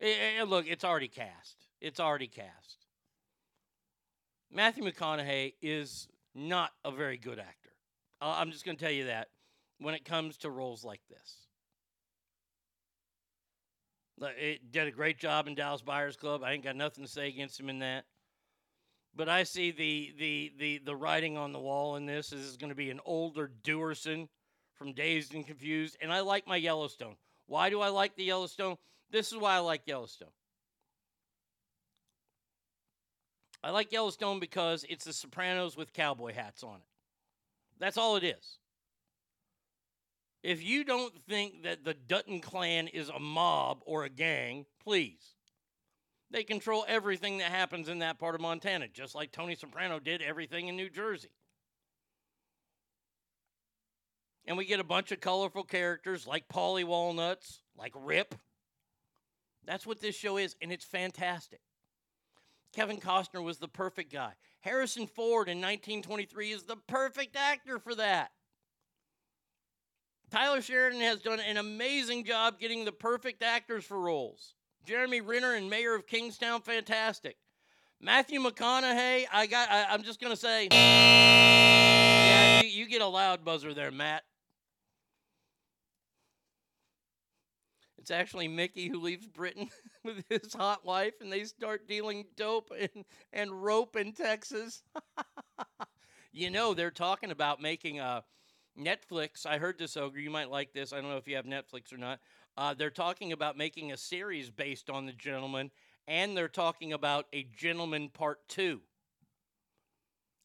Eh, 0.00 0.38
eh, 0.38 0.44
look, 0.44 0.66
it's 0.66 0.84
already 0.84 1.08
cast. 1.08 1.56
It's 1.80 2.00
already 2.00 2.28
cast. 2.28 2.86
Matthew 4.50 4.84
McConaughey 4.84 5.54
is 5.62 6.08
not 6.34 6.70
a 6.84 6.90
very 6.90 7.16
good 7.16 7.38
actor. 7.38 7.70
Uh, 8.20 8.34
I'm 8.38 8.50
just 8.50 8.64
going 8.64 8.76
to 8.76 8.82
tell 8.82 8.92
you 8.92 9.06
that 9.06 9.28
when 9.78 9.94
it 9.94 10.04
comes 10.04 10.38
to 10.38 10.50
roles 10.50 10.84
like 10.84 11.00
this. 11.08 11.46
It 14.38 14.72
did 14.72 14.86
a 14.86 14.90
great 14.90 15.18
job 15.18 15.46
in 15.46 15.54
Dallas 15.54 15.82
Buyers 15.82 16.16
Club. 16.16 16.42
I 16.42 16.52
ain't 16.52 16.64
got 16.64 16.76
nothing 16.76 17.04
to 17.04 17.10
say 17.10 17.28
against 17.28 17.60
him 17.60 17.68
in 17.68 17.80
that. 17.80 18.06
But 19.16 19.30
I 19.30 19.44
see 19.44 19.70
the 19.70 20.12
the 20.18 20.52
the 20.58 20.78
the 20.84 20.94
writing 20.94 21.38
on 21.38 21.52
the 21.52 21.58
wall 21.58 21.96
in 21.96 22.04
this 22.04 22.32
is 22.32 22.58
going 22.58 22.68
to 22.68 22.76
be 22.76 22.90
an 22.90 23.00
older 23.06 23.50
Wooderson 23.64 24.28
from 24.74 24.92
Dazed 24.92 25.34
and 25.34 25.46
Confused, 25.46 25.96
and 26.02 26.12
I 26.12 26.20
like 26.20 26.46
my 26.46 26.56
Yellowstone. 26.56 27.16
Why 27.46 27.70
do 27.70 27.80
I 27.80 27.88
like 27.88 28.14
the 28.14 28.24
Yellowstone? 28.24 28.76
This 29.10 29.32
is 29.32 29.38
why 29.38 29.54
I 29.54 29.58
like 29.60 29.82
Yellowstone. 29.86 30.28
I 33.64 33.70
like 33.70 33.90
Yellowstone 33.90 34.38
because 34.38 34.84
it's 34.88 35.06
the 35.06 35.12
Sopranos 35.12 35.76
with 35.76 35.94
cowboy 35.94 36.34
hats 36.34 36.62
on 36.62 36.76
it. 36.76 36.86
That's 37.78 37.96
all 37.96 38.16
it 38.16 38.24
is. 38.24 38.58
If 40.42 40.62
you 40.62 40.84
don't 40.84 41.14
think 41.26 41.62
that 41.62 41.84
the 41.84 41.94
Dutton 41.94 42.40
clan 42.40 42.88
is 42.88 43.08
a 43.08 43.18
mob 43.18 43.78
or 43.86 44.04
a 44.04 44.10
gang, 44.10 44.66
please 44.84 45.35
they 46.30 46.44
control 46.44 46.84
everything 46.88 47.38
that 47.38 47.50
happens 47.50 47.88
in 47.88 48.00
that 48.00 48.18
part 48.18 48.34
of 48.34 48.40
Montana, 48.40 48.88
just 48.88 49.14
like 49.14 49.32
Tony 49.32 49.54
Soprano 49.54 49.98
did 49.98 50.22
everything 50.22 50.68
in 50.68 50.76
New 50.76 50.90
Jersey. 50.90 51.30
And 54.46 54.56
we 54.56 54.64
get 54.64 54.80
a 54.80 54.84
bunch 54.84 55.12
of 55.12 55.20
colorful 55.20 55.64
characters 55.64 56.26
like 56.26 56.48
Paulie 56.48 56.84
Walnuts, 56.84 57.62
like 57.76 57.92
Rip. 57.94 58.34
That's 59.64 59.86
what 59.86 60.00
this 60.00 60.14
show 60.14 60.36
is, 60.36 60.54
and 60.62 60.70
it's 60.70 60.84
fantastic. 60.84 61.60
Kevin 62.72 62.98
Costner 62.98 63.42
was 63.42 63.58
the 63.58 63.68
perfect 63.68 64.12
guy. 64.12 64.32
Harrison 64.60 65.06
Ford 65.06 65.48
in 65.48 65.58
1923 65.58 66.52
is 66.52 66.64
the 66.64 66.76
perfect 66.76 67.36
actor 67.36 67.78
for 67.78 67.94
that. 67.94 68.30
Taylor 70.30 70.60
Sheridan 70.60 71.00
has 71.00 71.20
done 71.20 71.40
an 71.40 71.56
amazing 71.56 72.24
job 72.24 72.58
getting 72.58 72.84
the 72.84 72.92
perfect 72.92 73.42
actors 73.42 73.84
for 73.84 73.98
roles. 73.98 74.55
Jeremy 74.86 75.20
Renner 75.20 75.54
and 75.54 75.68
Mayor 75.68 75.96
of 75.96 76.06
Kingstown, 76.06 76.62
fantastic. 76.62 77.36
Matthew 78.00 78.40
McConaughey, 78.40 79.26
I 79.32 79.46
got. 79.46 79.68
I, 79.68 79.92
am 79.92 80.04
just 80.04 80.20
gonna 80.20 80.36
say, 80.36 80.68
yeah, 80.70 82.62
you, 82.62 82.68
you 82.68 82.86
get 82.86 83.02
a 83.02 83.06
loud 83.06 83.44
buzzer 83.44 83.74
there, 83.74 83.90
Matt. 83.90 84.22
It's 87.98 88.12
actually 88.12 88.46
Mickey 88.46 88.86
who 88.86 89.00
leaves 89.00 89.26
Britain 89.26 89.68
with 90.04 90.22
his 90.28 90.54
hot 90.54 90.84
wife, 90.84 91.14
and 91.20 91.32
they 91.32 91.42
start 91.42 91.88
dealing 91.88 92.26
dope 92.36 92.70
and, 92.78 93.04
and 93.32 93.64
rope 93.64 93.96
in 93.96 94.12
Texas. 94.12 94.84
you 96.32 96.50
know, 96.50 96.74
they're 96.74 96.92
talking 96.92 97.32
about 97.32 97.60
making 97.60 97.98
a 97.98 98.22
Netflix. 98.78 99.46
I 99.46 99.58
heard 99.58 99.78
this, 99.78 99.96
Ogre. 99.96 100.20
You 100.20 100.30
might 100.30 100.50
like 100.50 100.72
this. 100.72 100.92
I 100.92 101.00
don't 101.00 101.10
know 101.10 101.16
if 101.16 101.26
you 101.26 101.34
have 101.34 101.46
Netflix 101.46 101.92
or 101.92 101.96
not. 101.96 102.20
Uh, 102.56 102.74
they're 102.74 102.90
talking 102.90 103.32
about 103.32 103.58
making 103.58 103.92
a 103.92 103.96
series 103.96 104.50
based 104.50 104.88
on 104.88 105.06
the 105.06 105.12
gentleman, 105.12 105.70
and 106.08 106.36
they're 106.36 106.48
talking 106.48 106.92
about 106.92 107.26
a 107.32 107.46
gentleman 107.56 108.08
part 108.08 108.48
two. 108.48 108.80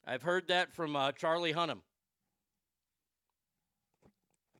I've 0.06 0.22
heard 0.22 0.48
that 0.48 0.74
from 0.74 0.94
uh, 0.94 1.12
Charlie 1.12 1.54
Hunnam. 1.54 1.80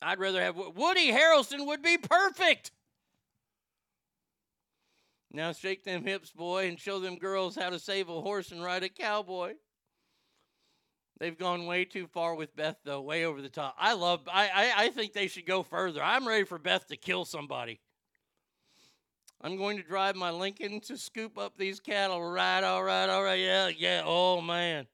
I'd 0.00 0.18
rather 0.18 0.40
have 0.40 0.56
Woody 0.56 1.12
Harrelson 1.12 1.66
would 1.66 1.82
be 1.82 1.98
perfect. 1.98 2.72
Now 5.32 5.52
shake 5.52 5.84
them 5.84 6.04
hips, 6.04 6.30
boy, 6.30 6.68
and 6.68 6.78
show 6.78 7.00
them 7.00 7.16
girls 7.16 7.56
how 7.56 7.70
to 7.70 7.78
save 7.78 8.08
a 8.08 8.20
horse 8.20 8.50
and 8.52 8.62
ride 8.62 8.82
a 8.82 8.88
cowboy. 8.88 9.54
They've 11.22 11.38
gone 11.38 11.66
way 11.66 11.84
too 11.84 12.08
far 12.08 12.34
with 12.34 12.56
Beth, 12.56 12.78
though, 12.84 13.00
way 13.00 13.24
over 13.26 13.40
the 13.40 13.48
top. 13.48 13.76
I 13.78 13.92
love. 13.92 14.22
I, 14.26 14.48
I 14.48 14.72
I 14.76 14.88
think 14.88 15.12
they 15.12 15.28
should 15.28 15.46
go 15.46 15.62
further. 15.62 16.02
I'm 16.02 16.26
ready 16.26 16.42
for 16.42 16.58
Beth 16.58 16.88
to 16.88 16.96
kill 16.96 17.24
somebody. 17.24 17.78
I'm 19.40 19.56
going 19.56 19.76
to 19.76 19.84
drive 19.84 20.16
my 20.16 20.32
Lincoln 20.32 20.80
to 20.80 20.98
scoop 20.98 21.38
up 21.38 21.56
these 21.56 21.78
cattle. 21.78 22.20
Right, 22.20 22.64
all 22.64 22.82
right, 22.82 23.08
all 23.08 23.22
right. 23.22 23.38
Yeah, 23.38 23.68
yeah. 23.68 24.02
Oh 24.04 24.40
man, 24.40 24.88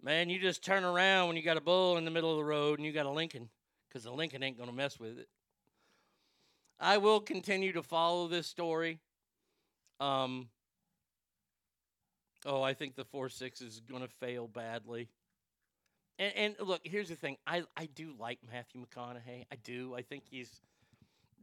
man, 0.00 0.30
you 0.30 0.38
just 0.38 0.62
turn 0.62 0.84
around 0.84 1.26
when 1.26 1.36
you 1.36 1.42
got 1.42 1.56
a 1.56 1.60
bull 1.60 1.96
in 1.96 2.04
the 2.04 2.12
middle 2.12 2.30
of 2.30 2.36
the 2.36 2.44
road 2.44 2.78
and 2.78 2.86
you 2.86 2.92
got 2.92 3.06
a 3.06 3.10
Lincoln, 3.10 3.48
because 3.88 4.04
the 4.04 4.12
Lincoln 4.12 4.44
ain't 4.44 4.60
gonna 4.60 4.70
mess 4.70 5.00
with 5.00 5.18
it. 5.18 5.26
I 6.78 6.98
will 6.98 7.18
continue 7.18 7.72
to 7.72 7.82
follow 7.82 8.28
this 8.28 8.46
story. 8.46 9.00
Um. 9.98 10.50
Oh, 12.46 12.62
I 12.62 12.74
think 12.74 12.94
the 12.94 13.04
four 13.04 13.28
six 13.28 13.60
is 13.60 13.80
to 13.80 14.06
fail 14.06 14.46
badly. 14.46 15.08
And, 16.18 16.32
and 16.36 16.68
look, 16.68 16.80
here's 16.84 17.08
the 17.08 17.14
thing. 17.14 17.36
I, 17.46 17.62
I 17.76 17.86
do 17.86 18.14
like 18.18 18.38
Matthew 18.50 18.84
McConaughey. 18.84 19.46
I 19.50 19.56
do. 19.62 19.94
I 19.94 20.02
think 20.02 20.24
he's, 20.28 20.50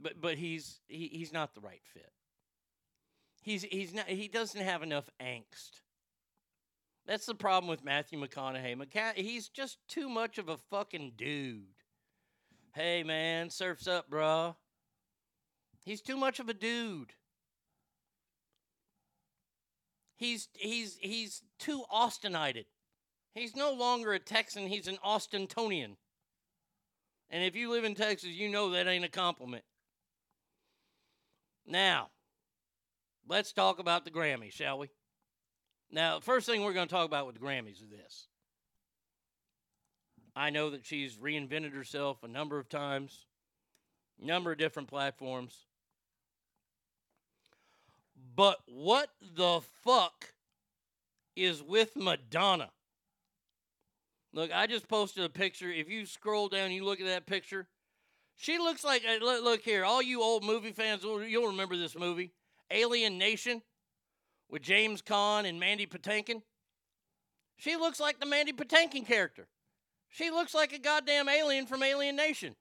but 0.02 0.20
but 0.20 0.36
he's 0.38 0.82
he, 0.88 1.10
he's 1.12 1.32
not 1.32 1.54
the 1.56 1.62
right 1.62 1.82
fit. 1.94 2.12
He's 3.42 3.64
he's 3.64 3.94
not. 3.94 4.08
He 4.08 4.28
doesn't 4.28 4.62
have 4.62 4.84
enough 4.84 5.10
angst. 5.22 5.82
That's 7.06 7.28
the 7.28 7.36
problem 7.36 7.70
with 7.70 7.86
Matthew 7.86 8.20
McConaughey. 8.20 8.76
McCa- 8.76 9.16
he's 9.16 9.48
just 9.48 9.78
too 9.88 10.10
much 10.10 10.38
of 10.38 10.50
a 10.50 10.58
fucking 10.58 11.14
dude. 11.16 11.66
Hey 12.74 13.04
man, 13.04 13.50
surfs 13.50 13.88
up, 13.88 14.10
bruh. 14.10 14.56
He's 15.86 16.02
too 16.02 16.18
much 16.18 16.40
of 16.40 16.50
a 16.50 16.54
dude. 16.54 17.14
He's 20.18 20.50
he's 20.54 20.98
he's 21.00 21.44
too 21.60 21.84
Austinited. 21.90 22.66
He's 23.36 23.56
no 23.56 23.74
longer 23.74 24.14
a 24.14 24.20
Texan, 24.20 24.68
he's 24.68 24.88
an 24.88 24.98
Austintonian. 25.06 25.98
And 27.30 27.44
if 27.44 27.56
you 27.56 27.70
live 27.70 27.84
in 27.84 27.94
Texas, 27.94 28.30
you 28.30 28.48
know 28.48 28.72
that 28.72 28.88
ain't 28.88 29.04
a 29.04 29.10
compliment. 29.10 29.64
Now, 31.68 32.10
let's 33.28 33.52
talk 33.52 33.80
about 33.80 34.06
the 34.06 34.12
Grammys, 34.12 34.54
shall 34.54 34.80
we? 34.80 34.90
Now, 35.92 36.22
first 36.22 36.46
thing 36.46 36.64
we're 36.64 36.74
going 36.74 36.88
to 36.88 36.94
talk 36.94 37.06
about 37.06 37.26
with 37.26 37.36
the 37.36 37.46
Grammys 37.46 37.82
is 37.82 37.90
this. 37.90 38.28
I 40.34 40.50
know 40.50 40.70
that 40.70 40.86
she's 40.86 41.18
reinvented 41.18 41.74
herself 41.74 42.24
a 42.24 42.28
number 42.30 42.58
of 42.58 42.70
times, 42.70 43.26
number 44.18 44.54
of 44.54 44.58
different 44.58 44.88
platforms. 44.88 45.66
But 48.36 48.60
what 48.66 49.10
the 49.22 49.62
fuck 49.84 50.34
is 51.36 51.62
with 51.62 51.96
Madonna? 51.96 52.70
Look, 54.36 54.52
I 54.54 54.68
just 54.68 54.90
posted 54.90 55.24
a 55.24 55.30
picture. 55.30 55.72
If 55.72 55.90
you 55.90 56.06
scroll 56.06 56.50
down, 56.50 56.74
you 56.74 56.84
look 56.84 57.00
at 57.00 57.08
that 57.08 57.26
picture. 57.26 57.68
She 58.36 58.58
looks 58.58 58.84
like 58.84 59.04
uh, 59.08 59.24
look, 59.24 59.62
here. 59.62 59.86
All 59.86 60.02
you 60.02 60.22
old 60.22 60.44
movie 60.44 60.74
fans, 60.74 61.04
you'll 61.04 61.48
remember 61.48 61.78
this 61.78 61.98
movie, 61.98 62.34
Alien 62.70 63.18
Nation, 63.18 63.62
with 64.50 64.62
James 64.62 65.02
Caan 65.02 65.48
and 65.48 65.58
Mandy 65.58 65.88
Patinkin. 65.88 66.42
She 67.56 67.78
looks 67.78 68.02
like 68.02 68.20
the 68.20 68.26
Mandy 68.26 68.52
Patinkin 68.52 69.08
character. 69.08 69.48
She 70.10 70.30
looks 70.30 70.54
like 70.54 70.74
a 70.74 70.80
goddamn 70.80 71.30
alien 71.30 71.66
from 71.66 71.82
Alien 71.82 72.18
Nation. 72.18 72.58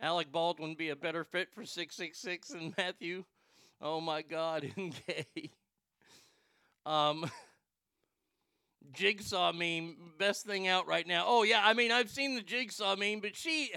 Alec 0.00 0.32
Baldwin 0.32 0.74
be 0.74 0.88
a 0.88 0.96
better 0.96 1.22
fit 1.22 1.52
for 1.54 1.64
666 1.64 2.48
than 2.48 2.74
Matthew. 2.76 3.24
Oh 3.80 4.00
my 4.00 4.22
God, 4.22 4.68
and 4.76 4.92
gay. 5.06 5.50
Um, 6.86 7.30
Jigsaw 8.92 9.52
meme, 9.52 9.96
best 10.18 10.46
thing 10.46 10.68
out 10.68 10.86
right 10.86 11.06
now. 11.06 11.24
Oh 11.26 11.42
yeah, 11.42 11.62
I 11.64 11.74
mean 11.74 11.90
I've 11.90 12.10
seen 12.10 12.34
the 12.34 12.42
Jigsaw 12.42 12.96
meme, 12.96 13.20
but 13.20 13.36
she, 13.36 13.72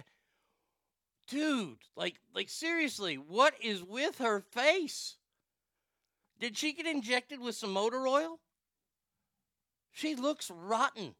dude, 1.27 1.77
like 1.95 2.15
like 2.34 2.49
seriously, 2.49 3.15
what 3.15 3.53
is 3.61 3.84
with 3.84 4.19
her 4.19 4.39
face? 4.39 5.17
Did 6.39 6.57
she 6.57 6.73
get 6.73 6.85
injected 6.85 7.39
with 7.39 7.55
some 7.55 7.71
motor 7.71 8.07
oil? 8.07 8.39
She 9.91 10.15
looks 10.15 10.51
rotten. 10.51 11.15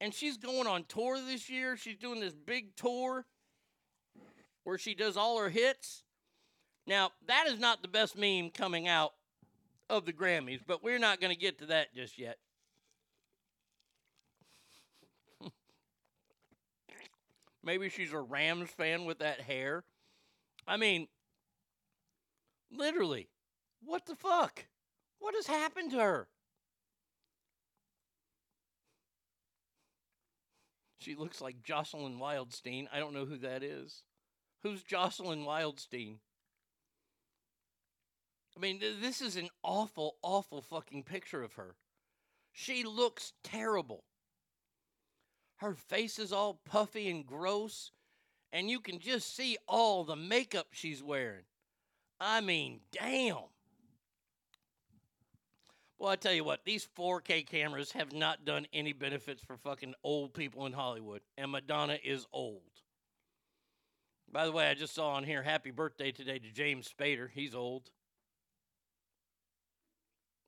And 0.00 0.12
she's 0.12 0.36
going 0.36 0.66
on 0.66 0.84
tour 0.84 1.18
this 1.18 1.48
year. 1.48 1.76
She's 1.76 1.96
doing 1.96 2.20
this 2.20 2.34
big 2.34 2.76
tour 2.76 3.24
where 4.64 4.76
she 4.76 4.94
does 4.94 5.16
all 5.16 5.38
her 5.38 5.48
hits. 5.48 6.02
Now, 6.86 7.10
that 7.26 7.46
is 7.46 7.58
not 7.58 7.80
the 7.80 7.88
best 7.88 8.18
meme 8.18 8.50
coming 8.50 8.86
out 8.86 9.12
of 9.88 10.04
the 10.04 10.12
Grammys, 10.12 10.60
but 10.66 10.82
we're 10.84 10.98
not 10.98 11.20
going 11.20 11.32
to 11.32 11.40
get 11.40 11.58
to 11.60 11.66
that 11.66 11.94
just 11.94 12.18
yet. 12.18 12.36
Maybe 17.64 17.88
she's 17.88 18.12
a 18.12 18.20
Rams 18.20 18.70
fan 18.70 19.06
with 19.06 19.20
that 19.20 19.40
hair. 19.40 19.84
I 20.66 20.76
mean, 20.76 21.08
literally, 22.70 23.30
what 23.82 24.06
the 24.06 24.14
fuck? 24.14 24.66
What 25.18 25.34
has 25.34 25.46
happened 25.46 25.90
to 25.92 25.98
her? 25.98 26.28
She 30.98 31.14
looks 31.14 31.40
like 31.40 31.62
Jocelyn 31.62 32.18
Wildenstein. 32.18 32.86
I 32.92 32.98
don't 32.98 33.14
know 33.14 33.26
who 33.26 33.38
that 33.38 33.62
is. 33.62 34.02
Who's 34.62 34.82
Jocelyn 34.82 35.44
Wildenstein? 35.44 36.16
I 38.56 38.60
mean, 38.60 38.80
th- 38.80 39.00
this 39.00 39.20
is 39.20 39.36
an 39.36 39.48
awful, 39.62 40.16
awful 40.22 40.62
fucking 40.62 41.02
picture 41.02 41.42
of 41.42 41.54
her. 41.54 41.76
She 42.52 42.84
looks 42.84 43.32
terrible. 43.42 44.04
Her 45.56 45.74
face 45.74 46.18
is 46.18 46.32
all 46.32 46.60
puffy 46.64 47.08
and 47.08 47.24
gross, 47.26 47.92
and 48.52 48.70
you 48.70 48.80
can 48.80 48.98
just 48.98 49.34
see 49.34 49.56
all 49.66 50.04
the 50.04 50.16
makeup 50.16 50.68
she's 50.72 51.02
wearing. 51.02 51.44
I 52.20 52.40
mean, 52.40 52.80
damn. 52.92 53.36
Well, 55.98 56.10
I 56.10 56.16
tell 56.16 56.32
you 56.32 56.44
what, 56.44 56.64
these 56.64 56.88
4K 56.98 57.46
cameras 57.46 57.92
have 57.92 58.12
not 58.12 58.44
done 58.44 58.66
any 58.72 58.92
benefits 58.92 59.42
for 59.42 59.56
fucking 59.56 59.94
old 60.02 60.34
people 60.34 60.66
in 60.66 60.72
Hollywood, 60.72 61.22
and 61.38 61.52
Madonna 61.52 61.98
is 62.02 62.26
old. 62.32 62.62
By 64.30 64.44
the 64.44 64.52
way, 64.52 64.68
I 64.68 64.74
just 64.74 64.94
saw 64.94 65.10
on 65.10 65.24
here 65.24 65.42
happy 65.42 65.70
birthday 65.70 66.10
today 66.10 66.40
to 66.40 66.50
James 66.50 66.92
Spader. 66.92 67.28
He's 67.32 67.54
old. 67.54 67.90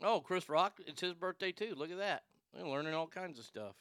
Oh, 0.02 0.20
Chris 0.20 0.48
Rock, 0.48 0.80
it's 0.86 1.00
his 1.00 1.14
birthday 1.14 1.52
too. 1.52 1.74
Look 1.76 1.90
at 1.90 1.98
that. 1.98 2.24
They're 2.52 2.66
learning 2.66 2.94
all 2.94 3.06
kinds 3.06 3.38
of 3.38 3.44
stuff. 3.44 3.76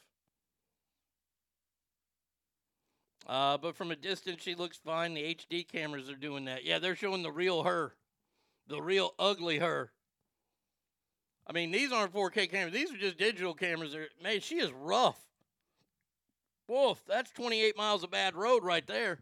Uh, 3.26 3.58
but 3.58 3.74
from 3.74 3.90
a 3.90 3.96
distance, 3.96 4.42
she 4.42 4.54
looks 4.54 4.76
fine. 4.76 5.14
The 5.14 5.34
HD 5.34 5.66
cameras 5.66 6.08
are 6.08 6.16
doing 6.16 6.44
that. 6.44 6.64
Yeah, 6.64 6.78
they're 6.78 6.94
showing 6.94 7.22
the 7.22 7.32
real 7.32 7.64
her, 7.64 7.94
the 8.68 8.80
real 8.80 9.14
ugly 9.18 9.58
her. 9.58 9.90
I 11.46 11.52
mean, 11.52 11.70
these 11.70 11.92
aren't 11.92 12.14
4K 12.14 12.50
cameras. 12.50 12.72
These 12.72 12.92
are 12.92 12.98
just 12.98 13.18
digital 13.18 13.54
cameras. 13.54 13.96
Man, 14.22 14.40
she 14.40 14.56
is 14.56 14.72
rough. 14.72 15.18
Wolf, 16.68 17.02
that's 17.06 17.30
28 17.30 17.76
miles 17.76 18.02
of 18.02 18.10
bad 18.10 18.34
road 18.34 18.64
right 18.64 18.86
there. 18.86 19.20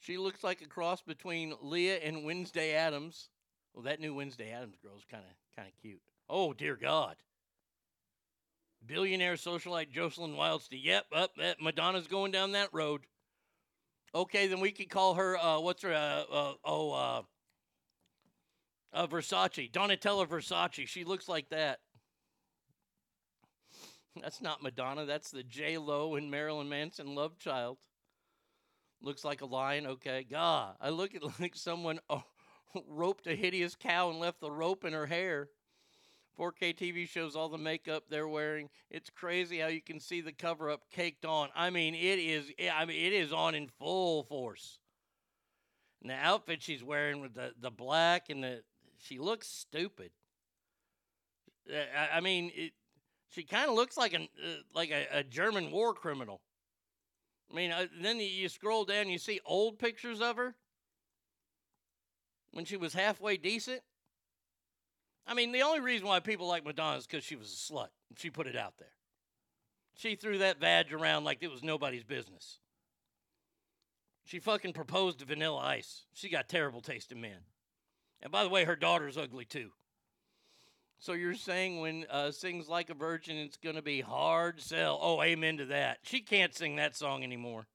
She 0.00 0.18
looks 0.18 0.42
like 0.42 0.60
a 0.62 0.66
cross 0.66 1.00
between 1.00 1.54
Leah 1.62 1.98
and 1.98 2.24
Wednesday 2.24 2.74
Addams. 2.74 3.28
Well, 3.72 3.84
that 3.84 4.00
new 4.00 4.14
Wednesday 4.14 4.50
Addams 4.50 4.76
girl 4.82 4.96
is 4.96 5.04
kind 5.08 5.22
of 5.22 5.30
kind 5.56 5.68
of 5.68 5.80
cute. 5.80 6.02
Oh 6.28 6.52
dear 6.52 6.74
God. 6.74 7.16
Billionaire 8.86 9.34
socialite 9.34 9.90
Jocelyn 9.90 10.34
Wildenstein. 10.34 10.82
Yep, 10.82 11.06
up 11.14 11.34
that 11.36 11.60
Madonna's 11.60 12.06
going 12.06 12.32
down 12.32 12.52
that 12.52 12.68
road. 12.72 13.02
Okay, 14.14 14.46
then 14.46 14.60
we 14.60 14.72
could 14.72 14.90
call 14.90 15.14
her 15.14 15.36
uh, 15.36 15.60
what's 15.60 15.82
her 15.82 15.92
uh, 15.92 16.24
uh, 16.30 16.54
oh 16.64 16.92
uh, 16.92 17.22
uh, 18.92 19.06
Versace 19.06 19.70
Donatella 19.70 20.26
Versace. 20.26 20.86
She 20.86 21.04
looks 21.04 21.28
like 21.28 21.48
that. 21.50 21.78
That's 24.20 24.42
not 24.42 24.62
Madonna. 24.62 25.06
That's 25.06 25.30
the 25.30 25.42
J 25.42 25.78
Lo 25.78 26.16
and 26.16 26.30
Marilyn 26.30 26.68
Manson 26.68 27.14
love 27.14 27.38
child. 27.38 27.78
Looks 29.00 29.24
like 29.24 29.40
a 29.40 29.46
lion. 29.46 29.86
Okay, 29.86 30.26
God, 30.30 30.76
I 30.80 30.90
look 30.90 31.14
at 31.14 31.22
like 31.40 31.56
someone 31.56 32.00
oh, 32.10 32.24
roped 32.88 33.26
a 33.26 33.34
hideous 33.34 33.74
cow 33.74 34.10
and 34.10 34.18
left 34.18 34.40
the 34.40 34.50
rope 34.50 34.84
in 34.84 34.92
her 34.92 35.06
hair. 35.06 35.48
4K 36.38 36.76
TV 36.76 37.08
shows 37.08 37.36
all 37.36 37.48
the 37.48 37.58
makeup 37.58 38.04
they're 38.08 38.28
wearing. 38.28 38.68
It's 38.90 39.10
crazy 39.10 39.58
how 39.58 39.68
you 39.68 39.82
can 39.82 40.00
see 40.00 40.20
the 40.20 40.32
cover 40.32 40.70
up 40.70 40.82
caked 40.90 41.24
on. 41.24 41.48
I 41.54 41.70
mean, 41.70 41.94
it 41.94 42.18
is. 42.18 42.50
I 42.72 42.84
mean, 42.84 43.04
it 43.04 43.12
is 43.12 43.32
on 43.32 43.54
in 43.54 43.68
full 43.68 44.22
force. 44.24 44.78
And 46.00 46.10
the 46.10 46.14
outfit 46.14 46.62
she's 46.62 46.82
wearing 46.82 47.20
with 47.20 47.34
the 47.34 47.52
the 47.60 47.70
black 47.70 48.30
and 48.30 48.42
the 48.42 48.62
she 48.98 49.18
looks 49.18 49.48
stupid. 49.48 50.10
Uh, 51.70 51.76
I, 51.96 52.16
I 52.16 52.20
mean, 52.20 52.50
it, 52.54 52.72
she 53.30 53.44
kind 53.44 53.68
of 53.68 53.74
looks 53.74 53.96
like 53.96 54.14
an 54.14 54.28
uh, 54.42 54.62
like 54.74 54.90
a, 54.90 55.06
a 55.12 55.22
German 55.22 55.70
war 55.70 55.94
criminal. 55.94 56.40
I 57.50 57.54
mean, 57.54 57.70
uh, 57.70 57.86
then 58.00 58.18
you 58.18 58.48
scroll 58.48 58.84
down, 58.84 59.10
you 59.10 59.18
see 59.18 59.40
old 59.44 59.78
pictures 59.78 60.20
of 60.20 60.36
her 60.36 60.54
when 62.52 62.64
she 62.64 62.76
was 62.76 62.94
halfway 62.94 63.36
decent. 63.36 63.82
I 65.26 65.34
mean, 65.34 65.52
the 65.52 65.62
only 65.62 65.80
reason 65.80 66.06
why 66.06 66.20
people 66.20 66.48
like 66.48 66.64
Madonna 66.64 66.98
is 66.98 67.06
because 67.06 67.24
she 67.24 67.36
was 67.36 67.48
a 67.52 67.72
slut. 67.72 67.88
She 68.16 68.30
put 68.30 68.46
it 68.46 68.56
out 68.56 68.74
there. 68.78 68.88
She 69.94 70.14
threw 70.14 70.38
that 70.38 70.60
badge 70.60 70.92
around 70.92 71.24
like 71.24 71.38
it 71.42 71.50
was 71.50 71.62
nobody's 71.62 72.04
business. 72.04 72.58
She 74.24 74.38
fucking 74.38 74.72
proposed 74.72 75.18
to 75.18 75.24
Vanilla 75.24 75.58
Ice. 75.58 76.02
She 76.12 76.28
got 76.28 76.48
terrible 76.48 76.80
taste 76.80 77.12
in 77.12 77.20
men. 77.20 77.46
And 78.22 78.32
by 78.32 78.44
the 78.44 78.48
way, 78.48 78.64
her 78.64 78.76
daughter's 78.76 79.18
ugly 79.18 79.44
too. 79.44 79.70
So 80.98 81.14
you're 81.14 81.34
saying 81.34 81.80
when 81.80 82.06
uh, 82.08 82.30
sings 82.30 82.68
like 82.68 82.88
a 82.88 82.94
virgin, 82.94 83.36
it's 83.36 83.56
going 83.56 83.74
to 83.74 83.82
be 83.82 84.00
hard 84.00 84.60
sell? 84.60 84.98
Oh, 85.02 85.20
amen 85.20 85.56
to 85.56 85.66
that. 85.66 85.98
She 86.04 86.20
can't 86.20 86.54
sing 86.54 86.76
that 86.76 86.94
song 86.94 87.24
anymore. 87.24 87.66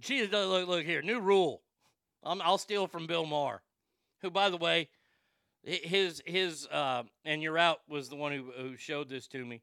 She 0.00 0.26
look, 0.26 0.66
look 0.66 0.84
here. 0.86 1.02
New 1.02 1.20
rule. 1.20 1.60
I'm, 2.22 2.40
I'll 2.40 2.56
steal 2.56 2.86
from 2.86 3.06
Bill 3.06 3.26
Maher, 3.26 3.60
who, 4.22 4.30
by 4.30 4.50
the 4.50 4.56
way, 4.56 4.88
his 5.62 6.22
his 6.24 6.66
uh, 6.68 7.02
and 7.24 7.42
you're 7.42 7.58
out 7.58 7.80
was 7.88 8.08
the 8.08 8.16
one 8.16 8.32
who 8.32 8.52
who 8.56 8.76
showed 8.76 9.08
this 9.08 9.26
to 9.28 9.44
me. 9.44 9.62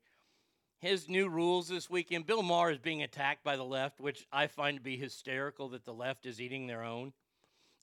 His 0.79 1.09
new 1.09 1.27
rules 1.27 1.67
this 1.67 1.89
weekend. 1.89 2.27
Bill 2.27 2.43
Maher 2.43 2.71
is 2.71 2.77
being 2.77 3.01
attacked 3.01 3.43
by 3.43 3.55
the 3.55 3.65
left, 3.65 3.99
which 3.99 4.27
I 4.31 4.45
find 4.45 4.77
to 4.77 4.83
be 4.83 4.95
hysterical 4.95 5.69
that 5.69 5.85
the 5.85 5.93
left 5.93 6.27
is 6.27 6.39
eating 6.39 6.67
their 6.67 6.83
own, 6.83 7.13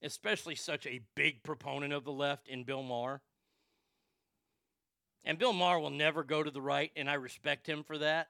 especially 0.01 0.55
such 0.55 0.87
a 0.87 1.01
big 1.17 1.43
proponent 1.43 1.93
of 1.93 2.05
the 2.05 2.13
left 2.13 2.47
in 2.47 2.63
Bill 2.63 2.85
Maher. 2.85 3.21
And 5.25 5.39
Bill 5.39 5.53
Maher 5.53 5.81
will 5.81 5.91
never 5.91 6.23
go 6.23 6.43
to 6.43 6.51
the 6.51 6.61
right, 6.61 6.93
and 6.95 7.11
I 7.11 7.15
respect 7.15 7.69
him 7.69 7.83
for 7.83 7.99
that. 7.99 8.29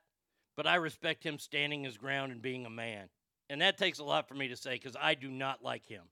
But 0.56 0.66
I 0.66 0.76
respect 0.76 1.24
him 1.24 1.38
standing 1.38 1.84
his 1.84 1.98
ground 1.98 2.32
and 2.32 2.40
being 2.40 2.64
a 2.64 2.70
man. 2.70 3.08
And 3.50 3.60
that 3.60 3.76
takes 3.76 3.98
a 3.98 4.04
lot 4.04 4.28
for 4.28 4.34
me 4.34 4.48
to 4.48 4.56
say 4.56 4.74
because 4.74 4.96
I 4.98 5.14
do 5.14 5.28
not 5.28 5.62
like 5.62 5.86
him. 5.86 6.04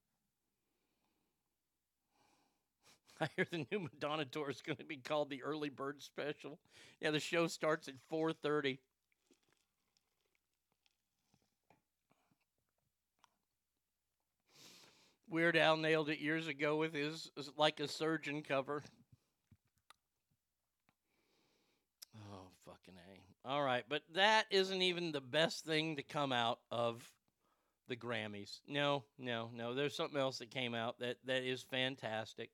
I 3.22 3.28
hear 3.36 3.46
the 3.48 3.64
new 3.70 3.78
Madonna 3.78 4.24
tour 4.24 4.50
is 4.50 4.62
going 4.62 4.78
to 4.78 4.84
be 4.84 4.96
called 4.96 5.30
the 5.30 5.44
Early 5.44 5.68
Bird 5.68 6.02
Special. 6.02 6.58
Yeah, 7.00 7.12
the 7.12 7.20
show 7.20 7.46
starts 7.46 7.86
at 7.86 7.94
4:30. 8.10 8.78
Weird 15.28 15.56
Al 15.56 15.76
nailed 15.76 16.10
it 16.10 16.18
years 16.18 16.48
ago 16.48 16.76
with 16.76 16.92
his 16.94 17.30
"Like 17.56 17.78
a 17.78 17.86
Surgeon" 17.86 18.42
cover. 18.42 18.82
Oh 22.16 22.48
fucking 22.66 22.98
a! 23.08 23.48
All 23.48 23.62
right, 23.62 23.84
but 23.88 24.02
that 24.14 24.46
isn't 24.50 24.82
even 24.82 25.12
the 25.12 25.20
best 25.20 25.64
thing 25.64 25.94
to 25.94 26.02
come 26.02 26.32
out 26.32 26.58
of 26.72 27.08
the 27.86 27.96
Grammys. 27.96 28.60
No, 28.66 29.04
no, 29.16 29.48
no. 29.54 29.74
There's 29.74 29.94
something 29.94 30.18
else 30.18 30.38
that 30.38 30.50
came 30.50 30.74
out 30.74 30.98
that 30.98 31.18
that 31.24 31.44
is 31.44 31.62
fantastic 31.62 32.50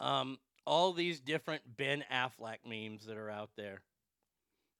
um, 0.00 0.38
all 0.66 0.92
these 0.92 1.20
different 1.20 1.62
Ben 1.76 2.04
Affleck 2.12 2.58
memes 2.66 3.06
that 3.06 3.16
are 3.16 3.30
out 3.30 3.50
there. 3.56 3.80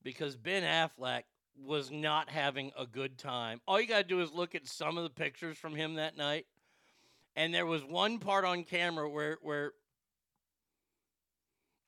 Because 0.02 0.36
Ben 0.36 0.62
Affleck 0.62 1.22
was 1.66 1.90
not 1.90 2.28
having 2.28 2.72
a 2.78 2.86
good 2.86 3.18
time. 3.18 3.60
All 3.66 3.80
you 3.80 3.86
got 3.86 3.98
to 3.98 4.04
do 4.04 4.20
is 4.20 4.32
look 4.32 4.54
at 4.54 4.66
some 4.66 4.96
of 4.96 5.04
the 5.04 5.10
pictures 5.10 5.58
from 5.58 5.74
him 5.74 5.94
that 5.94 6.16
night. 6.16 6.46
And 7.34 7.54
there 7.54 7.66
was 7.66 7.84
one 7.84 8.18
part 8.18 8.44
on 8.44 8.64
camera 8.64 9.08
where 9.08 9.38
where 9.42 9.72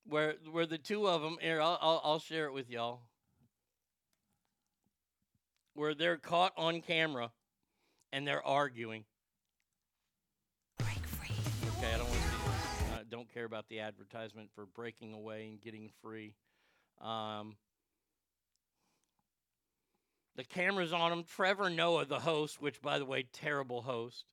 where 0.07 0.35
where 0.51 0.67
the 0.67 0.79
two 0.79 1.09
of 1.09 1.23
them 1.23 1.39
here 1.41 1.61
I'll 1.61 1.79
I'll, 1.81 2.01
I'll 2.05 2.19
share 2.19 2.47
it 2.47 2.53
with 2.53 2.71
y'all. 2.71 3.01
Where 5.75 5.95
they're 5.95 6.17
caught 6.17 6.53
on 6.57 6.83
camera 6.83 7.31
and 8.13 8.27
they're 8.27 8.47
arguing. 8.47 9.05
Okay, 10.81 11.95
I 11.95 11.99
don't 11.99 12.10
don't 13.31 13.35
care 13.35 13.45
about 13.45 13.69
the 13.69 13.81
advertisement 13.81 14.51
for 14.55 14.67
breaking 14.67 15.13
away 15.13 15.47
and 15.49 15.61
getting 15.61 15.91
free. 16.03 16.35
Um, 17.01 17.57
the 20.37 20.45
camera's 20.45 20.93
on 20.93 21.13
him. 21.13 21.25
Trevor 21.25 21.71
Noah, 21.71 22.07
the 22.07 22.21
host, 22.21 22.61
which, 22.61 22.81
by 22.81 22.99
the 22.99 23.05
way, 23.05 23.25
terrible 23.33 23.83
host. 23.83 24.25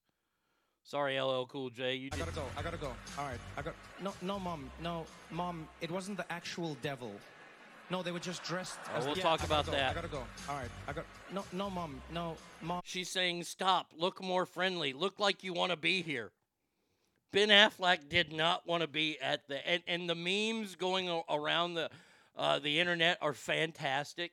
Sorry, 0.84 1.20
LL 1.20 1.46
Cool 1.46 1.70
J. 1.70 1.96
You 1.96 2.10
I 2.14 2.18
gotta 2.18 2.32
go. 2.32 2.44
I 2.58 2.62
gotta 2.62 2.78
go. 2.78 2.94
All 3.18 3.26
right. 3.26 3.40
I 3.58 3.62
got 3.62 3.74
no, 4.02 4.14
no, 4.22 4.40
mom, 4.40 4.72
no, 4.82 5.06
mom. 5.32 5.68
It 5.82 5.92
wasn't 5.92 6.18
the 6.18 6.32
actual 6.32 6.78
devil. 6.82 7.12
No, 7.90 8.02
they 8.04 8.12
were 8.12 8.20
just 8.20 8.44
dressed. 8.44 8.80
Oh, 8.94 8.98
as- 8.98 9.06
we'll 9.06 9.18
yeah, 9.18 9.24
talk 9.24 9.44
about 9.44 9.66
go, 9.66 9.74
that. 9.74 9.92
I 9.92 9.94
gotta 9.94 10.08
go. 10.08 10.24
All 10.50 10.56
right. 10.56 10.70
I 10.88 10.94
got 10.94 11.06
no, 11.34 11.44
no, 11.52 11.70
mom, 11.70 12.02
no, 12.14 12.38
mom. 12.62 12.82
She's 12.86 13.10
saying, 13.10 13.44
"Stop. 13.44 13.92
Look 13.98 14.24
more 14.24 14.46
friendly. 14.46 14.94
Look 14.94 15.20
like 15.20 15.44
you 15.44 15.54
want 15.54 15.72
to 15.72 15.78
be 15.78 16.02
here." 16.02 16.32
Ben 17.32 17.50
Affleck 17.50 18.10
did 18.10 18.32
not 18.32 18.66
want 18.66 18.82
to 18.82 18.88
be 18.88 19.18
at 19.22 19.48
the 19.48 19.68
and, 19.68 19.84
and 19.88 20.10
the 20.10 20.16
memes 20.16 20.76
going 20.76 21.10
around 21.30 21.74
the 21.74 21.90
uh, 22.36 22.60
the 22.60 22.80
internet 22.80 23.18
are 23.22 23.34
fantastic. 23.34 24.32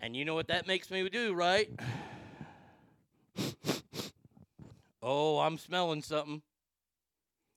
And 0.00 0.16
you 0.16 0.24
know 0.24 0.34
what 0.34 0.48
that 0.48 0.66
makes 0.66 0.90
me 0.90 1.08
do, 1.08 1.34
right? 1.34 1.70
oh, 5.02 5.38
I'm 5.38 5.58
smelling 5.58 6.02
something. 6.02 6.42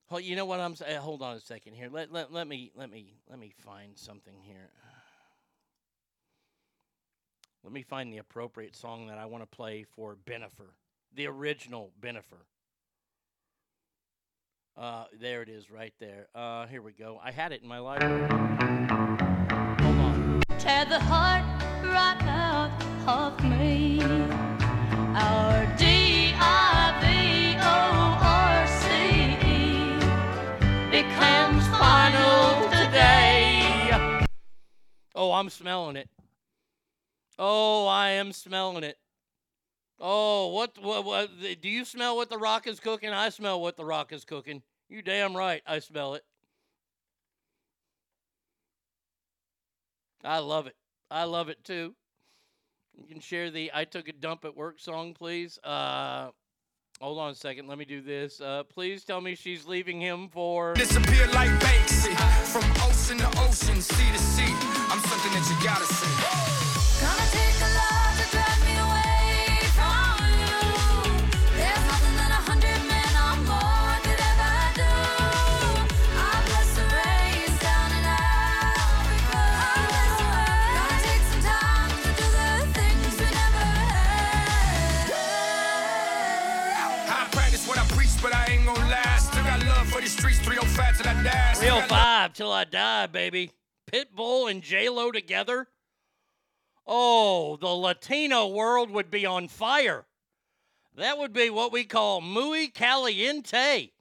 Oh, 0.09 0.19
you 0.19 0.35
know 0.35 0.45
what 0.45 0.59
I'm 0.59 0.75
saying? 0.75 0.97
Hold 0.99 1.21
on 1.21 1.35
a 1.35 1.39
second 1.39 1.73
here. 1.73 1.89
Let, 1.91 2.13
let, 2.13 2.31
let 2.31 2.47
me 2.47 2.71
let 2.75 2.89
me 2.89 3.15
let 3.29 3.39
me 3.39 3.51
find 3.65 3.97
something 3.97 4.35
here. 4.41 4.69
Let 7.63 7.73
me 7.73 7.81
find 7.81 8.13
the 8.13 8.19
appropriate 8.19 8.75
song 8.75 9.07
that 9.07 9.17
I 9.17 9.25
want 9.25 9.43
to 9.43 9.55
play 9.57 9.83
for 9.83 10.15
Bennifer, 10.15 10.69
the 11.13 11.27
original 11.27 11.91
Bennifer. 11.99 12.45
Uh, 14.77 15.05
there 15.19 15.41
it 15.41 15.49
is, 15.49 15.71
right 15.71 15.93
there. 15.99 16.27
Uh, 16.35 16.67
here 16.67 16.83
we 16.83 16.91
go. 16.91 17.19
I 17.23 17.31
had 17.31 17.51
it 17.51 17.63
in 17.63 17.67
my 17.67 17.79
library. 17.79 18.27
Hold 19.81 19.97
on. 19.97 20.43
Tear 20.59 20.85
the 20.85 20.99
heart 20.99 21.43
right 21.83 22.21
out 22.21 22.69
of 23.07 23.43
me. 23.43 23.99
Our 24.03 25.65
D 25.77 26.31
I 26.35 26.93
V 27.01 27.57
O 27.59 28.19
R 28.21 28.67
C 28.67 28.85
E 29.47 29.97
becomes 30.91 31.67
final 31.69 32.69
today. 32.69 34.23
Oh, 35.15 35.31
I'm 35.31 35.49
smelling 35.49 35.95
it. 35.95 36.07
Oh, 37.39 37.87
I 37.87 38.09
am 38.09 38.31
smelling 38.31 38.83
it. 38.83 38.99
Oh, 39.99 40.49
what, 40.49 40.77
what, 40.79 41.03
what? 41.03 41.31
Do 41.63 41.67
you 41.67 41.83
smell 41.83 42.15
what 42.15 42.29
the 42.29 42.37
rock 42.37 42.67
is 42.67 42.79
cooking? 42.79 43.09
I 43.09 43.29
smell 43.29 43.59
what 43.59 43.75
the 43.75 43.85
rock 43.85 44.13
is 44.13 44.23
cooking. 44.23 44.61
You 44.89 45.01
damn 45.01 45.35
right, 45.35 45.61
I 45.67 45.79
smell 45.79 46.15
it. 46.15 46.23
I 50.23 50.39
love 50.39 50.67
it. 50.67 50.75
I 51.11 51.23
love 51.25 51.49
it 51.49 51.63
too. 51.63 51.93
You 52.97 53.07
can 53.07 53.19
share 53.19 53.51
the 53.51 53.71
I 53.73 53.85
took 53.85 54.07
a 54.07 54.13
dump 54.13 54.45
at 54.45 54.55
work 54.55 54.79
song, 54.79 55.13
please. 55.13 55.59
Uh, 55.63 56.29
hold 56.99 57.19
on 57.19 57.31
a 57.31 57.35
second. 57.35 57.67
Let 57.67 57.77
me 57.77 57.85
do 57.85 58.01
this. 58.01 58.41
Uh, 58.41 58.63
please 58.63 59.03
tell 59.03 59.21
me 59.21 59.35
she's 59.35 59.65
leaving 59.65 60.01
him 60.01 60.29
for. 60.29 60.73
Disappear 60.73 61.27
like 61.27 61.49
Banksy. 61.49 62.15
From 62.47 62.63
ocean 62.83 63.17
to 63.19 63.27
ocean, 63.41 63.81
sea 63.81 64.11
to 64.11 64.19
sea. 64.19 64.53
I'm 64.89 64.99
something 64.99 65.31
that 65.31 65.47
you 65.49 65.67
gotta 65.67 65.85
see. 65.85 66.56
Got 92.27 92.33
love- 92.33 92.33
305 92.33 92.33
till 92.33 92.51
I 92.51 92.63
die, 92.63 93.07
baby. 93.07 93.51
Pitbull 93.91 94.49
and 94.49 94.61
J 94.61 94.89
Lo 94.89 95.11
together. 95.11 95.67
Oh, 96.85 97.57
the 97.57 97.67
Latino 97.67 98.47
world 98.47 98.89
would 98.91 99.11
be 99.11 99.25
on 99.25 99.47
fire. 99.47 100.05
That 100.95 101.17
would 101.17 101.33
be 101.33 101.49
what 101.49 101.71
we 101.71 101.83
call 101.83 102.21
muy 102.21 102.67
caliente. 102.67 103.91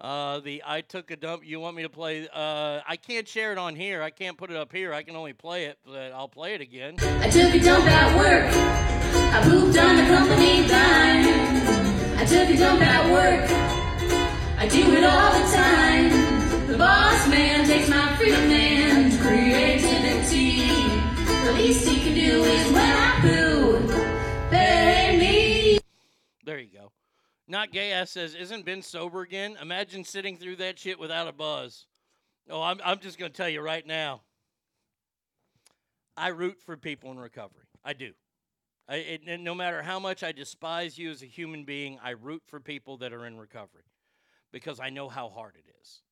Uh, 0.00 0.40
the 0.40 0.62
I 0.66 0.80
took 0.80 1.12
a 1.12 1.16
dump. 1.16 1.46
You 1.46 1.60
want 1.60 1.76
me 1.76 1.82
to 1.82 1.88
play? 1.88 2.26
Uh, 2.32 2.80
I 2.86 2.96
can't 2.96 3.28
share 3.28 3.52
it 3.52 3.58
on 3.58 3.76
here. 3.76 4.02
I 4.02 4.10
can't 4.10 4.36
put 4.36 4.50
it 4.50 4.56
up 4.56 4.72
here. 4.72 4.92
I 4.92 5.04
can 5.04 5.14
only 5.14 5.32
play 5.32 5.66
it, 5.66 5.78
but 5.84 6.10
I'll 6.12 6.28
play 6.28 6.54
it 6.54 6.60
again. 6.60 6.96
I 6.98 7.30
took 7.30 7.54
a 7.54 7.60
dump 7.60 7.86
at 7.86 8.16
work. 8.16 8.52
I 8.52 9.42
pooped 9.44 9.78
on 9.78 9.96
the 9.96 10.04
company 10.04 10.66
dime. 10.66 12.18
I 12.18 12.24
took 12.24 12.48
a 12.48 12.56
dump 12.56 12.82
at 12.82 13.12
work. 13.12 13.81
I 14.62 14.68
do 14.68 14.92
it 14.92 15.02
all 15.02 15.32
the 15.32 15.56
time. 15.56 16.68
The 16.68 16.78
boss 16.78 17.26
man 17.26 17.66
takes 17.66 17.88
my 17.88 18.16
freedom 18.16 18.48
and 18.48 19.20
creativity. 19.20 20.68
The 21.44 21.52
least 21.54 21.88
he 21.88 22.00
can 22.00 22.14
do 22.14 22.44
is 22.44 22.72
when 22.72 22.92
I 22.96 23.18
poo. 23.22 24.50
Pay 24.50 25.18
me 25.18 25.78
There 26.44 26.60
you 26.60 26.70
go. 26.72 26.92
Not 27.48 27.72
gay 27.72 27.90
ass 27.90 28.12
says, 28.12 28.36
isn't 28.36 28.64
Ben 28.64 28.82
sober 28.82 29.22
again? 29.22 29.56
Imagine 29.60 30.04
sitting 30.04 30.36
through 30.36 30.54
that 30.56 30.78
shit 30.78 30.96
without 30.96 31.26
a 31.26 31.32
buzz. 31.32 31.88
Oh, 32.48 32.62
I'm, 32.62 32.80
I'm 32.84 33.00
just 33.00 33.18
going 33.18 33.32
to 33.32 33.36
tell 33.36 33.48
you 33.48 33.62
right 33.62 33.84
now. 33.84 34.22
I 36.16 36.28
root 36.28 36.60
for 36.64 36.76
people 36.76 37.10
in 37.10 37.18
recovery. 37.18 37.66
I 37.84 37.94
do. 37.94 38.12
I, 38.88 38.94
it, 38.94 39.40
no 39.40 39.56
matter 39.56 39.82
how 39.82 39.98
much 39.98 40.22
I 40.22 40.30
despise 40.30 40.96
you 40.96 41.10
as 41.10 41.20
a 41.20 41.26
human 41.26 41.64
being, 41.64 41.98
I 42.00 42.10
root 42.10 42.44
for 42.46 42.60
people 42.60 42.98
that 42.98 43.12
are 43.12 43.26
in 43.26 43.36
recovery 43.36 43.82
because 44.52 44.78
I 44.80 44.90
know 44.90 45.08
how 45.08 45.28
hard 45.28 45.56
it 45.56 45.64
is. 45.80 46.02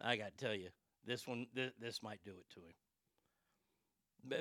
I 0.00 0.16
got 0.16 0.36
to 0.36 0.44
tell 0.44 0.54
you, 0.54 0.68
this 1.06 1.26
one, 1.26 1.46
this, 1.54 1.72
this 1.80 2.02
might 2.02 2.20
do 2.24 2.32
it 2.32 2.48
to 2.54 2.60
him. 2.60 2.74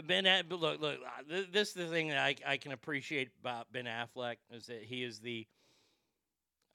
Ben, 0.08 0.26
look, 0.50 0.82
look. 0.82 1.00
This 1.52 1.70
is 1.70 1.74
the 1.74 1.88
thing 1.88 2.10
that 2.10 2.18
I, 2.18 2.36
I 2.46 2.58
can 2.58 2.74
appreciate 2.74 3.30
about 3.42 3.72
Ben 3.72 3.86
Affleck 3.86 4.36
is 4.52 4.66
that 4.68 4.84
he 4.84 5.04
is 5.04 5.20
the 5.20 5.48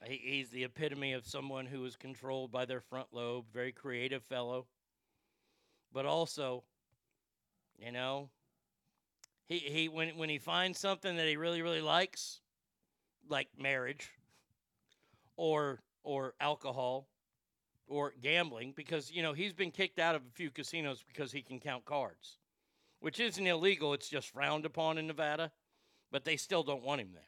he, 0.03 0.21
he's 0.23 0.49
the 0.49 0.63
epitome 0.63 1.13
of 1.13 1.25
someone 1.25 1.67
who 1.67 1.85
is 1.85 1.95
controlled 1.95 2.51
by 2.51 2.65
their 2.65 2.81
front 2.81 3.07
lobe. 3.11 3.45
Very 3.53 3.71
creative 3.71 4.23
fellow, 4.23 4.65
but 5.93 6.07
also, 6.07 6.63
you 7.77 7.91
know, 7.91 8.29
he 9.47 9.59
he 9.59 9.87
when 9.87 10.17
when 10.17 10.29
he 10.29 10.39
finds 10.39 10.79
something 10.79 11.15
that 11.15 11.27
he 11.27 11.37
really 11.37 11.61
really 11.61 11.81
likes, 11.81 12.41
like 13.29 13.49
marriage, 13.55 14.09
or 15.37 15.81
or 16.03 16.33
alcohol, 16.39 17.07
or 17.87 18.13
gambling, 18.21 18.73
because 18.75 19.11
you 19.11 19.21
know 19.21 19.33
he's 19.33 19.53
been 19.53 19.71
kicked 19.71 19.99
out 19.99 20.15
of 20.15 20.21
a 20.21 20.31
few 20.33 20.51
casinos 20.51 21.03
because 21.07 21.31
he 21.31 21.41
can 21.41 21.59
count 21.59 21.85
cards 21.85 22.37
which 23.05 23.19
isn't 23.19 23.45
illegal. 23.45 23.93
It's 23.93 24.09
just 24.09 24.29
frowned 24.29 24.65
upon 24.65 24.97
in 24.97 25.05
Nevada, 25.05 25.51
but 26.11 26.23
they 26.23 26.37
still 26.37 26.63
don't 26.63 26.81
want 26.81 27.01
him 27.01 27.09
there. 27.13 27.21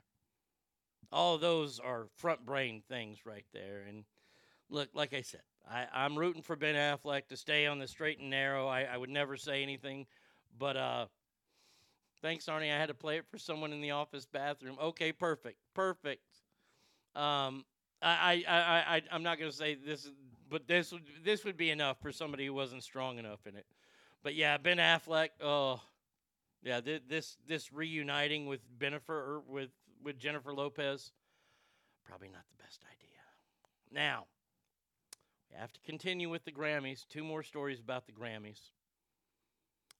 All 1.11 1.37
those 1.37 1.79
are 1.79 2.07
front 2.15 2.47
brain 2.47 2.81
things 2.89 3.27
right 3.27 3.45
there. 3.53 3.83
And 3.87 4.03
look, 4.71 4.89
like 4.95 5.13
I 5.13 5.21
said, 5.21 5.41
I, 5.69 5.85
I'm 5.93 6.17
rooting 6.17 6.41
for 6.41 6.55
Ben 6.55 6.73
Affleck 6.73 7.27
to 7.27 7.37
stay 7.37 7.67
on 7.67 7.77
the 7.77 7.87
straight 7.87 8.17
and 8.17 8.31
narrow. 8.31 8.67
I, 8.67 8.85
I 8.85 8.97
would 8.97 9.11
never 9.11 9.37
say 9.37 9.61
anything, 9.61 10.07
but 10.57 10.75
uh, 10.75 11.05
thanks, 12.23 12.45
Arnie. 12.45 12.73
I 12.73 12.79
had 12.79 12.87
to 12.87 12.95
play 12.95 13.17
it 13.17 13.27
for 13.29 13.37
someone 13.37 13.71
in 13.71 13.79
the 13.79 13.91
office 13.91 14.25
bathroom. 14.25 14.77
Okay, 14.81 15.11
perfect, 15.11 15.59
perfect. 15.75 16.23
Um, 17.15 17.65
I, 18.01 18.43
I, 18.47 18.95
I, 18.95 19.01
I'm 19.11 19.23
not 19.23 19.39
going 19.39 19.49
to 19.49 19.57
say 19.57 19.75
this, 19.75 20.09
but 20.49 20.67
this 20.67 20.91
would 20.91 21.03
this 21.23 21.43
would 21.45 21.57
be 21.57 21.71
enough 21.71 21.97
for 22.01 22.11
somebody 22.11 22.45
who 22.45 22.53
wasn't 22.53 22.83
strong 22.83 23.17
enough 23.17 23.45
in 23.47 23.55
it. 23.55 23.65
But 24.23 24.35
yeah, 24.35 24.57
Ben 24.57 24.77
Affleck. 24.77 25.29
Oh, 25.41 25.81
yeah. 26.63 26.81
Th- 26.81 27.01
this 27.07 27.37
this 27.47 27.73
reuniting 27.73 28.45
with 28.45 28.61
Jennifer 28.79 29.13
or 29.13 29.41
with 29.47 29.69
with 30.03 30.19
Jennifer 30.19 30.53
Lopez, 30.53 31.11
probably 32.05 32.29
not 32.29 32.43
the 32.55 32.63
best 32.63 32.81
idea. 32.83 33.07
Now, 33.91 34.25
we 35.49 35.57
have 35.57 35.73
to 35.73 35.79
continue 35.81 36.29
with 36.29 36.45
the 36.45 36.51
Grammys. 36.51 37.07
Two 37.07 37.23
more 37.23 37.41
stories 37.41 37.79
about 37.79 38.05
the 38.05 38.11
Grammys. 38.11 38.59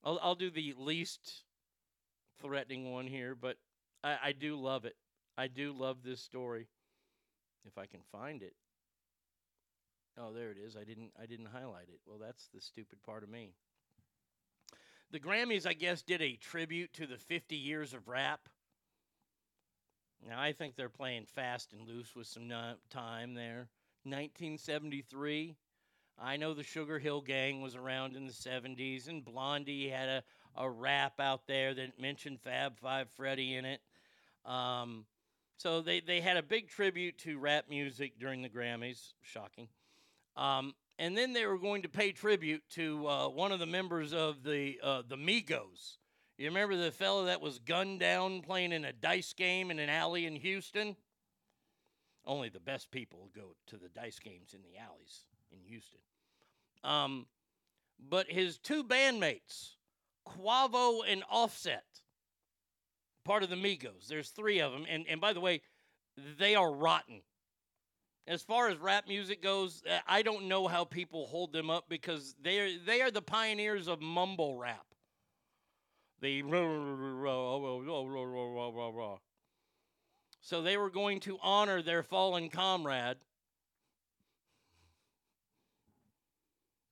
I'll 0.03 0.19
I'll 0.22 0.36
do 0.36 0.52
the 0.52 0.74
least 0.78 1.44
threatening 2.40 2.91
one 2.91 3.07
here, 3.07 3.34
but 3.34 3.57
I, 4.03 4.18
I 4.26 4.32
do 4.34 4.56
love 4.56 4.86
it. 4.86 4.95
I 5.38 5.48
do 5.48 5.72
love 5.72 5.98
this 6.03 6.22
story. 6.22 6.68
If 7.68 7.77
I 7.77 7.85
can 7.85 8.02
find 8.11 8.41
it. 8.41 8.53
Oh, 10.18 10.34
there 10.34 10.52
it 10.52 10.57
is. 10.57 10.76
I 10.76 10.84
didn't 10.84 11.11
I 11.22 11.26
didn't 11.26 11.48
highlight 11.48 11.89
it. 11.89 11.99
Well, 12.06 12.18
that's 12.19 12.48
the 12.53 12.61
stupid 12.61 13.03
part 13.03 13.23
of 13.23 13.30
me. 13.30 13.53
The 15.11 15.19
Grammys, 15.19 15.65
I 15.65 15.73
guess, 15.73 16.02
did 16.02 16.22
a 16.22 16.35
tribute 16.35 16.94
to 16.94 17.07
the 17.07 17.18
50 17.18 17.56
years 17.56 17.94
of 17.94 18.07
rap. 18.07 18.49
Now, 20.27 20.41
I 20.41 20.52
think 20.52 20.76
they're 20.76 20.89
playing 20.89 21.26
fast 21.26 21.72
and 21.72 21.88
loose 21.88 22.14
with 22.14 22.27
some 22.27 22.52
time 22.89 23.34
there. 23.34 23.69
1973, 24.03 25.56
I 26.19 26.38
know 26.38 26.53
the 26.53 26.64
Sugar 26.64 26.99
Hill 26.99 27.22
Gang 27.22 27.61
was 27.61 27.76
around 27.76 28.15
in 28.15 28.26
the 28.26 28.34
70s, 28.34 29.07
and 29.07 29.23
Blondie 29.23 29.89
had 29.89 30.10
a, 30.10 30.23
a 30.56 30.69
rap 30.69 31.19
out 31.19 31.48
there 31.48 31.73
that 31.73 32.02
mentioned 32.02 32.41
Fab 32.41 32.77
Five 32.80 33.07
Freddy 33.15 33.56
in 33.56 33.64
it. 33.64 33.81
Um, 34.44 35.06
so 35.58 35.82
they, 35.82 36.00
they 36.00 36.22
had 36.22 36.38
a 36.38 36.44
big 36.44 36.70
tribute 36.70 37.18
to 37.20 37.40
rap 37.40 37.66
music 37.70 38.20
during 38.20 38.42
the 38.42 38.50
Grammys. 38.50 39.14
Shocking. 39.22 39.68
Um, 40.36 40.74
and 41.00 41.18
then 41.18 41.34
they 41.34 41.46
were 41.46 41.58
going 41.58 41.82
to 41.82 41.90
pay 41.90 42.12
tribute 42.12 42.64
to 42.72 43.08
uh, 43.08 43.28
one 43.28 43.52
of 43.52 43.60
the 43.60 43.66
members 43.66 44.14
of 44.14 44.44
the 44.44 44.80
uh, 44.82 45.02
the 45.08 45.18
Migos. 45.18 45.98
You 46.38 46.46
remember 46.46 46.76
the 46.76 46.92
fellow 46.92 47.26
that 47.26 47.42
was 47.42 47.58
gunned 47.58 48.00
down 48.00 48.42
playing 48.42 48.72
in 48.72 48.86
a 48.86 48.94
dice 48.94 49.34
game 49.34 49.72
in 49.72 49.80
an 49.80 49.90
alley 49.90 50.26
in 50.28 50.36
Houston? 50.36 50.96
Only 52.26 52.50
the 52.50 52.60
best 52.60 52.92
people 52.92 53.30
go 53.36 53.56
to 53.68 53.78
the 53.78 53.90
dice 53.90 54.20
games 54.20 54.54
in 54.54 54.62
the 54.62 54.78
alleys 54.78 55.22
in 55.52 55.60
Houston. 55.68 56.00
Um, 56.84 57.26
but 58.00 58.30
his 58.30 58.60
two 58.60 58.84
bandmates, 58.84 59.76
Quavo 60.28 61.02
and 61.08 61.24
Offset, 61.32 61.86
part 63.28 63.44
of 63.44 63.49
the 63.49 63.56
Migos. 63.56 64.08
There's 64.08 64.30
three 64.30 64.60
of 64.60 64.72
them, 64.72 64.86
and 64.90 65.06
and 65.08 65.20
by 65.20 65.34
the 65.34 65.41
way, 65.41 65.62
they 66.40 66.56
are 66.56 66.72
rotten. 66.72 67.22
As 68.26 68.41
far 68.41 68.70
as 68.70 68.78
rap 68.78 69.08
music 69.08 69.44
goes, 69.44 69.84
uh, 69.90 69.99
I 70.08 70.22
don't 70.22 70.48
know 70.48 70.68
how 70.68 70.86
people 70.86 71.28
hold 71.28 71.54
them 71.54 71.70
up 71.70 71.86
because 71.90 72.36
they 72.41 72.60
are 72.60 72.70
they 72.86 73.02
are 73.02 73.12
the 73.12 73.22
pioneers 73.22 73.88
of 73.88 74.02
mumble 74.02 74.58
rap. 74.58 74.86
The 76.22 76.41
so 80.41 80.62
they 80.62 80.78
were 80.78 80.90
going 80.90 81.20
to 81.22 81.38
honor 81.44 81.82
their 81.82 82.04
fallen 82.04 82.49
comrade 82.49 83.18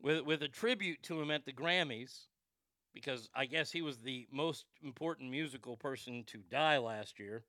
with 0.01 0.21
with 0.21 0.43
a 0.43 0.49
tribute 0.49 1.01
to 1.03 1.21
him 1.21 1.31
at 1.31 1.45
the 1.45 1.53
Grammys 1.53 2.27
because 2.95 3.29
I 3.35 3.45
guess 3.45 3.71
he 3.71 3.83
was 3.83 3.97
the 3.97 4.25
most 4.31 4.65
important 4.81 5.29
musical 5.29 5.75
person 5.75 6.23
to 6.27 6.37
die 6.49 6.77
last 6.77 7.19
year. 7.19 7.43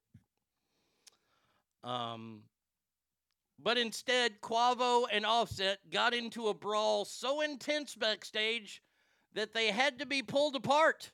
Um, 1.85 2.43
but 3.63 3.79
instead, 3.79 4.41
Quavo 4.43 5.07
and 5.11 5.25
Offset 5.25 5.79
got 5.91 6.13
into 6.13 6.49
a 6.49 6.55
brawl 6.55 7.05
so 7.05 7.41
intense 7.41 7.95
backstage 7.95 8.83
that 9.35 9.55
they 9.55 9.69
had 9.69 10.01
to 10.01 10.07
be 10.07 10.23
pulled 10.23 10.57
apart. 10.57 11.13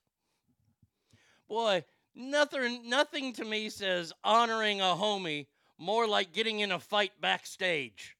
Boy, 1.47 1.85
nothing 2.15 2.89
nothing 2.89 3.35
to 3.35 3.45
me 3.45 3.69
says 3.69 4.15
honoring 4.25 4.81
a 4.81 4.97
homie 4.97 5.47
more 5.79 6.09
like 6.09 6.33
getting 6.33 6.61
in 6.61 6.73
a 6.73 6.81
fight 6.81 7.13
backstage. 7.21 8.17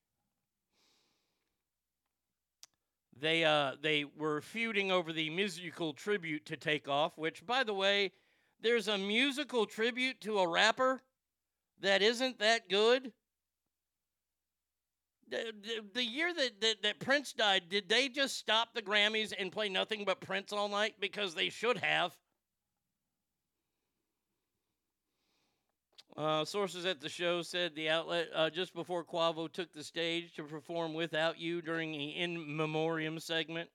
They 3.23 3.45
uh 3.45 3.77
they 3.81 4.05
were 4.05 4.41
feuding 4.41 4.91
over 4.91 5.13
the 5.13 5.31
musical 5.31 5.95
tribute 5.95 6.45
to 6.47 6.57
Takeoff, 6.57 7.17
which 7.17 7.47
by 7.47 7.63
the 7.63 7.73
way, 7.73 8.13
there's 8.61 8.89
a 8.89 8.99
musical 8.99 9.65
tribute 9.65 10.21
to 10.23 10.41
a 10.41 10.49
rapper 10.49 11.03
that 11.81 12.03
isn't 12.03 12.41
that 12.41 12.69
good 12.69 13.13
the, 15.33 15.53
the, 15.63 15.85
the 15.95 16.05
year 16.05 16.33
that, 16.35 16.61
that, 16.61 16.83
that 16.83 17.01
Prince 17.01 17.33
died, 17.33 17.71
did 17.71 17.89
they 17.89 18.09
just 18.09 18.37
stop 18.37 18.75
the 18.75 18.83
Grammys 18.83 19.33
and 19.37 19.51
play 19.51 19.71
nothing 19.71 20.05
but 20.05 20.21
Prince 20.21 20.53
all 20.53 20.69
night? 20.69 20.97
Because 21.01 21.35
they 21.35 21.49
should 21.49 21.79
have. 21.79 22.15
Uh, 26.17 26.45
sources 26.45 26.85
at 26.85 27.01
the 27.01 27.09
show 27.09 27.41
said 27.41 27.75
the 27.75 27.89
outlet 27.89 28.29
uh, 28.35 28.51
just 28.51 28.75
before 28.75 29.03
Quavo 29.03 29.51
took 29.51 29.73
the 29.73 29.83
stage 29.83 30.35
to 30.35 30.43
perform 30.43 30.93
Without 30.93 31.39
You 31.39 31.63
during 31.63 31.93
the 31.93 32.11
In 32.11 32.57
Memoriam 32.57 33.19
segment, 33.19 33.71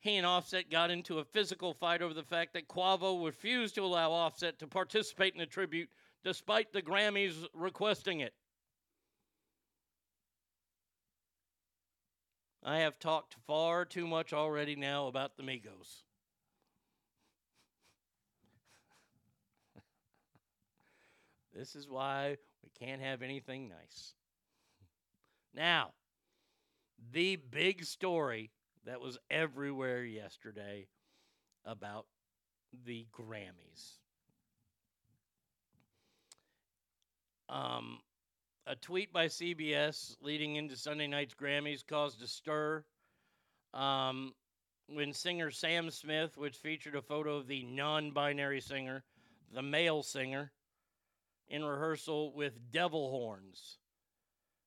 he 0.00 0.16
and 0.16 0.26
Offset 0.26 0.70
got 0.70 0.90
into 0.90 1.18
a 1.18 1.24
physical 1.24 1.72
fight 1.72 2.02
over 2.02 2.12
the 2.12 2.22
fact 2.22 2.52
that 2.52 2.68
Quavo 2.68 3.24
refused 3.24 3.74
to 3.76 3.84
allow 3.84 4.12
Offset 4.12 4.58
to 4.58 4.66
participate 4.66 5.32
in 5.32 5.38
the 5.38 5.46
tribute 5.46 5.88
despite 6.24 6.72
the 6.72 6.82
Grammys 6.82 7.46
requesting 7.54 8.20
it. 8.20 8.34
I 12.62 12.80
have 12.80 12.98
talked 12.98 13.36
far 13.46 13.86
too 13.86 14.06
much 14.06 14.34
already 14.34 14.76
now 14.76 15.06
about 15.06 15.38
the 15.38 15.42
Migos. 15.42 16.02
This 21.58 21.74
is 21.74 21.88
why 21.88 22.36
we 22.62 22.86
can't 22.86 23.02
have 23.02 23.20
anything 23.20 23.68
nice. 23.68 24.14
Now, 25.52 25.90
the 27.12 27.36
big 27.36 27.84
story 27.84 28.52
that 28.86 29.00
was 29.00 29.18
everywhere 29.28 30.04
yesterday 30.04 30.86
about 31.64 32.06
the 32.84 33.06
Grammys. 33.12 33.98
Um, 37.48 37.98
a 38.66 38.76
tweet 38.76 39.12
by 39.12 39.26
CBS 39.26 40.16
leading 40.20 40.56
into 40.56 40.76
Sunday 40.76 41.08
night's 41.08 41.34
Grammys 41.34 41.84
caused 41.84 42.22
a 42.22 42.28
stir 42.28 42.84
um, 43.74 44.32
when 44.86 45.12
singer 45.12 45.50
Sam 45.50 45.90
Smith, 45.90 46.36
which 46.36 46.56
featured 46.56 46.94
a 46.94 47.02
photo 47.02 47.36
of 47.36 47.48
the 47.48 47.64
non 47.64 48.12
binary 48.12 48.60
singer, 48.60 49.02
the 49.52 49.62
male 49.62 50.02
singer, 50.02 50.52
in 51.48 51.64
rehearsal 51.64 52.32
with 52.34 52.72
devil 52.72 53.10
horns. 53.10 53.78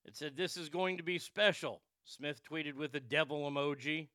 It 0.06 0.16
said, 0.16 0.36
This 0.36 0.58
is 0.58 0.70
going 0.70 0.98
to 0.98 1.04
be 1.04 1.20
special. 1.20 1.82
Smith 2.06 2.42
tweeted 2.50 2.76
with 2.76 2.96
a 2.96 3.00
devil 3.00 3.50
emoji. 3.50 4.08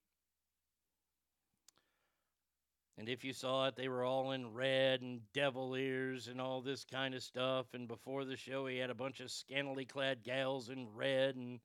And 2.99 3.09
if 3.09 3.25
you 3.25 3.35
saw 3.35 3.67
it, 3.67 3.77
they 3.77 3.89
were 3.89 4.05
all 4.05 4.33
in 4.33 4.55
red 4.55 5.03
and 5.03 5.21
devil 5.35 5.75
ears 5.75 6.29
and 6.29 6.41
all 6.41 6.63
this 6.63 6.85
kind 6.85 7.15
of 7.15 7.23
stuff. 7.23 7.67
And 7.75 7.87
before 7.87 8.25
the 8.25 8.37
show, 8.37 8.67
he 8.67 8.79
had 8.79 8.91
a 8.91 8.95
bunch 8.95 9.21
of 9.21 9.31
scantily 9.31 9.85
clad 9.85 10.23
gals 10.25 10.71
in 10.71 10.89
red 10.95 11.37
and 11.37 11.61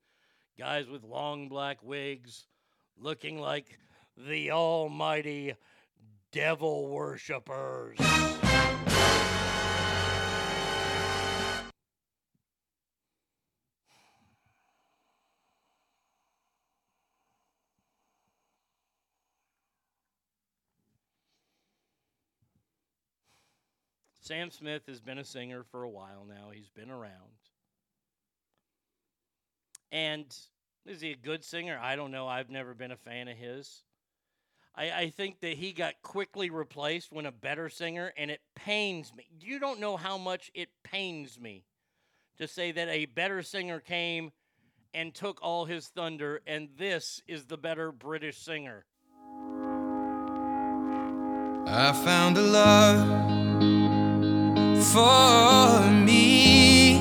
guys 0.58 0.88
with 0.88 1.02
long 1.02 1.48
black 1.48 1.82
wigs 1.82 2.46
looking 2.98 3.38
like 3.38 3.78
the 4.16 4.50
almighty 4.50 5.54
devil 6.32 6.88
worshippers. 6.88 7.98
Sam 24.22 24.52
Smith 24.52 24.82
has 24.86 25.00
been 25.00 25.18
a 25.18 25.24
singer 25.24 25.64
for 25.64 25.82
a 25.82 25.90
while 25.90 26.24
now. 26.28 26.50
He's 26.54 26.70
been 26.70 26.90
around. 26.90 27.10
And 29.90 30.24
is 30.86 31.00
he 31.00 31.10
a 31.10 31.16
good 31.16 31.42
singer? 31.42 31.76
I 31.82 31.96
don't 31.96 32.12
know. 32.12 32.28
I've 32.28 32.48
never 32.48 32.72
been 32.72 32.92
a 32.92 32.96
fan 32.96 33.26
of 33.26 33.36
his. 33.36 33.82
I, 34.76 34.92
I 34.92 35.10
think 35.10 35.40
that 35.40 35.54
he 35.54 35.72
got 35.72 35.94
quickly 36.02 36.50
replaced 36.50 37.10
when 37.10 37.26
a 37.26 37.32
better 37.32 37.68
singer, 37.68 38.12
and 38.16 38.30
it 38.30 38.40
pains 38.54 39.12
me. 39.12 39.26
You 39.40 39.58
don't 39.58 39.80
know 39.80 39.96
how 39.96 40.18
much 40.18 40.52
it 40.54 40.68
pains 40.84 41.40
me 41.40 41.64
to 42.38 42.46
say 42.46 42.70
that 42.70 42.88
a 42.88 43.06
better 43.06 43.42
singer 43.42 43.80
came 43.80 44.30
and 44.94 45.12
took 45.12 45.42
all 45.42 45.64
his 45.64 45.88
thunder, 45.88 46.42
and 46.46 46.68
this 46.78 47.20
is 47.26 47.46
the 47.46 47.58
better 47.58 47.90
British 47.90 48.38
singer. 48.38 48.84
I 51.66 51.92
found 52.04 52.38
a 52.38 52.42
love 52.42 53.41
for 54.82 55.90
me. 55.90 56.98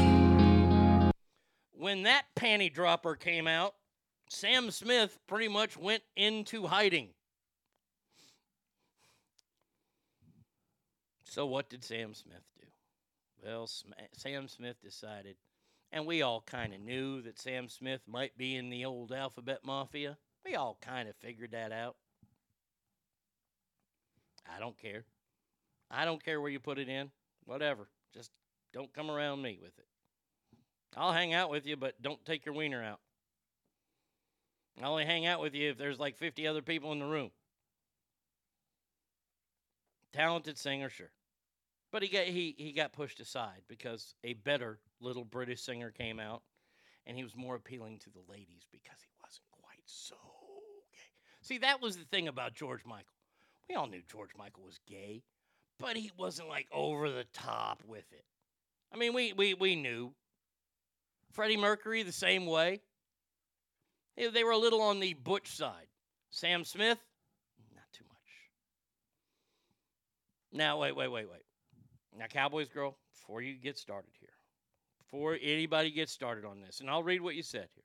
When 1.72 2.04
that 2.04 2.26
panty 2.36 2.72
dropper 2.72 3.16
came 3.16 3.48
out, 3.48 3.74
Sam 4.30 4.70
Smith 4.72 5.18
pretty 5.28 5.48
much 5.48 5.78
went 5.78 6.04
into 6.16 6.68
hiding. 6.68 7.10
So, 11.24 11.46
what 11.46 11.70
did 11.70 11.84
Sam 11.84 12.14
Smith 12.14 12.44
do? 12.60 12.68
Well, 13.44 13.68
Sam 14.14 14.48
Smith 14.48 14.82
decided, 14.84 15.38
and 15.92 16.06
we 16.06 16.22
all 16.22 16.44
kind 16.46 16.74
of 16.74 16.82
knew 16.82 17.22
that 17.24 17.40
Sam 17.40 17.68
Smith 17.68 18.02
might 18.08 18.38
be 18.38 18.56
in 18.56 18.70
the 18.70 18.86
old 18.86 19.12
alphabet 19.12 19.62
mafia. 19.66 20.18
We 20.46 20.56
all 20.56 20.78
kind 20.82 21.10
of 21.10 21.16
figured 21.16 21.52
that 21.52 21.72
out. 21.72 21.96
I 24.54 24.60
don't 24.60 24.78
care. 24.78 25.06
I 25.90 26.06
don't 26.06 26.24
care 26.24 26.40
where 26.40 26.52
you 26.52 26.60
put 26.60 26.80
it 26.80 26.90
in. 26.90 27.12
Whatever. 27.52 27.90
Just 28.14 28.32
don't 28.72 28.94
come 28.94 29.12
around 29.12 29.42
me 29.42 29.60
with 29.62 29.78
it. 29.78 29.86
I'll 30.96 31.12
hang 31.12 31.34
out 31.34 31.50
with 31.50 31.66
you, 31.66 31.76
but 31.76 32.02
don't 32.02 32.24
take 32.26 32.46
your 32.46 32.56
wiener 32.56 32.82
out. 32.82 33.02
I'll 34.82 34.92
only 34.92 35.04
hang 35.04 35.26
out 35.26 35.42
with 35.42 35.54
you 35.54 35.70
if 35.70 35.78
there's 35.78 36.00
like 36.00 36.16
50 36.16 36.48
other 36.48 36.62
people 36.62 36.94
in 36.94 37.00
the 37.00 37.06
room. 37.06 37.30
Talented 40.14 40.58
singer, 40.58 40.90
sure. 40.90 41.12
But 41.92 42.04
he 42.04 42.08
got 42.08 42.24
he 42.24 42.56
he 42.58 42.72
got 42.72 42.94
pushed 42.94 43.20
aside 43.20 43.64
because 43.68 44.16
a 44.24 44.32
better 44.32 44.80
little 45.02 45.26
British 45.26 45.62
singer 45.62 45.92
came 45.92 46.22
out 46.22 46.44
and 47.06 47.18
he 47.18 47.24
was 47.24 47.36
more 47.36 47.56
appealing 47.56 48.00
to 48.00 48.10
the 48.12 48.32
ladies 48.32 48.66
because 48.72 49.02
he 49.02 49.12
wasn't 49.22 49.52
quite 49.52 49.84
so 49.86 50.16
gay. 50.94 51.00
See, 51.42 51.58
that 51.58 51.82
was 51.82 51.98
the 51.98 52.06
thing 52.06 52.30
about 52.30 52.54
George 52.54 52.86
Michael. 52.86 53.12
We 53.68 53.76
all 53.76 53.88
knew 53.88 54.02
George 54.10 54.32
Michael 54.38 54.64
was 54.64 54.80
gay, 54.88 55.24
but 55.82 55.98
he 55.98 56.12
wasn't 56.18 56.48
like 56.48 56.68
over 56.72 57.10
the 57.10 57.26
top 57.34 57.82
with 57.86 58.06
it. 58.12 58.24
I 58.94 58.98
mean, 58.98 59.14
we 59.14 59.34
we 59.34 59.54
we 59.54 59.76
knew. 59.76 60.14
Freddie 61.32 61.58
Mercury 61.58 62.04
the 62.04 62.12
same 62.12 62.46
way. 62.46 62.82
They, 64.18 64.44
were 64.44 64.52
a 64.52 64.58
little 64.58 64.82
on 64.82 65.00
the 65.00 65.14
butch 65.14 65.56
side. 65.56 65.88
Sam 66.30 66.64
Smith, 66.64 67.00
not 67.74 67.86
too 67.94 68.04
much. 68.10 68.20
Now, 70.52 70.80
wait, 70.80 70.96
wait, 70.96 71.08
wait, 71.08 71.30
wait. 71.30 71.42
Now, 72.18 72.26
Cowboys 72.28 72.70
girl, 72.70 72.98
before 73.14 73.42
you 73.42 73.56
get 73.56 73.78
started 73.78 74.12
here, 74.20 74.30
before 75.00 75.38
anybody 75.42 75.92
gets 75.92 76.12
started 76.12 76.46
on 76.46 76.62
this, 76.62 76.82
and 76.82 76.90
I'll 76.90 77.04
read 77.04 77.22
what 77.22 77.36
you 77.36 77.44
said 77.44 77.68
here. 77.74 77.84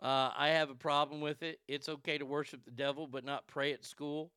Uh, 0.00 0.30
I 0.36 0.48
have 0.48 0.70
a 0.70 0.74
problem 0.74 1.20
with 1.20 1.42
it. 1.42 1.60
It's 1.68 1.88
okay 1.88 2.18
to 2.18 2.26
worship 2.26 2.64
the 2.64 2.72
devil, 2.72 3.06
but 3.06 3.24
not 3.24 3.46
pray 3.46 3.72
at 3.72 3.84
school. 3.84 4.30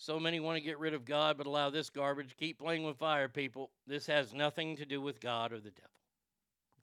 So 0.00 0.18
many 0.18 0.40
want 0.40 0.56
to 0.56 0.62
get 0.62 0.78
rid 0.78 0.94
of 0.94 1.04
God, 1.04 1.36
but 1.36 1.46
allow 1.46 1.68
this 1.68 1.90
garbage. 1.90 2.34
Keep 2.38 2.58
playing 2.58 2.84
with 2.84 2.96
fire, 2.96 3.28
people. 3.28 3.70
This 3.86 4.06
has 4.06 4.32
nothing 4.32 4.76
to 4.76 4.86
do 4.86 4.98
with 4.98 5.20
God 5.20 5.52
or 5.52 5.60
the 5.60 5.72
devil. 5.72 5.90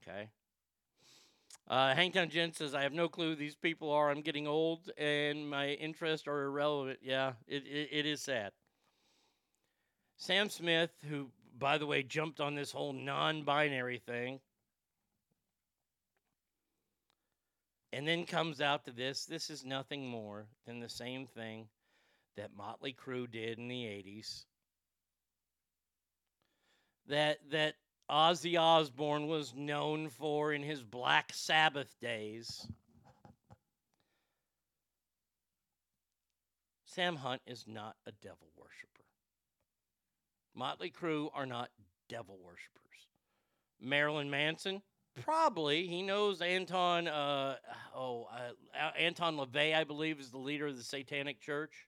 Okay? 0.03 0.30
Uh, 1.68 1.95
Hangtown 1.95 2.30
Jen 2.30 2.53
says, 2.53 2.76
I 2.76 2.84
have 2.84 2.94
no 2.94 3.10
clue 3.10 3.30
who 3.30 3.35
these 3.35 3.56
people 3.56 3.91
are. 3.91 4.11
I'm 4.11 4.22
getting 4.22 4.45
old 4.45 4.91
and 4.99 5.49
my 5.49 5.69
interests 5.69 6.27
are 6.27 6.44
irrelevant. 6.44 6.99
Yeah, 7.02 7.34
it, 7.48 7.64
it, 7.65 7.89
it 7.91 8.06
is 8.06 8.22
sad. 8.22 8.52
Sam 10.18 10.48
Smith, 10.52 10.91
who, 11.10 11.31
by 11.57 11.80
the 11.80 11.88
way, 11.88 12.03
jumped 12.03 12.39
on 12.39 12.53
this 12.53 12.72
whole 12.72 12.94
non 12.94 13.41
binary 13.41 13.98
thing, 13.98 14.39
and 17.91 18.07
then 18.07 18.27
comes 18.27 18.61
out 18.61 18.85
to 18.85 18.91
this. 18.91 19.26
This 19.26 19.49
is 19.49 19.65
nothing 19.65 20.07
more 20.07 20.45
than 20.68 20.80
the 20.80 20.89
same 20.89 21.26
thing 21.26 21.68
that 22.38 22.55
Motley 22.55 22.93
Crue 22.93 23.30
did 23.30 23.59
in 23.59 23.68
the 23.68 23.84
80s. 23.84 24.45
That 27.09 27.39
that 27.51 27.76
Ozzy 28.09 28.59
Osbourne 28.59 29.27
was 29.27 29.53
known 29.53 30.09
for 30.09 30.53
in 30.53 30.64
his 30.64 30.81
Black 30.81 31.31
Sabbath 31.34 31.93
days. 31.99 32.65
Sam 36.85 37.15
Hunt 37.15 37.41
is 37.45 37.65
not 37.68 37.95
a 38.07 38.11
devil 38.23 38.47
worshiper. 38.55 39.03
Motley 40.55 40.89
Crue 40.89 41.30
are 41.34 41.45
not 41.45 41.69
devil 42.09 42.39
worshippers. 42.43 43.07
Marilyn 43.80 44.30
Manson, 44.30 44.81
probably. 45.22 45.85
He 45.85 46.01
knows 46.01 46.41
Anton. 46.41 47.07
Uh, 47.07 47.57
oh, 47.95 48.27
uh, 48.34 48.91
Anton 48.97 49.38
LaVey, 49.38 49.76
I 49.76 49.84
believe, 49.84 50.19
is 50.19 50.31
the 50.31 50.39
leader 50.39 50.68
of 50.68 50.77
the 50.77 50.84
Satanic 50.84 51.39
Church. 51.39 51.88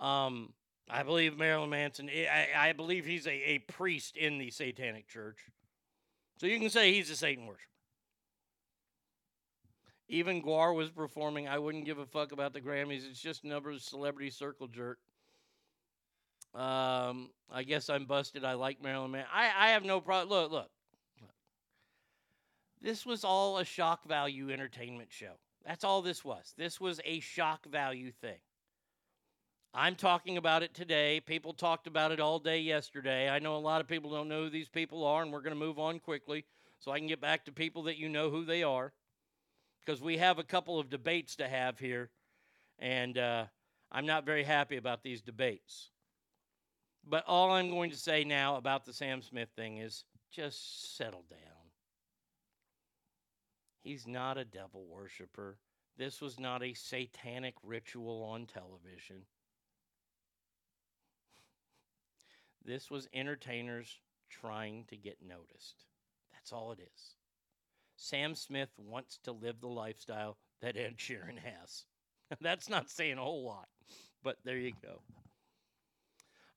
Um, 0.00 0.52
I 0.90 1.02
believe 1.02 1.36
Marilyn 1.36 1.70
Manson. 1.70 2.08
I, 2.08 2.48
I 2.56 2.72
believe 2.72 3.04
he's 3.04 3.26
a, 3.26 3.30
a 3.30 3.58
priest 3.58 4.16
in 4.16 4.38
the 4.38 4.50
Satanic 4.50 5.08
Church. 5.08 5.38
So 6.38 6.46
you 6.46 6.58
can 6.58 6.70
say 6.70 6.92
he's 6.92 7.10
a 7.10 7.16
Satan 7.16 7.46
worshiper. 7.46 7.64
Even 10.08 10.42
GWAR 10.42 10.74
was 10.74 10.90
performing. 10.90 11.48
I 11.48 11.58
wouldn't 11.58 11.84
give 11.84 11.98
a 11.98 12.06
fuck 12.06 12.32
about 12.32 12.54
the 12.54 12.60
Grammys. 12.60 13.08
It's 13.08 13.20
just 13.20 13.44
another 13.44 13.78
celebrity 13.78 14.30
circle 14.30 14.66
jerk. 14.66 14.98
Um, 16.54 17.30
I 17.52 17.62
guess 17.66 17.90
I'm 17.90 18.06
busted. 18.06 18.44
I 18.44 18.54
like 18.54 18.82
Marilyn 18.82 19.10
Manson. 19.10 19.30
I, 19.34 19.50
I 19.56 19.68
have 19.70 19.84
no 19.84 20.00
problem. 20.00 20.30
Look, 20.30 20.50
look. 20.50 20.70
This 22.80 23.04
was 23.04 23.24
all 23.24 23.58
a 23.58 23.64
shock 23.64 24.06
value 24.06 24.50
entertainment 24.50 25.08
show. 25.12 25.32
That's 25.66 25.84
all 25.84 26.00
this 26.00 26.24
was. 26.24 26.54
This 26.56 26.80
was 26.80 27.00
a 27.04 27.20
shock 27.20 27.66
value 27.66 28.12
thing. 28.12 28.38
I'm 29.74 29.96
talking 29.96 30.38
about 30.38 30.62
it 30.62 30.72
today. 30.72 31.20
People 31.20 31.52
talked 31.52 31.86
about 31.86 32.10
it 32.10 32.20
all 32.20 32.38
day 32.38 32.60
yesterday. 32.60 33.28
I 33.28 33.38
know 33.38 33.56
a 33.56 33.58
lot 33.58 33.80
of 33.80 33.88
people 33.88 34.10
don't 34.10 34.28
know 34.28 34.44
who 34.44 34.50
these 34.50 34.68
people 34.68 35.04
are, 35.04 35.22
and 35.22 35.32
we're 35.32 35.42
going 35.42 35.54
to 35.54 35.58
move 35.58 35.78
on 35.78 36.00
quickly 36.00 36.44
so 36.78 36.90
I 36.90 36.98
can 36.98 37.06
get 37.06 37.20
back 37.20 37.44
to 37.44 37.52
people 37.52 37.82
that 37.84 37.98
you 37.98 38.08
know 38.08 38.30
who 38.30 38.44
they 38.44 38.62
are. 38.62 38.92
Because 39.84 40.00
we 40.00 40.16
have 40.18 40.38
a 40.38 40.44
couple 40.44 40.78
of 40.78 40.90
debates 40.90 41.36
to 41.36 41.48
have 41.48 41.78
here, 41.78 42.10
and 42.78 43.16
uh, 43.16 43.44
I'm 43.90 44.06
not 44.06 44.26
very 44.26 44.44
happy 44.44 44.76
about 44.76 45.02
these 45.02 45.22
debates. 45.22 45.90
But 47.06 47.24
all 47.26 47.52
I'm 47.52 47.70
going 47.70 47.90
to 47.90 47.96
say 47.96 48.24
now 48.24 48.56
about 48.56 48.84
the 48.84 48.92
Sam 48.92 49.22
Smith 49.22 49.48
thing 49.56 49.78
is 49.78 50.04
just 50.30 50.96
settle 50.96 51.24
down. 51.30 51.38
He's 53.80 54.06
not 54.06 54.36
a 54.36 54.44
devil 54.44 54.84
worshiper. 54.86 55.56
This 55.96 56.20
was 56.20 56.38
not 56.38 56.62
a 56.62 56.74
satanic 56.74 57.54
ritual 57.62 58.22
on 58.22 58.46
television. 58.46 59.22
This 62.64 62.90
was 62.90 63.08
entertainers 63.14 63.98
trying 64.28 64.84
to 64.88 64.96
get 64.96 65.18
noticed. 65.26 65.84
That's 66.32 66.52
all 66.52 66.72
it 66.72 66.80
is. 66.80 67.14
Sam 67.96 68.34
Smith 68.34 68.70
wants 68.78 69.18
to 69.24 69.32
live 69.32 69.60
the 69.60 69.68
lifestyle 69.68 70.36
that 70.60 70.76
Ed 70.76 70.96
Sheeran 70.98 71.38
has. 71.38 71.84
That's 72.40 72.68
not 72.68 72.90
saying 72.90 73.18
a 73.18 73.22
whole 73.22 73.44
lot, 73.44 73.68
but 74.22 74.38
there 74.44 74.58
you 74.58 74.72
go. 74.82 75.00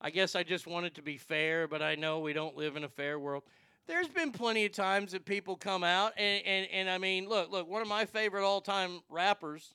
I 0.00 0.10
guess 0.10 0.34
I 0.34 0.42
just 0.42 0.66
wanted 0.66 0.96
to 0.96 1.02
be 1.02 1.16
fair, 1.16 1.68
but 1.68 1.80
I 1.80 1.94
know 1.94 2.20
we 2.20 2.32
don't 2.32 2.56
live 2.56 2.76
in 2.76 2.84
a 2.84 2.88
fair 2.88 3.18
world. 3.18 3.44
There's 3.86 4.08
been 4.08 4.32
plenty 4.32 4.64
of 4.64 4.72
times 4.72 5.12
that 5.12 5.24
people 5.24 5.56
come 5.56 5.82
out 5.82 6.12
and, 6.16 6.44
and, 6.44 6.68
and 6.72 6.90
I 6.90 6.98
mean, 6.98 7.28
look, 7.28 7.50
look, 7.50 7.68
one 7.68 7.82
of 7.82 7.88
my 7.88 8.04
favorite 8.04 8.44
all 8.44 8.60
time 8.60 9.00
rappers, 9.08 9.74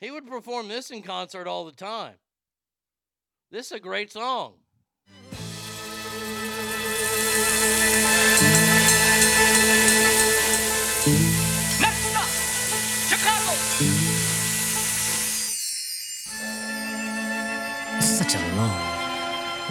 he 0.00 0.10
would 0.10 0.26
perform 0.26 0.68
this 0.68 0.90
in 0.90 1.02
concert 1.02 1.46
all 1.46 1.64
the 1.64 1.72
time. 1.72 2.14
This 3.50 3.66
is 3.68 3.72
a 3.72 3.80
great 3.80 4.12
song. 4.12 4.56
Next 11.80 12.12
up, 12.14 12.28
Chicago. 13.08 13.52
Such 18.00 18.34
a 18.34 18.38
long, 18.54 18.76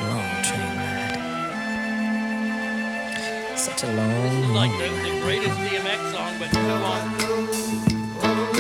long 0.02 0.42
train 0.42 0.74
ride. 0.82 1.14
Such 3.56 3.84
a 3.84 3.94
long, 3.94 4.10
This 4.10 4.34
is 4.34 4.40
long 4.40 4.54
like 4.56 4.72
the, 4.80 4.90
the 5.04 5.22
greatest 5.22 5.56
DMX 5.60 6.12
song, 6.14 6.40
but 6.40 6.50
come 6.50 6.84
on. 6.84 7.16
Oh, 8.24 8.52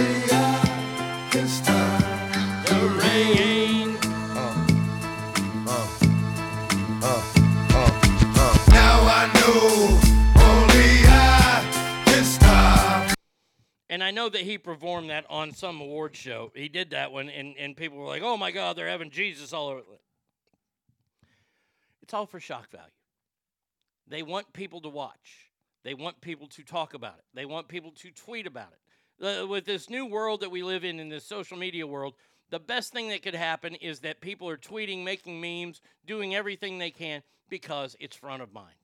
the 2.68 2.78
rain. 3.02 3.67
And 13.98 14.04
I 14.04 14.12
know 14.12 14.30
that 14.30 14.42
he 14.42 14.60
performed 14.60 15.10
that 15.10 15.26
on 15.28 15.52
some 15.54 15.82
award 15.82 16.16
show. 16.16 16.52
He 16.54 16.70
did 16.70 16.92
that 16.92 17.12
one, 17.12 17.32
and, 17.32 17.56
and 17.58 17.76
people 17.76 17.98
were 17.98 18.06
like, 18.06 18.22
oh 18.22 18.38
my 18.38 18.52
God, 18.52 18.76
they're 18.76 18.88
having 18.88 19.10
Jesus 19.10 19.54
all 19.54 19.70
over. 19.70 19.80
It. 19.80 19.86
It's 22.04 22.14
all 22.14 22.28
for 22.28 22.40
shock 22.40 22.70
value. 22.70 22.86
They 24.08 24.22
want 24.22 24.54
people 24.54 24.82
to 24.82 24.90
watch, 24.90 25.50
they 25.84 25.96
want 25.96 26.22
people 26.22 26.46
to 26.50 26.62
talk 26.62 26.94
about 26.94 27.16
it, 27.18 27.24
they 27.34 27.46
want 27.46 27.70
people 27.70 27.90
to 27.90 28.12
tweet 28.12 28.46
about 28.46 28.72
it. 28.72 29.50
With 29.50 29.66
this 29.66 29.90
new 29.90 30.06
world 30.06 30.42
that 30.42 30.52
we 30.52 30.62
live 30.62 30.86
in, 30.86 31.00
in 31.00 31.10
this 31.10 31.26
social 31.26 31.58
media 31.58 31.88
world, 31.88 32.14
the 32.52 32.60
best 32.60 32.94
thing 32.94 33.10
that 33.10 33.24
could 33.24 33.34
happen 33.34 33.74
is 33.74 34.02
that 34.02 34.22
people 34.22 34.48
are 34.48 34.58
tweeting, 34.58 35.04
making 35.04 35.42
memes, 35.42 35.82
doing 36.06 36.36
everything 36.36 36.78
they 36.78 36.92
can 36.92 37.24
because 37.50 37.96
it's 38.00 38.16
front 38.16 38.44
of 38.44 38.54
mind. 38.54 38.76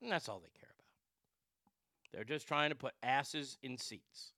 And 0.00 0.10
that's 0.10 0.30
all 0.30 0.40
they 0.40 0.58
care 0.58 0.70
about. 0.70 2.14
They're 2.14 2.34
just 2.34 2.48
trying 2.48 2.70
to 2.70 2.74
put 2.74 2.94
asses 3.02 3.58
in 3.62 3.76
seats. 3.76 4.32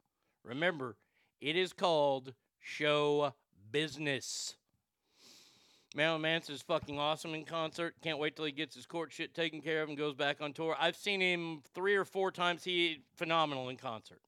Remember, 0.44 0.96
it 1.40 1.56
is 1.56 1.72
called 1.72 2.34
show 2.60 3.32
business. 3.72 4.56
Marilyn 5.96 6.22
Manson's 6.22 6.60
fucking 6.60 6.98
awesome 6.98 7.34
in 7.34 7.44
concert. 7.44 7.94
Can't 8.02 8.18
wait 8.18 8.36
till 8.36 8.44
he 8.44 8.52
gets 8.52 8.74
his 8.74 8.84
court 8.84 9.12
shit 9.12 9.34
taken 9.34 9.60
care 9.60 9.82
of 9.82 9.88
and 9.88 9.96
goes 9.96 10.14
back 10.14 10.40
on 10.40 10.52
tour. 10.52 10.76
I've 10.78 10.96
seen 10.96 11.20
him 11.20 11.62
three 11.74 11.94
or 11.94 12.04
four 12.04 12.30
times. 12.30 12.64
He 12.64 13.02
phenomenal 13.14 13.68
in 13.68 13.76
concert. 13.76 14.20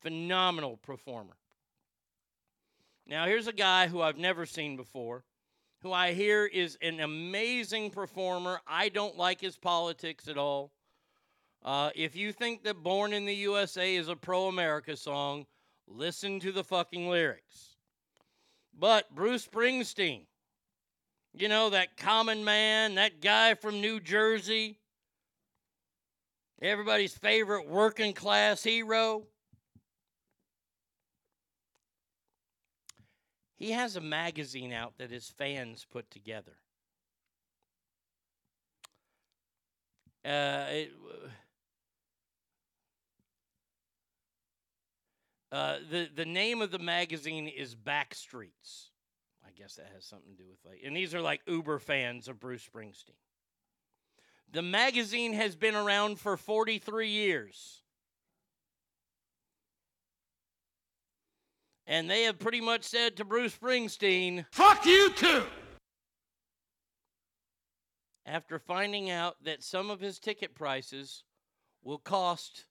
Phenomenal 0.00 0.78
performer. 0.78 1.36
Now 3.06 3.26
here's 3.26 3.48
a 3.48 3.52
guy 3.52 3.88
who 3.88 4.00
I've 4.00 4.18
never 4.18 4.46
seen 4.46 4.76
before, 4.76 5.24
who 5.80 5.92
I 5.92 6.12
hear 6.12 6.46
is 6.46 6.78
an 6.80 7.00
amazing 7.00 7.90
performer. 7.90 8.60
I 8.66 8.88
don't 8.88 9.18
like 9.18 9.40
his 9.40 9.56
politics 9.56 10.28
at 10.28 10.38
all. 10.38 10.70
Uh, 11.64 11.90
if 11.94 12.16
you 12.16 12.32
think 12.32 12.64
that 12.64 12.82
Born 12.82 13.12
in 13.12 13.24
the 13.24 13.34
USA 13.34 13.94
is 13.94 14.08
a 14.08 14.16
pro 14.16 14.48
America 14.48 14.96
song, 14.96 15.46
listen 15.86 16.40
to 16.40 16.50
the 16.50 16.64
fucking 16.64 17.08
lyrics. 17.08 17.76
But 18.76 19.14
Bruce 19.14 19.46
Springsteen, 19.46 20.22
you 21.34 21.48
know, 21.48 21.70
that 21.70 21.96
common 21.96 22.44
man, 22.44 22.96
that 22.96 23.20
guy 23.20 23.54
from 23.54 23.80
New 23.80 24.00
Jersey, 24.00 24.80
everybody's 26.60 27.14
favorite 27.14 27.68
working 27.68 28.12
class 28.12 28.64
hero, 28.64 29.22
he 33.54 33.70
has 33.70 33.94
a 33.94 34.00
magazine 34.00 34.72
out 34.72 34.94
that 34.98 35.12
his 35.12 35.28
fans 35.28 35.86
put 35.88 36.10
together. 36.10 36.56
Uh, 40.24 40.66
it, 40.70 40.92
Uh, 45.52 45.76
the 45.90 46.08
the 46.14 46.24
name 46.24 46.62
of 46.62 46.70
the 46.70 46.78
magazine 46.78 47.46
is 47.46 47.74
Backstreets. 47.74 48.88
I 49.46 49.50
guess 49.54 49.74
that 49.74 49.90
has 49.94 50.06
something 50.06 50.34
to 50.34 50.42
do 50.42 50.48
with 50.48 50.58
like, 50.64 50.80
and 50.82 50.96
these 50.96 51.14
are 51.14 51.20
like 51.20 51.42
Uber 51.46 51.78
fans 51.78 52.26
of 52.26 52.40
Bruce 52.40 52.66
Springsteen. 52.66 53.10
The 54.50 54.62
magazine 54.62 55.34
has 55.34 55.54
been 55.54 55.74
around 55.74 56.18
for 56.18 56.38
43 56.38 57.08
years. 57.08 57.82
And 61.86 62.08
they 62.08 62.22
have 62.22 62.38
pretty 62.38 62.60
much 62.60 62.84
said 62.84 63.16
to 63.16 63.24
Bruce 63.24 63.56
Springsteen, 63.56 64.46
Fuck 64.52 64.86
you 64.86 65.10
too! 65.12 65.42
after 68.24 68.58
finding 68.58 69.10
out 69.10 69.36
that 69.44 69.62
some 69.62 69.90
of 69.90 70.00
his 70.00 70.18
ticket 70.18 70.54
prices 70.54 71.24
will 71.82 71.98
cost 71.98 72.66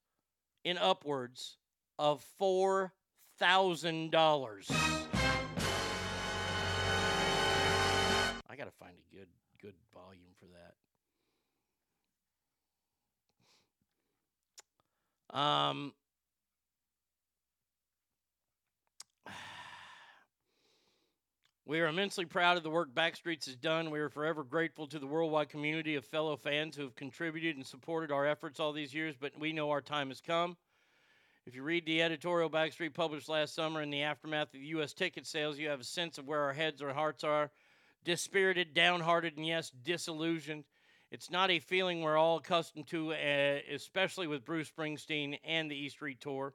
in 0.64 0.78
upwards 0.78 1.58
of 2.02 2.22
four 2.40 2.92
thousand 3.38 4.10
dollars. 4.10 4.68
I 8.50 8.56
gotta 8.58 8.72
find 8.80 8.96
a 8.98 9.16
good 9.16 9.28
good 9.62 9.76
volume 9.94 10.34
for 10.40 10.48
that. 15.32 15.40
Um. 15.40 15.94
We 21.64 21.80
are 21.80 21.88
immensely 21.88 22.26
proud 22.26 22.58
of 22.58 22.64
the 22.64 22.70
work 22.70 22.94
Backstreets 22.94 23.46
has 23.46 23.56
done. 23.56 23.92
We 23.92 24.00
are 24.00 24.10
forever 24.10 24.44
grateful 24.44 24.88
to 24.88 25.00
the 25.00 25.08
worldwide 25.08 25.48
community 25.48 25.96
of 25.96 26.04
fellow 26.04 26.36
fans 26.36 26.76
who 26.76 26.82
have 26.82 26.96
contributed 26.96 27.56
and 27.56 27.66
supported 27.66 28.12
our 28.12 28.28
efforts 28.28 28.60
all 28.60 28.74
these 28.74 28.94
years, 28.94 29.16
but 29.18 29.40
we 29.40 29.54
know 29.54 29.70
our 29.70 29.80
time 29.80 30.10
has 30.10 30.20
come. 30.20 30.58
If 31.48 31.56
you 31.56 31.64
read 31.64 31.88
the 31.88 32.04
editorial 32.04 32.52
Backstreet 32.52 32.94
published 32.94 33.28
last 33.28 33.56
summer 33.56 33.82
in 33.82 33.90
the 33.90 34.04
aftermath 34.04 34.54
of 34.54 34.60
the 34.60 34.68
U.S. 34.68 34.94
ticket 34.94 35.26
sales, 35.26 35.58
you 35.58 35.70
have 35.70 35.80
a 35.80 35.84
sense 35.84 36.20
of 36.20 36.28
where 36.28 36.42
our 36.42 36.54
heads 36.54 36.84
or 36.84 36.94
hearts 36.94 37.24
are. 37.24 37.50
Dispirited, 38.04 38.76
downhearted, 38.76 39.38
and 39.38 39.48
yes, 39.48 39.72
disillusioned. 39.84 40.66
It's 41.10 41.32
not 41.32 41.50
a 41.50 41.58
feeling 41.58 42.02
we're 42.02 42.18
all 42.18 42.38
accustomed 42.38 42.88
to, 42.90 43.14
uh, 43.14 43.60
especially 43.74 44.28
with 44.28 44.46
Bruce 44.46 44.70
Springsteen 44.70 45.40
and 45.44 45.70
the 45.70 45.76
E 45.76 45.90
Street 45.90 46.22
Tour. 46.22 46.54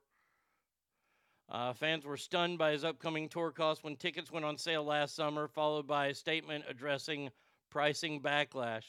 Uh, 1.49 1.73
fans 1.73 2.05
were 2.05 2.17
stunned 2.17 2.59
by 2.59 2.71
his 2.71 2.85
upcoming 2.85 3.29
tour 3.29 3.51
costs 3.51 3.83
when 3.83 3.97
tickets 3.97 4.31
went 4.31 4.45
on 4.45 4.57
sale 4.57 4.85
last 4.85 5.17
summer, 5.17 5.49
followed 5.49 5.89
by 5.89 6.07
a 6.07 6.15
statement 6.15 6.65
addressing 6.69 7.31
pricing 7.71 8.21
backlash. 8.23 8.85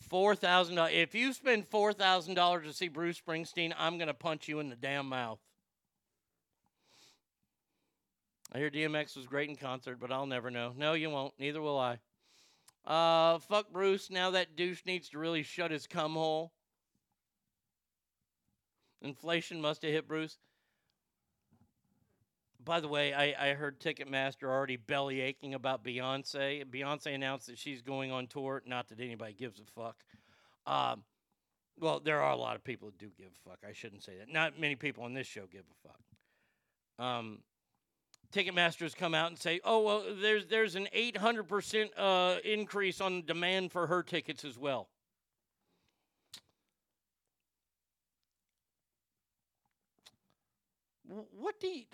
Four 0.00 0.34
thousand 0.34 0.76
dollars. 0.76 0.92
If 0.94 1.14
you 1.14 1.32
spend 1.32 1.66
four 1.66 1.92
thousand 1.92 2.34
dollars 2.34 2.66
to 2.66 2.72
see 2.72 2.88
Bruce 2.88 3.20
Springsteen, 3.20 3.74
I'm 3.78 3.98
gonna 3.98 4.14
punch 4.14 4.48
you 4.48 4.60
in 4.60 4.70
the 4.70 4.76
damn 4.76 5.08
mouth. 5.08 5.40
I 8.52 8.58
hear 8.58 8.70
DMX 8.70 9.16
was 9.16 9.26
great 9.26 9.50
in 9.50 9.56
concert, 9.56 9.98
but 10.00 10.10
I'll 10.10 10.26
never 10.26 10.50
know. 10.50 10.72
No, 10.76 10.94
you 10.94 11.10
won't. 11.10 11.34
Neither 11.38 11.60
will 11.60 11.78
I. 11.78 11.98
Uh, 12.86 13.38
fuck 13.40 13.70
Bruce. 13.70 14.10
Now 14.10 14.30
that 14.30 14.56
douche 14.56 14.86
needs 14.86 15.10
to 15.10 15.18
really 15.18 15.42
shut 15.42 15.70
his 15.70 15.86
cum 15.86 16.14
hole. 16.14 16.52
Inflation 19.02 19.60
must 19.60 19.82
have 19.82 19.92
hit 19.92 20.08
Bruce. 20.08 20.38
By 22.64 22.80
the 22.80 22.88
way, 22.88 23.14
I, 23.14 23.50
I 23.50 23.54
heard 23.54 23.80
Ticketmaster 23.80 24.44
already 24.44 24.76
belly 24.76 25.20
aching 25.20 25.54
about 25.54 25.84
Beyonce. 25.84 26.64
Beyonce 26.64 27.14
announced 27.14 27.46
that 27.46 27.58
she's 27.58 27.82
going 27.82 28.10
on 28.10 28.26
tour. 28.26 28.62
Not 28.66 28.88
that 28.88 29.00
anybody 29.00 29.32
gives 29.32 29.60
a 29.60 29.64
fuck. 29.64 29.96
Um, 30.66 31.04
well, 31.80 32.00
there 32.00 32.20
are 32.20 32.32
a 32.32 32.36
lot 32.36 32.56
of 32.56 32.64
people 32.64 32.88
that 32.88 32.98
do 32.98 33.10
give 33.16 33.28
a 33.28 33.48
fuck. 33.48 33.58
I 33.66 33.72
shouldn't 33.72 34.02
say 34.02 34.18
that. 34.18 34.32
Not 34.32 34.58
many 34.58 34.74
people 34.74 35.04
on 35.04 35.14
this 35.14 35.26
show 35.26 35.46
give 35.50 35.62
a 35.62 35.88
fuck. 35.88 37.04
Um, 37.06 37.38
Ticketmaster's 38.32 38.94
come 38.94 39.14
out 39.14 39.28
and 39.28 39.38
say, 39.38 39.60
"Oh 39.64 39.80
well, 39.80 40.04
there's 40.20 40.46
there's 40.46 40.74
an 40.74 40.88
800 40.92 41.44
percent 41.44 41.96
uh, 41.96 42.36
increase 42.44 43.00
on 43.00 43.24
demand 43.24 43.72
for 43.72 43.86
her 43.86 44.02
tickets 44.02 44.44
as 44.44 44.58
well." 44.58 44.88
What 51.06 51.58
do 51.58 51.68
you? 51.68 51.84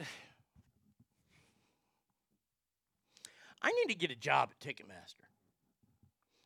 I 3.65 3.73
need 3.73 3.95
to 3.95 3.99
get 3.99 4.11
a 4.11 4.15
job 4.15 4.51
at 4.53 4.61
Ticketmaster. 4.61 5.25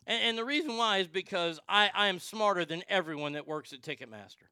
And, 0.07 0.23
and 0.23 0.39
the 0.39 0.45
reason 0.45 0.77
why 0.77 0.99
is 0.99 1.09
because 1.09 1.59
I, 1.69 1.91
I 1.93 2.07
am 2.07 2.21
smarter 2.21 2.65
than 2.65 2.85
everyone 2.89 3.33
that 3.33 3.49
works 3.49 3.73
at 3.73 3.83
Ticketmaster. 3.83 4.47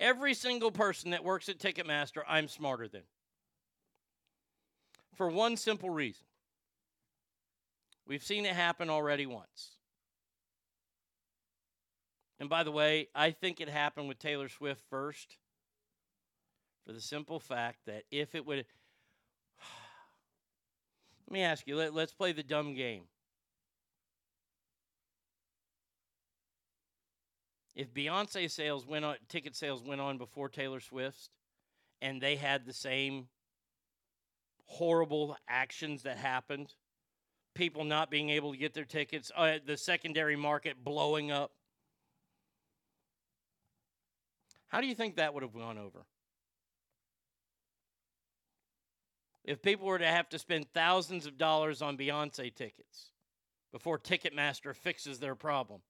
Every 0.00 0.32
single 0.32 0.70
person 0.70 1.10
that 1.10 1.22
works 1.22 1.50
at 1.50 1.58
Ticketmaster, 1.58 2.22
I'm 2.26 2.48
smarter 2.48 2.88
than. 2.88 3.02
for 5.14 5.28
one 5.28 5.58
simple 5.58 5.90
reason. 5.90 6.24
We've 8.06 8.24
seen 8.24 8.46
it 8.46 8.54
happen 8.54 8.88
already 8.88 9.26
once. 9.26 9.76
And 12.40 12.48
by 12.48 12.62
the 12.62 12.72
way, 12.72 13.08
I 13.14 13.30
think 13.30 13.60
it 13.60 13.68
happened 13.68 14.08
with 14.08 14.18
Taylor 14.18 14.48
Swift 14.48 14.80
first 14.88 15.36
for 16.86 16.94
the 16.94 17.00
simple 17.02 17.38
fact 17.38 17.80
that 17.84 18.04
if 18.10 18.34
it 18.34 18.46
would. 18.46 18.64
Let 21.30 21.34
me 21.34 21.42
ask 21.44 21.66
you, 21.68 21.76
let, 21.76 21.94
let's 21.94 22.12
play 22.12 22.32
the 22.32 22.42
dumb 22.42 22.74
game. 22.74 23.04
If 27.76 27.94
Beyonce 27.94 28.50
sales 28.50 28.84
went 28.84 29.04
on, 29.04 29.14
ticket 29.28 29.54
sales 29.54 29.82
went 29.84 30.00
on 30.00 30.18
before 30.18 30.48
Taylor 30.48 30.80
Swift, 30.80 31.30
and 32.02 32.20
they 32.20 32.34
had 32.34 32.66
the 32.66 32.72
same 32.72 33.28
horrible 34.66 35.36
actions 35.48 36.02
that 36.02 36.16
happened, 36.16 36.74
people 37.54 37.84
not 37.84 38.10
being 38.10 38.30
able 38.30 38.52
to 38.52 38.58
get 38.58 38.74
their 38.74 38.84
tickets, 38.84 39.30
uh, 39.36 39.58
the 39.64 39.76
secondary 39.76 40.36
market 40.36 40.82
blowing 40.82 41.30
up, 41.30 41.52
how 44.66 44.80
do 44.80 44.88
you 44.88 44.94
think 44.96 45.16
that 45.16 45.32
would 45.32 45.44
have 45.44 45.54
gone 45.54 45.78
over? 45.78 46.06
If 49.44 49.62
people 49.62 49.86
were 49.86 49.98
to 49.98 50.06
have 50.06 50.28
to 50.30 50.38
spend 50.38 50.66
thousands 50.72 51.26
of 51.26 51.38
dollars 51.38 51.82
on 51.82 51.96
Beyonce 51.96 52.54
tickets 52.54 53.10
before 53.72 53.98
Ticketmaster 53.98 54.74
fixes 54.74 55.18
their 55.18 55.34
problem. 55.34 55.80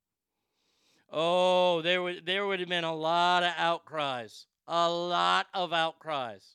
Oh, 1.13 1.83
there 1.83 2.03
would 2.03 2.25
there 2.25 2.47
would 2.47 2.61
have 2.61 2.69
been 2.69 2.85
a 2.85 2.95
lot 2.95 3.43
of 3.43 3.53
outcries. 3.57 4.47
A 4.69 4.89
lot 4.89 5.49
of 5.53 5.73
outcries. 5.73 6.55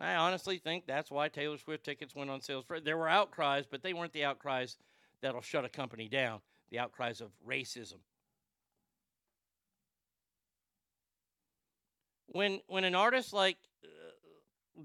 I 0.00 0.14
honestly 0.14 0.58
think 0.58 0.86
that's 0.86 1.10
why 1.10 1.28
Taylor 1.28 1.58
Swift 1.58 1.84
tickets 1.84 2.16
went 2.16 2.30
on 2.30 2.40
sales. 2.40 2.64
For, 2.66 2.80
there 2.80 2.96
were 2.96 3.08
outcries, 3.08 3.66
but 3.70 3.82
they 3.82 3.92
weren't 3.92 4.12
the 4.12 4.24
outcries 4.24 4.76
that'll 5.20 5.42
shut 5.42 5.64
a 5.64 5.68
company 5.68 6.08
down. 6.08 6.40
The 6.70 6.80
outcries 6.80 7.20
of 7.20 7.30
racism. 7.46 7.98
When 12.26 12.60
when 12.66 12.84
an 12.84 12.94
artist 12.94 13.32
like 13.32 13.58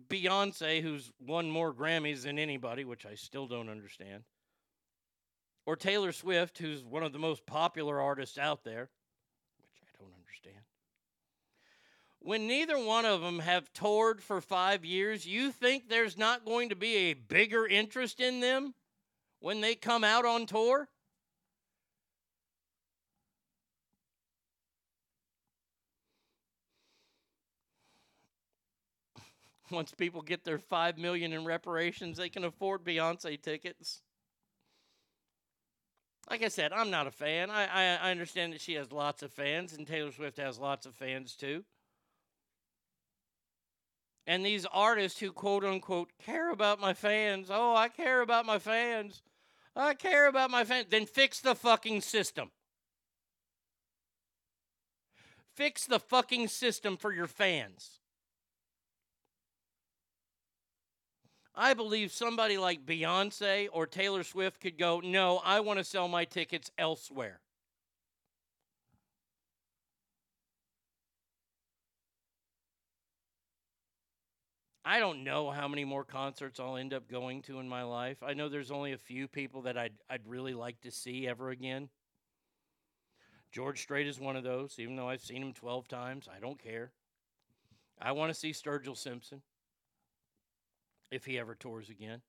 Beyonce, 0.09 0.81
who's 0.81 1.11
won 1.19 1.49
more 1.49 1.73
Grammys 1.73 2.23
than 2.23 2.39
anybody, 2.39 2.85
which 2.85 3.05
I 3.05 3.15
still 3.15 3.47
don't 3.47 3.69
understand, 3.69 4.23
or 5.65 5.75
Taylor 5.75 6.11
Swift, 6.11 6.57
who's 6.57 6.83
one 6.83 7.03
of 7.03 7.13
the 7.13 7.19
most 7.19 7.45
popular 7.45 7.99
artists 7.99 8.37
out 8.37 8.63
there, 8.63 8.89
which 9.61 9.81
I 9.81 10.01
don't 10.01 10.13
understand. 10.13 10.63
When 12.19 12.47
neither 12.47 12.77
one 12.77 13.05
of 13.05 13.21
them 13.21 13.39
have 13.39 13.71
toured 13.73 14.21
for 14.21 14.41
five 14.41 14.83
years, 14.83 15.25
you 15.25 15.51
think 15.51 15.87
there's 15.87 16.17
not 16.17 16.45
going 16.45 16.69
to 16.69 16.75
be 16.75 16.95
a 16.95 17.13
bigger 17.13 17.67
interest 17.67 18.19
in 18.19 18.39
them 18.39 18.73
when 19.39 19.61
they 19.61 19.75
come 19.75 20.03
out 20.03 20.25
on 20.25 20.45
tour? 20.45 20.89
Once 29.71 29.91
people 29.91 30.21
get 30.21 30.43
their 30.43 30.59
five 30.59 30.97
million 30.97 31.33
in 31.33 31.45
reparations, 31.45 32.17
they 32.17 32.29
can 32.29 32.43
afford 32.43 32.83
Beyonce 32.83 33.41
tickets. 33.41 34.01
Like 36.29 36.43
I 36.43 36.49
said, 36.49 36.73
I'm 36.73 36.89
not 36.89 37.07
a 37.07 37.11
fan. 37.11 37.49
I, 37.49 37.65
I, 37.65 38.07
I 38.07 38.11
understand 38.11 38.53
that 38.53 38.61
she 38.61 38.73
has 38.73 38.91
lots 38.91 39.23
of 39.23 39.31
fans, 39.31 39.73
and 39.73 39.87
Taylor 39.87 40.11
Swift 40.11 40.37
has 40.37 40.59
lots 40.59 40.85
of 40.85 40.93
fans 40.93 41.35
too. 41.35 41.63
And 44.25 44.45
these 44.45 44.65
artists 44.65 45.19
who 45.21 45.31
quote 45.31 45.63
unquote 45.63 46.11
care 46.23 46.51
about 46.51 46.81
my 46.81 46.93
fans, 46.93 47.47
oh, 47.49 47.75
I 47.75 47.87
care 47.87 48.21
about 48.21 48.45
my 48.45 48.59
fans. 48.59 49.21
I 49.73 49.93
care 49.93 50.27
about 50.27 50.51
my 50.51 50.65
fans. 50.65 50.87
Then 50.89 51.05
fix 51.05 51.39
the 51.39 51.55
fucking 51.55 52.01
system. 52.01 52.51
Fix 55.55 55.85
the 55.85 55.99
fucking 55.99 56.49
system 56.49 56.97
for 56.97 57.13
your 57.13 57.27
fans. 57.27 57.99
I 61.59 61.73
believe 61.73 62.11
somebody 62.11 62.59
like 62.59 62.85
Beyonce 62.85 63.67
or 63.71 63.87
Taylor 63.87 64.23
Swift 64.23 64.61
could 64.61 64.77
go, 64.77 64.99
no, 64.99 65.41
I 65.43 65.59
want 65.59 65.79
to 65.79 65.83
sell 65.83 66.07
my 66.07 66.23
tickets 66.23 66.69
elsewhere. 66.77 67.39
I 74.85 74.99
don't 74.99 75.23
know 75.23 75.49
how 75.49 75.67
many 75.67 75.83
more 75.83 76.03
concerts 76.03 76.59
I'll 76.59 76.77
end 76.77 76.93
up 76.93 77.09
going 77.09 77.41
to 77.43 77.59
in 77.59 77.67
my 77.67 77.81
life. 77.81 78.17
I 78.21 78.35
know 78.35 78.49
there's 78.49 78.71
only 78.71 78.93
a 78.93 78.97
few 78.97 79.27
people 79.27 79.63
that 79.63 79.79
I'd, 79.79 79.93
I'd 80.11 80.27
really 80.27 80.53
like 80.53 80.79
to 80.81 80.91
see 80.91 81.27
ever 81.27 81.49
again. 81.49 81.89
George 83.51 83.81
Strait 83.81 84.07
is 84.07 84.19
one 84.19 84.35
of 84.35 84.43
those, 84.43 84.75
even 84.77 84.95
though 84.95 85.09
I've 85.09 85.23
seen 85.23 85.41
him 85.41 85.53
12 85.53 85.87
times. 85.87 86.29
I 86.33 86.39
don't 86.39 86.61
care. 86.61 86.91
I 87.99 88.11
want 88.11 88.31
to 88.31 88.39
see 88.39 88.51
Sturgill 88.51 88.95
Simpson 88.95 89.41
if 91.11 91.25
he 91.25 91.39
ever 91.39 91.55
tours 91.55 91.89
again. 91.89 92.21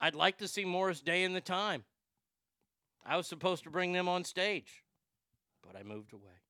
I'd 0.00 0.14
like 0.14 0.38
to 0.38 0.48
see 0.48 0.64
Morris 0.64 1.00
Day 1.00 1.24
in 1.24 1.32
the 1.32 1.40
time. 1.40 1.84
I 3.04 3.16
was 3.16 3.26
supposed 3.26 3.64
to 3.64 3.70
bring 3.70 3.92
them 3.92 4.08
on 4.08 4.24
stage, 4.24 4.82
but 5.62 5.78
I 5.78 5.82
moved 5.82 6.12
away. 6.12 6.42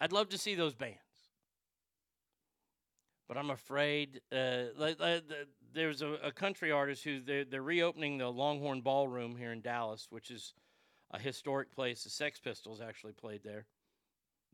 I'd 0.00 0.12
love 0.12 0.28
to 0.30 0.38
see 0.38 0.54
those 0.54 0.74
bands. 0.74 0.98
But 3.26 3.36
I'm 3.36 3.50
afraid 3.50 4.20
uh, 4.32 4.64
like, 4.76 4.98
like, 4.98 5.22
there's 5.74 6.02
a, 6.02 6.12
a, 6.24 6.32
country 6.32 6.72
artist 6.72 7.04
who 7.04 7.20
they're, 7.20 7.44
they're 7.44 7.62
reopening 7.62 8.16
the 8.16 8.30
Longhorn 8.30 8.80
Ballroom 8.80 9.36
here 9.36 9.52
in 9.52 9.60
Dallas, 9.60 10.06
which 10.08 10.30
is 10.30 10.54
a 11.10 11.18
historic 11.18 11.70
place. 11.74 12.04
The 12.04 12.10
Sex 12.10 12.40
Pistols 12.40 12.80
actually 12.80 13.12
played 13.12 13.42
there, 13.44 13.66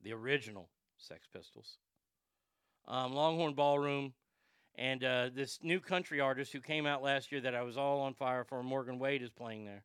the 0.03 0.13
original 0.13 0.69
Sex 0.99 1.29
Pistols 1.33 1.79
um, 2.87 3.15
Longhorn 3.15 3.55
Ballroom, 3.55 4.13
and 4.77 5.05
uh, 5.05 5.31
this 5.35 5.59
new 5.63 5.81
country 5.81 6.21
artist 6.21 6.53
who 6.53 6.61
came 6.61 6.87
out 6.87 7.03
last 7.03 7.31
year 7.31 7.41
that 7.41 7.55
I 7.55 7.63
was 7.63 7.77
all 7.77 8.01
on 8.03 8.15
fire 8.15 8.45
for, 8.45 8.63
Morgan 8.63 8.99
Wade, 8.99 9.23
is 9.23 9.31
playing 9.31 9.65
there. 9.65 9.85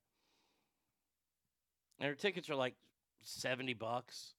And 1.99 2.09
her 2.09 2.15
tickets 2.15 2.49
are 2.49 2.55
like 2.55 2.75
70 3.23 3.73
bucks. 3.73 4.33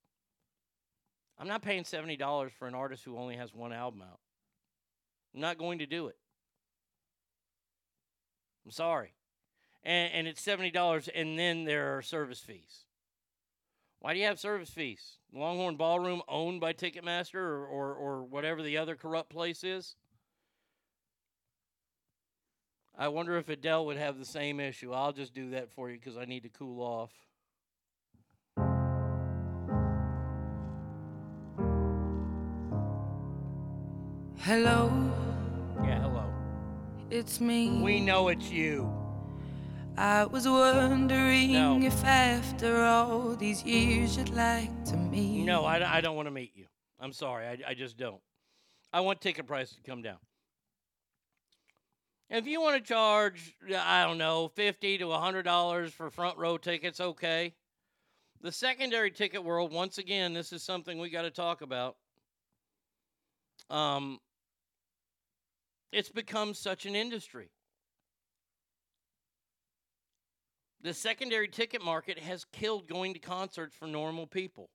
I'm 1.38 1.48
not 1.48 1.62
paying 1.62 1.84
$70 1.84 2.50
for 2.52 2.66
an 2.66 2.74
artist 2.74 3.04
who 3.04 3.16
only 3.16 3.36
has 3.36 3.54
one 3.54 3.72
album 3.72 4.02
out. 4.02 4.20
I'm 5.34 5.40
not 5.40 5.58
going 5.58 5.78
to 5.78 5.86
do 5.86 6.08
it. 6.08 6.16
I'm 8.64 8.72
sorry. 8.72 9.14
And, 9.82 10.12
and 10.12 10.26
it's 10.26 10.44
$70, 10.44 11.08
and 11.14 11.38
then 11.38 11.64
there 11.64 11.96
are 11.96 12.02
service 12.02 12.40
fees. 12.40 12.84
Why 14.00 14.14
do 14.14 14.18
you 14.18 14.24
have 14.26 14.40
service 14.40 14.70
fees? 14.70 15.18
Longhorn 15.32 15.76
Ballroom 15.76 16.22
owned 16.26 16.60
by 16.60 16.72
Ticketmaster 16.72 17.34
or, 17.34 17.66
or, 17.66 17.94
or 17.94 18.22
whatever 18.22 18.62
the 18.62 18.78
other 18.78 18.96
corrupt 18.96 19.28
place 19.28 19.62
is? 19.62 19.94
I 22.98 23.08
wonder 23.08 23.36
if 23.36 23.48
Adele 23.48 23.86
would 23.86 23.98
have 23.98 24.18
the 24.18 24.24
same 24.24 24.58
issue. 24.58 24.92
I'll 24.92 25.12
just 25.12 25.34
do 25.34 25.50
that 25.50 25.70
for 25.70 25.90
you 25.90 25.98
because 25.98 26.16
I 26.16 26.24
need 26.24 26.42
to 26.44 26.48
cool 26.48 26.82
off. 26.82 27.10
Hello. 34.38 34.90
Yeah, 35.84 36.00
hello. 36.00 36.24
It's 37.10 37.38
me. 37.38 37.82
We 37.82 38.00
know 38.00 38.28
it's 38.28 38.50
you. 38.50 38.99
I 39.96 40.24
was 40.24 40.48
wondering 40.48 41.52
no. 41.52 41.80
if 41.80 42.04
after 42.04 42.84
all 42.84 43.36
these 43.36 43.62
years 43.64 44.16
you'd 44.16 44.30
like 44.30 44.84
to 44.86 44.96
meet. 44.96 45.44
No, 45.44 45.64
I, 45.64 45.98
I 45.98 46.00
don't 46.00 46.16
want 46.16 46.26
to 46.26 46.32
meet 46.32 46.52
you. 46.54 46.66
I'm 46.98 47.12
sorry. 47.12 47.46
I, 47.46 47.58
I 47.70 47.74
just 47.74 47.96
don't. 47.96 48.20
I 48.92 49.00
want 49.00 49.20
ticket 49.20 49.46
prices 49.46 49.76
to 49.76 49.82
come 49.82 50.02
down. 50.02 50.18
If 52.28 52.46
you 52.46 52.60
want 52.60 52.76
to 52.76 52.88
charge, 52.88 53.56
I 53.76 54.04
don't 54.04 54.18
know, 54.18 54.48
fifty 54.54 54.98
to 54.98 55.10
hundred 55.10 55.42
dollars 55.42 55.92
for 55.92 56.10
front 56.10 56.38
row 56.38 56.56
tickets, 56.56 57.00
okay. 57.00 57.54
The 58.40 58.52
secondary 58.52 59.10
ticket 59.10 59.44
world, 59.44 59.72
once 59.72 59.98
again, 59.98 60.32
this 60.32 60.52
is 60.52 60.62
something 60.62 60.98
we 60.98 61.10
got 61.10 61.22
to 61.22 61.30
talk 61.30 61.60
about. 61.60 61.96
Um, 63.68 64.18
it's 65.92 66.08
become 66.08 66.54
such 66.54 66.86
an 66.86 66.94
industry. 66.94 67.50
The 70.82 70.94
secondary 70.94 71.48
ticket 71.48 71.84
market 71.84 72.18
has 72.18 72.46
killed 72.52 72.88
going 72.88 73.12
to 73.12 73.20
concerts 73.20 73.74
for 73.74 73.86
normal 73.86 74.26
people. 74.26 74.70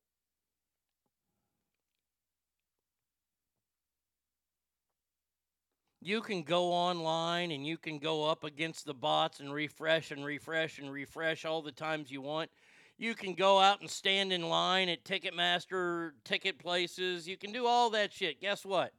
You 5.99 6.21
can 6.21 6.43
go 6.43 6.71
online 6.71 7.49
and 7.49 7.65
you 7.65 7.79
can 7.79 7.97
go 7.97 8.29
up 8.29 8.43
against 8.43 8.85
the 8.85 8.93
bots 8.93 9.39
and 9.39 9.51
refresh 9.51 10.11
and 10.11 10.23
refresh 10.23 10.77
and 10.77 10.91
refresh 10.91 11.45
all 11.45 11.63
the 11.63 11.71
times 11.71 12.11
you 12.11 12.21
want. 12.21 12.51
You 12.99 13.15
can 13.15 13.33
go 13.33 13.59
out 13.59 13.81
and 13.81 13.89
stand 13.89 14.31
in 14.31 14.47
line 14.47 14.87
at 14.87 15.03
Ticketmaster 15.03 16.11
ticket 16.23 16.59
places. 16.59 17.27
You 17.27 17.37
can 17.37 17.51
do 17.51 17.65
all 17.65 17.89
that 17.89 18.13
shit. 18.13 18.39
Guess 18.39 18.63
what? 18.63 18.93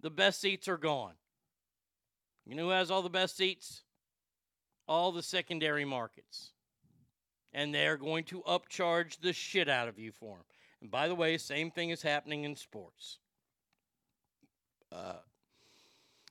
The 0.00 0.10
best 0.10 0.40
seats 0.40 0.68
are 0.68 0.78
gone. 0.78 1.14
You 2.46 2.54
know 2.54 2.66
who 2.66 2.70
has 2.70 2.92
all 2.92 3.02
the 3.02 3.10
best 3.10 3.36
seats? 3.36 3.82
All 4.86 5.12
the 5.12 5.22
secondary 5.22 5.84
markets. 5.84 6.50
And 7.52 7.74
they're 7.74 7.96
going 7.96 8.24
to 8.24 8.42
upcharge 8.42 9.20
the 9.20 9.32
shit 9.32 9.68
out 9.68 9.88
of 9.88 9.98
you 9.98 10.12
for 10.12 10.36
them. 10.36 10.44
And 10.80 10.90
by 10.90 11.08
the 11.08 11.14
way, 11.14 11.36
same 11.38 11.70
thing 11.70 11.90
is 11.90 12.02
happening 12.02 12.44
in 12.44 12.56
sports. 12.56 13.18
Uh, 14.90 15.14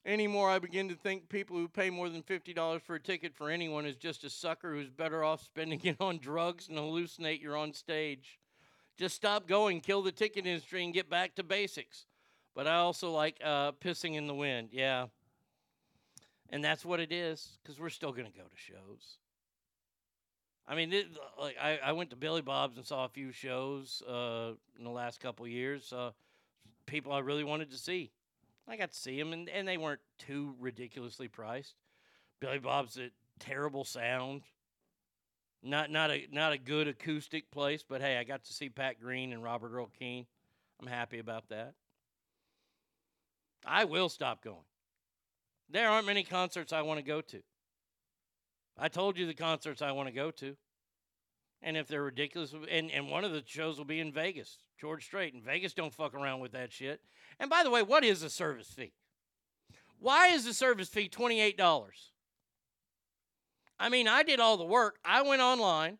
anymore, 0.05 0.49
I 0.49 0.59
begin 0.59 0.89
to 0.89 0.95
think 0.95 1.29
people 1.29 1.55
who 1.55 1.67
pay 1.67 1.89
more 1.89 2.09
than 2.09 2.23
$50 2.23 2.81
for 2.81 2.95
a 2.95 2.99
ticket 2.99 3.35
for 3.35 3.49
anyone 3.49 3.85
is 3.85 3.95
just 3.95 4.23
a 4.23 4.29
sucker 4.29 4.73
who's 4.73 4.89
better 4.89 5.23
off 5.23 5.43
spending 5.43 5.79
it 5.83 5.97
on 5.99 6.17
drugs 6.17 6.67
and 6.69 6.77
hallucinate 6.77 7.41
you're 7.41 7.57
on 7.57 7.73
stage. 7.73 8.39
Just 8.97 9.15
stop 9.15 9.47
going, 9.47 9.81
kill 9.81 10.01
the 10.01 10.11
ticket 10.11 10.45
industry, 10.45 10.83
and 10.83 10.93
get 10.93 11.09
back 11.09 11.35
to 11.35 11.43
basics. 11.43 12.05
But 12.53 12.67
I 12.67 12.75
also 12.75 13.11
like 13.11 13.37
uh, 13.43 13.71
pissing 13.71 14.15
in 14.15 14.27
the 14.27 14.35
wind. 14.35 14.69
Yeah. 14.71 15.07
And 16.51 16.63
that's 16.63 16.83
what 16.83 16.99
it 16.99 17.13
is, 17.13 17.57
because 17.63 17.79
we're 17.79 17.89
still 17.89 18.11
going 18.11 18.27
to 18.27 18.37
go 18.37 18.43
to 18.43 18.57
shows. 18.57 19.17
I 20.67 20.75
mean, 20.75 20.91
it, 20.93 21.07
like 21.39 21.55
I, 21.61 21.79
I 21.83 21.91
went 21.93 22.09
to 22.11 22.15
Billy 22.15 22.41
Bob's 22.41 22.77
and 22.77 22.85
saw 22.85 23.05
a 23.05 23.09
few 23.09 23.31
shows 23.31 24.03
uh, 24.07 24.51
in 24.77 24.83
the 24.83 24.89
last 24.89 25.19
couple 25.19 25.47
years. 25.47 25.91
Uh, 25.91 26.11
people 26.85 27.13
I 27.13 27.19
really 27.19 27.43
wanted 27.43 27.71
to 27.71 27.77
see. 27.77 28.11
I 28.67 28.77
got 28.77 28.91
to 28.91 28.97
see 28.97 29.17
them, 29.17 29.33
and, 29.33 29.49
and 29.49 29.67
they 29.67 29.77
weren't 29.77 30.01
too 30.17 30.53
ridiculously 30.59 31.27
priced. 31.27 31.75
Billy 32.39 32.59
Bob's 32.59 32.97
a 32.97 33.09
terrible 33.39 33.83
sound. 33.83 34.43
Not 35.63 35.91
not 35.91 36.09
a 36.09 36.27
not 36.31 36.53
a 36.53 36.57
good 36.57 36.87
acoustic 36.87 37.51
place, 37.51 37.83
but 37.87 38.01
hey, 38.01 38.17
I 38.17 38.23
got 38.23 38.43
to 38.45 38.53
see 38.53 38.69
Pat 38.69 38.99
Green 38.99 39.31
and 39.31 39.43
Robert 39.43 39.71
Earl 39.73 39.89
Keen. 39.99 40.25
I'm 40.81 40.87
happy 40.87 41.19
about 41.19 41.49
that. 41.49 41.73
I 43.65 43.85
will 43.85 44.09
stop 44.09 44.43
going. 44.43 44.57
There 45.71 45.89
aren't 45.89 46.05
many 46.05 46.23
concerts 46.23 46.73
I 46.73 46.81
want 46.81 46.99
to 46.99 47.05
go 47.05 47.21
to. 47.21 47.41
I 48.77 48.87
told 48.87 49.17
you 49.17 49.25
the 49.25 49.33
concerts 49.33 49.81
I 49.81 49.91
want 49.91 50.09
to 50.09 50.13
go 50.13 50.31
to. 50.31 50.55
And 51.61 51.77
if 51.77 51.87
they're 51.87 52.03
ridiculous, 52.03 52.53
and, 52.69 52.91
and 52.91 53.09
one 53.09 53.23
of 53.23 53.31
the 53.31 53.43
shows 53.45 53.77
will 53.77 53.85
be 53.85 53.99
in 53.99 54.11
Vegas, 54.11 54.57
George 54.79 55.05
Strait. 55.05 55.33
And 55.33 55.43
Vegas 55.43 55.73
don't 55.73 55.93
fuck 55.93 56.13
around 56.13 56.39
with 56.39 56.53
that 56.53 56.73
shit. 56.73 57.01
And 57.39 57.49
by 57.49 57.63
the 57.63 57.69
way, 57.69 57.83
what 57.83 58.03
is 58.03 58.23
a 58.23 58.29
service 58.29 58.67
fee? 58.67 58.93
Why 59.99 60.29
is 60.29 60.45
the 60.45 60.53
service 60.53 60.89
fee 60.89 61.07
$28? 61.07 61.89
I 63.79 63.89
mean, 63.89 64.07
I 64.07 64.23
did 64.23 64.39
all 64.39 64.57
the 64.57 64.65
work. 64.65 64.97
I 65.05 65.21
went 65.21 65.41
online 65.41 65.99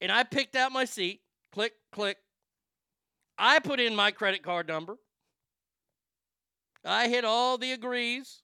and 0.00 0.10
I 0.10 0.22
picked 0.22 0.56
out 0.56 0.72
my 0.72 0.86
seat. 0.86 1.20
Click, 1.52 1.72
click. 1.92 2.16
I 3.38 3.58
put 3.58 3.80
in 3.80 3.94
my 3.94 4.10
credit 4.10 4.42
card 4.42 4.68
number. 4.68 4.96
I 6.86 7.08
hit 7.08 7.24
all 7.24 7.58
the 7.58 7.72
agrees. 7.72 8.42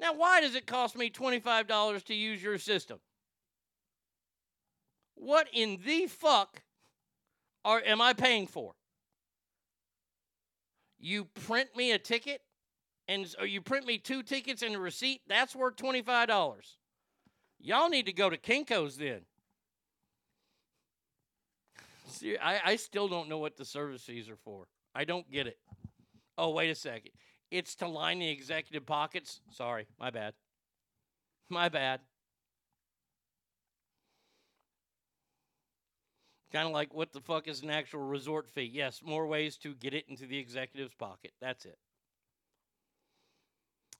Now, 0.00 0.14
why 0.14 0.40
does 0.40 0.54
it 0.54 0.66
cost 0.66 0.96
me 0.96 1.10
$25 1.10 2.04
to 2.04 2.14
use 2.14 2.42
your 2.42 2.58
system? 2.58 2.98
What 5.14 5.48
in 5.52 5.78
the 5.84 6.06
fuck 6.06 6.62
are 7.64 7.82
am 7.84 8.00
I 8.00 8.12
paying 8.12 8.46
for? 8.46 8.74
You 10.98 11.26
print 11.26 11.76
me 11.76 11.92
a 11.92 11.98
ticket 11.98 12.40
and 13.06 13.32
you 13.46 13.60
print 13.60 13.86
me 13.86 13.98
two 13.98 14.22
tickets 14.22 14.62
and 14.62 14.74
a 14.74 14.78
receipt, 14.78 15.20
that's 15.28 15.54
worth 15.54 15.76
$25. 15.76 16.54
Y'all 17.60 17.88
need 17.88 18.06
to 18.06 18.12
go 18.12 18.30
to 18.30 18.36
Kinko's 18.36 18.96
then. 18.96 19.20
See, 22.08 22.36
I, 22.38 22.60
I 22.64 22.76
still 22.76 23.08
don't 23.08 23.28
know 23.28 23.38
what 23.38 23.56
the 23.56 23.64
service 23.64 24.02
fees 24.02 24.28
are 24.28 24.36
for. 24.36 24.66
I 24.94 25.04
don't 25.04 25.30
get 25.30 25.46
it. 25.46 25.58
Oh, 26.36 26.50
wait 26.50 26.70
a 26.70 26.74
second. 26.74 27.12
It's 27.50 27.74
to 27.76 27.86
line 27.86 28.18
the 28.18 28.28
executive 28.28 28.86
pockets. 28.86 29.40
Sorry, 29.50 29.86
my 29.98 30.10
bad. 30.10 30.34
My 31.48 31.68
bad. 31.68 32.00
Kind 36.52 36.66
of 36.66 36.72
like 36.72 36.94
what 36.94 37.12
the 37.12 37.20
fuck 37.20 37.48
is 37.48 37.62
an 37.62 37.70
actual 37.70 38.00
resort 38.00 38.48
fee? 38.48 38.70
Yes, 38.72 39.02
more 39.04 39.26
ways 39.26 39.56
to 39.58 39.74
get 39.74 39.92
it 39.92 40.04
into 40.08 40.26
the 40.26 40.38
executive's 40.38 40.94
pocket. 40.94 41.32
That's 41.40 41.64
it. 41.64 41.78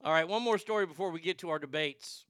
All 0.04 0.12
right, 0.12 0.28
one 0.28 0.42
more 0.42 0.58
story 0.58 0.86
before 0.86 1.10
we 1.10 1.20
get 1.20 1.38
to 1.38 1.50
our 1.50 1.58
debates. 1.58 2.26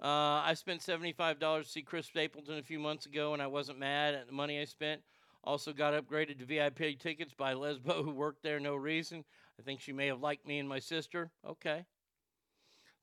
Uh, 0.00 0.40
I 0.44 0.54
spent 0.54 0.80
$75 0.80 1.38
to 1.38 1.68
see 1.68 1.82
Chris 1.82 2.06
Stapleton 2.06 2.58
a 2.58 2.62
few 2.62 2.78
months 2.78 3.06
ago, 3.06 3.32
and 3.32 3.42
I 3.42 3.46
wasn't 3.48 3.78
mad 3.78 4.14
at 4.14 4.26
the 4.26 4.32
money 4.32 4.60
I 4.60 4.64
spent. 4.64 5.02
Also 5.44 5.72
got 5.72 5.94
upgraded 5.94 6.38
to 6.38 6.44
VIP 6.44 6.98
tickets 6.98 7.32
by 7.32 7.54
Lesbo, 7.54 8.04
who 8.04 8.10
worked 8.10 8.42
there 8.42 8.60
no 8.60 8.74
reason. 8.74 9.24
I 9.58 9.62
think 9.62 9.80
she 9.80 9.92
may 9.92 10.06
have 10.06 10.20
liked 10.20 10.46
me 10.46 10.58
and 10.58 10.68
my 10.68 10.78
sister. 10.78 11.30
Okay. 11.46 11.84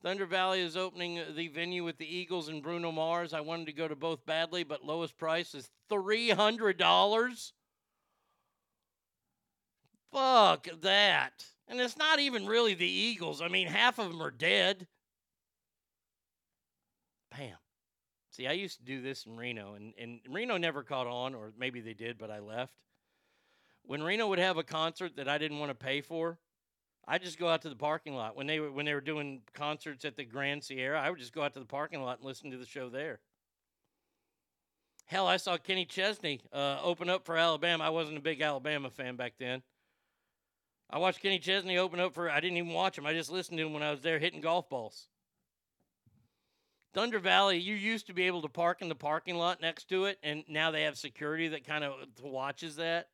Thunder 0.03 0.25
Valley 0.25 0.61
is 0.61 0.77
opening 0.77 1.19
the 1.35 1.47
venue 1.47 1.83
with 1.83 1.97
the 1.97 2.05
Eagles 2.05 2.47
and 2.47 2.61
Bruno 2.61 2.91
Mars. 2.91 3.33
I 3.33 3.41
wanted 3.41 3.65
to 3.65 3.73
go 3.73 3.87
to 3.87 3.95
both 3.95 4.25
badly, 4.25 4.63
but 4.63 4.85
lowest 4.85 5.17
price 5.17 5.55
is 5.55 5.71
$300. 5.89 7.51
Fuck 10.13 10.67
that. 10.81 11.45
And 11.67 11.81
it's 11.81 11.97
not 11.97 12.19
even 12.19 12.45
really 12.45 12.75
the 12.75 12.87
Eagles. 12.87 13.41
I 13.41 13.47
mean, 13.47 13.67
half 13.67 13.97
of 13.97 14.09
them 14.11 14.21
are 14.21 14.31
dead. 14.31 14.87
Bam. 17.31 17.57
See, 18.35 18.47
I 18.47 18.51
used 18.51 18.79
to 18.79 18.83
do 18.83 19.01
this 19.01 19.25
in 19.25 19.37
Reno, 19.37 19.75
and, 19.75 19.93
and 19.97 20.19
Reno 20.29 20.57
never 20.57 20.83
caught 20.83 21.07
on, 21.07 21.35
or 21.35 21.53
maybe 21.57 21.79
they 21.79 21.93
did, 21.93 22.17
but 22.17 22.29
I 22.29 22.39
left. 22.39 22.75
When 23.83 24.03
Reno 24.03 24.27
would 24.27 24.39
have 24.39 24.57
a 24.57 24.63
concert 24.63 25.15
that 25.15 25.29
I 25.29 25.37
didn't 25.37 25.59
want 25.59 25.69
to 25.69 25.85
pay 25.85 26.01
for, 26.01 26.37
I 27.07 27.17
just 27.17 27.39
go 27.39 27.47
out 27.47 27.61
to 27.61 27.69
the 27.69 27.77
parking 27.77 28.13
lot 28.13 28.35
when 28.35 28.45
they 28.45 28.59
were 28.59 28.71
when 28.71 28.85
they 28.85 28.93
were 28.93 28.99
doing 28.99 29.41
concerts 29.53 30.03
at 30.03 30.17
the 30.17 30.25
Grand 30.25 30.65
Sierra. 30.65 30.99
I 30.99 31.09
would 31.09 31.19
just 31.19 31.33
go 31.33 31.43
out 31.43 31.53
to 31.53 31.59
the 31.59 31.65
parking 31.65 32.01
lot 32.01 32.17
and 32.17 32.25
listen 32.25 32.51
to 32.51 32.57
the 32.57 32.65
show 32.65 32.89
there. 32.89 33.21
Hell, 35.05 35.27
I 35.27 35.37
saw 35.37 35.55
Kenny 35.55 35.85
Chesney 35.85 36.41
uh, 36.51 36.79
open 36.83 37.09
up 37.09 37.25
for 37.25 37.37
Alabama. 37.37 37.85
I 37.85 37.89
wasn't 37.89 38.17
a 38.17 38.21
big 38.21 38.41
Alabama 38.41 38.89
fan 38.89 39.15
back 39.15 39.35
then. 39.39 39.61
I 40.89 40.97
watched 40.97 41.21
Kenny 41.21 41.39
Chesney 41.39 41.77
open 41.77 42.01
up 42.01 42.13
for. 42.13 42.29
I 42.29 42.41
didn't 42.41 42.57
even 42.57 42.73
watch 42.73 42.97
him. 42.97 43.05
I 43.05 43.13
just 43.13 43.31
listened 43.31 43.59
to 43.59 43.65
him 43.65 43.71
when 43.71 43.83
I 43.83 43.91
was 43.91 44.01
there 44.01 44.19
hitting 44.19 44.41
golf 44.41 44.67
balls. 44.67 45.07
Thunder 46.95 47.19
Valley, 47.19 47.59
you 47.59 47.75
used 47.75 48.07
to 48.07 48.13
be 48.13 48.23
able 48.23 48.41
to 48.41 48.47
park 48.47 48.81
in 48.81 48.89
the 48.89 48.95
parking 48.95 49.35
lot 49.35 49.61
next 49.61 49.89
to 49.89 50.05
it, 50.05 50.17
and 50.23 50.43
now 50.47 50.71
they 50.71 50.83
have 50.83 50.97
security 50.97 51.49
that 51.49 51.67
kind 51.67 51.83
of 51.83 51.93
watches 52.23 52.77
that 52.77 53.09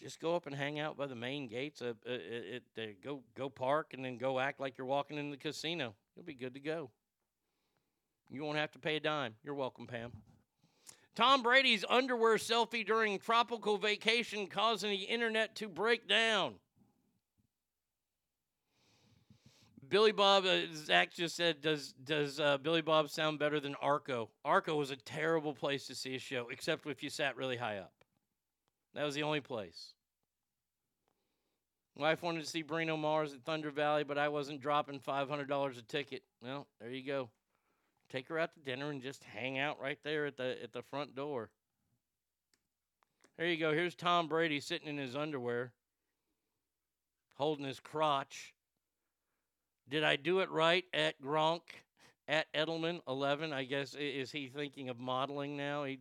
just 0.00 0.20
go 0.20 0.36
up 0.36 0.46
and 0.46 0.54
hang 0.54 0.78
out 0.78 0.96
by 0.96 1.06
the 1.06 1.14
main 1.14 1.48
gates. 1.48 1.82
Uh, 1.82 1.94
uh, 2.06 2.12
it, 2.12 2.62
it, 2.76 3.02
go 3.02 3.22
go 3.34 3.48
park 3.48 3.92
and 3.92 4.04
then 4.04 4.18
go 4.18 4.38
act 4.38 4.60
like 4.60 4.76
you're 4.78 4.86
walking 4.86 5.18
in 5.18 5.30
the 5.30 5.36
casino. 5.36 5.94
You'll 6.14 6.24
be 6.24 6.34
good 6.34 6.54
to 6.54 6.60
go. 6.60 6.90
You 8.30 8.44
won't 8.44 8.58
have 8.58 8.72
to 8.72 8.78
pay 8.78 8.96
a 8.96 9.00
dime. 9.00 9.34
You're 9.42 9.54
welcome, 9.54 9.86
Pam. 9.86 10.12
Tom 11.14 11.42
Brady's 11.42 11.84
underwear 11.88 12.36
selfie 12.36 12.86
during 12.86 13.18
tropical 13.18 13.78
vacation 13.78 14.46
causing 14.46 14.90
the 14.90 14.96
internet 14.96 15.54
to 15.56 15.68
break 15.68 16.08
down. 16.08 16.54
Billy 19.88 20.12
Bob, 20.12 20.44
uh, 20.44 20.60
Zach 20.74 21.12
just 21.12 21.36
said, 21.36 21.60
does 21.60 21.92
does 22.04 22.38
uh, 22.38 22.58
Billy 22.58 22.82
Bob 22.82 23.10
sound 23.10 23.38
better 23.38 23.60
than 23.60 23.74
Arco? 23.76 24.30
Arco 24.44 24.76
was 24.76 24.90
a 24.90 24.96
terrible 24.96 25.54
place 25.54 25.86
to 25.86 25.94
see 25.94 26.14
a 26.14 26.18
show, 26.18 26.48
except 26.50 26.86
if 26.86 27.02
you 27.02 27.10
sat 27.10 27.36
really 27.36 27.56
high 27.56 27.78
up. 27.78 27.92
That 28.94 29.04
was 29.04 29.14
the 29.14 29.22
only 29.22 29.40
place. 29.40 29.94
Wife 31.96 32.22
wanted 32.22 32.42
to 32.42 32.50
see 32.50 32.62
Bruno 32.62 32.96
Mars 32.96 33.34
at 33.34 33.44
Thunder 33.44 33.70
Valley, 33.70 34.02
but 34.02 34.18
I 34.18 34.28
wasn't 34.28 34.60
dropping 34.60 34.98
$500 34.98 35.78
a 35.78 35.82
ticket. 35.82 36.22
Well, 36.42 36.66
there 36.80 36.90
you 36.90 37.04
go. 37.04 37.28
Take 38.10 38.28
her 38.28 38.38
out 38.38 38.52
to 38.54 38.60
dinner 38.60 38.90
and 38.90 39.00
just 39.00 39.22
hang 39.22 39.58
out 39.58 39.80
right 39.80 39.98
there 40.02 40.26
at 40.26 40.36
the 40.36 40.56
at 40.62 40.72
the 40.72 40.82
front 40.82 41.14
door. 41.14 41.50
There 43.36 43.46
you 43.46 43.56
go. 43.56 43.72
Here's 43.72 43.94
Tom 43.94 44.28
Brady 44.28 44.60
sitting 44.60 44.88
in 44.88 44.98
his 44.98 45.16
underwear, 45.16 45.72
holding 47.34 47.64
his 47.64 47.80
crotch. 47.80 48.53
Did 49.88 50.04
I 50.04 50.16
do 50.16 50.40
it 50.40 50.50
right 50.50 50.84
at 50.92 51.20
Gronk 51.20 51.60
at 52.26 52.52
Edelman 52.54 53.00
11? 53.06 53.52
I 53.52 53.64
guess 53.64 53.94
is 53.94 54.32
he 54.32 54.48
thinking 54.48 54.88
of 54.88 54.98
modeling 54.98 55.56
now? 55.56 55.84
He 55.84 56.00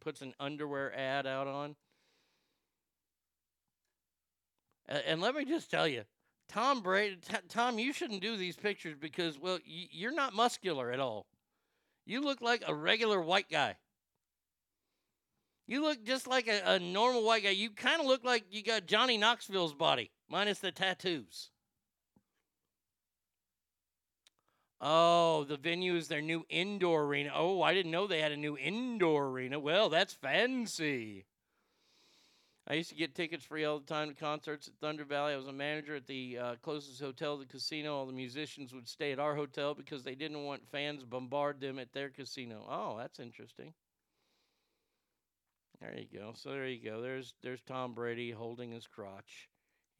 puts 0.00 0.22
an 0.22 0.34
underwear 0.38 0.96
ad 0.96 1.26
out 1.26 1.46
on. 1.46 1.76
And 4.88 5.20
let 5.20 5.34
me 5.34 5.44
just 5.44 5.70
tell 5.70 5.88
you, 5.88 6.04
Tom 6.48 6.80
Brady, 6.80 7.16
t- 7.16 7.36
Tom, 7.48 7.78
you 7.78 7.92
shouldn't 7.92 8.22
do 8.22 8.36
these 8.36 8.56
pictures 8.56 8.94
because, 8.98 9.38
well, 9.38 9.58
y- 9.66 9.88
you're 9.90 10.14
not 10.14 10.32
muscular 10.32 10.92
at 10.92 11.00
all. 11.00 11.26
You 12.04 12.20
look 12.20 12.40
like 12.40 12.62
a 12.66 12.74
regular 12.74 13.20
white 13.20 13.50
guy. 13.50 13.76
You 15.66 15.82
look 15.82 16.04
just 16.04 16.28
like 16.28 16.46
a, 16.46 16.62
a 16.64 16.78
normal 16.78 17.24
white 17.24 17.42
guy. 17.42 17.50
You 17.50 17.70
kind 17.70 18.00
of 18.00 18.06
look 18.06 18.22
like 18.22 18.44
you 18.50 18.62
got 18.62 18.86
Johnny 18.86 19.18
Knoxville's 19.18 19.74
body, 19.74 20.12
minus 20.28 20.60
the 20.60 20.70
tattoos. 20.70 21.50
Oh, 24.80 25.44
the 25.44 25.56
venue 25.56 25.96
is 25.96 26.08
their 26.08 26.20
new 26.20 26.44
indoor 26.50 27.04
arena. 27.04 27.30
Oh, 27.34 27.62
I 27.62 27.72
didn't 27.72 27.92
know 27.92 28.06
they 28.06 28.20
had 28.20 28.32
a 28.32 28.36
new 28.36 28.58
indoor 28.58 29.28
arena. 29.28 29.58
Well, 29.58 29.88
that's 29.88 30.12
fancy. 30.12 31.24
I 32.68 32.74
used 32.74 32.90
to 32.90 32.96
get 32.96 33.14
tickets 33.14 33.44
free 33.44 33.64
all 33.64 33.78
the 33.78 33.86
time 33.86 34.08
to 34.08 34.14
concerts 34.14 34.66
at 34.66 34.74
Thunder 34.80 35.04
Valley. 35.04 35.32
I 35.32 35.36
was 35.36 35.46
a 35.46 35.52
manager 35.52 35.94
at 35.94 36.06
the 36.06 36.38
uh, 36.38 36.54
closest 36.62 37.00
hotel 37.00 37.36
the 37.38 37.46
casino. 37.46 37.94
All 37.94 38.06
the 38.06 38.12
musicians 38.12 38.74
would 38.74 38.88
stay 38.88 39.12
at 39.12 39.20
our 39.20 39.36
hotel 39.36 39.72
because 39.72 40.02
they 40.02 40.16
didn't 40.16 40.44
want 40.44 40.68
fans 40.68 41.04
bombard 41.04 41.60
them 41.60 41.78
at 41.78 41.92
their 41.92 42.10
casino. 42.10 42.66
Oh, 42.68 42.96
that's 42.98 43.20
interesting. 43.20 43.72
There 45.80 45.94
you 45.96 46.18
go. 46.18 46.32
So 46.34 46.50
there 46.50 46.66
you 46.66 46.82
go. 46.82 47.00
There's 47.00 47.34
there's 47.42 47.62
Tom 47.62 47.94
Brady 47.94 48.32
holding 48.32 48.72
his 48.72 48.86
crotch 48.86 49.48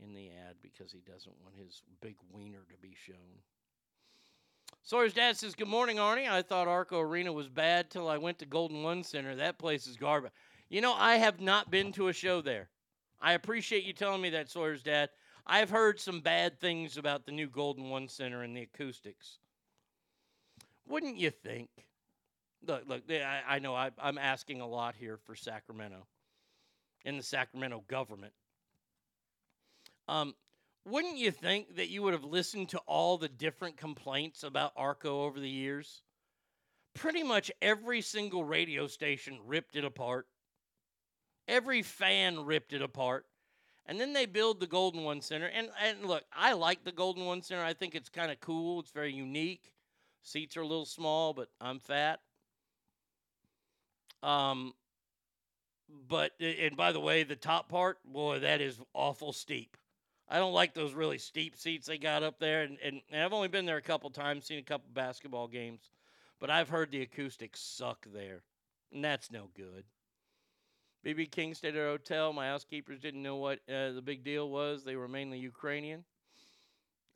in 0.00 0.14
the 0.14 0.30
ad 0.30 0.56
because 0.60 0.90
he 0.90 1.00
doesn't 1.00 1.36
want 1.42 1.54
his 1.56 1.82
big 2.00 2.16
wiener 2.32 2.64
to 2.70 2.76
be 2.78 2.94
shown. 2.96 3.42
Sawyer's 4.86 5.14
dad 5.14 5.36
says, 5.36 5.56
Good 5.56 5.66
morning, 5.66 5.96
Arnie. 5.96 6.30
I 6.30 6.42
thought 6.42 6.68
Arco 6.68 7.00
Arena 7.00 7.32
was 7.32 7.48
bad 7.48 7.90
till 7.90 8.08
I 8.08 8.18
went 8.18 8.38
to 8.38 8.46
Golden 8.46 8.84
One 8.84 9.02
Center. 9.02 9.34
That 9.34 9.58
place 9.58 9.88
is 9.88 9.96
garbage. 9.96 10.30
You 10.68 10.80
know, 10.80 10.94
I 10.94 11.16
have 11.16 11.40
not 11.40 11.72
been 11.72 11.90
to 11.94 12.06
a 12.06 12.12
show 12.12 12.40
there. 12.40 12.68
I 13.20 13.32
appreciate 13.32 13.82
you 13.82 13.92
telling 13.92 14.22
me 14.22 14.30
that, 14.30 14.48
Sawyer's 14.48 14.84
dad. 14.84 15.10
I've 15.44 15.70
heard 15.70 15.98
some 15.98 16.20
bad 16.20 16.60
things 16.60 16.98
about 16.98 17.26
the 17.26 17.32
new 17.32 17.48
Golden 17.48 17.90
One 17.90 18.06
Center 18.06 18.44
and 18.44 18.56
the 18.56 18.62
acoustics. 18.62 19.38
Wouldn't 20.86 21.16
you 21.16 21.30
think? 21.30 21.68
Look, 22.64 22.84
look. 22.86 23.02
I, 23.10 23.42
I 23.48 23.58
know 23.58 23.74
I, 23.74 23.90
I'm 24.00 24.18
asking 24.18 24.60
a 24.60 24.68
lot 24.68 24.94
here 24.94 25.18
for 25.24 25.34
Sacramento 25.34 26.06
and 27.04 27.18
the 27.18 27.24
Sacramento 27.24 27.82
government. 27.88 28.34
Um, 30.06 30.36
wouldn't 30.86 31.18
you 31.18 31.32
think 31.32 31.76
that 31.76 31.88
you 31.88 32.02
would 32.02 32.12
have 32.12 32.24
listened 32.24 32.68
to 32.70 32.78
all 32.86 33.18
the 33.18 33.28
different 33.28 33.76
complaints 33.76 34.44
about 34.44 34.72
Arco 34.76 35.24
over 35.24 35.40
the 35.40 35.50
years? 35.50 36.02
Pretty 36.94 37.24
much 37.24 37.50
every 37.60 38.00
single 38.00 38.44
radio 38.44 38.86
station 38.86 39.38
ripped 39.44 39.74
it 39.74 39.84
apart. 39.84 40.26
Every 41.48 41.82
fan 41.82 42.44
ripped 42.44 42.72
it 42.72 42.82
apart. 42.82 43.26
And 43.86 44.00
then 44.00 44.12
they 44.12 44.26
build 44.26 44.60
the 44.60 44.66
Golden 44.66 45.02
One 45.02 45.20
Center. 45.20 45.46
And, 45.46 45.68
and 45.82 46.04
look, 46.04 46.24
I 46.32 46.52
like 46.52 46.84
the 46.84 46.92
Golden 46.92 47.24
One 47.24 47.42
Center. 47.42 47.62
I 47.62 47.74
think 47.74 47.94
it's 47.94 48.08
kind 48.08 48.30
of 48.30 48.40
cool. 48.40 48.80
It's 48.80 48.90
very 48.92 49.12
unique. 49.12 49.72
Seats 50.22 50.56
are 50.56 50.62
a 50.62 50.66
little 50.66 50.86
small, 50.86 51.32
but 51.34 51.48
I'm 51.60 51.80
fat. 51.80 52.20
Um, 54.22 54.72
but 56.08 56.32
and 56.40 56.76
by 56.76 56.92
the 56.92 57.00
way, 57.00 57.22
the 57.22 57.36
top 57.36 57.68
part, 57.68 57.98
boy, 58.04 58.40
that 58.40 58.60
is 58.60 58.80
awful 58.94 59.32
steep. 59.32 59.76
I 60.28 60.38
don't 60.38 60.52
like 60.52 60.74
those 60.74 60.92
really 60.92 61.18
steep 61.18 61.56
seats 61.56 61.86
they 61.86 61.98
got 61.98 62.22
up 62.22 62.38
there. 62.38 62.62
And, 62.62 62.78
and, 62.82 63.00
and 63.10 63.22
I've 63.22 63.32
only 63.32 63.48
been 63.48 63.66
there 63.66 63.76
a 63.76 63.82
couple 63.82 64.10
times, 64.10 64.46
seen 64.46 64.58
a 64.58 64.62
couple 64.62 64.88
basketball 64.92 65.46
games, 65.46 65.90
but 66.40 66.50
I've 66.50 66.68
heard 66.68 66.90
the 66.90 67.02
acoustics 67.02 67.60
suck 67.60 68.06
there, 68.12 68.42
and 68.92 69.04
that's 69.04 69.30
no 69.30 69.48
good. 69.56 69.84
BB 71.04 71.30
King 71.30 71.54
stayed 71.54 71.76
at 71.76 71.82
a 71.82 71.90
hotel. 71.90 72.32
My 72.32 72.48
housekeepers 72.48 72.98
didn't 72.98 73.22
know 73.22 73.36
what 73.36 73.60
uh, 73.68 73.92
the 73.92 74.02
big 74.04 74.24
deal 74.24 74.50
was. 74.50 74.82
They 74.82 74.96
were 74.96 75.06
mainly 75.06 75.38
Ukrainian. 75.38 76.04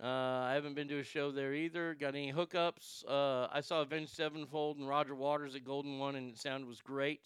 Uh, 0.03 0.07
I 0.47 0.53
haven't 0.55 0.75
been 0.75 0.89
to 0.89 1.01
a 1.01 1.05
show 1.05 1.31
there 1.31 1.53
either. 1.53 1.95
Got 1.95 2.15
any 2.15 2.33
hookups? 2.33 3.05
Uh, 3.07 3.49
I 3.53 3.61
saw 3.61 3.83
Avenged 3.83 4.15
Sevenfold 4.15 4.79
and 4.79 4.89
Roger 4.89 5.15
Waters 5.15 5.57
at 5.57 5.65
Golden 5.65 5.99
One, 5.99 6.15
and 6.15 6.33
the 6.33 6.39
sound 6.39 6.67
was 6.67 6.81
great. 6.81 7.21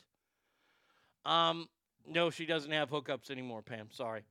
Um, 1.27 1.69
no, 2.09 2.31
she 2.31 2.47
doesn't 2.47 2.73
have 2.73 2.90
hookups 2.90 3.31
anymore, 3.31 3.62
Pam. 3.62 3.89
Sorry. 3.90 4.23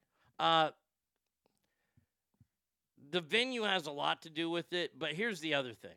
The 3.13 3.21
venue 3.21 3.61
has 3.61 3.85
a 3.85 3.91
lot 3.91 4.23
to 4.23 4.31
do 4.31 4.49
with 4.49 4.73
it, 4.73 4.97
but 4.97 5.11
here's 5.11 5.39
the 5.39 5.53
other 5.53 5.75
thing. 5.75 5.95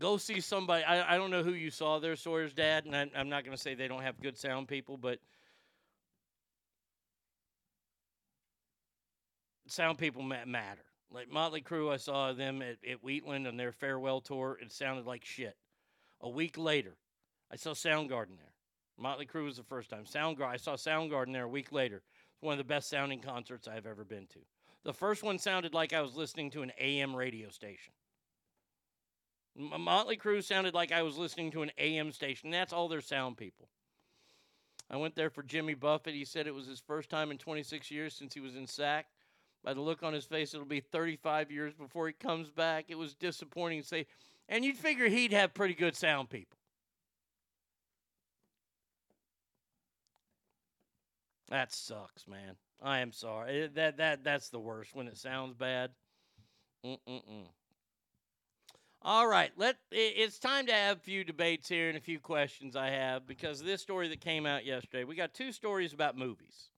Go 0.00 0.16
see 0.16 0.40
somebody. 0.40 0.82
I, 0.82 1.14
I 1.14 1.16
don't 1.16 1.30
know 1.30 1.44
who 1.44 1.52
you 1.52 1.70
saw 1.70 2.00
there, 2.00 2.16
Sawyer's 2.16 2.52
dad, 2.52 2.86
and 2.86 2.96
I, 2.96 3.08
I'm 3.16 3.28
not 3.28 3.44
going 3.44 3.56
to 3.56 3.62
say 3.62 3.74
they 3.74 3.86
don't 3.86 4.02
have 4.02 4.20
good 4.20 4.36
sound 4.36 4.66
people, 4.66 4.96
but 4.96 5.20
sound 9.68 9.96
people 9.96 10.22
ma- 10.22 10.44
matter. 10.44 10.82
Like 11.12 11.30
Motley 11.30 11.62
Crue, 11.62 11.92
I 11.92 11.98
saw 11.98 12.32
them 12.32 12.60
at, 12.60 12.78
at 12.90 13.04
Wheatland 13.04 13.46
on 13.46 13.56
their 13.56 13.70
farewell 13.70 14.20
tour. 14.20 14.58
It 14.60 14.72
sounded 14.72 15.06
like 15.06 15.24
shit. 15.24 15.56
A 16.20 16.28
week 16.28 16.58
later, 16.58 16.96
I 17.52 17.54
saw 17.54 17.74
Soundgarden 17.74 18.38
there. 18.38 18.54
Motley 18.98 19.26
Crue 19.26 19.44
was 19.44 19.58
the 19.58 19.62
first 19.62 19.88
time. 19.88 20.02
Soundgarden, 20.02 20.48
I 20.48 20.56
saw 20.56 20.74
Soundgarden 20.74 21.32
there 21.32 21.44
a 21.44 21.48
week 21.48 21.70
later. 21.70 22.02
It's 22.32 22.42
one 22.42 22.54
of 22.54 22.58
the 22.58 22.64
best 22.64 22.90
sounding 22.90 23.20
concerts 23.20 23.68
I've 23.68 23.86
ever 23.86 24.04
been 24.04 24.26
to. 24.32 24.40
The 24.84 24.92
first 24.92 25.22
one 25.22 25.38
sounded 25.38 25.72
like 25.72 25.92
I 25.92 26.02
was 26.02 26.14
listening 26.14 26.50
to 26.50 26.62
an 26.62 26.72
AM 26.78 27.16
radio 27.16 27.48
station. 27.48 27.92
Motley 29.56 30.16
Crue 30.16 30.42
sounded 30.42 30.74
like 30.74 30.92
I 30.92 31.02
was 31.02 31.16
listening 31.16 31.50
to 31.52 31.62
an 31.62 31.70
AM 31.78 32.12
station. 32.12 32.50
That's 32.50 32.72
all 32.72 32.88
their 32.88 33.00
sound 33.00 33.36
people. 33.36 33.68
I 34.90 34.96
went 34.96 35.14
there 35.14 35.30
for 35.30 35.42
Jimmy 35.42 35.74
Buffett. 35.74 36.14
He 36.14 36.24
said 36.24 36.46
it 36.46 36.54
was 36.54 36.66
his 36.66 36.80
first 36.80 37.08
time 37.08 37.30
in 37.30 37.38
26 37.38 37.90
years 37.90 38.14
since 38.14 38.34
he 38.34 38.40
was 38.40 38.56
in 38.56 38.66
SAC. 38.66 39.06
By 39.62 39.72
the 39.72 39.80
look 39.80 40.02
on 40.02 40.12
his 40.12 40.26
face, 40.26 40.52
it'll 40.52 40.66
be 40.66 40.80
35 40.80 41.50
years 41.50 41.72
before 41.72 42.06
he 42.06 42.12
comes 42.12 42.50
back. 42.50 42.86
It 42.88 42.98
was 42.98 43.14
disappointing 43.14 43.80
to 43.80 43.86
say. 43.86 44.06
And 44.48 44.64
you'd 44.64 44.76
figure 44.76 45.08
he'd 45.08 45.32
have 45.32 45.54
pretty 45.54 45.74
good 45.74 45.96
sound 45.96 46.28
people. 46.28 46.58
That 51.48 51.72
sucks, 51.72 52.26
man. 52.26 52.56
I 52.82 53.00
am 53.00 53.12
sorry. 53.12 53.62
It- 53.62 53.74
that 53.74 53.96
that 53.98 54.24
that's 54.24 54.50
the 54.50 54.60
worst 54.60 54.94
when 54.94 55.08
it 55.08 55.16
sounds 55.18 55.54
bad. 55.54 55.92
Mm-mm-mm. 56.84 57.48
All 59.02 59.26
right, 59.28 59.52
let 59.56 59.76
i- 59.92 59.96
it's 59.96 60.38
time 60.38 60.66
to 60.66 60.72
have 60.72 60.96
a 60.96 61.00
few 61.00 61.24
debates 61.24 61.68
here 61.68 61.88
and 61.88 61.96
a 61.98 62.00
few 62.00 62.18
questions 62.18 62.74
I 62.74 62.90
have 62.90 63.26
because 63.26 63.62
this 63.62 63.82
story 63.82 64.08
that 64.08 64.20
came 64.20 64.46
out 64.46 64.64
yesterday. 64.64 65.04
We 65.04 65.14
got 65.14 65.34
two 65.34 65.52
stories 65.52 65.92
about 65.92 66.16
movies. 66.16 66.70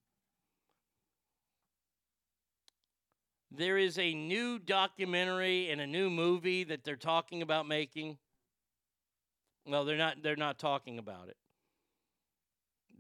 There 3.50 3.76
is 3.76 3.98
a 3.98 4.14
new 4.14 4.58
documentary 4.58 5.68
and 5.70 5.80
a 5.80 5.86
new 5.86 6.10
movie 6.10 6.62
that 6.64 6.84
they're 6.84 6.96
talking 6.96 7.42
about 7.42 7.66
making. 7.66 8.18
Well, 9.66 9.84
they're 9.84 9.96
not 9.98 10.22
they're 10.22 10.36
not 10.36 10.58
talking 10.58 10.98
about 10.98 11.28
it 11.28 11.36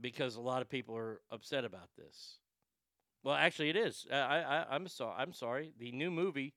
because 0.00 0.36
a 0.36 0.40
lot 0.40 0.62
of 0.62 0.68
people 0.68 0.96
are 0.96 1.20
upset 1.30 1.64
about 1.64 1.88
this. 1.96 2.38
Well, 3.26 3.34
actually, 3.34 3.70
it 3.70 3.76
is. 3.76 4.06
Uh, 4.08 4.14
I, 4.14 4.36
I, 4.38 4.66
I'm 4.70 4.86
sorry. 4.86 5.14
I'm 5.18 5.32
sorry. 5.32 5.72
The 5.80 5.90
new 5.90 6.12
movie, 6.12 6.54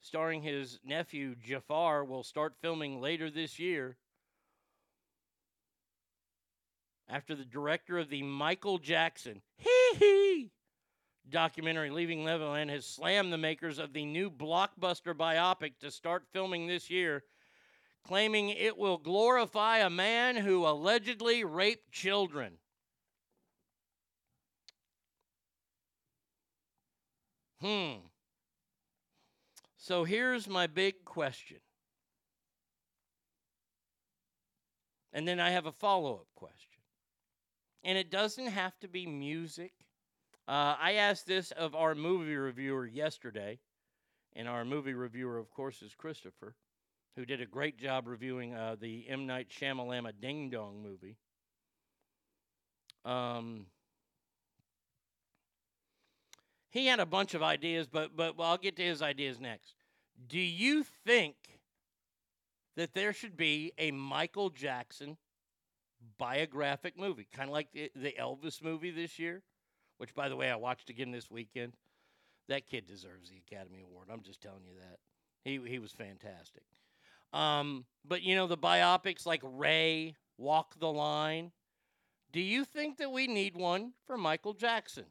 starring 0.00 0.42
his 0.44 0.78
nephew 0.84 1.34
Jaafar, 1.34 2.04
will 2.04 2.22
start 2.22 2.54
filming 2.62 3.00
later 3.00 3.30
this 3.30 3.58
year. 3.58 3.96
After 7.08 7.34
the 7.34 7.44
director 7.44 7.98
of 7.98 8.10
the 8.10 8.22
Michael 8.22 8.78
Jackson 8.78 9.42
hee 9.56 9.94
hee 9.98 10.50
documentary 11.28 11.90
Leaving 11.90 12.24
Neverland 12.24 12.70
has 12.70 12.86
slammed 12.86 13.32
the 13.32 13.36
makers 13.36 13.80
of 13.80 13.92
the 13.92 14.04
new 14.04 14.30
blockbuster 14.30 15.14
biopic 15.14 15.80
to 15.80 15.90
start 15.90 16.28
filming 16.32 16.68
this 16.68 16.90
year, 16.90 17.24
claiming 18.06 18.50
it 18.50 18.78
will 18.78 18.98
glorify 18.98 19.78
a 19.78 19.90
man 19.90 20.36
who 20.36 20.64
allegedly 20.64 21.42
raped 21.42 21.90
children. 21.90 22.58
Hmm. 27.64 27.94
So 29.78 30.04
here's 30.04 30.46
my 30.46 30.66
big 30.66 31.02
question. 31.06 31.60
And 35.14 35.26
then 35.26 35.40
I 35.40 35.48
have 35.50 35.64
a 35.64 35.72
follow 35.72 36.14
up 36.16 36.26
question. 36.34 36.82
And 37.82 37.96
it 37.96 38.10
doesn't 38.10 38.48
have 38.48 38.78
to 38.80 38.88
be 38.88 39.06
music. 39.06 39.72
Uh, 40.46 40.76
I 40.78 40.94
asked 40.94 41.26
this 41.26 41.52
of 41.52 41.74
our 41.74 41.94
movie 41.94 42.36
reviewer 42.36 42.86
yesterday. 42.86 43.58
And 44.36 44.46
our 44.46 44.66
movie 44.66 44.94
reviewer, 44.94 45.38
of 45.38 45.50
course, 45.50 45.80
is 45.80 45.94
Christopher, 45.94 46.56
who 47.16 47.24
did 47.24 47.40
a 47.40 47.46
great 47.46 47.78
job 47.78 48.06
reviewing 48.06 48.54
uh, 48.54 48.76
the 48.78 49.06
M. 49.08 49.26
Night 49.26 49.48
Shyamalama 49.48 50.12
Ding 50.20 50.50
Dong 50.50 50.82
movie. 50.82 51.16
Um, 53.06 53.66
he 56.74 56.86
had 56.86 56.98
a 56.98 57.06
bunch 57.06 57.34
of 57.34 57.42
ideas, 57.42 57.86
but 57.86 58.14
but 58.16 58.36
well, 58.36 58.48
I'll 58.48 58.58
get 58.58 58.76
to 58.76 58.82
his 58.82 59.00
ideas 59.00 59.40
next. 59.40 59.76
Do 60.28 60.40
you 60.40 60.84
think 61.06 61.36
that 62.76 62.92
there 62.94 63.12
should 63.12 63.36
be 63.36 63.72
a 63.78 63.92
Michael 63.92 64.50
Jackson 64.50 65.16
biographic 66.18 66.98
movie, 66.98 67.28
kind 67.32 67.48
of 67.48 67.52
like 67.52 67.68
the, 67.72 67.90
the 67.94 68.14
Elvis 68.20 68.62
movie 68.62 68.90
this 68.90 69.18
year, 69.18 69.42
which 69.98 70.14
by 70.14 70.28
the 70.28 70.36
way 70.36 70.50
I 70.50 70.56
watched 70.56 70.90
again 70.90 71.12
this 71.12 71.30
weekend? 71.30 71.74
That 72.48 72.66
kid 72.66 72.86
deserves 72.86 73.30
the 73.30 73.36
Academy 73.36 73.80
Award. 73.80 74.08
I'm 74.12 74.22
just 74.22 74.42
telling 74.42 74.64
you 74.66 74.74
that. 74.80 74.98
He 75.44 75.60
he 75.70 75.78
was 75.78 75.92
fantastic. 75.92 76.64
Um, 77.32 77.84
but 78.04 78.22
you 78.22 78.34
know 78.34 78.48
the 78.48 78.58
biopics 78.58 79.24
like 79.24 79.42
Ray, 79.44 80.16
Walk 80.38 80.74
the 80.80 80.90
Line. 80.92 81.52
Do 82.32 82.40
you 82.40 82.64
think 82.64 82.98
that 82.98 83.12
we 83.12 83.28
need 83.28 83.54
one 83.54 83.92
for 84.08 84.18
Michael 84.18 84.54
Jackson? 84.54 85.04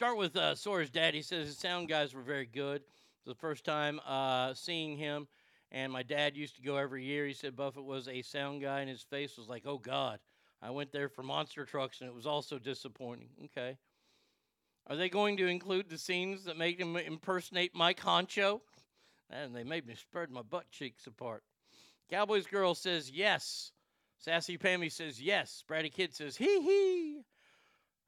Start 0.00 0.16
with 0.16 0.34
uh, 0.34 0.54
Sawyer's 0.54 0.88
dad. 0.88 1.12
He 1.12 1.20
says 1.20 1.46
his 1.46 1.58
sound 1.58 1.86
guys 1.86 2.14
were 2.14 2.22
very 2.22 2.46
good. 2.46 2.76
It 2.76 2.86
was 3.26 3.36
the 3.36 3.38
first 3.38 3.66
time 3.66 4.00
uh, 4.06 4.54
seeing 4.54 4.96
him, 4.96 5.28
and 5.70 5.92
my 5.92 6.02
dad 6.02 6.38
used 6.38 6.56
to 6.56 6.62
go 6.62 6.78
every 6.78 7.04
year. 7.04 7.26
He 7.26 7.34
said 7.34 7.54
Buffett 7.54 7.84
was 7.84 8.08
a 8.08 8.22
sound 8.22 8.62
guy, 8.62 8.80
and 8.80 8.88
his 8.88 9.02
face 9.02 9.36
was 9.36 9.46
like, 9.46 9.64
"Oh 9.66 9.76
God." 9.76 10.18
I 10.62 10.70
went 10.70 10.90
there 10.90 11.10
for 11.10 11.22
monster 11.22 11.66
trucks, 11.66 12.00
and 12.00 12.08
it 12.08 12.14
was 12.14 12.26
also 12.26 12.58
disappointing. 12.58 13.28
Okay. 13.44 13.76
Are 14.86 14.96
they 14.96 15.10
going 15.10 15.36
to 15.36 15.46
include 15.46 15.90
the 15.90 15.98
scenes 15.98 16.44
that 16.44 16.56
made 16.56 16.80
him 16.80 16.96
impersonate 16.96 17.74
Mike 17.74 18.00
Honcho? 18.00 18.62
And 19.28 19.54
they 19.54 19.64
made 19.64 19.86
me 19.86 19.96
spread 19.96 20.30
my 20.30 20.40
butt 20.40 20.70
cheeks 20.70 21.06
apart. 21.06 21.42
Cowboys 22.08 22.46
girl 22.46 22.74
says 22.74 23.10
yes. 23.10 23.72
Sassy 24.16 24.56
Pammy 24.56 24.90
says 24.90 25.20
yes. 25.20 25.62
Bratty 25.68 25.92
Kid 25.92 26.14
says 26.14 26.38
hee 26.38 26.62
hee. 26.62 27.24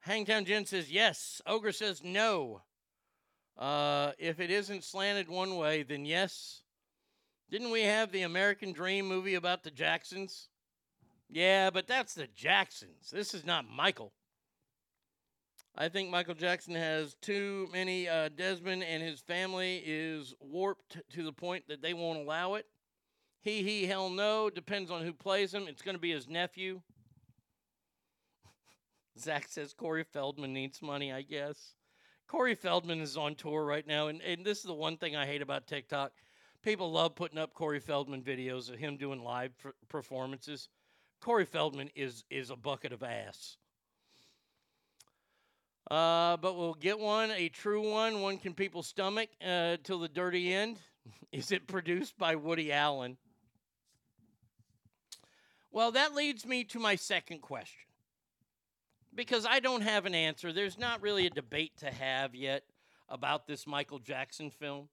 Hangtown 0.03 0.43
Jen 0.43 0.65
says 0.65 0.91
yes. 0.91 1.41
Ogre 1.45 1.71
says 1.71 2.01
no. 2.03 2.61
Uh, 3.57 4.11
if 4.17 4.41
it 4.41 4.51
isn't 4.51 4.83
slanted 4.83 5.29
one 5.29 5.55
way, 5.55 5.83
then 5.83 6.03
yes. 6.03 6.61
Didn't 7.49 7.71
we 7.71 7.83
have 7.83 8.11
the 8.11 8.23
American 8.23 8.73
Dream 8.73 9.07
movie 9.07 9.35
about 9.35 9.63
the 9.63 9.71
Jacksons? 9.71 10.49
Yeah, 11.29 11.69
but 11.69 11.87
that's 11.87 12.15
the 12.15 12.27
Jacksons. 12.35 13.11
This 13.11 13.33
is 13.33 13.45
not 13.45 13.65
Michael. 13.69 14.11
I 15.73 15.87
think 15.87 16.09
Michael 16.09 16.35
Jackson 16.35 16.75
has 16.75 17.15
too 17.21 17.69
many. 17.71 18.09
Uh, 18.09 18.27
Desmond 18.27 18.83
and 18.83 19.01
his 19.01 19.21
family 19.21 19.81
is 19.85 20.33
warped 20.41 20.97
to 21.13 21.23
the 21.23 21.31
point 21.31 21.69
that 21.69 21.81
they 21.81 21.93
won't 21.93 22.19
allow 22.19 22.55
it. 22.55 22.65
He, 23.41 23.63
he, 23.63 23.85
hell 23.85 24.09
no. 24.09 24.49
Depends 24.49 24.91
on 24.91 25.03
who 25.03 25.13
plays 25.13 25.53
him. 25.53 25.67
It's 25.69 25.81
going 25.81 25.95
to 25.95 26.01
be 26.01 26.11
his 26.11 26.27
nephew. 26.27 26.81
Zach 29.19 29.47
says 29.47 29.73
Corey 29.73 30.03
Feldman 30.03 30.53
needs 30.53 30.81
money, 30.81 31.11
I 31.11 31.21
guess. 31.21 31.75
Corey 32.27 32.55
Feldman 32.55 33.01
is 33.01 33.17
on 33.17 33.35
tour 33.35 33.63
right 33.63 33.85
now, 33.85 34.07
and, 34.07 34.21
and 34.21 34.45
this 34.45 34.59
is 34.59 34.63
the 34.63 34.73
one 34.73 34.97
thing 34.97 35.15
I 35.15 35.25
hate 35.25 35.41
about 35.41 35.67
TikTok. 35.67 36.11
People 36.63 36.91
love 36.91 37.15
putting 37.15 37.37
up 37.37 37.53
Corey 37.53 37.79
Feldman 37.79 38.23
videos 38.23 38.71
of 38.71 38.79
him 38.79 38.97
doing 38.97 39.21
live 39.21 39.51
performances. 39.89 40.69
Corey 41.21 41.45
Feldman 41.45 41.89
is 41.95 42.23
is 42.29 42.49
a 42.49 42.55
bucket 42.55 42.93
of 42.93 43.03
ass. 43.03 43.57
Uh, 45.91 46.37
but 46.37 46.57
we'll 46.57 46.73
get 46.73 46.97
one, 46.97 47.31
a 47.31 47.49
true 47.49 47.91
one. 47.91 48.21
One 48.21 48.37
can 48.37 48.53
people 48.53 48.81
stomach 48.81 49.29
uh, 49.45 49.77
till 49.83 49.99
the 49.99 50.07
dirty 50.07 50.53
end. 50.53 50.79
is 51.31 51.51
it 51.51 51.67
produced 51.67 52.17
by 52.17 52.35
Woody 52.35 52.71
Allen? 52.71 53.17
Well, 55.71 55.91
that 55.91 56.13
leads 56.13 56.45
me 56.45 56.63
to 56.65 56.79
my 56.79 56.95
second 56.95 57.41
question. 57.41 57.92
Because 59.15 59.45
I 59.45 59.59
don't 59.59 59.81
have 59.81 60.05
an 60.05 60.15
answer. 60.15 60.51
There's 60.51 60.77
not 60.77 61.01
really 61.01 61.27
a 61.27 61.29
debate 61.29 61.77
to 61.77 61.91
have 61.91 62.33
yet 62.33 62.63
about 63.09 63.47
this 63.47 63.67
Michael 63.67 63.99
Jackson 63.99 64.49
film. 64.49 64.89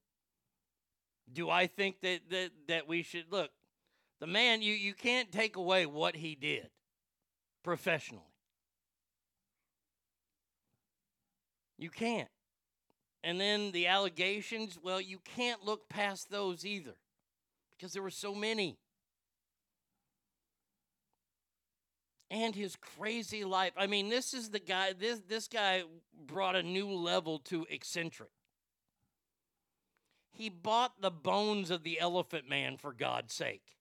Do 1.32 1.48
I 1.48 1.66
think 1.66 2.01
that 2.02 2.20
that, 2.30 2.51
that 2.68 2.88
we 2.88 3.02
should 3.02 3.26
look? 3.30 3.51
The 4.20 4.26
man, 4.26 4.60
you, 4.60 4.74
you 4.74 4.92
can't 4.92 5.32
take 5.32 5.56
away 5.56 5.86
what 5.86 6.16
he 6.16 6.34
did 6.34 6.68
professionally. 7.62 8.24
You 11.78 11.88
can't. 11.88 12.28
And 13.24 13.40
then 13.40 13.72
the 13.72 13.86
allegations, 13.86 14.78
well, 14.82 15.01
you 15.01 15.18
can't 15.36 15.64
look 15.64 15.88
past 15.88 16.30
those 16.30 16.66
either 16.66 16.94
because 17.70 17.92
there 17.94 18.02
were 18.02 18.10
so 18.10 18.34
many. 18.34 18.78
And 22.31 22.55
his 22.55 22.77
crazy 22.77 23.44
life. 23.44 23.73
I 23.76 23.89
mean, 23.89 24.09
this 24.09 24.33
is 24.34 24.50
the 24.50 24.60
guy 24.60 24.92
this 24.92 25.20
this 25.28 25.49
guy 25.49 25.83
brought 26.26 26.55
a 26.55 26.62
new 26.62 26.89
level 26.89 27.41
to 27.41 27.67
eccentric. 27.68 28.31
He 30.31 30.49
bought 30.49 31.00
the 31.00 31.10
bones 31.10 31.70
of 31.70 31.83
the 31.83 31.99
elephant 31.99 32.49
man 32.49 32.76
for 32.76 32.92
God's 32.92 33.34
sake. 33.34 33.76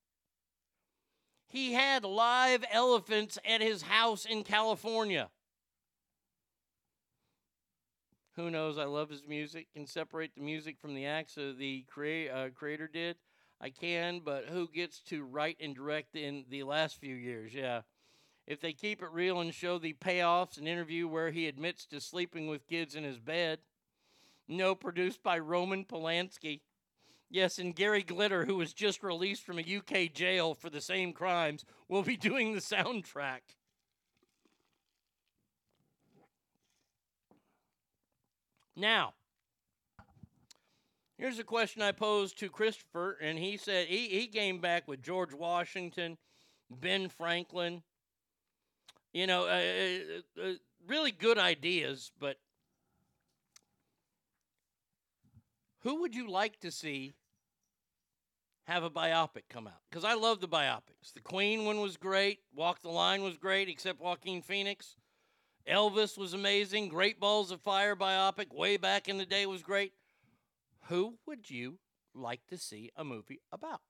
He 1.47 1.73
had 1.73 2.03
live 2.03 2.63
elephants 2.71 3.37
at 3.47 3.61
his 3.61 3.83
house 3.83 4.25
in 4.25 4.43
California. 4.43 5.29
Who 8.35 8.49
knows? 8.49 8.77
I 8.77 8.85
love 8.85 9.09
his 9.09 9.23
music. 9.27 9.67
Can 9.73 9.85
separate 9.85 10.33
the 10.35 10.41
music 10.41 10.79
from 10.79 10.93
the 10.95 11.05
acts 11.05 11.37
of 11.37 11.57
the 11.57 11.83
crea- 11.89 12.29
uh, 12.29 12.49
creator 12.49 12.87
did. 12.87 13.17
I 13.59 13.69
can, 13.69 14.21
but 14.21 14.45
who 14.45 14.69
gets 14.69 15.01
to 15.03 15.23
write 15.23 15.57
and 15.59 15.75
direct 15.75 16.15
in 16.15 16.45
the 16.49 16.63
last 16.63 16.99
few 16.99 17.15
years? 17.15 17.53
Yeah. 17.53 17.81
If 18.49 18.59
they 18.59 18.73
keep 18.73 19.03
it 19.03 19.11
real 19.11 19.39
and 19.39 19.53
show 19.53 19.77
the 19.77 19.93
payoffs, 19.93 20.57
an 20.57 20.65
interview 20.65 21.07
where 21.07 21.29
he 21.29 21.47
admits 21.47 21.85
to 21.85 22.01
sleeping 22.01 22.47
with 22.47 22.67
kids 22.67 22.95
in 22.95 23.03
his 23.03 23.19
bed. 23.19 23.59
No, 24.47 24.73
produced 24.73 25.21
by 25.21 25.37
Roman 25.37 25.85
Polanski. 25.85 26.61
Yes, 27.29 27.59
and 27.59 27.75
Gary 27.75 28.01
Glitter, 28.01 28.45
who 28.45 28.55
was 28.55 28.73
just 28.73 29.03
released 29.03 29.43
from 29.43 29.59
a 29.59 29.61
UK 29.61 30.11
jail 30.11 30.55
for 30.55 30.71
the 30.71 30.81
same 30.81 31.13
crimes, 31.13 31.63
will 31.87 32.01
be 32.01 32.17
doing 32.17 32.53
the 32.53 32.59
soundtrack. 32.59 33.41
Now, 38.75 39.13
here's 41.19 41.37
a 41.37 41.43
question 41.43 41.83
I 41.83 41.91
posed 41.91 42.39
to 42.39 42.49
Christopher, 42.49 43.15
and 43.21 43.37
he 43.37 43.57
said 43.57 43.89
he, 43.89 44.07
he 44.07 44.25
came 44.25 44.59
back 44.59 44.87
with 44.87 45.03
George 45.03 45.35
Washington, 45.35 46.17
Ben 46.71 47.09
Franklin. 47.09 47.83
You 49.13 49.25
know, 49.25 49.45
uh, 49.45 50.39
uh, 50.39 50.49
uh, 50.49 50.53
really 50.87 51.11
good 51.11 51.37
ideas, 51.37 52.11
but 52.19 52.37
who 55.79 56.01
would 56.01 56.13
you 56.13 56.29
like 56.29 56.59
to 56.59 56.71
see 56.71 57.13
have 58.65 58.83
a 58.83 58.89
biopic 58.89 59.43
come 59.49 59.65
out? 59.65 59.81
Because 59.89 60.03
I 60.03 60.13
love 60.13 60.41
the 60.41 60.47
biopics. 60.47 61.13
The 61.13 61.21
Queen 61.21 61.65
one 61.65 61.81
was 61.81 61.97
great. 61.97 62.39
Walk 62.55 62.81
the 62.81 62.89
Line 62.89 63.23
was 63.23 63.37
great, 63.37 63.67
except 63.67 63.99
Joaquin 63.99 64.43
Phoenix. 64.43 64.95
Elvis 65.67 66.17
was 66.17 66.33
amazing. 66.33 66.89
Great 66.89 67.19
Balls 67.19 67.51
of 67.51 67.61
Fire 67.61 67.95
biopic 67.95 68.53
way 68.53 68.77
back 68.77 69.09
in 69.09 69.17
the 69.17 69.25
day 69.25 69.45
was 69.47 69.63
great. 69.63 69.93
Who 70.87 71.15
would 71.25 71.49
you 71.49 71.79
like 72.13 72.45
to 72.47 72.57
see 72.57 72.91
a 72.95 73.03
movie 73.03 73.41
about? 73.51 73.81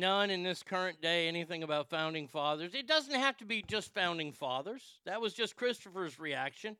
None 0.00 0.30
in 0.30 0.42
this 0.42 0.62
current 0.62 1.00
day 1.00 1.28
anything 1.28 1.62
about 1.62 1.88
founding 1.88 2.28
fathers. 2.28 2.74
It 2.74 2.86
doesn't 2.86 3.14
have 3.14 3.36
to 3.38 3.44
be 3.44 3.62
just 3.62 3.92
founding 3.94 4.32
fathers. 4.32 4.82
That 5.06 5.20
was 5.20 5.32
just 5.32 5.56
Christopher's 5.56 6.18
reaction, 6.18 6.76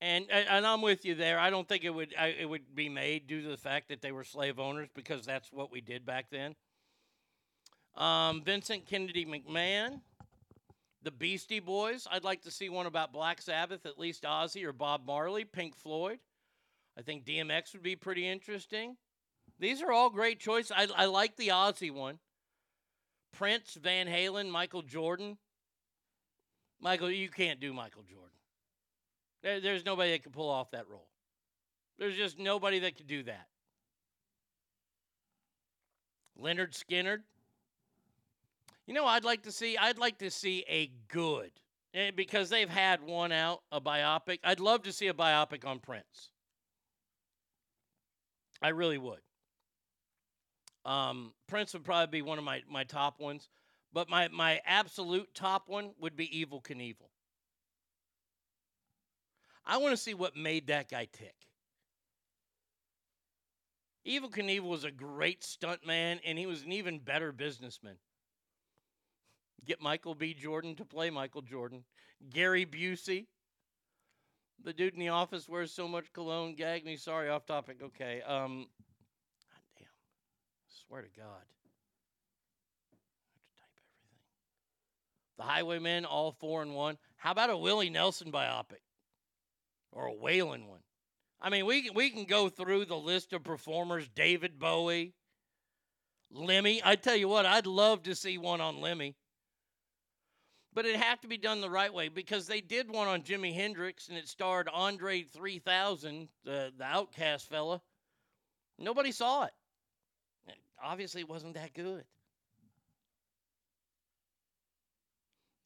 and 0.00 0.30
and 0.30 0.66
I'm 0.66 0.82
with 0.82 1.04
you 1.04 1.14
there. 1.14 1.38
I 1.38 1.50
don't 1.50 1.68
think 1.68 1.84
it 1.84 1.90
would 1.90 2.14
I, 2.18 2.28
it 2.28 2.48
would 2.48 2.74
be 2.74 2.88
made 2.88 3.26
due 3.26 3.42
to 3.42 3.48
the 3.48 3.56
fact 3.56 3.88
that 3.88 4.02
they 4.02 4.12
were 4.12 4.24
slave 4.24 4.58
owners 4.58 4.88
because 4.94 5.24
that's 5.24 5.52
what 5.52 5.70
we 5.70 5.80
did 5.80 6.06
back 6.06 6.26
then. 6.30 6.54
Um, 7.96 8.42
Vincent 8.42 8.86
Kennedy 8.86 9.24
McMahon, 9.24 10.00
the 11.02 11.10
Beastie 11.10 11.60
Boys. 11.60 12.06
I'd 12.10 12.24
like 12.24 12.42
to 12.42 12.50
see 12.50 12.68
one 12.68 12.86
about 12.86 13.12
Black 13.12 13.40
Sabbath, 13.40 13.86
at 13.86 13.98
least 13.98 14.24
Ozzy 14.24 14.64
or 14.64 14.72
Bob 14.72 15.06
Marley, 15.06 15.44
Pink 15.44 15.76
Floyd. 15.76 16.18
I 16.98 17.02
think 17.02 17.24
DMX 17.24 17.72
would 17.72 17.82
be 17.82 17.96
pretty 17.96 18.26
interesting. 18.26 18.96
These 19.58 19.82
are 19.82 19.92
all 19.92 20.10
great 20.10 20.40
choices. 20.40 20.72
I, 20.74 20.88
I 20.94 21.04
like 21.06 21.36
the 21.36 21.48
Ozzy 21.48 21.90
one. 21.90 22.18
Prince, 23.32 23.78
Van 23.80 24.06
Halen, 24.06 24.50
Michael 24.50 24.82
Jordan. 24.82 25.36
Michael, 26.80 27.10
you 27.10 27.28
can't 27.28 27.60
do 27.60 27.72
Michael 27.72 28.02
Jordan. 28.02 28.30
There, 29.42 29.60
there's 29.60 29.84
nobody 29.84 30.12
that 30.12 30.22
can 30.22 30.32
pull 30.32 30.50
off 30.50 30.70
that 30.72 30.88
role. 30.88 31.08
There's 31.98 32.16
just 32.16 32.38
nobody 32.38 32.78
that 32.80 32.96
can 32.96 33.06
do 33.06 33.22
that. 33.24 33.46
Lynyrd 36.40 36.72
Skynyrd. 36.72 37.22
You 38.86 38.94
know, 38.94 39.06
I'd 39.06 39.24
like 39.24 39.42
to 39.42 39.52
see. 39.52 39.76
I'd 39.76 39.98
like 39.98 40.18
to 40.18 40.30
see 40.30 40.64
a 40.68 40.90
good 41.08 41.50
eh, 41.94 42.10
because 42.14 42.50
they've 42.50 42.68
had 42.68 43.02
one 43.02 43.32
out, 43.32 43.62
a 43.72 43.80
biopic. 43.80 44.38
I'd 44.44 44.60
love 44.60 44.82
to 44.82 44.92
see 44.92 45.08
a 45.08 45.14
biopic 45.14 45.66
on 45.66 45.80
Prince. 45.80 46.30
I 48.62 48.68
really 48.68 48.98
would. 48.98 49.20
Um, 50.86 51.32
Prince 51.48 51.72
would 51.72 51.84
probably 51.84 52.20
be 52.20 52.22
one 52.22 52.38
of 52.38 52.44
my, 52.44 52.62
my 52.70 52.84
top 52.84 53.20
ones, 53.20 53.48
but 53.92 54.08
my, 54.08 54.28
my 54.28 54.60
absolute 54.64 55.34
top 55.34 55.68
one 55.68 55.90
would 56.00 56.16
be 56.16 56.28
Evel 56.28 56.62
Knievel. 56.62 57.10
I 59.66 59.78
want 59.78 59.90
to 59.90 59.96
see 59.96 60.14
what 60.14 60.36
made 60.36 60.68
that 60.68 60.88
guy 60.88 61.08
tick. 61.12 61.34
Evel 64.06 64.30
Knievel 64.30 64.68
was 64.68 64.84
a 64.84 64.92
great 64.92 65.40
stuntman, 65.40 66.20
and 66.24 66.38
he 66.38 66.46
was 66.46 66.62
an 66.62 66.70
even 66.70 67.00
better 67.00 67.32
businessman. 67.32 67.96
Get 69.64 69.80
Michael 69.80 70.14
B. 70.14 70.32
Jordan 70.34 70.76
to 70.76 70.84
play 70.84 71.10
Michael 71.10 71.42
Jordan. 71.42 71.82
Gary 72.30 72.64
Busey. 72.64 73.26
The 74.62 74.72
dude 74.72 74.94
in 74.94 75.00
the 75.00 75.08
office 75.08 75.48
wears 75.48 75.72
so 75.72 75.88
much 75.88 76.12
cologne. 76.12 76.54
Gag 76.54 76.84
me. 76.84 76.96
Sorry, 76.96 77.28
off 77.28 77.44
topic. 77.44 77.78
Okay. 77.82 78.22
Um. 78.22 78.68
Swear 80.88 81.02
to 81.02 81.08
God. 81.16 81.42
The 85.36 85.42
Highwaymen, 85.42 86.04
all 86.04 86.32
four 86.32 86.62
in 86.62 86.72
one. 86.72 86.96
How 87.16 87.32
about 87.32 87.50
a 87.50 87.56
Willie 87.56 87.90
Nelson 87.90 88.32
biopic 88.32 88.82
or 89.92 90.08
a 90.08 90.14
Waylon 90.14 90.66
one? 90.66 90.80
I 91.40 91.50
mean, 91.50 91.66
we 91.66 91.82
can, 91.82 91.94
we 91.94 92.08
can 92.10 92.24
go 92.24 92.48
through 92.48 92.86
the 92.86 92.96
list 92.96 93.32
of 93.32 93.44
performers. 93.44 94.08
David 94.08 94.58
Bowie, 94.58 95.12
Lemmy. 96.30 96.80
I 96.84 96.96
tell 96.96 97.16
you 97.16 97.28
what, 97.28 97.44
I'd 97.44 97.66
love 97.66 98.04
to 98.04 98.14
see 98.14 98.38
one 98.38 98.60
on 98.60 98.80
Lemmy. 98.80 99.14
But 100.72 100.86
it 100.86 100.96
had 100.96 101.20
to 101.22 101.28
be 101.28 101.38
done 101.38 101.60
the 101.60 101.70
right 101.70 101.92
way 101.92 102.08
because 102.08 102.46
they 102.46 102.60
did 102.60 102.90
one 102.90 103.08
on 103.08 103.22
Jimi 103.22 103.54
Hendrix 103.54 104.08
and 104.08 104.16
it 104.16 104.28
starred 104.28 104.68
Andre 104.72 105.22
3000, 105.22 106.28
the, 106.44 106.72
the 106.76 106.84
OutKast 106.84 107.46
fella. 107.48 107.80
Nobody 108.78 109.10
saw 109.12 109.44
it. 109.44 109.52
Obviously, 110.82 111.20
it 111.22 111.28
wasn't 111.28 111.54
that 111.54 111.74
good. 111.74 112.04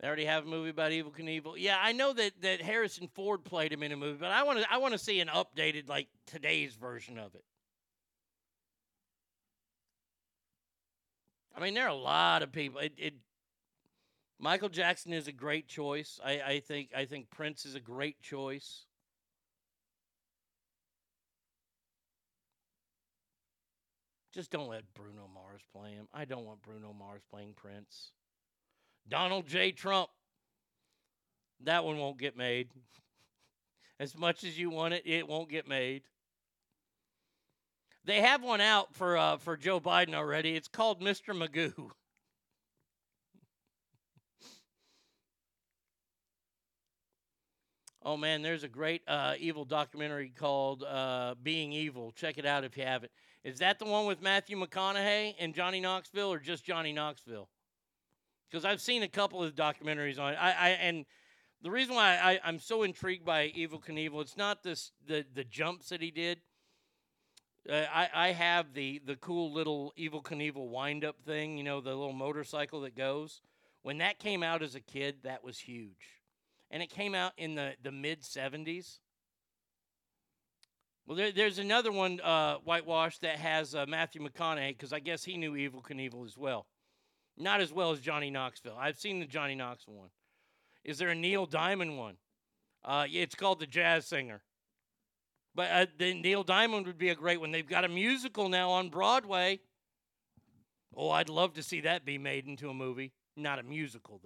They 0.00 0.06
already 0.06 0.24
have 0.24 0.46
a 0.46 0.48
movie 0.48 0.70
about 0.70 0.92
Evel 0.92 1.12
Knievel. 1.12 1.56
Yeah, 1.58 1.76
I 1.78 1.92
know 1.92 2.14
that, 2.14 2.32
that 2.40 2.62
Harrison 2.62 3.08
Ford 3.08 3.44
played 3.44 3.70
him 3.70 3.82
in 3.82 3.92
a 3.92 3.96
movie, 3.96 4.16
but 4.18 4.30
I 4.30 4.44
want 4.44 4.60
to 4.60 4.72
I 4.72 4.78
want 4.78 4.92
to 4.92 4.98
see 4.98 5.20
an 5.20 5.28
updated 5.28 5.88
like 5.88 6.08
today's 6.26 6.74
version 6.74 7.18
of 7.18 7.34
it. 7.34 7.44
I 11.54 11.60
mean, 11.60 11.74
there 11.74 11.84
are 11.84 11.88
a 11.88 11.94
lot 11.94 12.42
of 12.42 12.50
people. 12.50 12.80
It, 12.80 12.94
it 12.96 13.14
Michael 14.38 14.70
Jackson 14.70 15.12
is 15.12 15.28
a 15.28 15.32
great 15.32 15.68
choice. 15.68 16.18
I, 16.24 16.40
I 16.40 16.60
think 16.60 16.90
I 16.96 17.04
think 17.04 17.28
Prince 17.28 17.66
is 17.66 17.74
a 17.74 17.80
great 17.80 18.22
choice. 18.22 18.86
Just 24.32 24.50
don't 24.50 24.68
let 24.68 24.94
Bruno 24.94 25.28
Mars 25.34 25.62
play 25.72 25.90
him. 25.90 26.06
I 26.14 26.24
don't 26.24 26.44
want 26.44 26.62
Bruno 26.62 26.94
Mars 26.96 27.22
playing 27.30 27.54
Prince. 27.56 28.12
Donald 29.08 29.46
J. 29.46 29.72
Trump. 29.72 30.08
That 31.64 31.84
one 31.84 31.98
won't 31.98 32.18
get 32.18 32.36
made. 32.36 32.68
As 34.00 34.16
much 34.16 34.44
as 34.44 34.58
you 34.58 34.70
want 34.70 34.94
it, 34.94 35.02
it 35.04 35.28
won't 35.28 35.50
get 35.50 35.68
made. 35.68 36.02
They 38.04 38.22
have 38.22 38.42
one 38.42 38.62
out 38.62 38.94
for 38.94 39.18
uh, 39.18 39.36
for 39.36 39.58
Joe 39.58 39.78
Biden 39.78 40.14
already. 40.14 40.56
It's 40.56 40.68
called 40.68 41.02
Mr. 41.02 41.34
Magoo. 41.36 41.90
Oh 48.02 48.16
man, 48.16 48.40
there's 48.40 48.64
a 48.64 48.68
great 48.68 49.02
uh, 49.06 49.34
Evel 49.34 49.68
documentary 49.68 50.32
called 50.34 50.82
uh, 50.82 51.34
"Being 51.42 51.72
Evel." 51.72 52.14
Check 52.14 52.38
it 52.38 52.46
out 52.46 52.64
if 52.64 52.78
you 52.78 52.82
haven't. 52.82 53.12
Is 53.42 53.58
that 53.60 53.78
the 53.78 53.86
one 53.86 54.06
with 54.06 54.20
Matthew 54.20 54.58
McConaughey 54.58 55.34
and 55.38 55.54
Johnny 55.54 55.80
Knoxville, 55.80 56.32
or 56.32 56.38
just 56.38 56.64
Johnny 56.64 56.92
Knoxville? 56.92 57.48
Because 58.50 58.64
I've 58.64 58.80
seen 58.80 59.02
a 59.02 59.08
couple 59.08 59.42
of 59.42 59.54
documentaries 59.54 60.18
on 60.18 60.34
it. 60.34 60.36
I, 60.36 60.50
I 60.50 60.68
and 60.70 61.06
the 61.62 61.70
reason 61.70 61.94
why 61.94 62.16
I, 62.16 62.40
I'm 62.44 62.58
so 62.58 62.82
intrigued 62.82 63.24
by 63.24 63.48
Evel 63.48 63.82
Knievel, 63.82 64.20
it's 64.20 64.36
not 64.36 64.62
this 64.62 64.92
the 65.06 65.24
the 65.34 65.44
jumps 65.44 65.88
that 65.88 66.02
he 66.02 66.10
did. 66.10 66.40
Uh, 67.68 67.84
I 67.92 68.08
I 68.12 68.28
have 68.32 68.74
the 68.74 69.00
the 69.04 69.16
cool 69.16 69.52
little 69.52 69.94
Evel 69.98 70.22
Knievel 70.22 70.68
wind 70.68 71.04
up 71.04 71.16
thing, 71.24 71.56
you 71.56 71.64
know, 71.64 71.80
the 71.80 71.90
little 71.90 72.12
motorcycle 72.12 72.82
that 72.82 72.96
goes. 72.96 73.40
When 73.82 73.98
that 73.98 74.18
came 74.18 74.42
out 74.42 74.62
as 74.62 74.74
a 74.74 74.80
kid, 74.80 75.16
that 75.22 75.42
was 75.42 75.58
huge, 75.58 76.20
and 76.70 76.82
it 76.82 76.90
came 76.90 77.14
out 77.14 77.32
in 77.38 77.54
the 77.54 77.74
the 77.82 77.92
mid 77.92 78.22
'70s. 78.22 78.98
Well, 81.10 81.16
there, 81.16 81.32
there's 81.32 81.58
another 81.58 81.90
one, 81.90 82.20
uh, 82.20 82.58
whitewash, 82.62 83.18
that 83.18 83.34
has 83.34 83.74
uh, 83.74 83.84
Matthew 83.88 84.22
McConaughey 84.22 84.68
because 84.68 84.92
I 84.92 85.00
guess 85.00 85.24
he 85.24 85.36
knew 85.36 85.54
Evel 85.54 85.82
Knievel 85.82 86.24
as 86.24 86.38
well. 86.38 86.66
Not 87.36 87.60
as 87.60 87.72
well 87.72 87.90
as 87.90 87.98
Johnny 87.98 88.30
Knoxville. 88.30 88.76
I've 88.78 88.96
seen 88.96 89.18
the 89.18 89.26
Johnny 89.26 89.56
Knoxville 89.56 89.94
one. 89.94 90.10
Is 90.84 90.98
there 90.98 91.08
a 91.08 91.14
Neil 91.16 91.46
Diamond 91.46 91.98
one? 91.98 92.14
Uh, 92.84 93.06
it's 93.10 93.34
called 93.34 93.58
The 93.58 93.66
Jazz 93.66 94.06
Singer. 94.06 94.42
But 95.52 95.70
uh, 95.72 95.86
the 95.98 96.14
Neil 96.14 96.44
Diamond 96.44 96.86
would 96.86 96.96
be 96.96 97.08
a 97.08 97.16
great 97.16 97.40
one. 97.40 97.50
They've 97.50 97.66
got 97.66 97.84
a 97.84 97.88
musical 97.88 98.48
now 98.48 98.70
on 98.70 98.88
Broadway. 98.88 99.58
Oh, 100.94 101.10
I'd 101.10 101.28
love 101.28 101.54
to 101.54 101.62
see 101.64 101.80
that 101.80 102.04
be 102.04 102.18
made 102.18 102.46
into 102.46 102.70
a 102.70 102.74
movie. 102.74 103.10
Not 103.36 103.58
a 103.58 103.64
musical, 103.64 104.20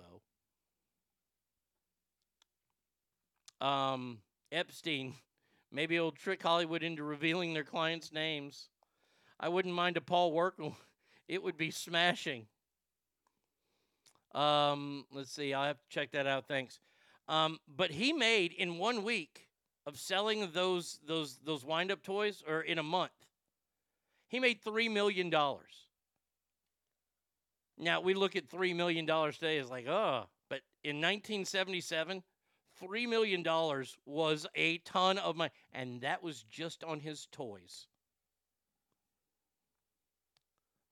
though. 3.58 3.66
Um, 3.66 4.18
Epstein. 4.52 5.14
Maybe 5.74 5.96
it'll 5.96 6.12
trick 6.12 6.40
Hollywood 6.40 6.84
into 6.84 7.02
revealing 7.02 7.52
their 7.52 7.64
clients' 7.64 8.12
names. 8.12 8.68
I 9.40 9.48
wouldn't 9.48 9.74
mind 9.74 9.96
a 9.96 10.00
Paul 10.00 10.32
Work. 10.32 10.58
It 11.26 11.42
would 11.42 11.56
be 11.56 11.70
smashing. 11.70 12.44
Um, 14.34 15.06
let's 15.10 15.32
see. 15.32 15.54
I'll 15.54 15.68
have 15.68 15.78
to 15.78 15.88
check 15.88 16.12
that 16.12 16.26
out. 16.26 16.46
Thanks. 16.46 16.80
Um, 17.28 17.58
but 17.66 17.90
he 17.90 18.12
made 18.12 18.52
in 18.52 18.76
one 18.76 19.02
week 19.02 19.48
of 19.86 19.98
selling 19.98 20.50
those 20.52 21.00
those 21.06 21.38
those 21.42 21.64
wind 21.64 21.90
up 21.90 22.02
toys, 22.02 22.42
or 22.46 22.60
in 22.60 22.78
a 22.78 22.82
month, 22.82 23.24
he 24.28 24.38
made 24.38 24.60
three 24.60 24.90
million 24.90 25.30
dollars. 25.30 25.86
Now 27.78 28.02
we 28.02 28.12
look 28.12 28.36
at 28.36 28.46
three 28.46 28.74
million 28.74 29.06
dollars 29.06 29.38
today 29.38 29.56
as 29.56 29.70
like, 29.70 29.88
oh, 29.88 30.26
but 30.50 30.60
in 30.82 30.96
1977, 30.96 32.22
three 32.78 33.06
million 33.06 33.42
dollars 33.42 33.96
was 34.06 34.46
a 34.54 34.78
ton 34.78 35.18
of 35.18 35.36
money, 35.36 35.50
and 35.72 36.00
that 36.02 36.22
was 36.22 36.44
just 36.50 36.84
on 36.84 37.00
his 37.00 37.26
toys. 37.32 37.86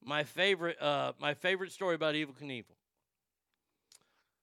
My 0.04 0.24
favorite, 0.24 0.80
uh, 0.82 1.12
my 1.20 1.34
favorite 1.34 1.72
story 1.72 1.94
about 1.94 2.14
Evel 2.14 2.36
Knievel. 2.36 2.74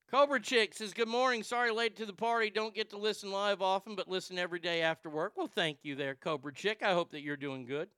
Cobra 0.09 0.39
Chick 0.39 0.73
says, 0.73 0.93
Good 0.93 1.07
morning. 1.07 1.43
Sorry 1.43 1.71
late 1.71 1.95
to 1.97 2.05
the 2.05 2.13
party. 2.13 2.49
Don't 2.49 2.73
get 2.73 2.89
to 2.91 2.97
listen 2.97 3.31
live 3.31 3.61
often, 3.61 3.95
but 3.95 4.07
listen 4.07 4.39
every 4.39 4.59
day 4.59 4.81
after 4.81 5.07
work. 5.07 5.33
Well, 5.35 5.51
thank 5.53 5.79
you 5.83 5.95
there, 5.95 6.15
Cobra 6.15 6.51
Chick. 6.51 6.81
I 6.81 6.93
hope 6.93 7.11
that 7.11 7.21
you're 7.21 7.37
doing 7.37 7.65
good. 7.65 7.89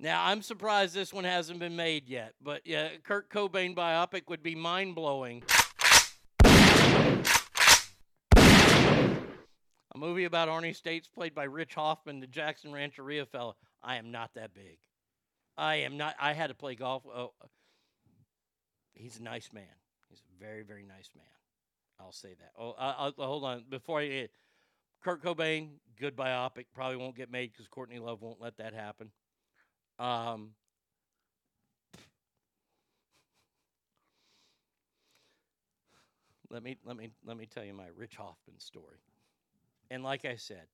Now, 0.00 0.24
I'm 0.26 0.42
surprised 0.42 0.94
this 0.94 1.12
one 1.12 1.24
hasn't 1.24 1.58
been 1.58 1.74
made 1.74 2.08
yet, 2.08 2.34
but 2.40 2.62
yeah, 2.64 2.88
Kurt 3.02 3.28
Cobain 3.30 3.74
biopic 3.74 4.28
would 4.28 4.44
be 4.44 4.54
mind 4.54 4.94
blowing. 4.94 5.42
A 8.36 9.96
movie 9.96 10.24
about 10.24 10.48
Arnie 10.48 10.76
States, 10.76 11.08
played 11.08 11.34
by 11.34 11.44
Rich 11.44 11.74
Hoffman, 11.74 12.20
the 12.20 12.28
Jackson 12.28 12.72
Rancheria 12.72 13.26
fella. 13.26 13.54
I 13.82 13.96
am 13.96 14.12
not 14.12 14.34
that 14.34 14.54
big. 14.54 14.78
I 15.56 15.76
am 15.76 15.96
not. 15.96 16.14
I 16.20 16.32
had 16.32 16.46
to 16.48 16.54
play 16.54 16.76
golf. 16.76 17.02
Oh, 17.04 17.32
he's 18.94 19.18
a 19.18 19.22
nice 19.22 19.52
man. 19.52 19.64
He's 20.08 20.20
a 20.20 20.44
very, 20.44 20.62
very 20.62 20.84
nice 20.84 21.10
man. 21.16 21.26
I'll 21.98 22.12
say 22.12 22.36
that. 22.38 22.52
Oh, 22.56 22.76
I, 22.78 23.10
will 23.16 23.26
hold 23.26 23.42
on 23.42 23.64
before 23.68 24.00
I. 24.00 24.28
Kurt 25.02 25.24
Cobain, 25.24 25.70
good 25.98 26.16
biopic, 26.16 26.66
probably 26.72 26.96
won't 26.96 27.16
get 27.16 27.30
made 27.30 27.52
because 27.52 27.66
Courtney 27.66 27.98
Love 27.98 28.22
won't 28.22 28.40
let 28.40 28.56
that 28.58 28.74
happen. 28.74 29.10
Um, 29.98 30.50
let 36.50 36.62
me 36.62 36.76
let 36.84 36.96
me 36.96 37.10
let 37.26 37.36
me 37.36 37.46
tell 37.46 37.64
you 37.64 37.74
my 37.74 37.88
Rich 37.96 38.16
Hoffman 38.16 38.58
story. 38.58 38.98
And 39.90 40.02
like 40.02 40.24
I 40.24 40.36
said, 40.36 40.66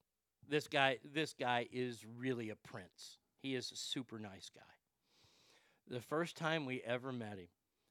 this 0.48 0.68
guy 0.68 0.98
this 1.12 1.34
guy 1.38 1.68
is 1.72 2.04
really 2.18 2.50
a 2.50 2.56
prince. 2.56 3.18
He 3.42 3.54
is 3.54 3.70
a 3.72 3.76
super 3.76 4.18
nice 4.18 4.50
guy. 4.54 4.62
The 5.88 6.00
first 6.00 6.36
time 6.36 6.64
we 6.64 6.82
ever 6.82 7.12
met 7.12 7.38
him, 7.38 7.48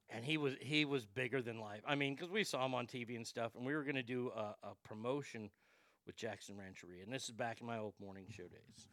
and 0.09 0.25
he 0.25 0.37
was 0.37 0.55
he 0.59 0.85
was 0.85 1.05
bigger 1.05 1.41
than 1.41 1.59
life. 1.59 1.81
I 1.87 1.95
mean, 1.95 2.15
because 2.15 2.31
we 2.31 2.43
saw 2.43 2.65
him 2.65 2.73
on 2.73 2.87
TV 2.87 3.15
and 3.15 3.25
stuff, 3.25 3.55
and 3.55 3.65
we 3.65 3.75
were 3.75 3.83
going 3.83 3.95
to 3.95 4.03
do 4.03 4.31
a, 4.35 4.55
a, 4.63 4.73
promotion 4.83 5.49
with 6.05 6.15
Jackson 6.15 6.57
Rancheria, 6.57 7.03
and 7.03 7.13
this 7.13 7.25
is 7.25 7.31
back 7.31 7.61
in 7.61 7.67
my 7.67 7.77
old 7.77 7.93
morning 7.99 8.25
show 8.29 8.43
days. 8.43 8.87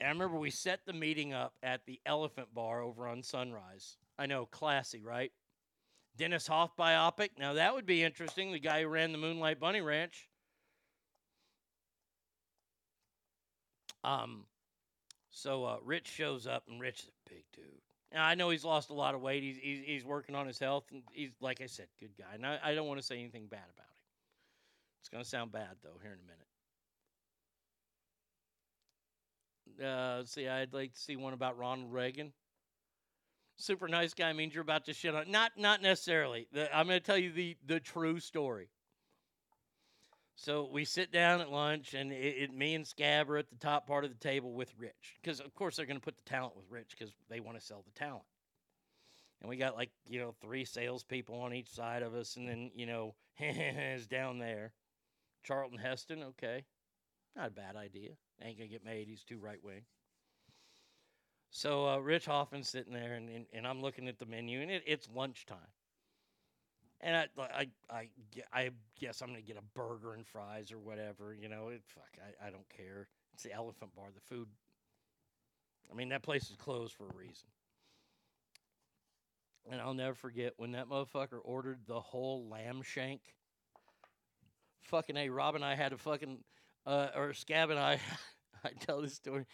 And 0.00 0.08
I 0.08 0.12
remember 0.12 0.38
we 0.38 0.50
set 0.50 0.80
the 0.86 0.92
meeting 0.92 1.32
up 1.32 1.54
at 1.62 1.86
the 1.86 2.00
Elephant 2.04 2.48
Bar 2.54 2.82
over 2.82 3.08
on 3.08 3.22
Sunrise. 3.22 3.96
I 4.18 4.26
know, 4.26 4.46
classy, 4.46 5.02
right? 5.02 5.32
Dennis 6.16 6.46
Hof 6.46 6.76
biopic. 6.76 7.30
Now 7.38 7.54
that 7.54 7.74
would 7.74 7.86
be 7.86 8.02
interesting. 8.02 8.52
The 8.52 8.58
guy 8.58 8.82
who 8.82 8.88
ran 8.88 9.12
the 9.12 9.18
Moonlight 9.18 9.60
Bunny 9.60 9.80
Ranch. 9.80 10.28
Um, 14.04 14.44
so 15.30 15.64
uh, 15.64 15.76
Rich 15.84 16.08
shows 16.08 16.46
up, 16.46 16.64
and 16.68 16.80
Rich 16.80 17.00
is 17.00 17.08
a 17.08 17.30
big 17.30 17.44
dude 17.52 17.64
Now, 18.14 18.24
I 18.24 18.34
know 18.36 18.50
he's 18.50 18.64
lost 18.64 18.90
a 18.90 18.94
lot 18.94 19.14
of 19.14 19.20
weight. 19.20 19.42
He's, 19.42 19.56
he's 19.60 19.84
he's 19.84 20.04
working 20.04 20.34
on 20.34 20.46
his 20.46 20.58
health, 20.58 20.84
and 20.92 21.02
he's 21.12 21.32
like 21.40 21.60
I 21.60 21.66
said, 21.66 21.88
good 22.00 22.16
guy. 22.16 22.34
And 22.34 22.46
I, 22.46 22.58
I 22.62 22.74
don't 22.74 22.86
want 22.86 23.00
to 23.00 23.06
say 23.06 23.18
anything 23.18 23.46
bad 23.46 23.68
about 23.74 23.86
him. 23.86 23.96
It's 25.00 25.08
gonna 25.08 25.24
sound 25.24 25.52
bad 25.52 25.76
though 25.82 25.98
here 26.02 26.12
in 26.12 26.18
a 26.18 26.22
minute. 26.22 26.46
Uh, 29.82 30.24
see, 30.24 30.48
I'd 30.48 30.72
like 30.72 30.94
to 30.94 31.00
see 31.00 31.16
one 31.16 31.32
about 31.32 31.58
Ronald 31.58 31.92
Reagan. 31.92 32.32
Super 33.56 33.88
nice 33.88 34.14
guy 34.14 34.32
means 34.32 34.54
you're 34.54 34.62
about 34.62 34.84
to 34.86 34.92
shit 34.92 35.14
on. 35.14 35.30
Not 35.30 35.52
not 35.56 35.80
necessarily. 35.80 36.46
The, 36.52 36.74
I'm 36.76 36.86
gonna 36.86 37.00
tell 37.00 37.18
you 37.18 37.32
the 37.32 37.56
the 37.66 37.80
true 37.80 38.20
story. 38.20 38.68
So 40.36 40.68
we 40.70 40.84
sit 40.84 41.10
down 41.10 41.40
at 41.40 41.50
lunch, 41.50 41.94
and 41.94 42.12
it, 42.12 42.36
it, 42.36 42.54
me 42.54 42.74
and 42.74 42.86
Scab 42.86 43.30
are 43.30 43.38
at 43.38 43.48
the 43.48 43.56
top 43.56 43.86
part 43.86 44.04
of 44.04 44.10
the 44.10 44.28
table 44.28 44.52
with 44.52 44.70
Rich, 44.78 45.16
because 45.22 45.40
of 45.40 45.54
course 45.54 45.76
they're 45.76 45.86
going 45.86 45.98
to 45.98 46.04
put 46.04 46.18
the 46.18 46.30
talent 46.30 46.54
with 46.54 46.66
Rich 46.70 46.90
because 46.90 47.14
they 47.30 47.40
want 47.40 47.58
to 47.58 47.64
sell 47.64 47.82
the 47.82 47.98
talent. 47.98 48.26
And 49.40 49.48
we 49.48 49.56
got 49.56 49.76
like 49.76 49.90
you 50.06 50.20
know 50.20 50.34
three 50.42 50.64
salespeople 50.64 51.40
on 51.40 51.54
each 51.54 51.70
side 51.70 52.02
of 52.02 52.14
us, 52.14 52.36
and 52.36 52.46
then 52.46 52.70
you 52.74 52.86
know 52.86 53.14
is 53.38 54.06
down 54.06 54.38
there. 54.38 54.72
Charlton 55.44 55.78
Heston, 55.78 56.22
okay, 56.22 56.64
not 57.36 57.48
a 57.48 57.50
bad 57.50 57.76
idea. 57.76 58.10
Ain't 58.42 58.58
gonna 58.58 58.68
get 58.68 58.84
made. 58.84 59.08
He's 59.08 59.24
too 59.24 59.38
right 59.38 59.62
wing. 59.62 59.82
So 61.50 61.88
uh, 61.88 61.98
Rich 61.98 62.26
Hoffman's 62.26 62.68
sitting 62.68 62.92
there, 62.92 63.14
and, 63.14 63.28
and, 63.30 63.46
and 63.52 63.66
I'm 63.66 63.80
looking 63.80 64.08
at 64.08 64.18
the 64.18 64.26
menu, 64.26 64.60
and 64.60 64.70
it, 64.70 64.82
it's 64.86 65.08
lunchtime. 65.14 65.58
And 67.00 67.16
I, 67.16 67.26
I, 67.38 67.68
I, 67.90 68.08
I 68.52 68.70
guess 68.98 69.20
I'm 69.20 69.28
gonna 69.28 69.42
get 69.42 69.58
a 69.58 69.78
burger 69.78 70.14
and 70.14 70.26
fries 70.26 70.72
or 70.72 70.78
whatever. 70.78 71.34
You 71.34 71.48
know, 71.48 71.68
it, 71.68 71.82
fuck, 71.86 72.08
I, 72.20 72.48
I 72.48 72.50
don't 72.50 72.68
care. 72.68 73.08
It's 73.34 73.42
the 73.42 73.52
Elephant 73.52 73.94
Bar. 73.94 74.06
The 74.14 74.34
food. 74.34 74.48
I 75.90 75.94
mean, 75.94 76.08
that 76.08 76.22
place 76.22 76.50
is 76.50 76.56
closed 76.56 76.94
for 76.94 77.04
a 77.04 77.14
reason. 77.14 77.48
And 79.70 79.80
I'll 79.80 79.94
never 79.94 80.14
forget 80.14 80.54
when 80.56 80.72
that 80.72 80.88
motherfucker 80.88 81.40
ordered 81.42 81.80
the 81.86 82.00
whole 82.00 82.48
lamb 82.48 82.82
shank. 82.82 83.20
Fucking 84.82 85.16
a, 85.16 85.28
Rob 85.28 85.56
and 85.56 85.64
I 85.64 85.74
had 85.74 85.90
to 85.90 85.98
fucking, 85.98 86.38
uh, 86.86 87.08
or 87.16 87.32
Scab 87.34 87.70
and 87.70 87.78
I, 87.78 88.00
I 88.64 88.70
tell 88.80 89.02
this 89.02 89.14
story. 89.14 89.44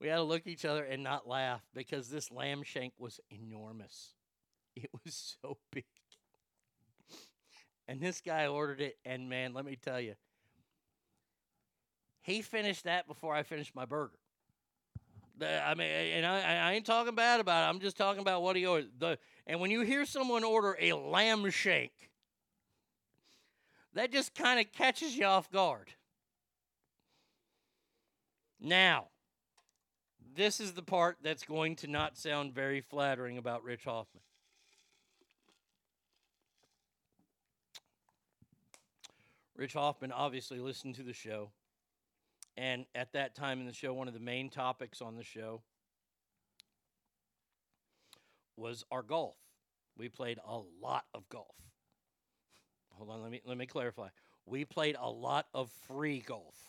We 0.00 0.08
had 0.08 0.16
to 0.16 0.22
look 0.22 0.42
at 0.42 0.46
each 0.46 0.64
other 0.64 0.84
and 0.84 1.02
not 1.02 1.26
laugh 1.26 1.62
because 1.74 2.08
this 2.08 2.30
lamb 2.30 2.62
shank 2.62 2.94
was 2.98 3.20
enormous. 3.30 4.14
It 4.76 4.90
was 5.04 5.36
so 5.42 5.58
big. 5.72 5.84
And 7.88 8.00
this 8.00 8.20
guy 8.20 8.46
ordered 8.46 8.80
it, 8.80 8.98
and 9.04 9.28
man, 9.28 9.54
let 9.54 9.64
me 9.64 9.76
tell 9.76 10.00
you, 10.00 10.14
he 12.20 12.42
finished 12.42 12.84
that 12.84 13.08
before 13.08 13.34
I 13.34 13.42
finished 13.42 13.74
my 13.74 13.86
burger. 13.86 14.18
The- 15.38 15.66
I 15.66 15.74
mean, 15.74 15.88
and 15.88 16.26
I, 16.26 16.68
I 16.68 16.72
ain't 16.74 16.84
talking 16.84 17.14
bad 17.14 17.40
about 17.40 17.66
it. 17.66 17.70
I'm 17.70 17.80
just 17.80 17.96
talking 17.96 18.20
about 18.20 18.42
what 18.42 18.56
he 18.56 18.66
ordered. 18.66 18.90
The 18.98 19.18
and 19.46 19.60
when 19.60 19.70
you 19.70 19.80
hear 19.80 20.04
someone 20.04 20.44
order 20.44 20.76
a 20.78 20.92
lamb 20.92 21.48
shank, 21.48 21.92
that 23.94 24.12
just 24.12 24.34
kind 24.34 24.60
of 24.60 24.70
catches 24.72 25.16
you 25.16 25.24
off 25.24 25.50
guard. 25.50 25.90
Now, 28.60 29.08
this 30.34 30.60
is 30.60 30.72
the 30.72 30.82
part 30.82 31.18
that's 31.22 31.44
going 31.44 31.76
to 31.76 31.86
not 31.86 32.16
sound 32.16 32.54
very 32.54 32.80
flattering 32.80 33.38
about 33.38 33.62
Rich 33.62 33.84
Hoffman. 33.84 34.22
Rich 39.56 39.72
Hoffman 39.72 40.12
obviously 40.12 40.60
listened 40.60 40.94
to 40.96 41.02
the 41.02 41.12
show. 41.12 41.50
And 42.56 42.86
at 42.94 43.12
that 43.12 43.34
time 43.34 43.60
in 43.60 43.66
the 43.66 43.72
show, 43.72 43.92
one 43.92 44.08
of 44.08 44.14
the 44.14 44.20
main 44.20 44.50
topics 44.50 45.00
on 45.00 45.16
the 45.16 45.24
show 45.24 45.62
was 48.56 48.84
our 48.90 49.02
golf. 49.02 49.36
We 49.96 50.08
played 50.08 50.38
a 50.44 50.58
lot 50.80 51.04
of 51.14 51.28
golf. 51.28 51.56
Hold 52.90 53.10
on, 53.10 53.22
let 53.22 53.30
me 53.30 53.40
let 53.44 53.56
me 53.56 53.66
clarify. 53.66 54.08
We 54.44 54.64
played 54.64 54.96
a 54.98 55.08
lot 55.08 55.46
of 55.54 55.70
free 55.86 56.20
golf. 56.20 56.67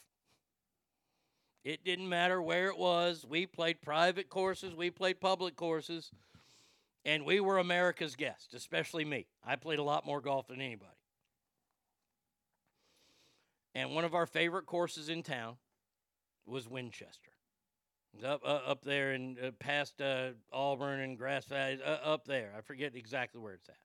It 1.64 1.84
didn't 1.84 2.08
matter 2.08 2.42
where 2.42 2.68
it 2.68 2.78
was. 2.78 3.26
We 3.28 3.46
played 3.46 3.82
private 3.82 4.30
courses, 4.30 4.74
we 4.76 4.90
played 4.90 5.20
public 5.20 5.56
courses, 5.56 6.12
and 7.06 7.26
we 7.26 7.40
were 7.40 7.58
America's 7.58 8.16
guest, 8.16 8.54
especially 8.54 9.06
me. 9.06 9.28
I 9.44 9.56
played 9.56 9.80
a 9.80 9.84
lot 9.84 10.06
more 10.06 10.22
golf 10.22 10.48
than 10.48 10.62
anybody. 10.62 10.92
And 13.76 13.94
one 13.94 14.06
of 14.06 14.16
our 14.16 14.26
favorite 14.26 14.66
courses 14.66 15.10
in 15.10 15.24
town 15.24 15.56
was 16.46 16.68
Winchester. 16.68 17.32
Up, 18.26 18.42
uh, 18.44 18.62
up 18.66 18.84
there 18.84 19.12
and 19.12 19.38
uh, 19.40 19.52
past 19.60 20.02
uh, 20.02 20.30
Auburn 20.52 21.00
and 21.00 21.18
Grass 21.18 21.46
Valley, 21.46 21.80
uh, 21.86 21.90
up 21.90 22.26
there. 22.26 22.52
I 22.58 22.62
forget 22.62 22.96
exactly 22.96 23.40
where 23.40 23.54
it's 23.54 23.70
at. 23.70 23.78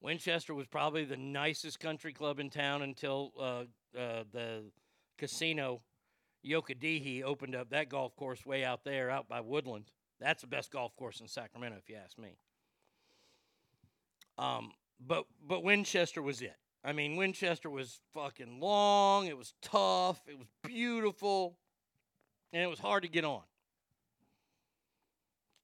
Winchester 0.00 0.52
was 0.54 0.66
probably 0.66 1.04
the 1.04 1.16
nicest 1.16 1.78
country 1.78 2.12
club 2.12 2.40
in 2.40 2.50
town 2.50 2.82
until 2.82 3.32
uh, 3.38 3.42
uh, 3.96 4.24
the 4.32 4.64
casino 5.16 5.80
Yocha 6.44 6.76
Dehe 6.78 7.22
opened 7.22 7.54
up 7.54 7.70
that 7.70 7.88
golf 7.88 8.16
course 8.16 8.44
way 8.44 8.64
out 8.64 8.84
there, 8.84 9.10
out 9.10 9.28
by 9.28 9.40
Woodland. 9.40 9.84
That's 10.20 10.40
the 10.40 10.48
best 10.48 10.70
golf 10.70 10.94
course 10.96 11.20
in 11.20 11.28
Sacramento, 11.28 11.78
if 11.78 11.88
you 11.88 11.96
ask 11.96 12.18
me. 12.18 12.36
Um, 14.38 14.72
but 15.04 15.24
but 15.46 15.62
Winchester 15.62 16.22
was 16.22 16.42
it. 16.42 16.56
I 16.84 16.92
mean, 16.92 17.16
Winchester 17.16 17.70
was 17.70 18.00
fucking 18.12 18.60
long. 18.60 19.26
It 19.26 19.36
was 19.36 19.54
tough. 19.62 20.20
It 20.26 20.36
was 20.38 20.48
beautiful, 20.64 21.56
and 22.52 22.62
it 22.62 22.66
was 22.66 22.80
hard 22.80 23.04
to 23.04 23.08
get 23.08 23.24
on 23.24 23.42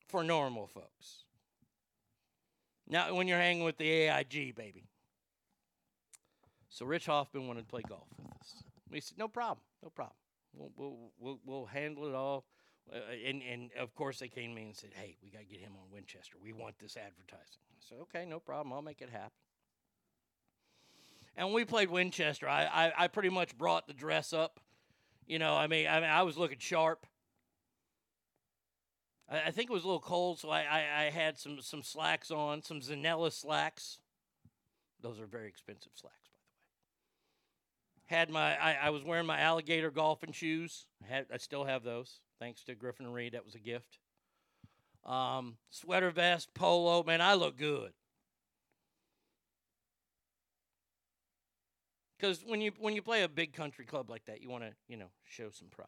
for 0.06 0.22
normal 0.22 0.66
folks. 0.66 1.24
Now, 2.88 3.14
when 3.14 3.28
you're 3.28 3.38
hanging 3.38 3.64
with 3.64 3.76
the 3.76 3.88
AIG, 3.90 4.54
baby. 4.54 4.84
So 6.70 6.86
Rich 6.86 7.06
Hoffman 7.06 7.46
wanted 7.46 7.62
to 7.62 7.66
play 7.66 7.82
golf 7.86 8.06
with 8.16 8.32
us. 8.40 8.62
We 8.90 9.00
said, 9.00 9.18
no 9.18 9.28
problem, 9.28 9.58
no 9.82 9.90
problem. 9.90 10.14
We'll, 10.52 10.72
we'll, 10.76 11.12
we'll, 11.18 11.40
we'll 11.44 11.66
handle 11.66 12.06
it 12.06 12.14
all. 12.14 12.44
Uh, 12.92 12.98
and, 13.26 13.42
and 13.42 13.70
of 13.78 13.94
course, 13.94 14.18
they 14.18 14.28
came 14.28 14.50
to 14.50 14.56
me 14.56 14.66
and 14.66 14.76
said, 14.76 14.90
hey, 14.94 15.16
we 15.22 15.30
got 15.30 15.40
to 15.40 15.44
get 15.44 15.60
him 15.60 15.72
on 15.76 15.92
Winchester. 15.92 16.36
We 16.42 16.52
want 16.52 16.78
this 16.78 16.96
advertising. 16.96 17.60
I 17.70 17.80
said, 17.80 17.98
okay, 18.02 18.24
no 18.24 18.40
problem. 18.40 18.72
I'll 18.72 18.82
make 18.82 19.02
it 19.02 19.10
happen. 19.10 19.32
And 21.36 21.48
when 21.48 21.54
we 21.54 21.64
played 21.64 21.90
Winchester, 21.90 22.48
I, 22.48 22.64
I, 22.64 23.04
I 23.04 23.08
pretty 23.08 23.28
much 23.28 23.56
brought 23.56 23.86
the 23.86 23.94
dress 23.94 24.32
up. 24.32 24.58
You 25.26 25.38
know, 25.38 25.54
I 25.54 25.66
mean, 25.66 25.86
I, 25.86 26.00
mean, 26.00 26.08
I 26.10 26.22
was 26.22 26.38
looking 26.38 26.58
sharp. 26.58 27.06
I, 29.30 29.42
I 29.46 29.50
think 29.50 29.70
it 29.70 29.72
was 29.72 29.84
a 29.84 29.86
little 29.86 30.00
cold, 30.00 30.38
so 30.38 30.50
I, 30.50 30.62
I, 30.62 31.04
I 31.06 31.10
had 31.10 31.38
some, 31.38 31.60
some 31.60 31.82
slacks 31.82 32.30
on, 32.30 32.62
some 32.62 32.80
Zanella 32.80 33.30
slacks. 33.30 33.98
Those 35.00 35.20
are 35.20 35.26
very 35.26 35.46
expensive 35.46 35.92
slacks. 35.94 36.27
Had 38.08 38.30
my, 38.30 38.56
I, 38.56 38.78
I 38.84 38.90
was 38.90 39.04
wearing 39.04 39.26
my 39.26 39.38
alligator 39.40 39.90
golfing 39.90 40.32
shoes. 40.32 40.86
I, 41.04 41.14
had, 41.14 41.26
I 41.32 41.36
still 41.36 41.64
have 41.64 41.84
those, 41.84 42.20
thanks 42.40 42.64
to 42.64 42.74
Griffin 42.74 43.06
and 43.06 43.14
Reed. 43.14 43.34
That 43.34 43.44
was 43.44 43.54
a 43.54 43.58
gift. 43.58 43.98
Um, 45.04 45.56
sweater 45.70 46.10
vest, 46.10 46.52
polo. 46.54 47.02
Man, 47.02 47.20
I 47.20 47.34
look 47.34 47.56
good. 47.56 47.92
Because 52.18 52.42
when 52.44 52.60
you 52.60 52.72
when 52.80 52.94
you 52.94 53.02
play 53.02 53.22
a 53.22 53.28
big 53.28 53.52
country 53.52 53.84
club 53.84 54.10
like 54.10 54.24
that, 54.24 54.42
you 54.42 54.48
want 54.48 54.64
to 54.64 54.72
you 54.88 54.96
know 54.96 55.06
show 55.24 55.50
some 55.50 55.68
pride. 55.68 55.86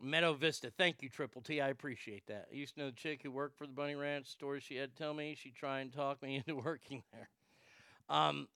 Meadow 0.00 0.32
Vista, 0.32 0.70
thank 0.70 1.02
you, 1.02 1.08
Triple 1.08 1.42
T. 1.42 1.60
I 1.60 1.68
appreciate 1.68 2.26
that. 2.28 2.46
I 2.52 2.54
used 2.54 2.74
to 2.74 2.80
know 2.80 2.86
the 2.86 2.96
chick 2.96 3.20
who 3.22 3.32
worked 3.32 3.58
for 3.58 3.66
the 3.66 3.72
Bunny 3.72 3.96
Ranch. 3.96 4.28
Stories 4.28 4.62
she 4.62 4.76
had 4.76 4.94
to 4.94 4.96
tell 4.96 5.12
me. 5.12 5.36
She 5.36 5.50
tried 5.50 5.80
and 5.80 5.92
talk 5.92 6.22
me 6.22 6.36
into 6.46 6.54
working 6.60 7.02
there. 7.12 7.28
Um, 8.08 8.48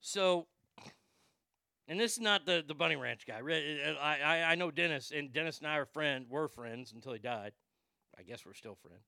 so, 0.00 0.46
and 1.86 1.98
this 1.98 2.12
is 2.12 2.20
not 2.20 2.46
the 2.46 2.64
the 2.66 2.74
Bunny 2.74 2.96
Ranch 2.96 3.26
guy. 3.26 3.38
Re- 3.38 3.82
uh, 3.84 3.94
I 4.00 4.20
I, 4.20 4.42
I 4.52 4.54
know 4.54 4.70
Dennis, 4.70 5.12
and 5.14 5.32
Dennis 5.32 5.58
and 5.58 5.66
I 5.66 5.76
are 5.78 5.86
friend 5.86 6.26
were 6.28 6.48
friends 6.48 6.92
until 6.92 7.12
he 7.12 7.18
died. 7.18 7.52
I 8.18 8.22
guess 8.22 8.44
we're 8.44 8.54
still 8.54 8.76
friends. 8.76 9.04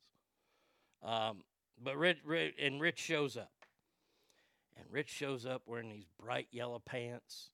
Um, 1.03 1.43
but 1.83 1.97
Rich, 1.97 2.19
Rich 2.25 2.55
and 2.61 2.81
Rich 2.81 2.99
shows 2.99 3.37
up. 3.37 3.53
And 4.77 4.87
Rich 4.91 5.09
shows 5.09 5.45
up 5.45 5.63
wearing 5.67 5.91
these 5.91 6.07
bright 6.19 6.49
yellow 6.53 6.79
pants, 6.79 7.51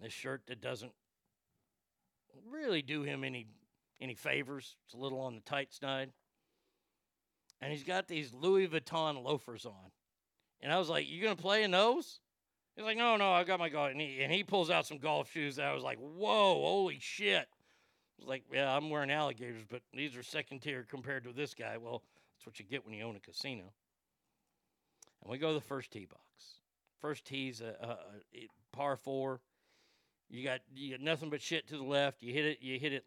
this 0.00 0.12
shirt 0.12 0.42
that 0.48 0.60
doesn't 0.60 0.92
really 2.50 2.82
do 2.82 3.02
him 3.02 3.24
any 3.24 3.46
any 4.00 4.14
favors. 4.14 4.76
It's 4.84 4.94
a 4.94 4.98
little 4.98 5.20
on 5.20 5.34
the 5.34 5.40
tight 5.42 5.72
side. 5.72 6.10
And 7.60 7.72
he's 7.72 7.84
got 7.84 8.08
these 8.08 8.34
Louis 8.34 8.68
Vuitton 8.68 9.22
loafers 9.22 9.64
on. 9.64 9.90
And 10.60 10.70
I 10.72 10.78
was 10.78 10.90
like, 10.90 11.06
"You're 11.08 11.22
gonna 11.22 11.36
play 11.36 11.62
in 11.62 11.70
those? 11.70 12.20
He's 12.76 12.84
like, 12.84 12.96
No, 12.96 13.16
no, 13.16 13.32
I 13.32 13.44
got 13.44 13.58
my 13.58 13.68
golf. 13.68 13.90
And 13.90 14.00
he, 14.00 14.22
and 14.22 14.32
he 14.32 14.44
pulls 14.44 14.70
out 14.70 14.86
some 14.86 14.98
golf 14.98 15.32
shoes 15.32 15.56
that 15.56 15.66
I 15.66 15.74
was 15.74 15.82
like, 15.82 15.98
Whoa, 15.98 16.54
holy 16.54 16.98
shit. 17.00 17.48
I 17.48 18.20
was 18.20 18.28
like, 18.28 18.44
Yeah, 18.52 18.74
I'm 18.74 18.90
wearing 18.90 19.10
alligators, 19.10 19.64
but 19.68 19.82
these 19.92 20.14
are 20.16 20.22
second 20.22 20.60
tier 20.60 20.86
compared 20.88 21.24
to 21.24 21.32
this 21.32 21.54
guy. 21.54 21.76
Well, 21.78 22.02
that's 22.36 22.46
what 22.46 22.58
you 22.58 22.66
get 22.66 22.84
when 22.84 22.94
you 22.94 23.04
own 23.04 23.16
a 23.16 23.20
casino. 23.20 23.72
And 25.22 25.30
we 25.30 25.38
go 25.38 25.48
to 25.48 25.54
the 25.54 25.60
first 25.60 25.90
tee 25.90 26.06
box. 26.06 26.20
First 27.00 27.24
tee's 27.24 27.60
a, 27.60 27.74
a, 27.80 27.88
a 28.34 28.48
par 28.72 28.96
four. 28.96 29.40
You 30.28 30.44
got 30.44 30.60
you 30.74 30.90
got 30.90 31.00
nothing 31.00 31.30
but 31.30 31.40
shit 31.40 31.68
to 31.68 31.76
the 31.76 31.84
left. 31.84 32.22
You 32.22 32.32
hit 32.32 32.44
it. 32.44 32.58
You 32.60 32.78
hit 32.78 32.92
it 32.92 33.04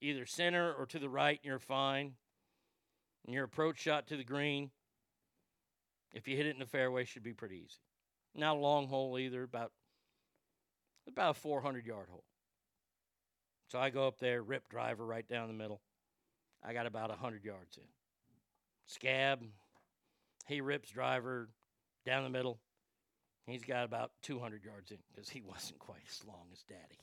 either 0.00 0.26
center 0.26 0.72
or 0.72 0.86
to 0.86 0.98
the 0.98 1.08
right, 1.08 1.38
and 1.42 1.48
you're 1.48 1.58
fine. 1.58 2.14
And 3.24 3.34
your 3.34 3.44
approach 3.44 3.78
shot 3.78 4.06
to 4.08 4.16
the 4.16 4.24
green, 4.24 4.70
if 6.12 6.28
you 6.28 6.36
hit 6.36 6.46
it 6.46 6.54
in 6.54 6.58
the 6.58 6.66
fairway, 6.66 7.04
should 7.04 7.22
be 7.22 7.32
pretty 7.32 7.56
easy. 7.56 7.83
Not 8.34 8.56
a 8.56 8.60
long 8.60 8.88
hole 8.88 9.18
either, 9.18 9.42
about 9.42 9.72
about 11.06 11.36
a 11.36 11.38
400 11.38 11.86
yard 11.86 12.08
hole. 12.10 12.24
So 13.68 13.78
I 13.78 13.90
go 13.90 14.06
up 14.06 14.18
there, 14.18 14.42
rip 14.42 14.68
driver 14.68 15.04
right 15.04 15.26
down 15.28 15.48
the 15.48 15.54
middle. 15.54 15.80
I 16.62 16.72
got 16.72 16.86
about 16.86 17.10
100 17.10 17.44
yards 17.44 17.76
in. 17.76 17.84
Scab, 18.86 19.42
he 20.46 20.60
rips 20.60 20.90
driver 20.90 21.48
down 22.06 22.24
the 22.24 22.30
middle. 22.30 22.60
He's 23.46 23.64
got 23.64 23.84
about 23.84 24.12
200 24.22 24.64
yards 24.64 24.90
in 24.90 24.98
because 25.12 25.28
he 25.28 25.42
wasn't 25.46 25.78
quite 25.78 26.02
as 26.08 26.24
long 26.26 26.46
as 26.52 26.62
Daddy. 26.62 26.98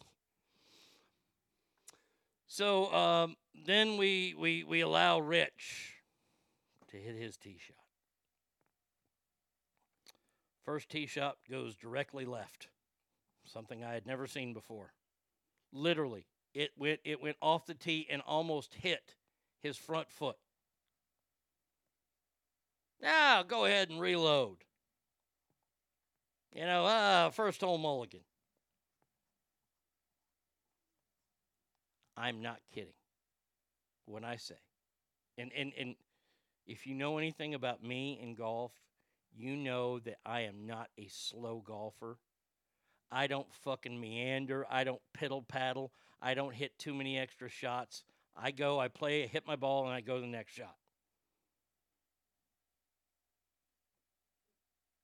So 2.48 2.94
um, 2.94 3.36
then 3.66 3.96
we, 3.96 4.36
we 4.38 4.64
we 4.66 4.82
allow 4.82 5.20
Rich 5.20 5.94
to 6.90 6.98
hit 6.98 7.16
his 7.16 7.38
tee 7.38 7.58
shot. 7.66 7.78
First 10.66 10.90
tee 10.90 11.06
shot 11.08 11.38
goes 11.50 11.76
directly 11.76 12.26
left, 12.26 12.70
something 13.46 13.84
I 13.84 13.94
had 13.94 14.06
never 14.06 14.28
seen 14.28 14.54
before. 14.54 14.94
Literally, 15.74 16.28
it 16.54 16.72
went 16.78 17.00
it 17.04 17.22
went 17.22 17.38
off 17.42 17.66
the 17.66 17.74
tee 17.74 18.08
and 18.10 18.22
almost 18.26 18.76
hit 18.76 19.16
his 19.62 19.78
front 19.78 20.12
foot. 20.12 20.38
Now 23.02 23.44
go 23.44 23.66
ahead 23.66 23.90
and 23.90 24.00
reload. 24.00 24.58
You 26.54 26.66
know, 26.66 26.86
uh, 26.86 27.30
first 27.30 27.62
hole 27.62 27.78
mulligan. 27.78 28.22
I'm 32.18 32.42
not 32.42 32.60
kidding 32.74 32.94
when 34.06 34.24
I 34.24 34.36
say, 34.36 34.56
and, 35.38 35.52
and, 35.58 35.72
and 35.80 35.96
if 36.68 36.86
you 36.86 36.94
know 36.94 37.18
anything 37.18 37.54
about 37.56 37.84
me 37.84 38.20
in 38.22 38.36
golf, 38.36 38.74
you 39.36 39.56
know 39.56 40.00
that 40.00 40.18
I 40.26 40.42
am 40.42 40.66
not 40.66 40.90
a 40.98 41.08
slow 41.10 41.64
golfer. 41.66 42.18
I 43.12 43.28
don't 43.28 43.54
fucking 43.64 44.00
meander. 44.00 44.66
I 44.70 44.84
don't 44.84 45.02
piddle 45.18 45.48
paddle. 45.48 45.92
I 46.22 46.34
don't 46.34 46.54
hit 46.54 46.78
too 46.78 46.94
many 46.94 47.18
extra 47.18 47.50
shots. 47.50 48.04
I 48.36 48.52
go, 48.52 48.80
I 48.80 48.88
play, 48.88 49.24
I 49.24 49.28
hit 49.28 49.46
my 49.46 49.56
ball, 49.56 49.86
and 49.86 49.94
I 49.94 50.02
go 50.02 50.16
to 50.16 50.22
the 50.22 50.28
next 50.28 50.54
shot. 50.54 50.76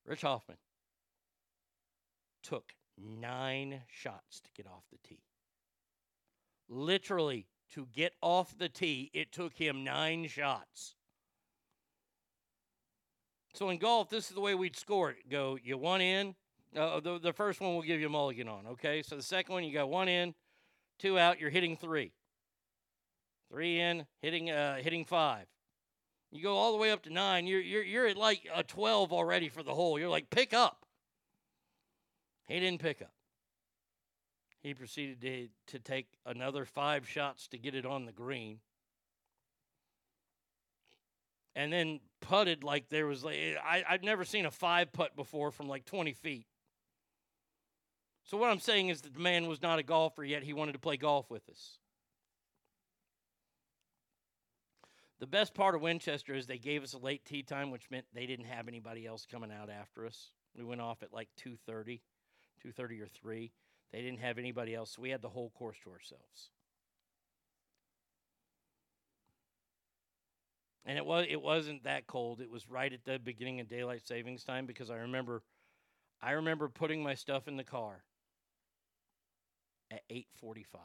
Rich 0.05 0.21
Hoffman 0.21 0.57
took 2.41 2.71
nine 2.97 3.81
shots 3.89 4.39
to 4.39 4.49
get 4.55 4.65
off 4.65 4.83
the 4.89 4.97
tee. 5.05 5.19
Literally, 6.69 7.47
to 7.73 7.87
get 7.93 8.13
off 8.21 8.57
the 8.57 8.69
tee, 8.69 9.11
it 9.13 9.33
took 9.33 9.53
him 9.53 9.83
nine 9.83 10.27
shots. 10.27 10.95
So 13.57 13.71
in 13.71 13.79
golf, 13.79 14.07
this 14.07 14.29
is 14.29 14.35
the 14.35 14.39
way 14.39 14.53
we'd 14.53 14.77
score 14.77 15.09
it. 15.09 15.31
Go, 15.31 15.57
you 15.63 15.79
one 15.79 15.99
in. 15.99 16.35
Uh, 16.75 16.99
the, 16.99 17.17
the 17.17 17.33
first 17.33 17.59
one 17.59 17.73
we'll 17.73 17.81
give 17.81 17.99
you 17.99 18.05
a 18.05 18.09
mulligan 18.09 18.47
on, 18.47 18.67
okay? 18.67 19.01
So 19.01 19.15
the 19.15 19.23
second 19.23 19.51
one, 19.51 19.63
you 19.63 19.73
got 19.73 19.89
one 19.89 20.07
in, 20.07 20.35
two 20.99 21.17
out, 21.17 21.39
you're 21.39 21.49
hitting 21.49 21.75
three. 21.75 22.11
Three 23.49 23.79
in, 23.79 24.05
hitting 24.21 24.51
uh, 24.51 24.75
hitting 24.75 25.05
five. 25.05 25.47
You 26.29 26.43
go 26.43 26.55
all 26.55 26.71
the 26.71 26.77
way 26.77 26.91
up 26.91 27.01
to 27.03 27.09
nine, 27.09 27.47
you're, 27.47 27.59
you're, 27.59 27.81
you're 27.81 28.05
at 28.05 28.15
like 28.15 28.47
a 28.53 28.61
12 28.61 29.11
already 29.11 29.49
for 29.49 29.63
the 29.63 29.73
hole. 29.73 29.97
You're 29.97 30.07
like, 30.07 30.29
pick 30.29 30.53
up. 30.53 30.85
He 32.47 32.59
didn't 32.59 32.81
pick 32.81 33.01
up. 33.01 33.13
He 34.59 34.75
proceeded 34.75 35.19
to, 35.21 35.47
to 35.71 35.79
take 35.79 36.09
another 36.27 36.63
five 36.63 37.09
shots 37.09 37.47
to 37.47 37.57
get 37.57 37.73
it 37.73 37.87
on 37.87 38.05
the 38.05 38.11
green. 38.11 38.59
And 41.57 41.73
then 41.73 42.01
putted 42.21 42.63
like 42.63 42.87
there 42.89 43.07
was 43.07 43.23
like 43.23 43.35
I, 43.65 43.83
I've 43.89 44.03
never 44.03 44.23
seen 44.23 44.45
a 44.45 44.51
five 44.51 44.93
putt 44.93 45.15
before 45.15 45.49
from 45.49 45.67
like 45.67 45.85
20 45.85 46.13
feet. 46.13 46.45
So 48.25 48.37
what 48.37 48.51
I'm 48.51 48.59
saying 48.59 48.89
is 48.89 49.01
that 49.01 49.15
the 49.15 49.19
man 49.19 49.47
was 49.47 49.59
not 49.59 49.79
a 49.79 49.83
golfer 49.83 50.23
yet. 50.23 50.43
He 50.43 50.53
wanted 50.53 50.73
to 50.73 50.79
play 50.79 50.97
golf 50.97 51.31
with 51.31 51.49
us. 51.49 51.79
The 55.19 55.25
best 55.25 55.55
part 55.55 55.73
of 55.73 55.81
Winchester 55.81 56.35
is 56.35 56.45
they 56.45 56.59
gave 56.59 56.83
us 56.83 56.93
a 56.93 56.99
late 56.99 57.25
tee 57.25 57.41
time, 57.41 57.71
which 57.71 57.89
meant 57.89 58.05
they 58.13 58.27
didn't 58.27 58.45
have 58.45 58.67
anybody 58.67 59.07
else 59.07 59.25
coming 59.25 59.51
out 59.51 59.71
after 59.71 60.05
us. 60.05 60.29
We 60.55 60.63
went 60.63 60.81
off 60.81 61.01
at 61.01 61.11
like 61.11 61.29
2:30, 61.37 62.01
2:30 62.63 63.01
or 63.01 63.07
3. 63.07 63.51
They 63.91 64.01
didn't 64.03 64.19
have 64.19 64.37
anybody 64.37 64.75
else, 64.75 64.91
so 64.91 65.01
we 65.01 65.09
had 65.09 65.23
the 65.23 65.29
whole 65.29 65.49
course 65.49 65.77
to 65.85 65.89
ourselves. 65.89 66.51
And 70.87 70.97
it 70.97 71.05
was 71.05 71.25
it 71.29 71.41
wasn't 71.41 71.83
that 71.83 72.07
cold. 72.07 72.39
It 72.39 72.49
was 72.49 72.69
right 72.69 72.91
at 72.91 73.03
the 73.03 73.19
beginning 73.19 73.59
of 73.59 73.67
daylight 73.67 74.07
savings 74.07 74.45
time 74.45 74.65
because 74.65 74.89
I 74.89 74.95
remember 74.95 75.43
I 76.21 76.31
remember 76.31 76.69
putting 76.69 77.03
my 77.03 77.13
stuff 77.13 77.49
in 77.49 77.57
the 77.57 77.63
car 77.65 78.05
at 79.91 80.01
8:45. 80.09 80.79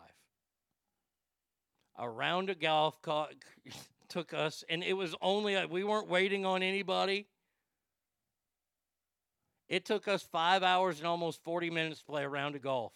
A 1.99 2.11
round 2.11 2.51
of 2.51 2.59
golf 2.59 2.97
took 4.09 4.35
us 4.35 4.65
and 4.69 4.83
it 4.83 4.95
was 4.95 5.15
only 5.23 5.55
uh, 5.55 5.69
we 5.69 5.85
weren't 5.85 6.09
waiting 6.09 6.45
on 6.45 6.65
anybody. 6.65 7.29
It 9.69 9.85
took 9.85 10.09
us 10.09 10.25
5 10.25 10.65
hours 10.65 10.99
and 10.99 11.07
almost 11.07 11.45
40 11.45 11.71
minutes 11.71 12.01
to 12.01 12.07
play 12.07 12.25
a 12.25 12.29
round 12.29 12.57
of 12.57 12.63
golf. 12.63 12.93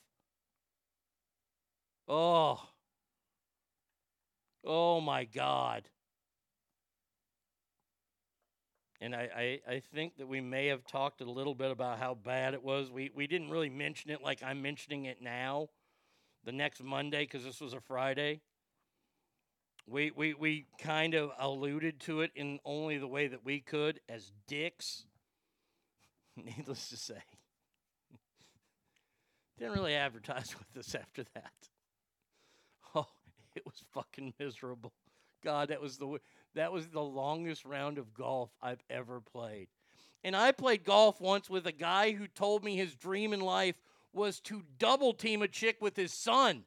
Oh. 2.08 2.68
Oh 4.64 5.00
my 5.00 5.24
god. 5.24 5.88
And 9.00 9.14
I, 9.14 9.60
I, 9.68 9.74
I, 9.74 9.82
think 9.94 10.16
that 10.16 10.26
we 10.26 10.40
may 10.40 10.68
have 10.68 10.86
talked 10.86 11.20
a 11.20 11.30
little 11.30 11.54
bit 11.54 11.70
about 11.70 11.98
how 11.98 12.14
bad 12.14 12.54
it 12.54 12.62
was. 12.62 12.90
We, 12.90 13.10
we 13.14 13.26
didn't 13.26 13.50
really 13.50 13.68
mention 13.68 14.10
it 14.10 14.22
like 14.22 14.42
I'm 14.42 14.62
mentioning 14.62 15.04
it 15.04 15.20
now, 15.20 15.68
the 16.44 16.52
next 16.52 16.82
Monday, 16.82 17.24
because 17.24 17.44
this 17.44 17.60
was 17.60 17.74
a 17.74 17.80
Friday. 17.80 18.40
We, 19.86 20.10
we, 20.10 20.34
we 20.34 20.66
kind 20.80 21.14
of 21.14 21.30
alluded 21.38 22.00
to 22.00 22.22
it 22.22 22.32
in 22.34 22.58
only 22.64 22.96
the 22.96 23.06
way 23.06 23.28
that 23.28 23.44
we 23.44 23.60
could 23.60 24.00
as 24.08 24.32
dicks. 24.48 25.04
Needless 26.36 26.88
to 26.88 26.96
say. 26.96 27.22
Didn't 29.58 29.74
really 29.74 29.94
advertise 29.94 30.54
with 30.58 30.84
us 30.84 30.94
after 30.94 31.24
that. 31.34 31.52
Oh, 32.94 33.08
it 33.54 33.66
was 33.66 33.84
fucking 33.92 34.32
miserable. 34.38 34.94
God, 35.44 35.68
that 35.68 35.82
was 35.82 35.98
the 35.98 36.18
that 36.56 36.72
was 36.72 36.88
the 36.88 37.02
longest 37.02 37.64
round 37.64 37.98
of 37.98 38.14
golf 38.14 38.50
I've 38.60 38.82
ever 38.90 39.20
played. 39.20 39.68
And 40.24 40.34
I 40.34 40.52
played 40.52 40.84
golf 40.84 41.20
once 41.20 41.48
with 41.48 41.66
a 41.66 41.72
guy 41.72 42.12
who 42.12 42.26
told 42.26 42.64
me 42.64 42.74
his 42.74 42.94
dream 42.94 43.32
in 43.32 43.40
life 43.40 43.80
was 44.12 44.40
to 44.40 44.62
double 44.78 45.12
team 45.12 45.42
a 45.42 45.48
chick 45.48 45.76
with 45.80 45.94
his 45.94 46.12
son. 46.12 46.64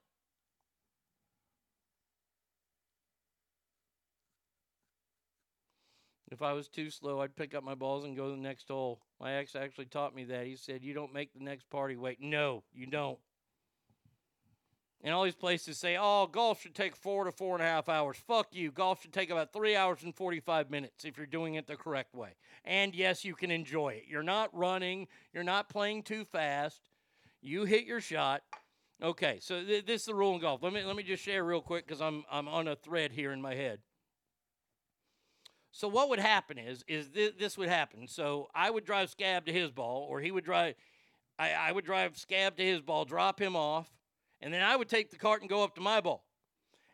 If 6.31 6.43
I 6.43 6.53
was 6.53 6.67
too 6.67 6.91
slow, 6.91 7.21
I'd 7.21 7.35
pick 7.35 7.55
up 7.55 7.63
my 7.63 7.73
balls 7.73 8.05
and 8.05 8.15
go 8.15 8.29
to 8.29 8.35
the 8.35 8.41
next 8.41 8.67
hole. 8.67 9.01
My 9.19 9.33
ex 9.33 9.55
actually 9.55 9.87
taught 9.87 10.15
me 10.15 10.25
that. 10.25 10.45
He 10.45 10.55
said, 10.55 10.83
You 10.83 10.93
don't 10.93 11.13
make 11.13 11.33
the 11.33 11.43
next 11.43 11.67
party 11.71 11.95
wait. 11.95 12.21
No, 12.21 12.63
you 12.71 12.85
don't. 12.85 13.17
And 15.01 15.13
all 15.13 15.23
these 15.23 15.35
places 15.35 15.77
say, 15.77 15.97
oh, 15.99 16.27
golf 16.27 16.61
should 16.61 16.75
take 16.75 16.95
four 16.95 17.23
to 17.23 17.31
four 17.31 17.55
and 17.55 17.63
a 17.63 17.67
half 17.67 17.87
hours. 17.87 18.17
Fuck 18.27 18.47
you. 18.51 18.69
Golf 18.69 19.01
should 19.01 19.13
take 19.13 19.29
about 19.29 19.53
three 19.53 19.75
hours 19.75 20.03
and 20.03 20.13
45 20.13 20.69
minutes 20.69 21.05
if 21.05 21.15
you're 21.15 21.25
doing 21.25 21.55
it 21.55 21.67
the 21.67 21.77
correct 21.77 22.13
way. 22.13 22.35
And 22.65 22.93
yes, 22.93 23.23
you 23.23 23.33
can 23.33 23.49
enjoy 23.49 23.89
it. 23.89 24.03
You're 24.09 24.23
not 24.23 24.49
running, 24.53 25.07
you're 25.33 25.43
not 25.43 25.69
playing 25.69 26.03
too 26.03 26.25
fast. 26.25 26.89
You 27.41 27.63
hit 27.63 27.85
your 27.85 28.01
shot. 28.01 28.41
Okay, 29.01 29.39
so 29.41 29.63
th- 29.63 29.85
this 29.85 30.01
is 30.01 30.07
the 30.07 30.15
rule 30.15 30.35
in 30.35 30.41
golf. 30.41 30.61
Let 30.61 30.73
me, 30.73 30.83
let 30.83 30.97
me 30.97 31.03
just 31.03 31.23
share 31.23 31.45
real 31.45 31.61
quick 31.61 31.87
because 31.87 32.01
I'm, 32.01 32.25
I'm 32.29 32.49
on 32.49 32.67
a 32.67 32.75
thread 32.75 33.13
here 33.13 33.31
in 33.31 33.41
my 33.41 33.55
head. 33.55 33.79
So 35.71 35.87
what 35.87 36.09
would 36.09 36.19
happen 36.19 36.57
is 36.57 36.83
is 36.87 37.09
th- 37.09 37.37
this 37.37 37.57
would 37.57 37.69
happen. 37.69 38.07
So 38.07 38.49
I 38.53 38.69
would 38.69 38.85
drive 38.85 39.09
Scab 39.09 39.45
to 39.45 39.53
his 39.53 39.71
ball, 39.71 40.05
or 40.09 40.19
he 40.19 40.31
would 40.31 40.43
drive 40.43 40.75
I, 41.37 41.51
I 41.51 41.71
would 41.71 41.85
drive 41.85 42.17
Scab 42.17 42.57
to 42.57 42.63
his 42.63 42.81
ball, 42.81 43.05
drop 43.05 43.39
him 43.39 43.55
off, 43.55 43.87
and 44.41 44.53
then 44.53 44.61
I 44.61 44.75
would 44.75 44.89
take 44.89 45.11
the 45.11 45.17
cart 45.17 45.41
and 45.41 45.49
go 45.49 45.63
up 45.63 45.75
to 45.75 45.81
my 45.81 46.01
ball. 46.01 46.25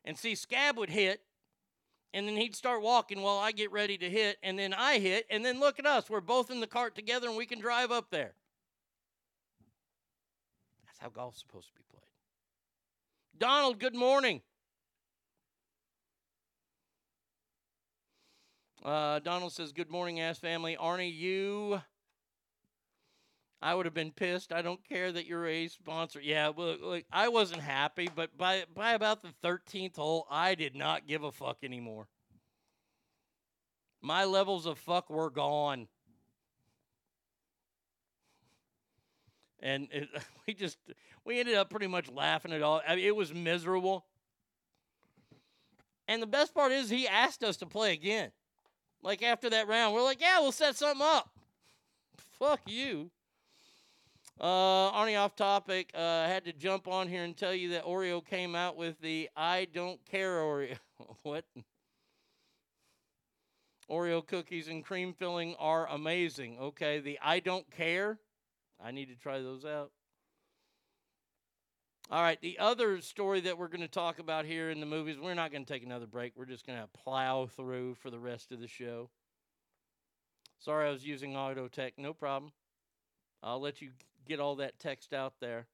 And 0.03 0.17
see, 0.17 0.35
Scab 0.35 0.77
would 0.77 0.89
hit, 0.89 1.21
and 2.13 2.27
then 2.27 2.37
he'd 2.37 2.55
start 2.55 2.81
walking 2.81 3.21
while 3.21 3.37
I 3.37 3.51
get 3.51 3.71
ready 3.71 3.97
to 3.97 4.09
hit, 4.09 4.37
and 4.43 4.57
then 4.57 4.73
I 4.73 4.99
hit, 4.99 5.25
and 5.29 5.43
then 5.43 5.59
look 5.59 5.79
at 5.79 5.85
us. 5.85 6.09
We're 6.09 6.21
both 6.21 6.51
in 6.51 6.59
the 6.59 6.67
cart 6.67 6.95
together, 6.95 7.27
and 7.27 7.37
we 7.37 7.45
can 7.45 7.59
drive 7.59 7.91
up 7.91 8.09
there. 8.11 8.35
That's 10.85 10.99
how 10.99 11.09
golf's 11.09 11.39
supposed 11.39 11.67
to 11.67 11.73
be 11.73 11.83
played. 11.89 12.03
Donald, 13.37 13.79
good 13.79 13.95
morning. 13.95 14.41
Uh, 18.83 19.19
Donald 19.19 19.51
says, 19.51 19.73
Good 19.73 19.89
morning, 19.89 20.19
ass 20.19 20.37
family. 20.37 20.77
Arnie, 20.79 21.11
you. 21.11 21.81
I 23.65 23.73
would 23.73 23.87
have 23.87 23.95
been 23.95 24.11
pissed. 24.11 24.53
I 24.53 24.61
don't 24.61 24.87
care 24.87 25.11
that 25.11 25.25
you're 25.25 25.47
a 25.47 25.67
sponsor. 25.67 26.21
Yeah, 26.21 26.51
look, 26.55 26.81
look, 26.83 27.03
I 27.11 27.29
wasn't 27.29 27.63
happy, 27.63 28.07
but 28.15 28.37
by 28.37 28.65
by 28.75 28.93
about 28.93 29.23
the 29.23 29.33
13th 29.43 29.95
hole, 29.95 30.27
I 30.29 30.53
did 30.53 30.75
not 30.75 31.07
give 31.07 31.23
a 31.23 31.31
fuck 31.31 31.57
anymore. 31.63 32.07
My 34.03 34.23
levels 34.23 34.67
of 34.67 34.77
fuck 34.77 35.09
were 35.09 35.31
gone. 35.31 35.87
And 39.59 39.87
it, 39.91 40.09
we 40.47 40.53
just 40.53 40.77
we 41.25 41.39
ended 41.39 41.55
up 41.55 41.71
pretty 41.71 41.87
much 41.87 42.07
laughing 42.07 42.53
at 42.53 42.61
all. 42.61 42.83
I 42.87 42.97
mean, 42.97 43.05
it 43.05 43.15
was 43.15 43.33
miserable. 43.33 44.05
And 46.07 46.21
the 46.21 46.27
best 46.27 46.53
part 46.53 46.71
is 46.71 46.91
he 46.91 47.07
asked 47.07 47.43
us 47.43 47.57
to 47.57 47.65
play 47.65 47.93
again. 47.93 48.29
Like 49.01 49.23
after 49.23 49.49
that 49.49 49.67
round, 49.67 49.95
we're 49.95 50.03
like, 50.03 50.21
"Yeah, 50.21 50.39
we'll 50.39 50.51
set 50.51 50.75
something 50.75 51.01
up." 51.03 51.31
Fuck 52.37 52.61
you. 52.67 53.09
Uh, 54.39 54.91
Arnie, 54.91 55.17
off 55.17 55.35
topic. 55.35 55.91
Uh, 55.95 56.01
I 56.01 56.27
had 56.27 56.43
to 56.45 56.53
jump 56.53 56.87
on 56.87 57.07
here 57.07 57.23
and 57.23 57.35
tell 57.35 57.53
you 57.53 57.69
that 57.69 57.85
Oreo 57.85 58.25
came 58.25 58.53
out 58.53 58.75
with 58.75 58.99
the 58.99 59.29
I 59.35 59.67
don't 59.73 60.03
care 60.05 60.39
Oreo. 60.39 60.77
what? 61.23 61.45
Oreo 63.89 64.25
cookies 64.25 64.67
and 64.67 64.83
cream 64.83 65.13
filling 65.13 65.55
are 65.57 65.87
amazing. 65.87 66.57
Okay, 66.59 66.99
the 66.99 67.17
I 67.21 67.39
don't 67.39 67.69
care. 67.71 68.19
I 68.83 68.91
need 68.91 69.05
to 69.05 69.15
try 69.15 69.39
those 69.39 69.63
out. 69.63 69.91
All 72.11 72.21
right, 72.21 72.39
the 72.41 72.59
other 72.59 73.01
story 73.01 73.39
that 73.41 73.57
we're 73.57 73.67
going 73.67 73.81
to 73.81 73.87
talk 73.87 74.19
about 74.19 74.45
here 74.45 74.69
in 74.69 74.79
the 74.79 74.85
movies, 74.85 75.17
we're 75.19 75.33
not 75.33 75.51
going 75.51 75.65
to 75.65 75.73
take 75.73 75.83
another 75.83 76.05
break. 76.05 76.33
We're 76.35 76.45
just 76.45 76.67
going 76.67 76.79
to 76.79 76.87
plow 76.87 77.47
through 77.47 77.95
for 77.95 78.11
the 78.11 78.19
rest 78.19 78.51
of 78.51 78.59
the 78.59 78.67
show. 78.67 79.09
Sorry, 80.59 80.87
I 80.87 80.91
was 80.91 81.05
using 81.05 81.35
auto 81.35 81.67
tech. 81.67 81.93
No 81.97 82.13
problem. 82.13 82.51
I'll 83.45 83.61
let 83.61 83.79
you 83.81 83.91
get 84.27 84.39
all 84.39 84.55
that 84.55 84.79
text 84.79 85.13
out 85.13 85.33
there. 85.39 85.67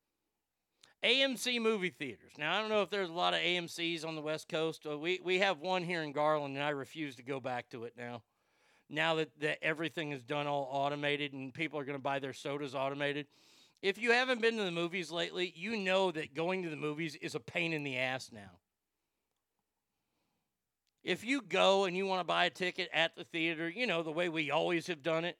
AMC 1.03 1.59
movie 1.61 1.89
theaters. 1.89 2.33
Now, 2.37 2.55
I 2.55 2.59
don't 2.59 2.69
know 2.69 2.83
if 2.83 2.89
there's 2.89 3.09
a 3.09 3.13
lot 3.13 3.33
of 3.33 3.39
AMC's 3.39 4.03
on 4.03 4.15
the 4.15 4.21
West 4.21 4.49
Coast. 4.49 4.85
We, 4.85 5.19
we 5.23 5.39
have 5.39 5.59
one 5.59 5.83
here 5.83 6.03
in 6.03 6.11
Garland, 6.11 6.55
and 6.55 6.63
I 6.63 6.69
refuse 6.69 7.15
to 7.15 7.23
go 7.23 7.39
back 7.39 7.69
to 7.69 7.85
it 7.85 7.93
now. 7.97 8.21
Now 8.89 9.15
that, 9.15 9.31
that 9.39 9.63
everything 9.63 10.11
is 10.11 10.21
done 10.21 10.47
all 10.47 10.67
automated 10.69 11.31
and 11.31 11.53
people 11.53 11.79
are 11.79 11.85
going 11.85 11.97
to 11.97 12.03
buy 12.03 12.19
their 12.19 12.33
sodas 12.33 12.75
automated. 12.75 13.25
If 13.81 13.97
you 13.97 14.11
haven't 14.11 14.41
been 14.41 14.57
to 14.57 14.63
the 14.63 14.71
movies 14.71 15.11
lately, 15.11 15.53
you 15.55 15.77
know 15.77 16.11
that 16.11 16.35
going 16.35 16.61
to 16.63 16.69
the 16.69 16.75
movies 16.75 17.15
is 17.15 17.33
a 17.33 17.39
pain 17.39 17.71
in 17.71 17.83
the 17.83 17.97
ass 17.97 18.29
now. 18.33 18.59
If 21.03 21.23
you 21.23 21.41
go 21.41 21.85
and 21.85 21.95
you 21.95 22.05
want 22.05 22.19
to 22.19 22.25
buy 22.25 22.45
a 22.45 22.49
ticket 22.49 22.89
at 22.93 23.15
the 23.15 23.23
theater, 23.23 23.69
you 23.69 23.87
know, 23.87 24.03
the 24.03 24.11
way 24.11 24.27
we 24.27 24.51
always 24.51 24.87
have 24.87 25.01
done 25.01 25.23
it, 25.23 25.37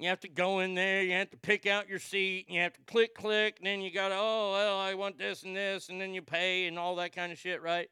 you 0.00 0.08
have 0.08 0.20
to 0.20 0.28
go 0.28 0.60
in 0.60 0.74
there, 0.74 1.02
you 1.02 1.12
have 1.12 1.30
to 1.30 1.36
pick 1.36 1.66
out 1.66 1.88
your 1.88 1.98
seat, 1.98 2.46
you 2.48 2.60
have 2.60 2.72
to 2.72 2.80
click, 2.86 3.14
click, 3.14 3.56
and 3.58 3.66
then 3.66 3.82
you 3.82 3.92
got 3.92 4.12
oh, 4.12 4.52
well, 4.52 4.78
I 4.78 4.94
want 4.94 5.18
this 5.18 5.42
and 5.42 5.54
this, 5.54 5.90
and 5.90 6.00
then 6.00 6.14
you 6.14 6.22
pay 6.22 6.66
and 6.66 6.78
all 6.78 6.96
that 6.96 7.14
kind 7.14 7.30
of 7.30 7.38
shit, 7.38 7.60
right? 7.60 7.90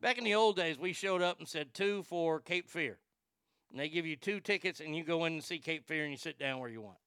Back 0.00 0.16
in 0.16 0.24
the 0.24 0.36
old 0.36 0.56
days, 0.56 0.78
we 0.78 0.92
showed 0.92 1.22
up 1.22 1.40
and 1.40 1.48
said 1.48 1.74
two 1.74 2.04
for 2.04 2.40
Cape 2.40 2.70
Fear. 2.70 2.98
And 3.70 3.80
they 3.80 3.88
give 3.88 4.06
you 4.06 4.16
two 4.16 4.38
tickets, 4.38 4.80
and 4.80 4.96
you 4.96 5.04
go 5.04 5.24
in 5.24 5.34
and 5.34 5.44
see 5.44 5.58
Cape 5.58 5.86
Fear, 5.86 6.04
and 6.04 6.12
you 6.12 6.16
sit 6.16 6.38
down 6.38 6.60
where 6.60 6.70
you 6.70 6.80
want. 6.80 6.98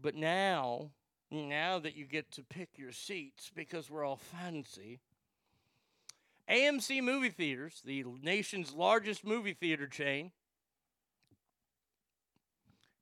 But 0.00 0.14
now, 0.14 0.90
now 1.30 1.78
that 1.78 1.96
you 1.96 2.06
get 2.06 2.30
to 2.32 2.42
pick 2.42 2.70
your 2.76 2.92
seats 2.92 3.50
because 3.54 3.90
we're 3.90 4.04
all 4.04 4.16
fancy, 4.16 5.00
AMC 6.48 7.02
Movie 7.02 7.30
Theaters, 7.30 7.80
the 7.84 8.04
nation's 8.22 8.72
largest 8.72 9.24
movie 9.24 9.54
theater 9.54 9.86
chain, 9.86 10.32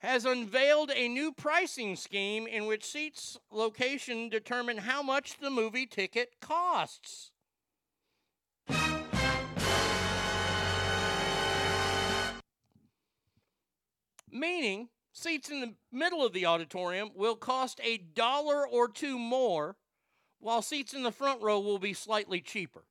has 0.03 0.25
unveiled 0.25 0.91
a 0.91 1.07
new 1.09 1.33
pricing 1.33 1.95
scheme 1.95 2.49
in 2.49 2.67
which 2.67 2.85
seats 2.85 3.39
location 3.53 4.29
determine 4.29 4.79
how 4.79 5.01
much 5.01 5.39
the 5.39 5.49
movie 5.49 5.87
ticket 5.87 6.41
costs. 6.41 7.31
Meaning, 14.29 14.89
seats 15.13 15.51
in 15.51 15.61
the 15.61 15.75
middle 15.93 16.27
of 16.27 16.33
the 16.33 16.47
auditorium 16.47 17.11
will 17.15 17.37
cost 17.37 17.81
a 17.85 17.99
dollar 17.99 18.67
or 18.67 18.89
two 18.89 19.19
more, 19.19 19.77
while 20.41 20.63
seats 20.63 20.95
in 20.95 21.05
the 21.05 21.13
front 21.13 21.41
row 21.41 21.61
will 21.61 21.79
be 21.79 21.93
slightly 21.93 22.41
cheaper. 22.41 22.83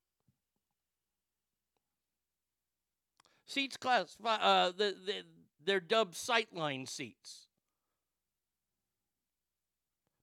Seats 3.46 3.76
classify 3.76 4.36
uh, 4.36 4.68
the, 4.68 4.96
the 5.06 5.24
they're 5.66 5.80
dubbed 5.80 6.16
sightline 6.16 6.88
seats. 6.88 7.48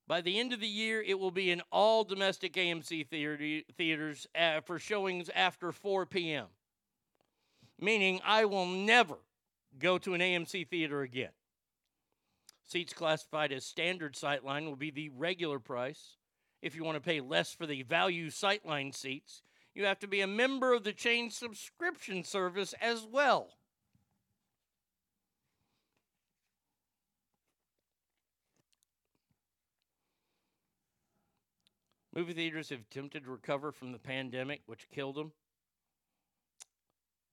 By 0.06 0.22
the 0.22 0.38
end 0.38 0.54
of 0.54 0.60
the 0.60 0.66
year, 0.66 1.02
it 1.02 1.18
will 1.18 1.30
be 1.30 1.50
in 1.50 1.60
all 1.70 2.02
domestic 2.02 2.54
AMC 2.54 3.06
theater, 3.08 3.62
theaters 3.76 4.26
uh, 4.34 4.62
for 4.62 4.78
showings 4.78 5.28
after 5.34 5.70
4 5.70 6.06
p.m. 6.06 6.46
Meaning, 7.78 8.20
I 8.24 8.46
will 8.46 8.64
never 8.64 9.18
go 9.78 9.98
to 9.98 10.14
an 10.14 10.22
AMC 10.22 10.66
theater 10.68 11.02
again. 11.02 11.30
Seats 12.64 12.94
classified 12.94 13.52
as 13.52 13.66
standard 13.66 14.14
sightline 14.14 14.64
will 14.64 14.76
be 14.76 14.90
the 14.90 15.10
regular 15.10 15.58
price. 15.58 16.16
If 16.62 16.74
you 16.74 16.84
want 16.84 16.96
to 16.96 17.06
pay 17.06 17.20
less 17.20 17.52
for 17.52 17.66
the 17.66 17.82
value 17.82 18.30
sightline 18.30 18.94
seats, 18.94 19.42
you 19.74 19.84
have 19.84 19.98
to 20.00 20.08
be 20.08 20.22
a 20.22 20.26
member 20.26 20.72
of 20.72 20.84
the 20.84 20.92
chain 20.92 21.30
subscription 21.30 22.24
service 22.24 22.74
as 22.80 23.06
well. 23.06 23.57
Movie 32.18 32.32
theaters 32.32 32.70
have 32.70 32.80
attempted 32.80 33.22
to 33.22 33.30
recover 33.30 33.70
from 33.70 33.92
the 33.92 33.98
pandemic, 34.00 34.62
which 34.66 34.88
killed 34.92 35.14
them. 35.14 35.30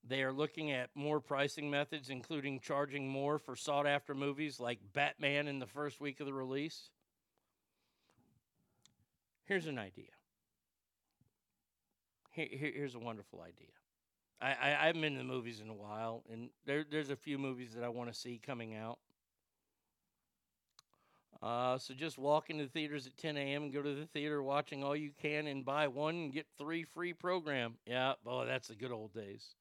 They 0.06 0.22
are 0.22 0.32
looking 0.32 0.70
at 0.70 0.90
more 0.94 1.18
pricing 1.18 1.68
methods, 1.68 2.08
including 2.08 2.60
charging 2.60 3.08
more 3.08 3.40
for 3.40 3.56
sought 3.56 3.88
after 3.88 4.14
movies 4.14 4.60
like 4.60 4.78
Batman 4.92 5.48
in 5.48 5.58
the 5.58 5.66
first 5.66 6.00
week 6.00 6.20
of 6.20 6.26
the 6.26 6.32
release. 6.32 6.90
Here's 9.46 9.66
an 9.66 9.76
idea. 9.76 10.12
Here, 12.30 12.46
here- 12.48 12.72
here's 12.72 12.94
a 12.94 13.00
wonderful 13.00 13.40
idea. 13.40 13.72
I, 14.40 14.52
I, 14.52 14.82
I 14.82 14.86
haven't 14.86 15.00
been 15.00 15.14
to 15.14 15.18
the 15.18 15.24
movies 15.24 15.58
in 15.58 15.68
a 15.68 15.74
while, 15.74 16.22
and 16.30 16.50
there, 16.64 16.84
there's 16.88 17.10
a 17.10 17.16
few 17.16 17.38
movies 17.38 17.74
that 17.74 17.82
I 17.82 17.88
want 17.88 18.12
to 18.12 18.16
see 18.16 18.38
coming 18.38 18.76
out. 18.76 19.00
Uh, 21.42 21.76
so 21.76 21.92
just 21.92 22.18
walk 22.18 22.48
into 22.50 22.64
the 22.64 22.70
theaters 22.70 23.06
at 23.06 23.16
10 23.18 23.36
a.m. 23.36 23.64
and 23.64 23.72
go 23.72 23.82
to 23.82 23.94
the 23.94 24.06
theater 24.06 24.42
watching 24.42 24.82
all 24.82 24.96
you 24.96 25.10
can 25.20 25.46
and 25.46 25.64
buy 25.64 25.86
one 25.86 26.14
and 26.14 26.32
get 26.32 26.46
three 26.58 26.84
free 26.84 27.12
program. 27.12 27.74
Yeah, 27.86 28.14
boy, 28.24 28.46
that's 28.46 28.68
the 28.68 28.74
good 28.74 28.90
old 28.90 29.12
days. 29.12 29.54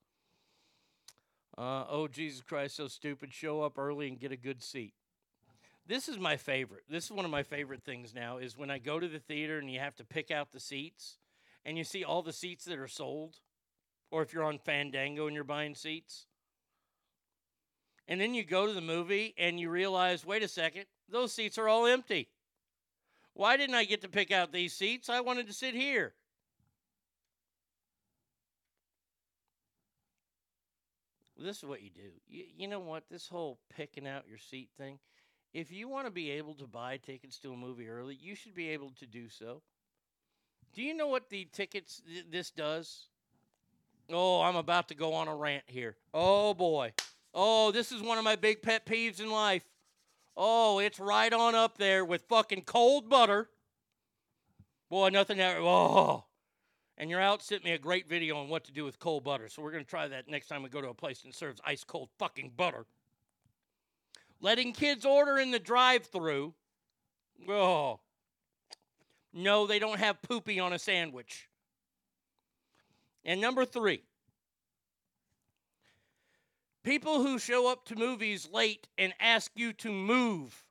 Uh, 1.58 1.86
oh, 1.90 2.08
Jesus 2.08 2.42
Christ, 2.42 2.76
so 2.76 2.88
stupid. 2.88 3.34
Show 3.34 3.62
up 3.62 3.78
early 3.78 4.08
and 4.08 4.20
get 4.20 4.32
a 4.32 4.38
good 4.38 4.62
seat. 4.62 4.94
This 5.88 6.10
is 6.10 6.18
my 6.18 6.36
favorite. 6.36 6.84
This 6.90 7.06
is 7.06 7.12
one 7.12 7.26
of 7.26 7.32
my 7.32 7.44
favorite 7.44 7.84
things 7.84 8.14
now 8.14 8.38
is 8.38 8.58
when 8.58 8.72
I 8.72 8.80
go 8.80 9.00
to 9.00 9.08
the 9.08 9.20
theater 9.20 9.60
and 9.60 9.72
you 9.72 9.80
have 9.80 9.96
to 9.96 10.04
pick 10.04 10.32
out 10.32 10.52
the 10.52 10.60
seats 10.60 11.18
and 11.64 11.78
you 11.78 11.84
see 11.84 12.04
all 12.04 12.24
the 12.24 12.34
seats 12.34 12.66
that 12.66 12.80
are 12.80 12.88
sold. 12.88 13.38
Or 14.12 14.22
if 14.22 14.34
you're 14.34 14.44
on 14.44 14.60
Fandango 14.60 15.28
and 15.28 15.36
you're 15.36 15.44
buying 15.44 15.76
seats. 15.76 16.26
And 18.08 18.22
then 18.22 18.34
you 18.34 18.44
go 18.44 18.68
to 18.68 18.74
the 18.74 18.82
movie 18.82 19.34
and 19.38 19.60
you 19.60 19.70
realize, 19.70 20.26
wait 20.26 20.44
a 20.44 20.48
second, 20.48 20.86
those 21.10 21.34
seats 21.34 21.58
are 21.58 21.68
all 21.68 21.86
empty. 21.86 22.30
Why 23.34 23.58
didn't 23.58 23.76
I 23.76 23.84
get 23.84 24.02
to 24.02 24.08
pick 24.08 24.32
out 24.32 24.52
these 24.52 24.74
seats? 24.74 25.10
I 25.10 25.22
wanted 25.22 25.48
to 25.48 25.54
sit 25.54 25.74
here. 25.74 26.14
This 31.38 31.58
is 31.58 31.66
what 31.66 31.82
you 31.82 31.90
do. 31.90 32.12
You, 32.28 32.44
you 32.58 32.68
know 32.68 32.80
what? 32.80 33.04
This 33.10 33.28
whole 33.28 33.60
picking 33.76 34.08
out 34.08 34.24
your 34.28 34.38
seat 34.38 34.70
thing, 34.78 35.00
if 35.54 35.72
you 35.72 35.88
want 35.88 36.08
to 36.08 36.12
be 36.12 36.32
able 36.32 36.54
to 36.56 36.66
buy 36.66 36.98
tickets 36.98 37.40
to 37.40 37.52
a 37.52 37.58
movie 37.58 37.90
early, 37.90 38.18
you 38.20 38.36
should 38.36 38.56
be 38.56 38.70
able 38.70 38.92
to 39.00 39.06
do 39.06 39.30
so. 39.30 39.62
Do 40.74 40.82
you 40.82 40.94
know 40.94 41.08
what 41.08 41.30
the 41.30 41.46
tickets 41.52 42.02
th- 42.08 42.26
this 42.32 42.52
does? 42.52 43.08
Oh, 44.10 44.42
I'm 44.42 44.56
about 44.56 44.88
to 44.90 44.96
go 44.96 45.14
on 45.14 45.28
a 45.28 45.36
rant 45.36 45.64
here. 45.68 45.96
Oh 46.14 46.54
boy. 46.54 46.94
Oh, 47.38 47.72
this 47.72 47.92
is 47.92 48.02
one 48.02 48.18
of 48.18 48.24
my 48.24 48.38
big 48.38 48.62
pet 48.62 48.86
peeves 48.86 49.20
in 49.20 49.30
life. 49.30 49.66
Oh, 50.38 50.80
it's 50.80 51.00
right 51.02 51.32
on 51.32 51.54
up 51.54 51.78
there 51.78 52.06
with 52.06 52.24
fucking 52.30 52.62
cold 52.62 53.10
butter. 53.10 53.50
Boy, 54.90 55.10
nothing 55.10 55.38
there. 55.38 55.58
Oh. 55.60 56.24
And 56.98 57.10
your 57.10 57.20
out 57.20 57.44
sent 57.44 57.66
me 57.66 57.72
a 57.72 57.78
great 57.78 58.08
video 58.08 58.38
on 58.38 58.48
what 58.48 58.64
to 58.66 58.72
do 58.72 58.86
with 58.86 59.00
cold 59.00 59.26
butter. 59.26 59.50
So 59.50 59.62
we're 59.62 59.72
going 59.72 59.84
to 59.84 59.90
try 59.90 60.08
that 60.08 60.30
next 60.30 60.48
time 60.48 60.64
we 60.64 60.70
go 60.70 60.80
to 60.80 60.88
a 60.90 60.94
place 60.94 61.22
that 61.24 61.36
serves 61.36 61.60
ice 61.66 61.84
cold 61.84 62.08
fucking 62.18 62.54
butter. 62.56 62.86
Letting 64.40 64.72
kids 64.72 65.06
order 65.06 65.38
in 65.38 65.52
the 65.52 65.60
drive 65.60 66.06
through. 66.06 66.54
Oh. 67.50 68.00
No, 69.34 69.68
they 69.68 69.80
don't 69.80 70.00
have 70.00 70.22
poopy 70.22 70.62
on 70.62 70.72
a 70.72 70.80
sandwich. 70.80 71.50
And 73.26 73.42
number 73.42 73.66
three, 73.66 74.04
People 76.86 77.24
who 77.24 77.40
show 77.40 77.68
up 77.68 77.84
to 77.86 77.96
movies 77.96 78.48
late 78.54 78.88
and 78.96 79.12
ask 79.20 79.52
you 79.56 79.74
to 79.74 79.92
move. 79.92 80.64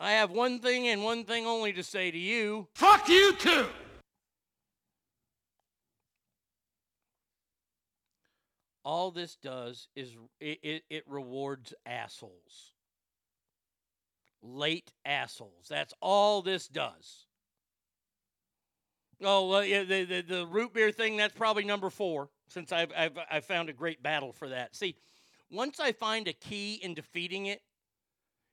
I 0.00 0.12
have 0.12 0.30
one 0.30 0.58
thing 0.58 0.88
and 0.88 1.04
one 1.04 1.24
thing 1.24 1.44
only 1.44 1.74
to 1.74 1.82
say 1.82 2.10
to 2.10 2.18
you. 2.18 2.66
Fuck 2.74 3.10
you 3.10 3.34
too! 3.36 3.66
All 8.84 9.10
this 9.10 9.36
does 9.36 9.88
is 9.94 10.16
it, 10.40 10.58
it, 10.62 10.82
it 10.88 11.04
rewards 11.06 11.74
assholes. 11.84 12.72
Late 14.42 14.92
assholes. 15.04 15.66
That's 15.68 15.92
all 16.00 16.40
this 16.40 16.68
does. 16.68 17.26
Oh, 19.24 19.48
well, 19.48 19.64
yeah, 19.64 19.84
the, 19.84 20.04
the, 20.04 20.22
the 20.22 20.46
root 20.46 20.74
beer 20.74 20.90
thing, 20.90 21.16
that's 21.16 21.34
probably 21.34 21.64
number 21.64 21.90
four, 21.90 22.28
since 22.48 22.72
I've, 22.72 22.90
I've, 22.96 23.16
I've 23.30 23.44
found 23.44 23.68
a 23.68 23.72
great 23.72 24.02
battle 24.02 24.32
for 24.32 24.48
that. 24.48 24.74
See, 24.74 24.96
once 25.50 25.78
I 25.78 25.92
find 25.92 26.26
a 26.26 26.32
key 26.32 26.80
in 26.82 26.94
defeating 26.94 27.46
it, 27.46 27.62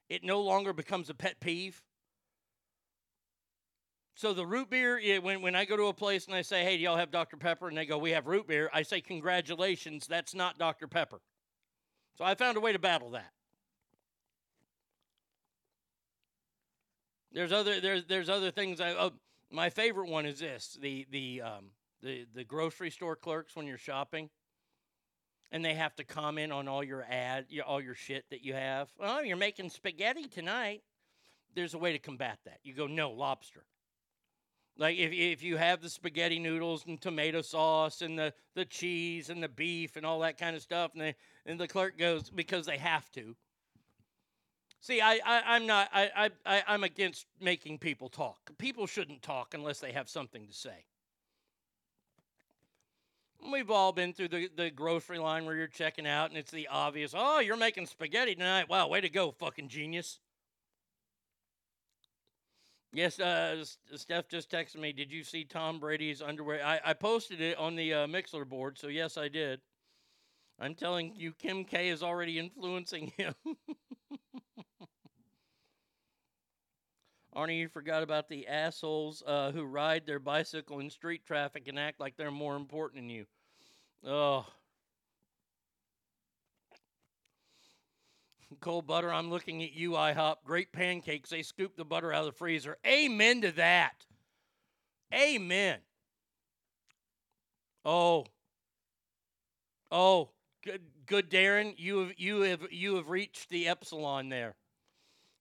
it 0.10 0.24
no 0.24 0.42
longer 0.42 0.74
becomes 0.74 1.10
a 1.10 1.14
pet 1.14 1.40
peeve. 1.40 1.82
So 4.16 4.34
the 4.34 4.46
root 4.46 4.70
beer, 4.70 5.00
yeah, 5.00 5.20
when, 5.20 5.42
when 5.42 5.56
I 5.56 5.66
go 5.66 5.78
to 5.78 5.86
a 5.86 5.94
place 5.94 6.26
and 6.28 6.36
I 6.36 6.42
say, 6.42 6.64
hey, 6.64 6.76
do 6.78 6.84
y'all 6.84 6.98
have 6.98 7.10
Dr. 7.10 7.38
Pepper? 7.38 7.70
And 7.70 7.78
they 7.78 7.86
go, 7.86 7.98
we 7.98 8.12
have 8.12 8.28
root 8.28 8.48
beer. 8.48 8.70
I 8.74 8.82
say, 8.82 9.02
congratulations, 9.02 10.08
that's 10.08 10.36
not 10.36 10.58
Dr. 10.58 10.88
Pepper. 10.88 11.22
So 12.18 12.26
I 12.26 12.36
found 12.36 12.58
a 12.58 12.60
way 12.60 12.74
to 12.74 12.80
battle 12.80 13.12
that. 13.12 13.32
There's 17.32 17.52
other 17.52 17.80
there's 17.80 18.06
there's 18.06 18.28
other 18.28 18.52
things. 18.52 18.82
I 18.82 18.92
oh, 18.92 19.12
my 19.52 19.70
favorite 19.70 20.10
one 20.10 20.26
is 20.26 20.40
this 20.40 20.78
the 20.82 21.06
the 21.12 21.42
um, 21.42 21.72
the 22.02 22.26
the 22.34 22.44
grocery 22.44 22.92
store 22.92 23.16
clerks 23.16 23.56
when 23.56 23.68
you're 23.68 23.78
shopping, 23.78 24.30
and 25.52 25.64
they 25.64 25.74
have 25.74 25.96
to 25.96 26.04
comment 26.04 26.52
on 26.52 26.68
all 26.68 26.84
your 26.84 27.06
ad 27.10 27.46
your, 27.50 27.66
all 27.66 27.82
your 27.82 27.96
shit 27.96 28.26
that 28.30 28.44
you 28.44 28.54
have. 28.54 28.90
Oh, 29.00 29.22
you're 29.22 29.38
making 29.38 29.70
spaghetti 29.70 30.26
tonight. 30.28 30.82
There's 31.56 31.74
a 31.74 31.80
way 31.80 31.92
to 31.94 32.00
combat 32.00 32.40
that. 32.46 32.60
You 32.64 32.74
go 32.74 32.88
no 32.88 33.12
lobster. 33.12 33.66
Like 34.78 34.98
if 34.98 35.12
if 35.12 35.44
you 35.44 35.58
have 35.58 35.82
the 35.82 35.90
spaghetti 35.90 36.40
noodles 36.40 36.86
and 36.88 37.02
tomato 37.02 37.42
sauce 37.42 38.02
and 38.02 38.18
the, 38.18 38.34
the 38.56 38.66
cheese 38.66 39.30
and 39.30 39.44
the 39.44 39.50
beef 39.50 39.98
and 39.98 40.06
all 40.06 40.20
that 40.22 40.38
kind 40.38 40.56
of 40.56 40.62
stuff, 40.62 40.94
and 40.94 41.02
they, 41.02 41.16
and 41.46 41.60
the 41.60 41.68
clerk 41.68 41.98
goes 41.98 42.30
because 42.30 42.66
they 42.66 42.78
have 42.78 43.12
to. 43.12 43.36
See, 44.82 45.02
I, 45.02 45.20
I 45.26 45.44
I'm 45.56 45.66
not 45.66 45.90
I 45.94 46.30
I 46.46 46.64
I'm 46.68 46.84
against 46.84 47.26
making 47.40 47.80
people 47.80 48.10
talk. 48.10 48.52
People 48.58 48.88
shouldn't 48.88 49.22
talk 49.22 49.54
unless 49.54 49.80
they 49.80 49.92
have 49.92 50.08
something 50.10 50.48
to 50.48 50.54
say. 50.54 50.86
We've 53.52 53.72
all 53.72 53.94
been 53.94 54.14
through 54.14 54.30
the, 54.30 54.50
the 54.56 54.70
grocery 54.70 55.18
line 55.18 55.46
where 55.46 55.56
you're 55.56 55.68
checking 55.68 56.06
out 56.06 56.30
and 56.30 56.38
it's 56.38 56.52
the 56.52 56.68
obvious, 56.68 57.14
oh, 57.16 57.40
you're 57.40 57.56
making 57.56 57.86
spaghetti 57.86 58.36
tonight. 58.36 58.68
Wow, 58.68 58.88
way 58.90 59.00
to 59.00 59.10
go, 59.10 59.32
fucking 59.32 59.70
genius. 59.70 60.20
Yes, 62.92 63.20
uh, 63.20 63.64
Steph 63.96 64.28
just 64.28 64.52
texted 64.52 64.78
me. 64.78 64.92
Did 64.92 65.12
you 65.12 65.24
see 65.24 65.46
Tom 65.46 65.80
Brady's 65.80 66.22
underwear? 66.22 66.66
I, 66.66 66.80
I 66.84 66.94
posted 66.94 67.40
it 67.40 67.58
on 67.58 67.76
the 67.76 67.94
uh, 67.94 68.08
Mixlr 68.08 68.48
board, 68.48 68.78
so 68.78 68.88
yes, 68.88 69.16
I 69.16 69.30
did. 69.30 69.62
I'm 70.60 70.76
telling 70.76 71.14
you, 71.16 71.32
Kim 71.32 71.64
K 71.64 71.90
is 71.90 72.04
already 72.04 72.40
influencing 72.40 73.14
him. 73.18 73.36
Arnie, 77.36 77.60
you 77.60 77.68
forgot 77.70 78.02
about 78.02 78.28
the 78.28 78.48
assholes 78.48 79.22
uh, 79.26 79.52
who 79.52 79.64
ride 79.64 80.06
their 80.06 80.20
bicycle 80.20 80.80
in 80.80 80.90
street 80.90 81.26
traffic 81.26 81.68
and 81.68 81.78
act 81.78 82.00
like 82.00 82.18
they're 82.18 82.32
more 82.32 82.56
important 82.56 83.04
than 83.04 83.10
you. 83.10 83.26
Oh. 84.06 84.46
Cold 88.62 88.88
butter, 88.88 89.14
I'm 89.14 89.30
looking 89.30 89.62
at 89.62 89.74
you, 89.74 89.92
IHOP. 89.92 90.38
Great 90.44 90.72
pancakes. 90.74 91.30
They 91.30 91.44
scoop 91.44 91.78
the 91.78 91.86
butter 91.86 92.12
out 92.12 92.22
of 92.22 92.26
the 92.26 92.38
freezer. 92.38 92.78
Amen 92.86 93.42
to 93.42 93.52
that. 93.52 94.06
Amen. 95.14 95.80
Oh. 97.86 98.26
Oh, 99.92 100.30
good 100.64 100.82
good 101.06 101.32
Darren, 101.32 101.74
you 101.78 102.00
have 102.00 102.14
you 102.18 102.42
have 102.42 102.62
you 102.72 102.96
have 102.96 103.10
reached 103.10 103.50
the 103.50 103.68
epsilon 103.68 104.30
there. 104.30 104.56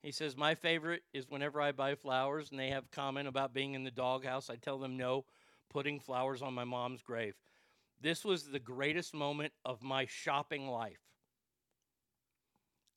He 0.02 0.12
says, 0.12 0.36
My 0.36 0.54
favorite 0.54 1.02
is 1.12 1.28
whenever 1.28 1.60
I 1.60 1.72
buy 1.72 1.94
flowers 1.94 2.50
and 2.50 2.58
they 2.58 2.70
have 2.70 2.90
comment 2.90 3.28
about 3.28 3.52
being 3.52 3.74
in 3.74 3.84
the 3.84 3.90
doghouse, 3.90 4.48
I 4.48 4.56
tell 4.56 4.78
them 4.78 4.96
no, 4.96 5.24
putting 5.70 6.00
flowers 6.00 6.40
on 6.40 6.54
my 6.54 6.64
mom's 6.64 7.02
grave. 7.02 7.34
This 8.00 8.24
was 8.24 8.46
the 8.46 8.60
greatest 8.60 9.12
moment 9.12 9.52
of 9.64 9.82
my 9.82 10.06
shopping 10.06 10.68
life. 10.68 11.00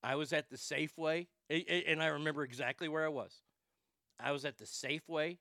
I 0.03 0.15
was 0.15 0.31
at 0.33 0.49
the 0.49 0.57
Safeway, 0.57 1.27
and 1.49 2.01
I 2.01 2.07
remember 2.07 2.43
exactly 2.43 2.87
where 2.87 3.05
I 3.05 3.09
was. 3.09 3.41
I 4.19 4.31
was 4.31 4.45
at 4.45 4.57
the 4.57 4.65
Safeway 4.65 5.37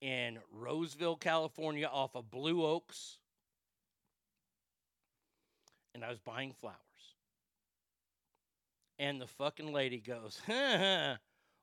in 0.00 0.38
Roseville, 0.52 1.16
California, 1.16 1.86
off 1.86 2.14
of 2.14 2.30
Blue 2.30 2.64
Oaks, 2.64 3.18
and 5.94 6.04
I 6.04 6.10
was 6.10 6.18
buying 6.18 6.52
flowers. 6.52 6.83
And 8.98 9.20
the 9.20 9.26
fucking 9.26 9.72
lady 9.72 9.98
goes, 9.98 10.40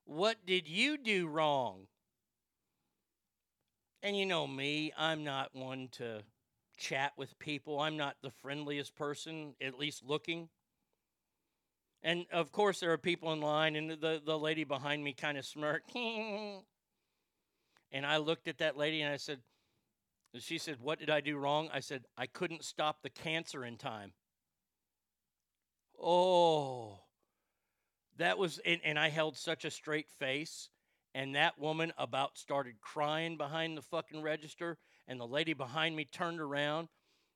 What 0.05 0.45
did 0.45 0.67
you 0.67 0.97
do 0.97 1.27
wrong? 1.27 1.87
And 4.03 4.17
you 4.17 4.25
know 4.25 4.47
me, 4.47 4.91
I'm 4.97 5.23
not 5.23 5.49
one 5.53 5.89
to 5.93 6.23
chat 6.77 7.13
with 7.17 7.37
people. 7.39 7.79
I'm 7.79 7.97
not 7.97 8.15
the 8.21 8.31
friendliest 8.31 8.95
person, 8.95 9.53
at 9.61 9.77
least 9.77 10.03
looking. 10.03 10.49
And 12.03 12.25
of 12.31 12.51
course, 12.51 12.79
there 12.79 12.91
are 12.91 12.97
people 12.97 13.31
in 13.31 13.41
line, 13.41 13.75
and 13.75 13.91
the, 13.91 14.19
the 14.25 14.39
lady 14.39 14.63
behind 14.63 15.03
me 15.03 15.13
kind 15.13 15.37
of 15.37 15.45
smirked. 15.45 15.95
and 15.95 16.63
I 18.05 18.17
looked 18.17 18.47
at 18.47 18.57
that 18.57 18.75
lady 18.75 19.01
and 19.01 19.13
I 19.13 19.17
said, 19.17 19.39
She 20.39 20.57
said, 20.57 20.77
What 20.81 20.99
did 20.99 21.11
I 21.11 21.21
do 21.21 21.37
wrong? 21.37 21.69
I 21.71 21.79
said, 21.79 22.05
I 22.17 22.25
couldn't 22.25 22.63
stop 22.65 23.03
the 23.03 23.11
cancer 23.11 23.63
in 23.63 23.77
time. 23.77 24.13
Oh, 26.01 27.01
that 28.21 28.37
was, 28.37 28.59
and, 28.65 28.79
and 28.83 28.97
I 28.97 29.09
held 29.09 29.37
such 29.37 29.65
a 29.65 29.71
straight 29.71 30.09
face. 30.09 30.69
And 31.13 31.35
that 31.35 31.59
woman 31.59 31.91
about 31.97 32.37
started 32.37 32.79
crying 32.79 33.35
behind 33.35 33.77
the 33.77 33.81
fucking 33.81 34.21
register, 34.21 34.77
and 35.07 35.19
the 35.19 35.27
lady 35.27 35.53
behind 35.53 35.95
me 35.95 36.05
turned 36.05 36.39
around. 36.39 36.87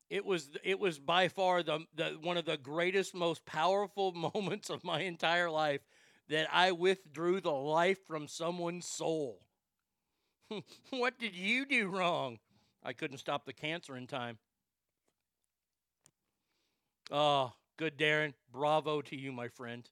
It 0.10 0.24
was 0.24 0.50
it 0.64 0.80
was 0.80 0.98
by 0.98 1.28
far 1.28 1.62
the, 1.62 1.80
the 1.94 2.18
one 2.22 2.38
of 2.38 2.46
the 2.46 2.56
greatest, 2.56 3.14
most 3.14 3.46
powerful 3.46 4.14
moments 4.34 4.70
of 4.70 4.86
my 4.86 5.02
entire 5.02 5.50
life 5.50 5.82
that 6.30 6.48
I 6.54 6.72
withdrew 6.72 7.42
the 7.42 7.52
life 7.52 8.00
from 8.08 8.28
someone's 8.28 8.88
soul. 8.88 9.42
what 10.92 11.20
did 11.20 11.36
you 11.36 11.66
do 11.66 11.88
wrong? 11.88 12.40
I 12.84 12.94
couldn't 12.94 13.18
stop 13.18 13.46
the 13.46 13.54
cancer 13.54 13.98
in 13.98 14.08
time. 14.08 14.38
Oh, 17.12 17.54
good, 17.78 17.98
Darren. 17.98 18.34
Bravo 18.52 19.02
to 19.02 19.16
you, 19.16 19.32
my 19.32 19.48
friend. 19.48 19.88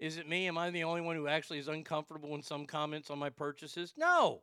Is 0.00 0.16
it 0.16 0.26
me? 0.26 0.48
Am 0.48 0.56
I 0.56 0.70
the 0.70 0.84
only 0.84 1.02
one 1.02 1.14
who 1.14 1.28
actually 1.28 1.58
is 1.58 1.68
uncomfortable 1.68 2.34
in 2.34 2.42
some 2.42 2.64
comments 2.64 3.10
on 3.10 3.18
my 3.18 3.28
purchases? 3.28 3.92
No. 3.98 4.40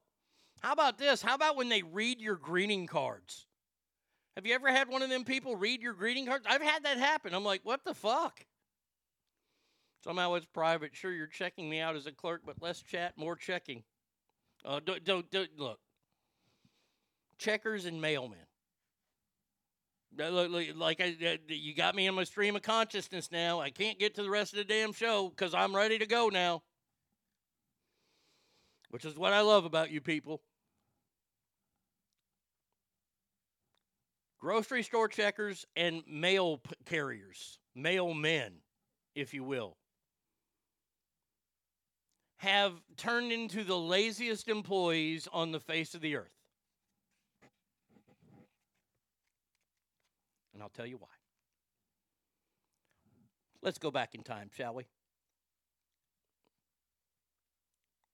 How 0.62 0.72
about 0.72 1.00
this? 1.00 1.20
How 1.20 1.34
about 1.34 1.56
when 1.56 1.68
they 1.68 1.82
read 1.82 2.22
your 2.22 2.36
greeting 2.36 2.86
cards? 2.86 3.48
Have 4.36 4.46
you 4.46 4.54
ever 4.54 4.72
had 4.72 4.88
one 4.88 5.02
of 5.02 5.10
them 5.10 5.24
people 5.24 5.56
read 5.56 5.82
your 5.82 5.94
greeting 5.94 6.28
cards? 6.28 6.46
I've 6.48 6.62
had 6.62 6.84
that 6.84 7.00
happen. 7.00 7.34
I'm 7.34 7.44
like, 7.44 7.62
what 7.64 7.84
the 7.84 7.96
fuck? 7.96 8.46
Somehow 10.04 10.36
it's 10.36 10.46
private. 10.46 10.96
Sure, 10.96 11.12
you're 11.12 11.26
checking 11.26 11.68
me 11.68 11.80
out 11.80 11.96
as 11.96 12.06
a 12.06 12.12
clerk, 12.12 12.44
but 12.46 12.62
less 12.62 12.84
chat, 12.84 13.18
more 13.18 13.36
checking. 13.36 13.84
Uh, 14.64 14.80
don't, 14.86 15.04
don't, 15.04 15.30
don't 15.32 15.58
look. 15.58 15.80
Checkers 17.40 17.86
and 17.86 18.02
mailmen. 18.02 18.47
Uh, 20.20 20.48
Like 20.76 21.02
I, 21.02 21.16
uh, 21.26 21.38
you 21.48 21.74
got 21.76 21.96
me 21.96 22.08
in 22.08 22.16
my 22.16 22.24
stream 22.24 22.56
of 22.56 22.62
consciousness 22.62 23.32
now. 23.32 23.60
I 23.60 23.70
can't 23.70 24.00
get 24.00 24.16
to 24.16 24.24
the 24.24 24.30
rest 24.30 24.54
of 24.54 24.58
the 24.58 24.64
damn 24.64 24.94
show 24.94 25.30
because 25.30 25.54
I'm 25.54 25.76
ready 25.76 25.98
to 26.00 26.06
go 26.06 26.30
now. 26.30 26.64
Which 28.90 29.06
is 29.06 29.18
what 29.18 29.34
I 29.34 29.42
love 29.42 29.66
about 29.66 29.92
you 29.92 30.02
people. 30.02 30.42
Grocery 34.40 34.84
store 34.84 35.08
checkers 35.08 35.66
and 35.76 36.04
mail 36.08 36.58
p- 36.58 36.72
carriers, 36.86 37.60
mailmen, 37.76 38.52
if 39.16 39.34
you 39.34 39.44
will, 39.44 39.78
have 42.38 42.74
turned 42.98 43.32
into 43.32 43.64
the 43.64 43.78
laziest 43.78 44.48
employees 44.48 45.28
on 45.34 45.52
the 45.52 45.60
face 45.60 45.96
of 45.96 46.02
the 46.02 46.16
earth. 46.16 46.37
And 50.58 50.64
I'll 50.64 50.70
tell 50.70 50.88
you 50.88 50.98
why. 50.98 51.08
Let's 53.62 53.78
go 53.78 53.92
back 53.92 54.16
in 54.16 54.24
time, 54.24 54.50
shall 54.58 54.74
we? 54.74 54.88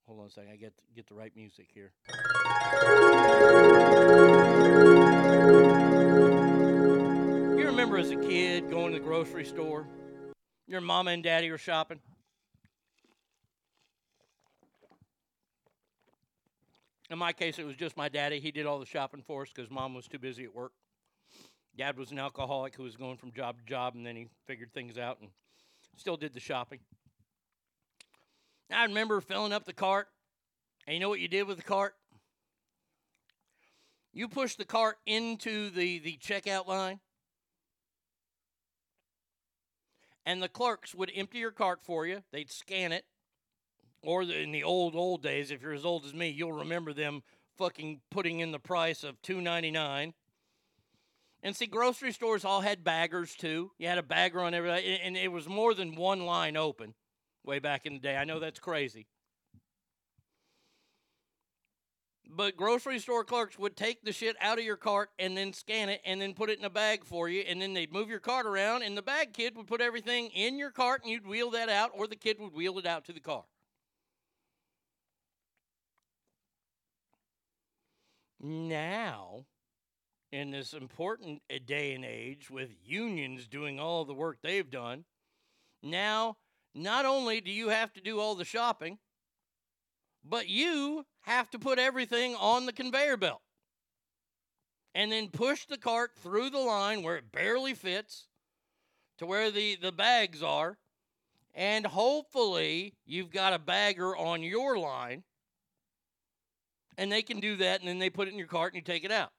Hold 0.07 0.19
on 0.19 0.25
a 0.25 0.29
second. 0.29 0.51
I 0.51 0.57
get 0.57 0.73
get 0.93 1.07
the 1.07 1.13
right 1.13 1.31
music 1.37 1.69
here. 1.73 1.93
You 7.57 7.65
remember 7.65 7.97
as 7.97 8.11
a 8.11 8.17
kid 8.17 8.69
going 8.69 8.91
to 8.91 8.99
the 8.99 9.05
grocery 9.05 9.45
store. 9.45 9.87
Your 10.67 10.81
mama 10.81 11.11
and 11.11 11.23
daddy 11.23 11.49
are 11.49 11.57
shopping. 11.57 12.01
In 17.09 17.17
my 17.17 17.31
case, 17.31 17.57
it 17.57 17.65
was 17.65 17.77
just 17.77 17.95
my 17.95 18.09
daddy. 18.09 18.41
He 18.41 18.51
did 18.51 18.65
all 18.65 18.79
the 18.79 18.85
shopping 18.85 19.23
for 19.25 19.43
us 19.43 19.49
because 19.55 19.71
mom 19.71 19.93
was 19.93 20.09
too 20.09 20.19
busy 20.19 20.43
at 20.43 20.53
work. 20.53 20.73
Dad 21.77 21.97
was 21.97 22.11
an 22.11 22.19
alcoholic 22.19 22.75
who 22.75 22.83
was 22.83 22.95
going 22.95 23.17
from 23.17 23.31
job 23.31 23.57
to 23.59 23.65
job, 23.65 23.95
and 23.95 24.05
then 24.05 24.15
he 24.15 24.27
figured 24.45 24.73
things 24.73 24.97
out 24.97 25.19
and 25.19 25.29
still 25.97 26.17
did 26.17 26.33
the 26.33 26.39
shopping. 26.39 26.79
I 28.71 28.85
remember 28.85 29.21
filling 29.21 29.53
up 29.53 29.65
the 29.65 29.73
cart, 29.73 30.07
and 30.87 30.93
you 30.93 30.99
know 30.99 31.09
what 31.09 31.19
you 31.19 31.27
did 31.27 31.47
with 31.47 31.57
the 31.57 31.63
cart? 31.63 31.95
You 34.13 34.27
pushed 34.27 34.59
the 34.59 34.65
cart 34.65 34.97
into 35.05 35.71
the, 35.71 35.99
the 35.99 36.17
checkout 36.17 36.67
line, 36.67 36.99
and 40.25 40.41
the 40.41 40.49
clerks 40.49 40.93
would 40.93 41.11
empty 41.15 41.39
your 41.39 41.51
cart 41.51 41.81
for 41.83 42.05
you. 42.05 42.23
They'd 42.31 42.51
scan 42.51 42.91
it. 42.91 43.05
Or 44.03 44.25
the, 44.25 44.39
in 44.39 44.51
the 44.51 44.63
old, 44.63 44.95
old 44.95 45.23
days, 45.23 45.49
if 45.49 45.61
you're 45.61 45.73
as 45.73 45.85
old 45.85 46.05
as 46.05 46.13
me, 46.13 46.29
you'll 46.29 46.51
remember 46.51 46.93
them 46.93 47.23
fucking 47.57 48.01
putting 48.11 48.41
in 48.41 48.51
the 48.51 48.59
price 48.59 49.03
of 49.03 49.21
two 49.21 49.41
ninety 49.41 49.71
nine. 49.71 50.13
And 51.45 51.53
see, 51.53 51.65
grocery 51.65 52.13
stores 52.13 52.45
all 52.45 52.61
had 52.61 52.85
baggers 52.85 53.35
too. 53.35 53.71
You 53.77 53.89
had 53.89 53.97
a 53.97 54.03
bagger 54.03 54.39
on 54.39 54.53
everything, 54.53 54.99
and 55.03 55.17
it 55.17 55.29
was 55.29 55.47
more 55.47 55.73
than 55.73 55.95
one 55.95 56.25
line 56.25 56.55
open 56.55 56.93
way 57.43 57.59
back 57.59 57.85
in 57.85 57.93
the 57.93 57.99
day. 57.99 58.15
I 58.15 58.23
know 58.23 58.39
that's 58.39 58.61
crazy. 58.61 59.07
But 62.25 62.55
grocery 62.55 62.97
store 62.97 63.25
clerks 63.25 63.59
would 63.59 63.75
take 63.75 64.03
the 64.03 64.13
shit 64.13 64.37
out 64.39 64.57
of 64.57 64.63
your 64.63 64.77
cart 64.77 65.09
and 65.19 65.35
then 65.35 65.51
scan 65.51 65.89
it 65.89 66.01
and 66.05 66.21
then 66.21 66.33
put 66.33 66.49
it 66.49 66.57
in 66.57 66.65
a 66.65 66.69
bag 66.69 67.03
for 67.03 67.27
you. 67.27 67.41
And 67.41 67.61
then 67.61 67.73
they'd 67.73 67.91
move 67.91 68.09
your 68.09 68.21
cart 68.21 68.45
around, 68.45 68.83
and 68.83 68.97
the 68.97 69.01
bag 69.01 69.33
kid 69.33 69.57
would 69.57 69.67
put 69.67 69.81
everything 69.81 70.29
in 70.29 70.57
your 70.57 70.71
cart 70.71 71.01
and 71.03 71.11
you'd 71.11 71.27
wheel 71.27 71.51
that 71.51 71.67
out, 71.67 71.91
or 71.93 72.07
the 72.07 72.15
kid 72.15 72.39
would 72.39 72.53
wheel 72.53 72.79
it 72.79 72.85
out 72.85 73.03
to 73.05 73.13
the 73.13 73.19
car. 73.19 73.43
Now, 78.39 79.45
in 80.33 80.49
this 80.49 80.73
important 80.73 81.43
uh, 81.53 81.59
day 81.63 81.93
and 81.93 82.03
age 82.03 82.49
with 82.49 82.71
unions 82.83 83.47
doing 83.47 83.79
all 83.79 84.03
the 84.03 84.15
work 84.15 84.39
they've 84.41 84.71
done, 84.71 85.05
now 85.83 86.35
not 86.73 87.05
only 87.05 87.39
do 87.39 87.51
you 87.51 87.69
have 87.69 87.93
to 87.93 88.01
do 88.01 88.19
all 88.19 88.33
the 88.33 88.43
shopping, 88.43 88.97
but 90.27 90.49
you 90.49 91.05
have 91.21 91.51
to 91.51 91.59
put 91.59 91.77
everything 91.77 92.33
on 92.35 92.65
the 92.65 92.73
conveyor 92.73 93.15
belt 93.15 93.41
and 94.95 95.11
then 95.11 95.29
push 95.29 95.67
the 95.67 95.77
cart 95.77 96.11
through 96.15 96.49
the 96.49 96.57
line 96.57 97.03
where 97.03 97.17
it 97.17 97.31
barely 97.31 97.75
fits 97.75 98.25
to 99.19 99.27
where 99.27 99.51
the, 99.51 99.75
the 99.75 99.91
bags 99.91 100.41
are. 100.41 100.79
And 101.53 101.85
hopefully, 101.85 102.95
you've 103.05 103.29
got 103.29 103.53
a 103.53 103.59
bagger 103.59 104.17
on 104.17 104.41
your 104.41 104.79
line. 104.79 105.23
And 106.97 107.11
they 107.11 107.21
can 107.21 107.39
do 107.39 107.55
that, 107.57 107.79
and 107.79 107.87
then 107.87 107.99
they 107.99 108.09
put 108.09 108.27
it 108.27 108.31
in 108.31 108.39
your 108.39 108.47
cart 108.47 108.73
and 108.73 108.81
you 108.81 108.93
take 108.93 109.03
it 109.03 109.11
out. 109.11 109.29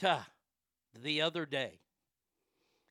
The 0.00 1.20
other 1.22 1.46
day, 1.46 1.80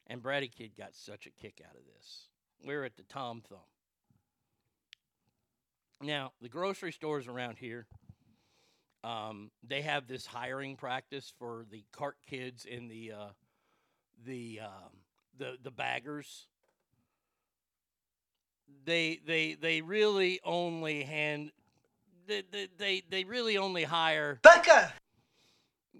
and 0.07 0.21
Brady 0.21 0.47
Kid 0.47 0.71
got 0.77 0.93
such 0.93 1.25
a 1.25 1.31
kick 1.31 1.61
out 1.63 1.75
of 1.75 1.81
this. 1.85 2.27
We 2.65 2.75
were 2.75 2.83
at 2.83 2.95
the 2.95 3.03
Tom 3.03 3.41
Thumb. 3.47 3.59
Now, 6.01 6.31
the 6.41 6.49
grocery 6.49 6.91
stores 6.91 7.27
around 7.27 7.57
here, 7.57 7.87
um, 9.03 9.51
they 9.63 9.81
have 9.81 10.07
this 10.07 10.25
hiring 10.25 10.75
practice 10.75 11.33
for 11.39 11.65
the 11.71 11.83
cart 11.91 12.17
kids 12.29 12.65
and 12.69 12.89
the 12.89 13.13
uh, 13.13 13.29
the 14.25 14.61
um, 14.63 14.91
the 15.37 15.57
the 15.63 15.71
baggers. 15.71 16.47
They 18.85 19.19
they 19.25 19.55
they 19.59 19.81
really 19.81 20.39
only 20.43 21.03
hand 21.03 21.51
they 22.27 22.43
they, 22.77 23.03
they 23.09 23.23
really 23.23 23.57
only 23.57 23.83
hire 23.83 24.39
Becca. 24.43 24.93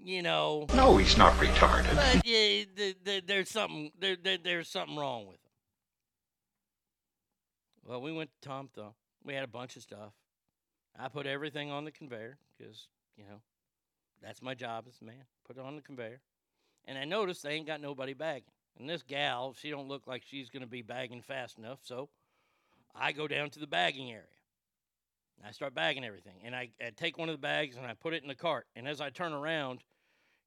You 0.08 0.22
know. 0.22 0.68
No, 0.74 0.96
he's 0.96 1.18
not 1.18 1.34
retarded. 1.34 1.94
But 1.94 2.26
yeah, 2.26 2.64
th- 2.78 3.04
th- 3.04 3.26
there's 3.28 3.50
something 3.50 3.92
there, 4.00 4.16
there, 4.16 4.38
there's 4.42 4.70
something 4.70 4.96
wrong 4.96 5.28
with 5.28 5.36
him. 5.36 5.52
Well, 7.86 8.02
we 8.02 8.14
went 8.14 8.30
to 8.30 8.48
Tom 8.48 8.70
Thumb. 8.74 8.94
We 9.26 9.34
had 9.34 9.44
a 9.44 9.50
bunch 9.50 9.76
of 9.76 9.82
stuff. 9.82 10.14
I 10.98 11.10
put 11.10 11.28
everything 11.28 11.72
on 11.72 11.84
the 11.84 11.92
conveyor 11.92 12.38
because 12.58 12.88
you 13.18 13.26
know 13.26 13.42
that's 14.24 14.42
my 14.42 14.54
job 14.54 14.86
as 14.88 15.02
a 15.02 15.04
man. 15.04 15.26
Put 15.46 15.58
it 15.58 15.62
on 15.62 15.76
the 15.76 15.82
conveyor, 15.82 16.22
and 16.86 16.98
I 16.98 17.04
noticed 17.04 17.44
they 17.44 17.52
ain't 17.52 17.68
got 17.68 17.82
nobody 17.82 18.14
bagging. 18.14 18.54
And 18.80 18.90
this 18.90 19.04
gal, 19.04 19.56
she 19.60 19.70
don't 19.70 19.90
look 19.90 20.08
like 20.08 20.24
she's 20.26 20.50
gonna 20.50 20.68
be 20.68 20.84
bagging 20.84 21.22
fast 21.22 21.58
enough. 21.58 21.80
So 21.84 22.08
I 22.96 23.12
go 23.12 23.28
down 23.28 23.50
to 23.50 23.60
the 23.60 23.68
bagging 23.68 24.10
area. 24.10 24.24
I 25.46 25.52
start 25.52 25.76
bagging 25.76 26.06
everything, 26.06 26.40
and 26.46 26.56
I, 26.56 26.70
I 26.82 26.92
take 26.96 27.18
one 27.18 27.28
of 27.28 27.34
the 27.34 27.42
bags 27.42 27.76
and 27.76 27.86
I 27.86 27.94
put 27.94 28.14
it 28.14 28.22
in 28.22 28.30
the 28.30 28.36
cart. 28.36 28.68
And 28.74 28.88
as 28.88 29.02
I 29.02 29.10
turn 29.10 29.34
around, 29.34 29.84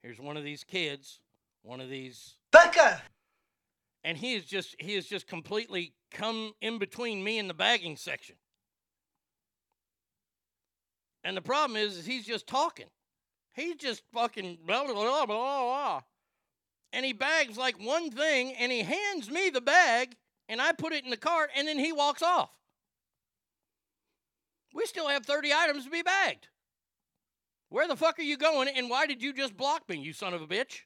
here's 0.02 0.18
one 0.18 0.36
of 0.36 0.44
these 0.44 0.64
kids, 0.64 1.20
one 1.62 1.80
of 1.80 1.88
these 1.88 2.34
Becca. 2.52 3.02
and 4.04 4.16
he 4.16 4.34
is 4.34 4.44
just 4.44 4.76
he 4.78 4.94
is 4.94 5.06
just 5.06 5.26
completely 5.26 5.92
come 6.10 6.54
in 6.60 6.78
between 6.78 7.22
me 7.22 7.38
and 7.38 7.48
the 7.48 7.54
bagging 7.54 7.96
section. 7.96 8.36
And 11.22 11.36
the 11.36 11.42
problem 11.42 11.76
is, 11.76 11.98
is 11.98 12.06
he's 12.06 12.26
just 12.26 12.46
talking. 12.46 12.86
He's 13.52 13.76
just 13.76 14.02
fucking 14.12 14.58
blah 14.66 14.84
blah 14.84 14.94
blah 14.94 15.26
blah 15.26 15.26
blah. 15.26 16.00
And 16.92 17.04
he 17.04 17.12
bags 17.12 17.56
like 17.56 17.78
one 17.78 18.10
thing 18.10 18.54
and 18.58 18.72
he 18.72 18.82
hands 18.82 19.30
me 19.30 19.50
the 19.50 19.60
bag 19.60 20.16
and 20.48 20.60
I 20.60 20.72
put 20.72 20.92
it 20.92 21.04
in 21.04 21.10
the 21.10 21.16
cart 21.16 21.50
and 21.56 21.68
then 21.68 21.78
he 21.78 21.92
walks 21.92 22.22
off. 22.22 22.50
We 24.74 24.86
still 24.86 25.08
have 25.08 25.26
30 25.26 25.52
items 25.52 25.84
to 25.84 25.90
be 25.90 26.02
bagged. 26.02 26.48
Where 27.70 27.86
the 27.86 27.96
fuck 27.96 28.18
are 28.18 28.22
you 28.22 28.36
going 28.36 28.68
and 28.68 28.90
why 28.90 29.06
did 29.06 29.22
you 29.22 29.32
just 29.32 29.56
block 29.56 29.88
me, 29.88 29.98
you 29.98 30.12
son 30.12 30.34
of 30.34 30.42
a 30.42 30.46
bitch? 30.46 30.80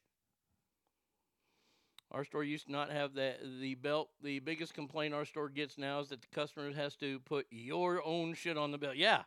Our 2.11 2.25
store 2.25 2.45
used 2.45 2.67
to 2.67 2.73
not 2.73 2.93
have 2.93 3.15
that 3.15 3.41
the 3.61 3.75
belt. 3.75 4.11
The 4.23 4.39
biggest 4.39 4.75
complaint 4.75 5.15
our 5.15 5.25
store 5.25 5.49
gets 5.49 5.79
now 5.79 5.99
is 6.01 6.11
that 6.11 6.21
the 6.21 6.29
customer 6.33 6.73
has 6.73 6.95
to 6.97 7.19
put 7.21 7.47
your 7.51 8.07
own 8.07 8.35
shit 8.35 8.57
on 8.57 8.71
the 8.71 8.79
belt. 8.79 8.97
Yeah, 8.97 9.23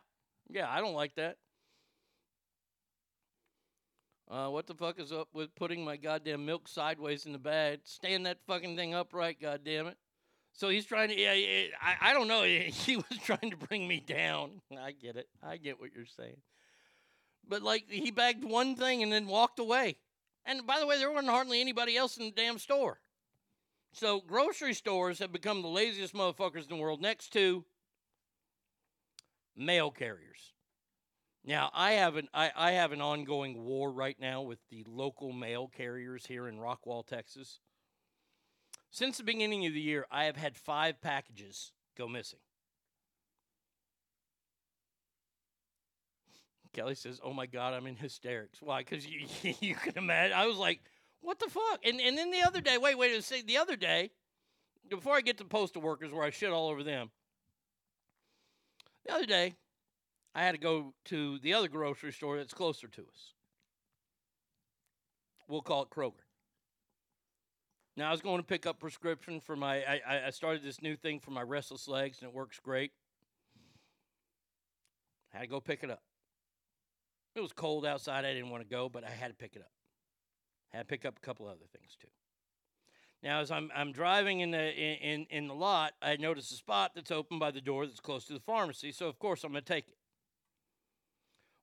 yeah, 0.48 0.70
I 0.70 0.80
don't 0.80 0.94
like 0.94 1.14
that. 1.16 1.36
Uh, 4.30 4.48
what 4.48 4.66
the 4.66 4.74
fuck 4.74 5.00
is 5.00 5.12
up 5.12 5.28
with 5.34 5.54
putting 5.54 5.84
my 5.84 5.96
goddamn 5.96 6.46
milk 6.46 6.68
sideways 6.68 7.26
in 7.26 7.32
the 7.32 7.38
bag? 7.38 7.80
Stand 7.84 8.24
that 8.24 8.38
fucking 8.46 8.76
thing 8.76 8.94
upright, 8.94 9.40
goddamn 9.40 9.88
it. 9.88 9.96
So 10.52 10.68
he's 10.68 10.86
trying 10.86 11.08
to. 11.08 11.18
Yeah, 11.18 11.34
yeah, 11.34 11.66
I, 11.82 12.10
I 12.10 12.12
don't 12.12 12.28
know. 12.28 12.42
He 12.44 12.96
was 12.96 13.18
trying 13.22 13.50
to 13.50 13.56
bring 13.56 13.86
me 13.86 14.00
down. 14.00 14.62
I 14.80 14.92
get 14.92 15.16
it. 15.16 15.28
I 15.42 15.56
get 15.56 15.80
what 15.80 15.90
you're 15.94 16.06
saying. 16.06 16.38
But 17.48 17.62
like 17.62 17.90
he 17.90 18.10
bagged 18.10 18.44
one 18.44 18.76
thing 18.76 19.02
and 19.02 19.10
then 19.10 19.26
walked 19.26 19.58
away. 19.58 19.96
And 20.44 20.66
by 20.66 20.78
the 20.78 20.86
way, 20.86 20.98
there 20.98 21.10
wasn't 21.10 21.30
hardly 21.30 21.60
anybody 21.60 21.96
else 21.96 22.16
in 22.16 22.24
the 22.26 22.30
damn 22.30 22.58
store. 22.58 23.00
So 23.92 24.20
grocery 24.20 24.74
stores 24.74 25.18
have 25.18 25.32
become 25.32 25.62
the 25.62 25.68
laziest 25.68 26.14
motherfuckers 26.14 26.64
in 26.64 26.68
the 26.68 26.82
world 26.82 27.00
next 27.00 27.32
to 27.32 27.64
mail 29.56 29.90
carriers. 29.90 30.52
Now 31.44 31.70
I 31.72 31.92
have 31.92 32.16
an 32.16 32.28
I, 32.34 32.50
I 32.54 32.72
have 32.72 32.92
an 32.92 33.00
ongoing 33.00 33.64
war 33.64 33.90
right 33.90 34.18
now 34.20 34.42
with 34.42 34.58
the 34.70 34.84
local 34.86 35.32
mail 35.32 35.70
carriers 35.74 36.26
here 36.26 36.46
in 36.46 36.58
Rockwall, 36.58 37.06
Texas. 37.06 37.60
Since 38.90 39.18
the 39.18 39.24
beginning 39.24 39.66
of 39.66 39.74
the 39.74 39.80
year, 39.80 40.06
I 40.10 40.24
have 40.24 40.36
had 40.36 40.56
five 40.56 41.00
packages 41.00 41.72
go 41.96 42.08
missing. 42.08 42.40
Kelly 46.78 46.94
says, 46.94 47.20
"Oh 47.24 47.32
my 47.32 47.46
God, 47.46 47.74
I'm 47.74 47.88
in 47.88 47.96
hysterics. 47.96 48.62
Why? 48.62 48.80
Because 48.80 49.04
you 49.04 49.26
you 49.60 49.74
can 49.74 49.98
imagine. 49.98 50.36
I 50.36 50.46
was 50.46 50.58
like, 50.58 50.80
what 51.20 51.40
the 51.40 51.50
fuck? 51.50 51.80
And 51.84 52.00
and 52.00 52.16
then 52.16 52.30
the 52.30 52.42
other 52.46 52.60
day, 52.60 52.78
wait, 52.78 52.96
wait, 52.96 53.24
see, 53.24 53.42
the 53.42 53.56
other 53.56 53.74
day, 53.74 54.10
before 54.88 55.16
I 55.16 55.20
get 55.20 55.38
to 55.38 55.44
postal 55.44 55.82
workers 55.82 56.12
where 56.12 56.22
I 56.22 56.30
shit 56.30 56.50
all 56.50 56.68
over 56.68 56.84
them. 56.84 57.10
The 59.04 59.12
other 59.12 59.26
day, 59.26 59.56
I 60.36 60.44
had 60.44 60.52
to 60.52 60.58
go 60.60 60.94
to 61.06 61.40
the 61.40 61.52
other 61.52 61.66
grocery 61.66 62.12
store 62.12 62.36
that's 62.36 62.54
closer 62.54 62.86
to 62.86 63.02
us. 63.02 63.34
We'll 65.48 65.62
call 65.62 65.82
it 65.82 65.90
Kroger. 65.90 66.12
Now 67.96 68.10
I 68.10 68.12
was 68.12 68.20
going 68.20 68.38
to 68.38 68.44
pick 68.44 68.66
up 68.66 68.78
prescription 68.78 69.40
for 69.40 69.56
my. 69.56 69.78
I, 69.78 70.26
I 70.26 70.30
started 70.30 70.62
this 70.62 70.80
new 70.80 70.94
thing 70.94 71.18
for 71.18 71.32
my 71.32 71.42
restless 71.42 71.88
legs, 71.88 72.18
and 72.20 72.28
it 72.28 72.34
works 72.34 72.60
great. 72.62 72.92
I 75.34 75.38
Had 75.38 75.42
to 75.42 75.48
go 75.48 75.60
pick 75.60 75.82
it 75.82 75.90
up. 75.90 76.02
It 77.38 77.42
was 77.42 77.52
cold 77.52 77.86
outside. 77.86 78.24
I 78.24 78.34
didn't 78.34 78.50
want 78.50 78.64
to 78.64 78.68
go, 78.68 78.88
but 78.88 79.04
I 79.04 79.10
had 79.10 79.28
to 79.28 79.34
pick 79.34 79.54
it 79.54 79.62
up. 79.62 79.70
I 80.74 80.78
Had 80.78 80.82
to 80.82 80.86
pick 80.88 81.04
up 81.04 81.16
a 81.16 81.20
couple 81.24 81.46
other 81.46 81.66
things 81.72 81.96
too. 82.00 82.08
Now, 83.22 83.40
as 83.40 83.52
I'm 83.52 83.70
I'm 83.72 83.92
driving 83.92 84.40
in 84.40 84.50
the 84.50 84.74
in 84.74 85.24
in 85.30 85.46
the 85.46 85.54
lot, 85.54 85.92
I 86.02 86.16
notice 86.16 86.50
a 86.50 86.54
spot 86.54 86.92
that's 86.96 87.12
open 87.12 87.38
by 87.38 87.52
the 87.52 87.60
door 87.60 87.86
that's 87.86 88.00
close 88.00 88.24
to 88.24 88.32
the 88.32 88.40
pharmacy. 88.40 88.90
So 88.90 89.06
of 89.06 89.20
course 89.20 89.44
I'm 89.44 89.52
going 89.52 89.62
to 89.62 89.72
take 89.72 89.86
it. 89.86 89.96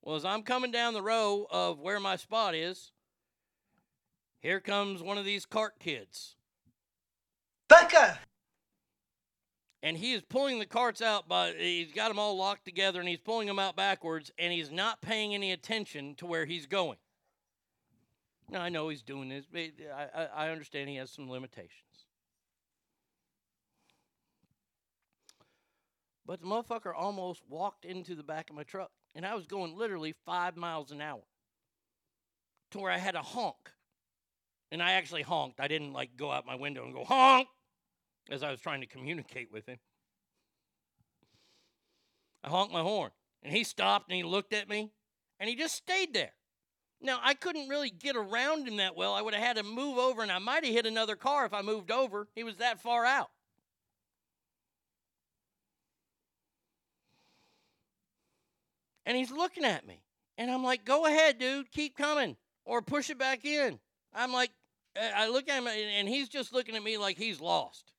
Well, 0.02 0.16
as 0.16 0.24
I'm 0.24 0.44
coming 0.44 0.72
down 0.72 0.94
the 0.94 1.02
row 1.02 1.46
of 1.52 1.80
where 1.80 2.00
my 2.00 2.16
spot 2.16 2.56
is, 2.56 2.94
Here 4.40 4.62
comes 4.62 5.04
one 5.04 5.18
of 5.18 5.26
these 5.26 5.46
cart 5.46 5.74
kids. 5.80 6.36
Becca! 7.68 8.20
And 9.84 9.96
he 9.98 10.14
is 10.14 10.22
pulling 10.24 10.60
the 10.60 10.66
carts 10.66 11.02
out, 11.02 11.28
but 11.28 11.56
he's 11.58 11.92
got 11.92 12.08
them 12.08 12.18
all 12.18 12.36
locked 12.38 12.66
together 12.66 13.00
and 13.00 13.08
he's 13.08 13.20
pulling 13.20 13.48
them 13.48 13.60
out 13.60 13.76
backwards 13.76 14.32
and 14.40 14.52
he's 14.52 14.72
not 14.72 15.02
paying 15.02 15.36
any 15.36 15.52
attention 15.52 16.16
to 16.16 16.26
where 16.26 16.46
he's 16.46 16.66
going. 16.66 16.98
Now, 18.50 18.62
I 18.62 18.70
know 18.70 18.90
he's 18.90 19.02
doing 19.02 19.30
this, 19.30 19.46
I, 19.56 20.28
I 20.36 20.50
understand 20.50 20.90
he 20.90 20.98
has 20.98 21.12
some 21.12 21.30
limitations. 21.30 21.82
But 26.26 26.42
the 26.42 26.48
motherfucker 26.48 26.94
almost 26.96 27.44
walked 27.48 27.86
into 27.86 28.16
the 28.16 28.24
back 28.24 28.50
of 28.50 28.56
my 28.56 28.64
truck, 28.64 28.92
and 29.14 29.26
I 29.26 29.36
was 29.36 29.46
going 29.46 29.76
literally 29.76 30.16
five 30.26 30.58
miles 30.58 30.92
an 30.92 31.02
hour 31.02 31.22
to 32.72 32.80
where 32.80 32.92
I 32.92 32.98
had 32.98 33.16
a 33.16 33.22
honk. 33.22 33.72
And 34.72 34.82
I 34.82 34.94
actually 34.94 35.22
honked. 35.22 35.60
I 35.60 35.68
didn't 35.68 35.94
like 35.94 36.18
go 36.18 36.32
out 36.32 36.46
my 36.46 36.56
window 36.56 36.84
and 36.84 36.94
go 36.94 37.04
honk 37.04 37.48
as 38.30 38.44
I 38.44 38.52
was 38.52 38.60
trying 38.60 38.82
to 38.82 38.88
communicate 38.88 39.52
with 39.52 39.66
him. 39.68 39.78
I 42.44 42.50
honked 42.50 42.74
my 42.74 42.82
horn, 42.82 43.12
and 43.44 43.54
he 43.54 43.64
stopped 43.64 44.10
and 44.10 44.18
he 44.18 44.24
looked 44.24 44.54
at 44.54 44.70
me, 44.70 44.92
and 45.40 45.50
he 45.50 45.56
just 45.56 45.76
stayed 45.76 46.14
there. 46.14 46.34
Now, 47.02 47.20
I 47.22 47.34
couldn't 47.34 47.68
really 47.68 47.90
get 47.90 48.16
around 48.16 48.68
him 48.68 48.78
that 48.78 48.96
well. 48.96 49.14
I 49.14 49.22
would 49.22 49.34
have 49.34 49.44
had 49.44 49.58
to 49.58 49.64
move 49.64 49.98
over, 49.98 50.22
and 50.22 50.32
I 50.32 50.40
might 50.40 50.64
have 50.64 50.74
hit 50.74 50.86
another 50.86 51.16
car 51.16 51.46
if 51.46 51.54
I 51.54 51.62
moved 51.62 51.92
over. 51.92 52.28
He 52.36 52.44
was 52.44 52.58
that 52.58 52.82
far 52.82 53.06
out. 53.06 53.30
And 59.06 59.16
he's 59.18 59.30
looking 59.30 59.66
at 59.66 59.86
me. 59.86 60.02
And 60.38 60.50
I'm 60.50 60.64
like, 60.64 60.84
go 60.84 61.06
ahead, 61.06 61.38
dude, 61.38 61.72
keep 61.72 61.96
coming, 61.96 62.38
or 62.66 62.82
push 62.82 63.10
it 63.10 63.20
back 63.20 63.46
in. 63.46 63.80
I'm 64.14 64.34
like, 64.34 64.52
I 64.96 65.28
look 65.28 65.50
at 65.50 65.60
him, 65.60 65.68
and 65.68 66.08
he's 66.08 66.30
just 66.30 66.54
looking 66.54 66.76
at 66.76 66.84
me 66.84 66.98
like 66.98 67.18
he's 67.18 67.42
lost. 67.42 67.92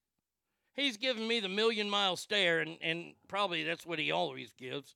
He's 0.77 0.99
giving 0.99 1.27
me 1.27 1.41
the 1.41 1.49
million 1.49 1.89
mile 1.89 2.17
stare, 2.17 2.61
and, 2.61 2.77
and 2.83 3.15
probably 3.29 3.65
that's 3.65 3.87
what 3.87 3.99
he 3.99 4.13
always 4.13 4.53
gives. 4.53 4.95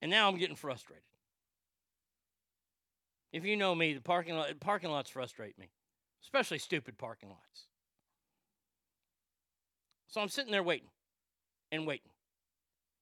And 0.00 0.10
now 0.10 0.28
I'm 0.28 0.38
getting 0.38 0.56
frustrated. 0.56 1.02
If 3.32 3.44
you 3.44 3.56
know 3.56 3.74
me, 3.74 3.94
the 3.94 4.00
parking 4.00 4.36
lot 4.36 4.48
parking 4.60 4.90
lots 4.90 5.10
frustrate 5.10 5.58
me, 5.58 5.70
especially 6.22 6.58
stupid 6.58 6.98
parking 6.98 7.30
lots. 7.30 7.66
So 10.06 10.20
I'm 10.20 10.28
sitting 10.28 10.52
there 10.52 10.62
waiting 10.62 10.90
and 11.72 11.86
waiting. 11.86 12.10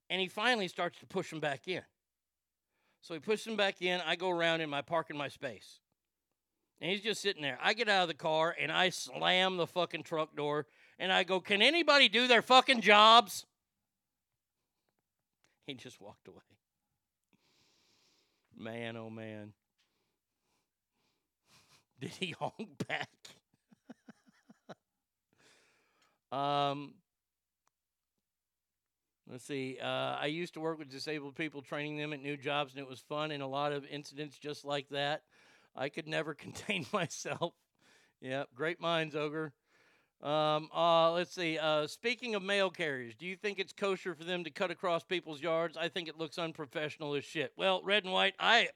And 0.09 0.21
he 0.21 0.29
finally 0.29 0.69
starts 0.69 0.99
to 1.01 1.07
push 1.07 1.33
him 1.33 1.41
back 1.41 1.69
in. 1.69 1.83
So 3.03 3.15
he 3.15 3.21
pushes 3.21 3.47
him 3.47 3.57
back 3.57 3.83
in. 3.83 4.01
I 4.07 4.17
go 4.17 4.31
around 4.31 4.61
him. 4.61 4.73
I 4.73 4.83
park 4.83 5.11
in 5.11 5.17
my 5.17 5.29
space. 5.29 5.81
And 6.81 6.91
he's 6.91 7.03
just 7.03 7.21
sitting 7.21 7.43
there. 7.43 7.59
I 7.63 7.75
get 7.75 7.89
out 7.89 8.03
of 8.03 8.09
the 8.09 8.15
car 8.15 8.57
and 8.59 8.73
I 8.73 8.89
slam 8.89 9.57
the 9.59 9.67
fucking 9.67 10.03
truck 10.03 10.35
door 10.35 10.67
and 10.99 11.13
I 11.13 11.25
go, 11.25 11.41
Can 11.41 11.63
anybody 11.63 12.09
do 12.09 12.27
their 12.27 12.43
fucking 12.43 12.81
jobs? 12.81 13.47
He 15.67 15.75
just 15.75 16.01
walked 16.01 16.27
away. 16.27 16.43
Man, 18.57 18.97
oh 18.97 19.09
man. 19.09 19.53
Did 22.01 22.11
he 22.11 22.35
honk 22.41 22.89
back? 22.89 23.09
um, 26.33 26.95
let's 29.31 29.45
see. 29.45 29.79
Uh, 29.81 29.87
I 29.87 30.27
used 30.27 30.55
to 30.55 30.61
work 30.61 30.79
with 30.79 30.91
disabled 30.91 31.37
people, 31.37 31.63
training 31.63 31.99
them 31.99 32.13
at 32.13 32.21
new 32.21 32.37
jobs, 32.37 32.73
and 32.73 32.83
it 32.83 32.89
was 32.89 32.99
fun. 32.99 33.31
And 33.31 33.41
a 33.41 33.47
lot 33.47 33.73
of 33.73 33.85
incidents 33.87 34.39
just 34.39 34.65
like 34.65 34.89
that. 34.89 35.23
I 35.81 35.89
could 35.89 36.07
never 36.07 36.35
contain 36.47 36.87
myself. 36.93 37.55
Yep, 38.21 38.51
great 38.55 38.81
minds, 38.81 39.17
Ogre. 39.17 39.53
Um, 40.23 40.69
uh, 40.77 41.13
let's 41.13 41.35
see. 41.35 41.59
Uh, 41.59 41.87
speaking 41.87 42.35
of 42.35 42.43
mail 42.43 42.69
carriers, 42.69 43.15
do 43.15 43.25
you 43.25 43.37
think 43.37 43.59
it's 43.59 43.73
kosher 43.73 44.15
for 44.15 44.25
them 44.25 44.45
to 44.45 44.51
cut 44.51 44.71
across 44.71 45.03
people's 45.03 45.41
yards? 45.41 45.79
I 45.79 45.89
think 45.89 46.09
it 46.09 46.19
looks 46.19 46.39
unprofessional 46.39 47.15
as 47.15 47.25
shit. 47.25 47.53
Well, 47.57 47.81
red 47.83 48.05
and 48.05 48.13
white, 48.13 48.35
I 48.39 48.69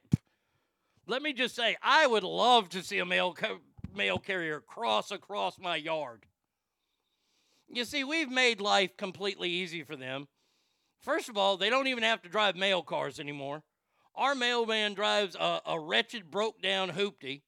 let 1.06 1.20
me 1.20 1.34
just 1.34 1.54
say, 1.54 1.76
I 1.82 2.06
would 2.06 2.24
love 2.24 2.70
to 2.70 2.82
see 2.82 2.98
a 2.98 3.04
mail 3.04 3.34
ca- 3.34 3.58
mail 3.94 4.18
carrier 4.18 4.60
cross 4.60 5.10
across 5.10 5.58
my 5.58 5.76
yard. 5.76 6.24
You 7.68 7.84
see, 7.84 8.04
we've 8.04 8.30
made 8.30 8.62
life 8.62 8.96
completely 8.96 9.50
easy 9.50 9.82
for 9.82 9.96
them. 9.96 10.28
First 11.00 11.28
of 11.28 11.36
all, 11.36 11.58
they 11.58 11.68
don't 11.68 11.88
even 11.88 12.04
have 12.04 12.22
to 12.22 12.30
drive 12.30 12.56
mail 12.56 12.82
cars 12.82 13.20
anymore. 13.20 13.62
Our 14.14 14.34
mailman 14.34 14.94
drives 14.94 15.34
a, 15.34 15.60
a 15.66 15.78
wretched, 15.78 16.30
broke 16.30 16.62
down 16.62 16.90
hoopty. 16.90 17.42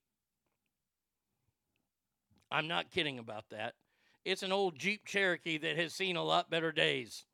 I'm 2.50 2.68
not 2.68 2.90
kidding 2.90 3.18
about 3.18 3.44
that. 3.50 3.74
It's 4.24 4.42
an 4.42 4.52
old 4.52 4.78
Jeep 4.78 5.04
Cherokee 5.04 5.58
that 5.58 5.76
has 5.76 5.94
seen 5.94 6.16
a 6.16 6.24
lot 6.24 6.50
better 6.50 6.72
days. 6.72 7.24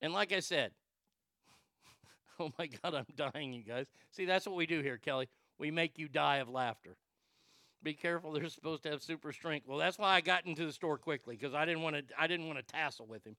And 0.00 0.12
like 0.12 0.32
I 0.32 0.40
said, 0.40 0.72
oh 2.38 2.52
my 2.58 2.66
God, 2.66 2.94
I'm 2.94 3.06
dying, 3.16 3.52
you 3.52 3.64
guys. 3.64 3.86
See, 4.12 4.24
that's 4.24 4.46
what 4.46 4.54
we 4.56 4.66
do 4.66 4.82
here, 4.82 4.98
Kelly. 4.98 5.28
We 5.58 5.70
make 5.70 5.98
you 5.98 6.08
die 6.08 6.36
of 6.36 6.48
laughter. 6.48 6.96
Be 7.82 7.94
careful; 7.94 8.32
they're 8.32 8.48
supposed 8.48 8.82
to 8.84 8.90
have 8.90 9.02
super 9.02 9.32
strength. 9.32 9.66
Well, 9.66 9.78
that's 9.78 9.98
why 9.98 10.14
I 10.14 10.20
got 10.20 10.46
into 10.46 10.64
the 10.64 10.72
store 10.72 10.96
quickly 10.96 11.36
because 11.36 11.54
I 11.54 11.64
didn't 11.64 11.82
want 11.82 11.96
to. 11.96 12.02
I 12.18 12.26
didn't 12.26 12.46
want 12.46 12.58
to 12.58 12.64
tassel 12.64 13.06
with 13.06 13.26
him. 13.26 13.36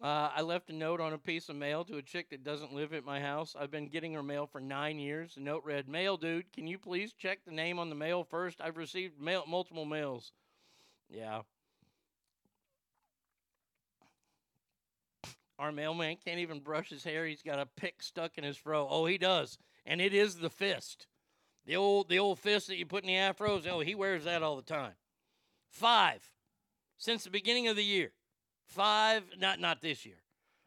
Uh, 0.00 0.30
I 0.32 0.42
left 0.42 0.70
a 0.70 0.72
note 0.72 1.00
on 1.00 1.12
a 1.12 1.18
piece 1.18 1.48
of 1.48 1.56
mail 1.56 1.84
to 1.84 1.96
a 1.96 2.02
chick 2.02 2.30
that 2.30 2.44
doesn't 2.44 2.72
live 2.72 2.92
at 2.92 3.04
my 3.04 3.20
house. 3.20 3.56
I've 3.58 3.72
been 3.72 3.88
getting 3.88 4.12
her 4.14 4.22
mail 4.22 4.46
for 4.46 4.60
nine 4.60 5.00
years. 5.00 5.34
The 5.34 5.40
note 5.40 5.64
read, 5.64 5.88
"Mail 5.88 6.16
dude, 6.16 6.52
can 6.52 6.68
you 6.68 6.78
please 6.78 7.12
check 7.12 7.44
the 7.44 7.50
name 7.50 7.80
on 7.80 7.88
the 7.88 7.96
mail 7.96 8.22
first? 8.22 8.60
I've 8.60 8.76
received 8.76 9.20
mail 9.20 9.44
multiple 9.48 9.84
mails." 9.84 10.32
Yeah. 11.08 11.42
Our 15.58 15.72
mailman 15.72 16.18
can't 16.24 16.38
even 16.38 16.60
brush 16.60 16.90
his 16.90 17.02
hair. 17.02 17.26
He's 17.26 17.42
got 17.42 17.58
a 17.58 17.66
pick 17.66 18.00
stuck 18.00 18.38
in 18.38 18.44
his 18.44 18.56
fro. 18.56 18.86
Oh, 18.88 19.06
he 19.06 19.18
does, 19.18 19.58
and 19.84 20.00
it 20.00 20.14
is 20.14 20.36
the 20.36 20.50
fist, 20.50 21.08
the 21.66 21.74
old 21.74 22.08
the 22.08 22.20
old 22.20 22.38
fist 22.38 22.68
that 22.68 22.76
you 22.76 22.86
put 22.86 23.02
in 23.02 23.08
the 23.08 23.14
afros. 23.14 23.66
Oh, 23.66 23.80
he 23.80 23.96
wears 23.96 24.22
that 24.22 24.44
all 24.44 24.54
the 24.54 24.62
time. 24.62 24.94
Five, 25.68 26.32
since 26.96 27.24
the 27.24 27.30
beginning 27.30 27.66
of 27.66 27.74
the 27.74 27.84
year. 27.84 28.12
Five, 28.68 29.24
not 29.38 29.60
not 29.60 29.80
this 29.80 30.04
year. 30.04 30.22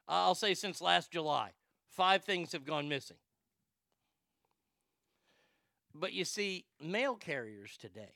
Uh, 0.08 0.26
I'll 0.26 0.36
say 0.36 0.54
since 0.54 0.82
last 0.82 1.12
July. 1.12 1.52
Five 1.88 2.24
things 2.24 2.52
have 2.54 2.66
gone 2.66 2.90
missing. 2.90 3.18
But 5.94 6.14
you 6.14 6.26
see, 6.26 6.66
mail 6.82 7.16
carriers 7.16 7.78
today, 7.78 8.16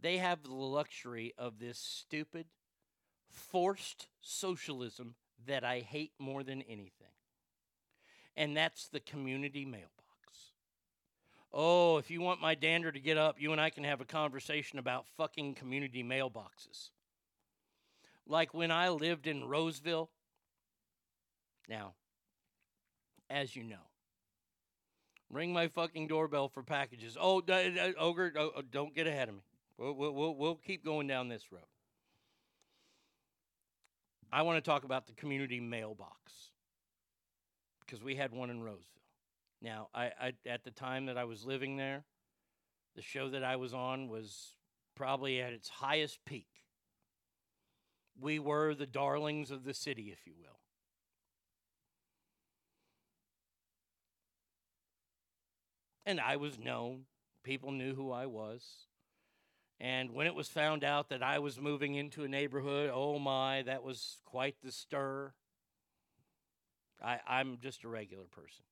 they 0.00 0.18
have 0.18 0.42
the 0.42 0.52
luxury 0.52 1.34
of 1.36 1.58
this 1.58 1.78
stupid, 1.78 2.46
forced 3.30 4.08
socialism 4.20 5.14
that 5.46 5.64
I 5.64 5.80
hate 5.80 6.12
more 6.18 6.42
than 6.42 6.62
anything. 6.62 7.12
And 8.36 8.56
that's 8.56 8.88
the 8.88 9.00
community 9.00 9.66
mailbox. 9.66 9.90
Oh, 11.52 11.98
if 11.98 12.10
you 12.10 12.22
want 12.22 12.40
my 12.40 12.54
dander 12.54 12.90
to 12.90 13.00
get 13.00 13.18
up, 13.18 13.36
you 13.38 13.52
and 13.52 13.60
I 13.60 13.68
can 13.68 13.84
have 13.84 14.00
a 14.00 14.06
conversation 14.06 14.78
about 14.78 15.06
fucking 15.18 15.54
community 15.54 16.02
mailboxes 16.02 16.88
like 18.26 18.54
when 18.54 18.70
I 18.70 18.88
lived 18.90 19.26
in 19.26 19.44
Roseville. 19.44 20.10
Now, 21.68 21.94
as 23.30 23.54
you 23.56 23.62
know, 23.62 23.88
ring 25.30 25.52
my 25.52 25.68
fucking 25.68 26.08
doorbell 26.08 26.48
for 26.48 26.62
packages. 26.62 27.16
Oh, 27.18 27.40
d- 27.40 27.70
d- 27.70 27.94
ogre, 27.98 28.32
oh, 28.36 28.62
don't 28.70 28.94
get 28.94 29.06
ahead 29.06 29.28
of 29.28 29.34
me. 29.36 29.42
We'll, 29.78 29.94
we'll, 29.94 30.12
we'll, 30.12 30.34
we'll 30.34 30.54
keep 30.56 30.84
going 30.84 31.06
down 31.06 31.28
this 31.28 31.50
road. 31.50 31.62
I 34.30 34.42
want 34.42 34.62
to 34.62 34.70
talk 34.70 34.84
about 34.84 35.06
the 35.06 35.12
community 35.12 35.60
mailbox 35.60 36.50
because 37.84 38.02
we 38.02 38.16
had 38.16 38.32
one 38.32 38.50
in 38.50 38.62
Roseville. 38.62 38.86
Now, 39.60 39.88
I, 39.94 40.10
I 40.20 40.32
at 40.46 40.64
the 40.64 40.70
time 40.70 41.06
that 41.06 41.18
I 41.18 41.24
was 41.24 41.44
living 41.44 41.76
there, 41.76 42.04
the 42.96 43.02
show 43.02 43.28
that 43.30 43.44
I 43.44 43.56
was 43.56 43.74
on 43.74 44.08
was 44.08 44.56
probably 44.94 45.40
at 45.40 45.52
its 45.52 45.68
highest 45.68 46.24
peak 46.24 46.51
we 48.20 48.38
were 48.38 48.74
the 48.74 48.86
darlings 48.86 49.50
of 49.50 49.64
the 49.64 49.74
city, 49.74 50.10
if 50.12 50.26
you 50.26 50.34
will. 50.38 50.58
And 56.04 56.20
I 56.20 56.36
was 56.36 56.58
known. 56.58 57.04
People 57.44 57.72
knew 57.72 57.94
who 57.94 58.10
I 58.10 58.26
was. 58.26 58.64
And 59.80 60.12
when 60.12 60.26
it 60.26 60.34
was 60.34 60.48
found 60.48 60.84
out 60.84 61.08
that 61.08 61.22
I 61.22 61.40
was 61.40 61.60
moving 61.60 61.96
into 61.96 62.22
a 62.22 62.28
neighborhood, 62.28 62.90
oh 62.92 63.18
my, 63.18 63.62
that 63.62 63.82
was 63.82 64.18
quite 64.24 64.56
the 64.62 64.70
stir. 64.70 65.32
I, 67.02 67.18
I'm 67.26 67.58
just 67.60 67.82
a 67.82 67.88
regular 67.88 68.26
person. 68.30 68.64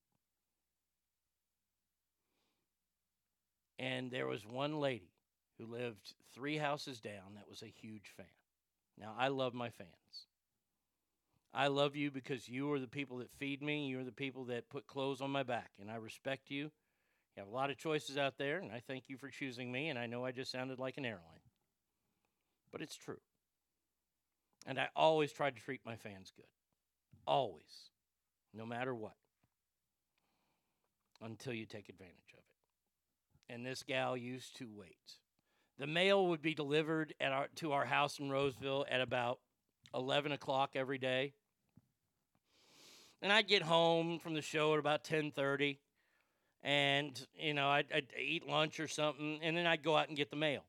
And 3.79 4.11
there 4.11 4.27
was 4.27 4.47
one 4.47 4.79
lady 4.79 5.11
who 5.59 5.67
lived 5.67 6.15
three 6.33 6.59
houses 6.59 7.01
down 7.01 7.35
that 7.35 7.49
was 7.49 7.63
a 7.63 7.67
huge 7.67 8.13
fan. 8.17 8.27
Now, 9.01 9.15
I 9.19 9.29
love 9.29 9.55
my 9.55 9.71
fans. 9.71 9.89
I 11.53 11.67
love 11.69 11.97
you 11.97 12.11
because 12.11 12.49
you 12.49 12.71
are 12.73 12.79
the 12.79 12.87
people 12.87 13.19
that 13.19 13.33
feed 13.39 13.63
me. 13.63 13.89
You're 13.89 14.05
the 14.05 14.13
people 14.13 14.45
that 14.45 14.69
put 14.69 14.87
clothes 14.87 15.21
on 15.21 15.31
my 15.31 15.43
back, 15.43 15.71
and 15.81 15.91
I 15.91 15.97
respect 15.97 16.51
you. 16.51 16.71
You 17.37 17.39
have 17.39 17.49
a 17.49 17.55
lot 17.55 17.71
of 17.71 17.79
choices 17.79 18.17
out 18.19 18.39
there, 18.39 18.59
and 18.59 18.71
I 18.71 18.81
thank 18.87 19.09
you 19.09 19.17
for 19.17 19.31
choosing 19.31 19.73
me. 19.73 19.89
And 19.89 19.99
I 19.99 20.07
know 20.07 20.25
I 20.25 20.33
just 20.33 20.53
sounded 20.53 20.79
like 20.79 20.99
an 20.99 21.07
airline, 21.07 21.23
but 22.71 22.83
it's 22.83 22.97
true. 22.97 23.21
And 24.67 24.79
I 24.79 24.89
always 24.95 25.33
try 25.33 25.51
to 25.51 25.61
treat 25.61 25.81
my 25.85 25.97
fans 25.97 26.31
good. 26.37 26.45
Always. 27.27 27.91
No 28.53 28.67
matter 28.67 28.95
what. 28.95 29.17
Until 31.23 31.55
you 31.55 31.67
take 31.67 31.89
advantage 31.89 32.35
of 32.35 32.39
it. 32.39 33.55
And 33.55 33.65
this 33.65 33.83
gal 33.83 34.17
used 34.17 34.57
to 34.57 34.69
wait. 34.73 35.19
The 35.81 35.87
mail 35.87 36.27
would 36.27 36.43
be 36.43 36.53
delivered 36.53 37.15
at 37.19 37.33
our, 37.33 37.49
to 37.57 37.73
our 37.73 37.87
house 37.87 38.19
in 38.19 38.29
Roseville 38.29 38.85
at 38.91 39.01
about 39.01 39.39
11 39.95 40.31
o'clock 40.31 40.73
every 40.75 40.99
day. 40.99 41.33
And 43.23 43.33
I'd 43.33 43.49
get 43.49 43.63
home 43.63 44.19
from 44.19 44.35
the 44.35 44.43
show 44.43 44.75
at 44.75 44.79
about 44.79 45.05
10:30, 45.05 45.79
and 46.63 47.27
you 47.35 47.55
know 47.55 47.69
I'd, 47.69 47.87
I'd 47.95 48.09
eat 48.19 48.47
lunch 48.47 48.79
or 48.79 48.89
something, 48.89 49.41
and 49.43 49.57
then 49.57 49.67
I'd 49.67 49.83
go 49.83 49.97
out 49.97 50.09
and 50.09 50.17
get 50.19 50.29
the 50.29 50.37
mail. 50.37 50.65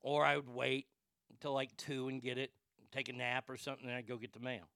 Or 0.00 0.24
I 0.24 0.36
would 0.36 0.48
wait 0.48 0.86
until 1.30 1.52
like 1.52 1.76
two 1.76 2.08
and 2.08 2.22
get 2.22 2.38
it, 2.38 2.50
take 2.92 3.10
a 3.10 3.12
nap 3.12 3.50
or 3.50 3.58
something, 3.58 3.86
and 3.86 3.94
I'd 3.94 4.08
go 4.08 4.16
get 4.16 4.32
the 4.32 4.40
mail. 4.40 4.68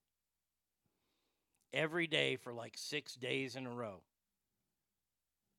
Every 1.73 2.05
day 2.05 2.35
for 2.35 2.53
like 2.53 2.73
six 2.75 3.15
days 3.15 3.55
in 3.55 3.65
a 3.65 3.71
row. 3.71 4.03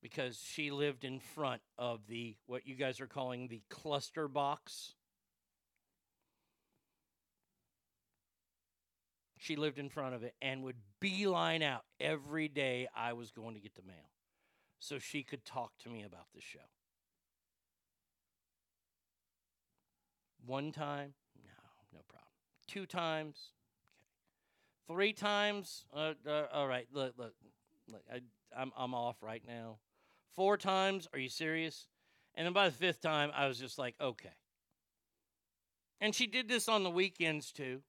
Because 0.03 0.43
she 0.43 0.71
lived 0.71 1.05
in 1.05 1.21
front 1.21 1.63
of 1.79 2.01
the 2.09 2.37
what 2.47 2.67
you 2.67 2.75
guys 2.75 3.01
are 3.01 3.07
calling 3.07 3.49
the 3.49 3.63
cluster 3.71 4.27
box. 4.27 4.95
She 9.39 9.57
lived 9.57 9.79
in 9.79 9.89
front 9.89 10.15
of 10.15 10.23
it 10.23 10.35
and 10.43 10.63
would 10.63 10.77
beeline 11.01 11.63
out 11.63 11.83
every 11.99 12.49
day 12.49 12.89
I 12.95 13.13
was 13.13 13.31
going 13.31 13.55
to 13.55 13.61
get 13.61 13.75
the 13.75 13.83
mail 13.83 14.11
so 14.79 14.99
she 14.99 15.23
could 15.23 15.45
talk 15.45 15.73
to 15.85 15.89
me 15.89 16.03
about 16.03 16.27
the 16.35 16.41
show. 16.41 16.59
One 20.45 20.73
time, 20.73 21.15
no, 21.45 21.53
no 21.93 22.01
problem. 22.09 22.29
Two 22.67 22.87
times, 22.87 23.53
okay. 24.89 24.95
Three 24.95 25.13
times, 25.13 25.87
uh, 25.95 26.15
uh, 26.27 26.47
all 26.53 26.67
right. 26.67 26.89
Look, 26.93 27.15
look, 27.17 27.35
look 27.91 28.03
I, 28.13 28.21
I'm 28.57 28.73
I'm 28.77 28.95
off 28.95 29.17
right 29.23 29.43
now. 29.47 29.79
Four 30.35 30.57
times, 30.57 31.09
are 31.13 31.19
you 31.19 31.29
serious? 31.29 31.87
And 32.35 32.47
then 32.47 32.53
by 32.53 32.69
the 32.69 32.75
fifth 32.75 33.01
time, 33.01 33.31
I 33.35 33.47
was 33.47 33.59
just 33.59 33.79
like, 33.79 33.95
okay. 34.01 34.33
And 36.01 36.15
she 36.15 36.27
did 36.27 36.49
this 36.49 36.69
on 36.69 36.83
the 36.83 36.91
weekends 36.91 37.53
too 37.53 37.83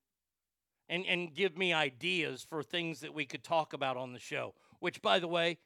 and, 0.88 1.06
and 1.06 1.34
give 1.34 1.56
me 1.56 1.72
ideas 1.72 2.46
for 2.48 2.62
things 2.62 3.00
that 3.00 3.14
we 3.14 3.24
could 3.24 3.42
talk 3.42 3.72
about 3.72 3.96
on 3.96 4.12
the 4.12 4.18
show. 4.18 4.54
Which, 4.80 5.00
by 5.00 5.18
the 5.18 5.28
way, 5.28 5.58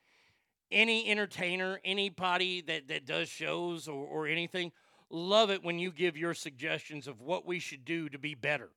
any 0.71 1.11
entertainer, 1.11 1.81
anybody 1.85 2.61
that, 2.63 2.89
that 2.89 3.07
does 3.07 3.29
shows 3.29 3.89
or, 3.89 4.07
or 4.07 4.27
anything, 4.27 4.73
love 5.11 5.51
it 5.51 5.65
when 5.65 5.79
you 5.79 5.91
give 5.91 6.17
your 6.17 6.35
suggestions 6.35 7.09
of 7.09 7.21
what 7.21 7.47
we 7.47 7.59
should 7.59 7.85
do 7.85 8.09
to 8.09 8.19
be 8.19 8.35
better. 8.35 8.71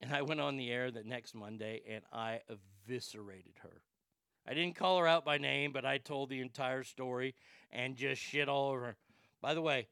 And 0.00 0.12
I 0.12 0.22
went 0.22 0.40
on 0.40 0.56
the 0.56 0.70
air 0.70 0.90
the 0.90 1.04
next 1.04 1.34
Monday 1.34 1.82
and 1.88 2.02
I 2.12 2.40
eviscerated 2.48 3.54
her. 3.62 3.82
I 4.46 4.54
didn't 4.54 4.76
call 4.76 4.98
her 4.98 5.06
out 5.06 5.24
by 5.24 5.38
name, 5.38 5.72
but 5.72 5.84
I 5.84 5.98
told 5.98 6.28
the 6.28 6.40
entire 6.40 6.82
story 6.84 7.34
and 7.70 7.96
just 7.96 8.20
shit 8.20 8.48
all 8.48 8.70
over 8.70 8.80
her. 8.80 8.96
By 9.40 9.54
the 9.54 9.62
way, 9.62 9.86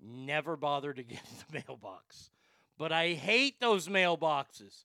never 0.00 0.56
bother 0.56 0.92
to 0.92 1.02
get 1.02 1.20
the 1.50 1.62
mailbox. 1.66 2.30
But 2.78 2.92
I 2.92 3.12
hate 3.12 3.60
those 3.60 3.88
mailboxes. 3.88 4.84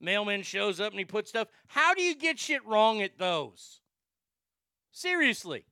Mailman 0.00 0.42
shows 0.42 0.80
up 0.80 0.90
and 0.90 0.98
he 0.98 1.04
puts 1.04 1.30
stuff. 1.30 1.48
How 1.66 1.94
do 1.94 2.02
you 2.02 2.14
get 2.14 2.38
shit 2.38 2.64
wrong 2.66 3.02
at 3.02 3.18
those? 3.18 3.80
Seriously. 4.92 5.64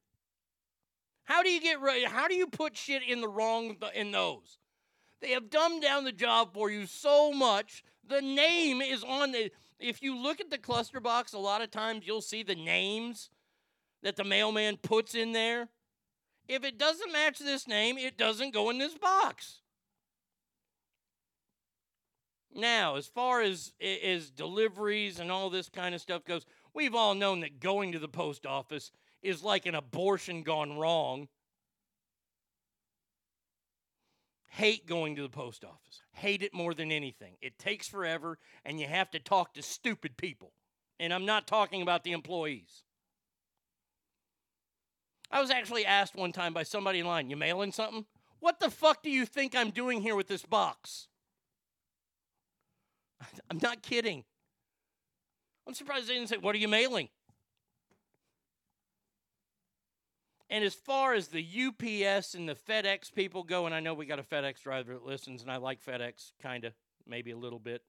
How 1.25 1.43
do 1.43 1.51
you 1.51 1.61
get 1.61 1.81
right? 1.81 2.07
How 2.07 2.29
do 2.29 2.35
you 2.35 2.47
put 2.47 2.77
shit 2.77 3.03
in 3.03 3.21
the 3.21 3.29
wrong 3.29 3.77
in 3.95 4.13
those? 4.13 4.59
They 5.21 5.31
have 5.31 5.51
dumbed 5.51 5.83
down 5.83 6.05
the 6.05 6.13
job 6.13 6.55
for 6.55 6.71
you 6.71 6.87
so 6.87 7.33
much. 7.33 7.83
The 8.09 8.23
name 8.23 8.81
is 8.81 9.03
on 9.03 9.33
the. 9.33 9.51
If 9.79 10.03
you 10.03 10.17
look 10.17 10.41
at 10.41 10.51
the 10.51 10.59
cluster 10.59 11.01
box, 11.01 11.33
a 11.33 11.39
lot 11.39 11.63
of 11.63 11.71
times 11.71 12.07
you'll 12.07 12.23
see 12.23 12.43
the 12.43 12.55
names 12.55 13.31
that 14.03 14.17
the 14.17 14.25
mailman 14.25 14.79
puts 14.79 15.15
in 15.15 15.33
there. 15.33 15.69
If 16.49 16.65
it 16.65 16.79
doesn't 16.79 17.13
match 17.13 17.39
this 17.39 17.67
name, 17.67 17.99
it 17.99 18.17
doesn't 18.17 18.55
go 18.55 18.71
in 18.71 18.79
this 18.79 18.95
box. 18.95 19.61
Now, 22.55 22.97
as 22.97 23.07
far 23.07 23.43
as 23.43 23.73
as 23.83 24.31
deliveries 24.31 25.19
and 25.19 25.31
all 25.31 25.51
this 25.51 25.69
kind 25.69 25.95
of 25.95 26.01
stuff 26.01 26.25
goes, 26.25 26.47
we've 26.73 26.95
all 26.95 27.15
known 27.15 27.41
that 27.41 27.61
going 27.61 27.93
to 27.93 27.99
the 27.99 28.09
post 28.09 28.47
office 28.47 28.93
is 29.23 29.43
like 29.43 29.67
an 29.67 29.75
abortion 29.75 30.43
gone 30.43 30.79
wrong. 30.79 31.29
Hate 34.49 34.87
going 34.87 35.17
to 35.17 35.23
the 35.23 35.29
post 35.29 35.65
office. 35.65 36.03
Hate 36.13 36.43
it 36.43 36.55
more 36.55 36.73
than 36.75 36.91
anything. 36.91 37.37
It 37.43 37.59
takes 37.59 37.89
forever 37.89 38.39
and 38.65 38.81
you 38.81 38.87
have 38.87 39.11
to 39.11 39.19
talk 39.19 39.55
to 39.55 39.63
stupid 39.63 40.17
people. 40.17 40.53
And 40.99 41.13
I'm 41.13 41.27
not 41.27 41.47
talking 41.47 41.83
about 41.83 42.05
the 42.05 42.13
employees. 42.13 42.85
I 45.31 45.41
was 45.41 45.51
actually 45.51 45.85
asked 45.85 46.15
one 46.15 46.33
time 46.33 46.55
by 46.55 46.63
somebody 46.63 47.01
in 47.01 47.07
line, 47.07 47.29
You 47.29 47.37
mailing 47.37 47.73
something? 47.73 48.07
What 48.39 48.61
the 48.61 48.71
fuck 48.71 49.03
do 49.03 49.11
you 49.11 49.27
think 49.27 49.57
I'm 49.57 49.71
doing 49.71 50.01
here 50.01 50.15
with 50.15 50.29
this 50.29 50.45
box? 50.45 51.09
I'm 53.51 53.59
not 53.63 53.83
kidding. 53.83 54.25
I'm 55.67 55.75
surprised 55.75 56.09
they 56.09 56.15
didn't 56.15 56.29
say, 56.29 56.39
What 56.39 56.55
are 56.55 56.59
you 56.59 56.69
mailing? 56.69 57.09
And 60.49 60.65
as 60.65 60.75
far 60.75 61.15
as 61.15 61.29
the 61.29 61.45
UPS 61.45 62.35
and 62.35 62.49
the 62.49 62.55
FedEx 62.55 63.13
people 63.13 63.43
go, 63.43 63.67
and 63.67 63.75
I 63.75 63.81
know 63.81 63.95
we 63.95 64.07
got 64.07 64.21
a 64.21 64.23
FedEx 64.23 64.63
driver 64.63 64.93
that 64.93 65.05
listens, 65.05 65.43
and 65.43 65.51
I 65.51 65.57
like 65.57 65.85
FedEx 65.85 66.33
kind 66.41 66.65
of, 66.65 66.73
maybe 67.07 67.33
a 67.33 67.37
little 67.37 67.59
bit 67.59 67.83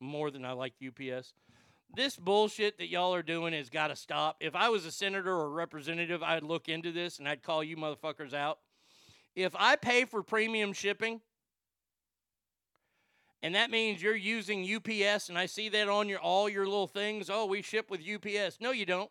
more 0.00 0.30
than 0.30 0.44
I 0.44 0.52
like 0.52 0.74
UPS. 0.86 1.34
This 1.94 2.16
bullshit 2.16 2.78
that 2.78 2.88
y'all 2.88 3.14
are 3.14 3.22
doing 3.22 3.52
has 3.52 3.68
got 3.68 3.88
to 3.88 3.96
stop. 3.96 4.36
If 4.40 4.56
I 4.56 4.68
was 4.68 4.84
a 4.86 4.90
senator 4.90 5.32
or 5.32 5.46
a 5.46 5.50
representative, 5.50 6.22
I'd 6.22 6.42
look 6.42 6.68
into 6.68 6.90
this 6.90 7.18
and 7.18 7.28
I'd 7.28 7.42
call 7.42 7.62
you 7.62 7.76
motherfuckers 7.76 8.34
out. 8.34 8.58
If 9.36 9.54
I 9.56 9.76
pay 9.76 10.04
for 10.04 10.22
premium 10.22 10.72
shipping, 10.72 11.20
and 13.42 13.54
that 13.54 13.70
means 13.70 14.02
you're 14.02 14.16
using 14.16 14.64
UPS, 14.64 15.28
and 15.28 15.36
I 15.36 15.44
see 15.44 15.68
that 15.68 15.88
on 15.88 16.08
your 16.08 16.18
all 16.18 16.48
your 16.48 16.64
little 16.64 16.86
things. 16.86 17.28
Oh, 17.28 17.44
we 17.44 17.60
ship 17.60 17.90
with 17.90 18.00
UPS. 18.00 18.58
No, 18.58 18.70
you 18.70 18.86
don't. 18.86 19.10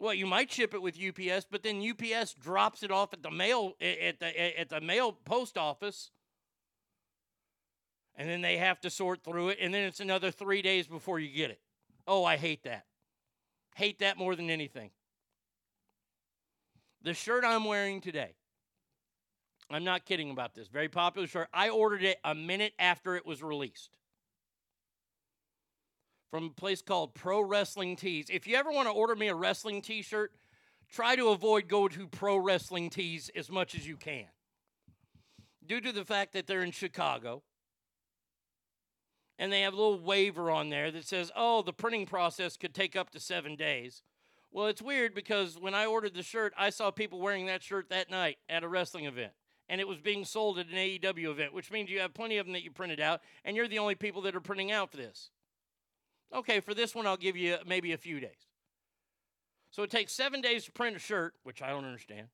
Well, 0.00 0.14
you 0.14 0.26
might 0.26 0.50
ship 0.50 0.72
it 0.72 0.80
with 0.80 0.98
UPS, 0.98 1.46
but 1.50 1.62
then 1.62 1.82
UPS 1.86 2.34
drops 2.34 2.82
it 2.82 2.90
off 2.90 3.12
at 3.12 3.22
the 3.22 3.30
mail 3.30 3.74
at 3.80 4.18
the 4.18 4.58
at 4.60 4.68
the 4.70 4.80
mail 4.80 5.12
post 5.12 5.58
office, 5.58 6.10
and 8.16 8.28
then 8.28 8.40
they 8.40 8.56
have 8.56 8.80
to 8.80 8.90
sort 8.90 9.22
through 9.22 9.50
it, 9.50 9.58
and 9.60 9.74
then 9.74 9.84
it's 9.84 10.00
another 10.00 10.30
three 10.30 10.62
days 10.62 10.86
before 10.86 11.18
you 11.18 11.28
get 11.28 11.50
it. 11.50 11.60
Oh, 12.06 12.24
I 12.24 12.38
hate 12.38 12.64
that. 12.64 12.86
Hate 13.76 13.98
that 13.98 14.16
more 14.16 14.34
than 14.34 14.48
anything. 14.48 14.90
The 17.02 17.14
shirt 17.14 17.44
I'm 17.44 17.64
wearing 17.64 18.00
today. 18.00 18.34
I'm 19.70 19.84
not 19.84 20.04
kidding 20.04 20.30
about 20.30 20.54
this. 20.54 20.66
Very 20.68 20.88
popular 20.88 21.28
shirt. 21.28 21.48
I 21.52 21.68
ordered 21.68 22.02
it 22.02 22.18
a 22.24 22.34
minute 22.34 22.72
after 22.78 23.16
it 23.16 23.24
was 23.24 23.42
released 23.42 23.99
from 26.30 26.44
a 26.44 26.50
place 26.50 26.80
called 26.80 27.14
Pro 27.14 27.40
Wrestling 27.40 27.96
Tees. 27.96 28.26
If 28.30 28.46
you 28.46 28.56
ever 28.56 28.70
want 28.70 28.88
to 28.88 28.92
order 28.92 29.16
me 29.16 29.28
a 29.28 29.34
wrestling 29.34 29.82
t 29.82 30.02
shirt, 30.02 30.32
try 30.90 31.16
to 31.16 31.28
avoid 31.28 31.68
going 31.68 31.90
to 31.90 32.06
Pro 32.06 32.36
Wrestling 32.36 32.88
Tees 32.90 33.30
as 33.34 33.50
much 33.50 33.74
as 33.74 33.86
you 33.86 33.96
can. 33.96 34.26
Due 35.66 35.80
to 35.80 35.92
the 35.92 36.04
fact 36.04 36.32
that 36.32 36.46
they're 36.46 36.62
in 36.62 36.70
Chicago 36.70 37.42
and 39.38 39.52
they 39.52 39.62
have 39.62 39.72
a 39.72 39.76
little 39.76 39.98
waiver 39.98 40.50
on 40.50 40.68
there 40.70 40.90
that 40.90 41.06
says, 41.06 41.32
oh, 41.34 41.62
the 41.62 41.72
printing 41.72 42.06
process 42.06 42.56
could 42.56 42.74
take 42.74 42.94
up 42.94 43.10
to 43.10 43.20
seven 43.20 43.56
days. 43.56 44.02
Well, 44.52 44.66
it's 44.66 44.82
weird 44.82 45.14
because 45.14 45.58
when 45.58 45.74
I 45.74 45.86
ordered 45.86 46.14
the 46.14 46.22
shirt, 46.22 46.52
I 46.58 46.70
saw 46.70 46.90
people 46.90 47.20
wearing 47.20 47.46
that 47.46 47.62
shirt 47.62 47.88
that 47.90 48.10
night 48.10 48.38
at 48.48 48.64
a 48.64 48.68
wrestling 48.68 49.06
event. 49.06 49.32
And 49.68 49.80
it 49.80 49.86
was 49.86 50.00
being 50.00 50.24
sold 50.24 50.58
at 50.58 50.66
an 50.66 50.74
AEW 50.74 51.30
event, 51.30 51.54
which 51.54 51.70
means 51.70 51.88
you 51.88 52.00
have 52.00 52.12
plenty 52.12 52.38
of 52.38 52.46
them 52.46 52.52
that 52.54 52.64
you 52.64 52.72
printed 52.72 52.98
out, 52.98 53.20
and 53.44 53.56
you're 53.56 53.68
the 53.68 53.78
only 53.78 53.94
people 53.94 54.22
that 54.22 54.34
are 54.34 54.40
printing 54.40 54.72
out 54.72 54.90
for 54.90 54.96
this. 54.96 55.30
Okay, 56.34 56.60
for 56.60 56.74
this 56.74 56.94
one, 56.94 57.06
I'll 57.06 57.16
give 57.16 57.36
you 57.36 57.56
maybe 57.66 57.92
a 57.92 57.98
few 57.98 58.20
days. 58.20 58.46
So 59.70 59.82
it 59.82 59.90
takes 59.90 60.12
seven 60.12 60.40
days 60.40 60.64
to 60.64 60.72
print 60.72 60.96
a 60.96 60.98
shirt, 60.98 61.34
which 61.42 61.62
I 61.62 61.70
don't 61.70 61.84
understand. 61.84 62.28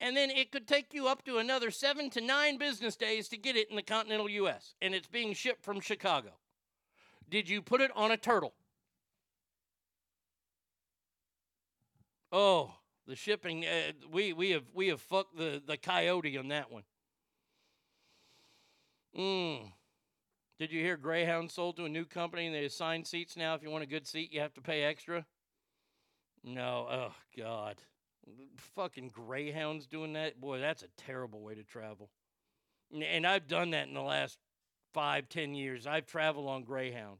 And 0.00 0.16
then 0.16 0.30
it 0.30 0.52
could 0.52 0.68
take 0.68 0.94
you 0.94 1.08
up 1.08 1.24
to 1.24 1.38
another 1.38 1.70
seven 1.70 2.08
to 2.10 2.20
nine 2.20 2.56
business 2.56 2.94
days 2.94 3.28
to 3.28 3.36
get 3.36 3.56
it 3.56 3.68
in 3.68 3.76
the 3.76 3.82
continental 3.82 4.28
U.S. 4.28 4.74
And 4.80 4.94
it's 4.94 5.08
being 5.08 5.34
shipped 5.34 5.64
from 5.64 5.80
Chicago. 5.80 6.30
Did 7.28 7.48
you 7.48 7.60
put 7.60 7.80
it 7.80 7.90
on 7.96 8.12
a 8.12 8.16
turtle? 8.16 8.54
Oh, 12.30 12.74
the 13.06 13.16
shipping. 13.16 13.64
Uh, 13.64 13.92
we 14.10 14.32
we 14.32 14.50
have 14.50 14.64
we 14.74 14.88
have 14.88 15.00
fucked 15.00 15.36
the 15.36 15.62
the 15.66 15.76
coyote 15.76 16.36
on 16.38 16.48
that 16.48 16.70
one. 16.70 16.84
Mm. 19.18 19.72
Did 20.58 20.72
you 20.72 20.80
hear 20.80 20.96
Greyhound 20.96 21.52
sold 21.52 21.76
to 21.76 21.84
a 21.84 21.88
new 21.88 22.04
company 22.04 22.46
and 22.46 22.54
they 22.54 22.64
assign 22.64 23.04
seats 23.04 23.36
now? 23.36 23.54
If 23.54 23.62
you 23.62 23.70
want 23.70 23.84
a 23.84 23.88
good 23.88 24.06
seat, 24.06 24.32
you 24.32 24.40
have 24.40 24.54
to 24.54 24.60
pay 24.60 24.82
extra. 24.82 25.24
No, 26.42 26.88
oh 26.90 27.14
God, 27.36 27.76
fucking 28.74 29.10
Greyhounds 29.10 29.86
doing 29.86 30.14
that. 30.14 30.40
Boy, 30.40 30.58
that's 30.60 30.82
a 30.82 30.88
terrible 30.96 31.42
way 31.42 31.54
to 31.54 31.62
travel. 31.62 32.10
And 32.92 33.26
I've 33.26 33.46
done 33.46 33.70
that 33.70 33.86
in 33.86 33.94
the 33.94 34.02
last 34.02 34.38
five, 34.94 35.28
ten 35.28 35.54
years. 35.54 35.86
I've 35.86 36.06
traveled 36.06 36.48
on 36.48 36.64
Greyhound. 36.64 37.18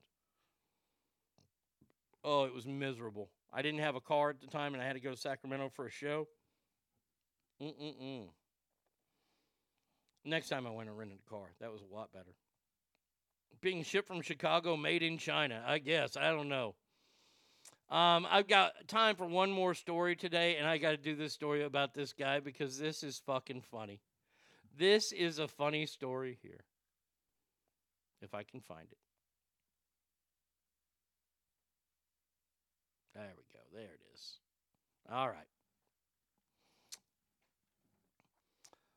Oh, 2.24 2.44
it 2.44 2.54
was 2.54 2.66
miserable. 2.66 3.30
I 3.52 3.62
didn't 3.62 3.80
have 3.80 3.94
a 3.94 4.00
car 4.00 4.30
at 4.30 4.40
the 4.40 4.46
time, 4.46 4.74
and 4.74 4.82
I 4.82 4.86
had 4.86 4.94
to 4.94 5.00
go 5.00 5.10
to 5.10 5.16
Sacramento 5.16 5.70
for 5.74 5.86
a 5.86 5.90
show. 5.90 6.26
Mm-mm-mm. 7.62 8.28
Next 10.24 10.48
time 10.48 10.66
I 10.66 10.70
went 10.70 10.88
and 10.88 10.98
rented 10.98 11.18
a 11.24 11.30
car, 11.30 11.52
that 11.60 11.70
was 11.70 11.82
a 11.82 11.94
lot 11.94 12.12
better. 12.12 12.34
Being 13.60 13.82
shipped 13.82 14.06
from 14.06 14.22
Chicago, 14.22 14.76
made 14.76 15.02
in 15.02 15.18
China. 15.18 15.62
I 15.66 15.78
guess 15.78 16.16
I 16.16 16.30
don't 16.30 16.48
know. 16.48 16.74
Um, 17.90 18.26
I've 18.30 18.46
got 18.46 18.72
time 18.86 19.16
for 19.16 19.26
one 19.26 19.50
more 19.50 19.74
story 19.74 20.14
today, 20.14 20.56
and 20.56 20.66
I 20.66 20.78
got 20.78 20.90
to 20.90 20.96
do 20.96 21.16
this 21.16 21.32
story 21.32 21.64
about 21.64 21.94
this 21.94 22.12
guy 22.12 22.38
because 22.38 22.78
this 22.78 23.02
is 23.02 23.22
fucking 23.24 23.62
funny. 23.62 24.00
This 24.76 25.10
is 25.10 25.38
a 25.38 25.48
funny 25.48 25.86
story 25.86 26.38
here, 26.42 26.60
if 28.20 28.34
I 28.34 28.42
can 28.42 28.60
find 28.60 28.86
it. 28.90 28.98
There 33.14 33.32
we 33.36 33.42
go. 33.52 33.58
There 33.74 33.82
it 33.82 34.00
is. 34.14 34.38
All 35.10 35.28
right. 35.28 35.48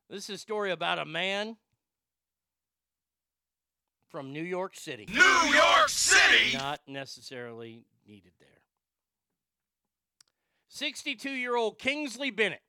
This 0.10 0.30
is 0.30 0.36
a 0.36 0.38
story 0.38 0.72
about 0.72 1.00
a 1.00 1.06
man 1.06 1.56
from 4.12 4.34
New 4.34 4.44
York 4.44 4.76
City. 4.76 5.08
New 5.10 5.54
York 5.54 5.90
City! 5.90 6.56
Not 6.58 6.82
necessarily 6.86 7.86
needed 8.08 8.34
there. 8.40 8.50
62 10.68 11.32
year 11.32 11.56
old 11.56 11.80
Kingsley 11.80 12.30
Burnett 12.30 12.62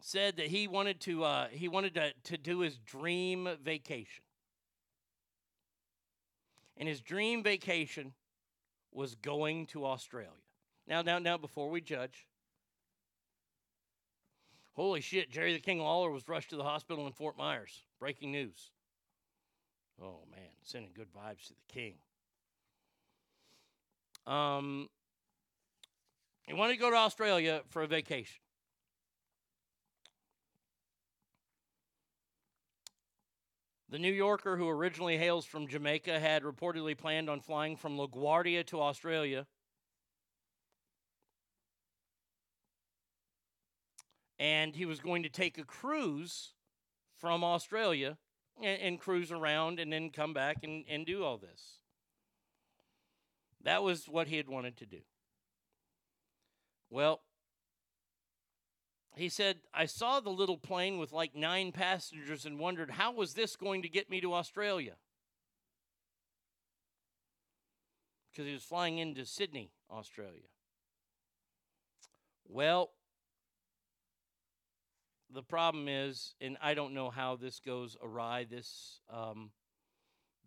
said 0.00 0.36
that 0.36 0.46
he 0.46 0.66
wanted 0.66 1.00
to 1.00 1.24
uh, 1.24 1.48
he 1.48 1.68
wanted 1.68 1.94
to, 1.94 2.12
to 2.24 2.38
do 2.38 2.60
his 2.60 2.78
dream 2.78 3.48
vacation. 3.62 4.24
And 6.76 6.88
his 6.88 7.00
dream 7.00 7.42
vacation 7.42 8.12
was 8.92 9.14
going 9.14 9.66
to 9.66 9.86
Australia. 9.86 10.30
Now, 10.86 11.02
now, 11.02 11.18
now, 11.18 11.36
before 11.36 11.70
we 11.70 11.80
judge, 11.80 12.26
holy 14.72 15.00
shit, 15.00 15.30
Jerry 15.30 15.52
the 15.52 15.60
King 15.60 15.78
Lawler 15.78 16.10
was 16.10 16.28
rushed 16.28 16.50
to 16.50 16.56
the 16.56 16.64
hospital 16.64 17.06
in 17.06 17.12
Fort 17.12 17.36
Myers. 17.36 17.84
Breaking 18.02 18.32
news. 18.32 18.72
Oh 20.02 20.24
man, 20.28 20.50
sending 20.64 20.90
good 20.92 21.06
vibes 21.12 21.46
to 21.46 21.54
the 21.54 21.72
king. 21.72 21.94
Um, 24.26 24.88
he 26.48 26.52
wanted 26.52 26.72
to 26.72 26.80
go 26.80 26.90
to 26.90 26.96
Australia 26.96 27.60
for 27.68 27.82
a 27.82 27.86
vacation. 27.86 28.40
The 33.88 34.00
New 34.00 34.12
Yorker, 34.12 34.56
who 34.56 34.68
originally 34.68 35.16
hails 35.16 35.44
from 35.44 35.68
Jamaica, 35.68 36.18
had 36.18 36.42
reportedly 36.42 36.98
planned 36.98 37.30
on 37.30 37.40
flying 37.40 37.76
from 37.76 37.96
LaGuardia 37.96 38.66
to 38.66 38.80
Australia. 38.80 39.46
And 44.40 44.74
he 44.74 44.86
was 44.86 44.98
going 44.98 45.22
to 45.22 45.28
take 45.28 45.56
a 45.56 45.64
cruise 45.64 46.54
from 47.22 47.44
Australia 47.44 48.18
and, 48.60 48.82
and 48.82 49.00
cruise 49.00 49.30
around 49.30 49.78
and 49.78 49.92
then 49.92 50.10
come 50.10 50.34
back 50.34 50.58
and, 50.64 50.84
and 50.90 51.06
do 51.06 51.22
all 51.22 51.38
this. 51.38 51.76
That 53.62 53.84
was 53.84 54.06
what 54.06 54.26
he 54.26 54.36
had 54.36 54.48
wanted 54.48 54.76
to 54.78 54.86
do. 54.86 54.98
Well, 56.90 57.20
he 59.14 59.28
said, 59.28 59.58
I 59.72 59.86
saw 59.86 60.18
the 60.18 60.30
little 60.30 60.56
plane 60.56 60.98
with 60.98 61.12
like 61.12 61.36
nine 61.36 61.70
passengers 61.70 62.44
and 62.44 62.58
wondered, 62.58 62.90
how 62.90 63.12
was 63.12 63.34
this 63.34 63.54
going 63.54 63.82
to 63.82 63.88
get 63.88 64.10
me 64.10 64.20
to 64.20 64.34
Australia? 64.34 64.94
Because 68.32 68.48
he 68.48 68.54
was 68.54 68.64
flying 68.64 68.98
into 68.98 69.24
Sydney, 69.24 69.70
Australia. 69.88 70.48
Well, 72.48 72.90
the 75.34 75.42
problem 75.42 75.88
is, 75.88 76.34
and 76.40 76.56
I 76.60 76.74
don't 76.74 76.94
know 76.94 77.10
how 77.10 77.36
this 77.36 77.60
goes 77.60 77.96
awry 78.02 78.44
this 78.48 79.00
um, 79.12 79.50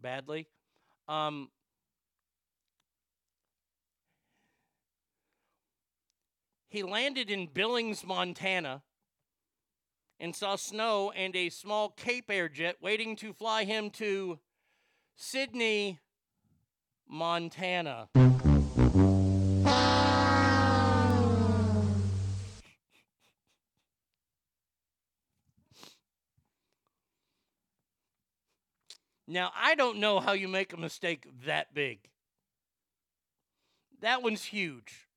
badly. 0.02 0.48
Um, 1.08 1.50
he 6.70 6.84
landed 6.84 7.30
in 7.30 7.48
Billings, 7.48 8.06
Montana, 8.06 8.84
and 10.20 10.36
saw 10.36 10.56
snow 10.56 11.12
and 11.16 11.36
a 11.36 11.50
small 11.50 11.90
Cape 11.90 12.30
Air 12.30 12.50
jet 12.50 12.78
waiting 12.82 13.16
to 13.18 13.34
fly 13.34 13.64
him 13.64 13.90
to 13.92 14.40
Sidney, 15.16 16.00
Montana. 17.08 18.10
Now, 29.28 29.52
I 29.56 29.76
don't 29.76 30.00
know 30.00 30.20
how 30.20 30.34
you 30.34 30.48
make 30.48 30.74
a 30.74 30.78
mistake 30.78 31.28
that 31.46 31.74
big. 31.74 32.10
That 34.02 34.22
one's 34.22 34.44
huge. 34.44 35.08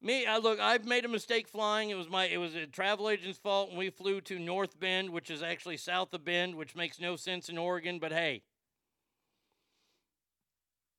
Me, 0.00 0.26
I 0.26 0.38
look, 0.38 0.60
I've 0.60 0.84
made 0.84 1.04
a 1.04 1.08
mistake 1.08 1.48
flying. 1.48 1.90
It 1.90 1.96
was 1.96 2.08
my 2.08 2.26
it 2.26 2.36
was 2.36 2.54
a 2.54 2.66
travel 2.66 3.08
agent's 3.08 3.38
fault 3.38 3.70
when 3.70 3.78
we 3.78 3.90
flew 3.90 4.20
to 4.22 4.38
North 4.38 4.78
Bend, 4.78 5.10
which 5.10 5.30
is 5.30 5.42
actually 5.42 5.76
south 5.76 6.14
of 6.14 6.24
Bend, 6.24 6.54
which 6.54 6.76
makes 6.76 7.00
no 7.00 7.16
sense 7.16 7.48
in 7.48 7.58
Oregon, 7.58 7.98
but 7.98 8.12
hey. 8.12 8.42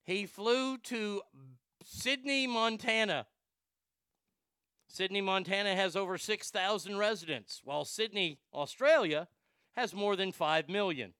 He 0.03 0.25
flew 0.25 0.77
to 0.79 1.21
Sidney, 1.85 2.47
Montana. 2.47 3.27
Sidney, 4.87 5.21
Montana 5.21 5.75
has 5.75 5.95
over 5.95 6.17
6,000 6.17 6.97
residents, 6.97 7.61
while 7.63 7.85
Sydney, 7.85 8.39
Australia 8.51 9.27
has 9.75 9.93
more 9.93 10.15
than 10.15 10.31
5 10.31 10.67
million. 10.67 11.13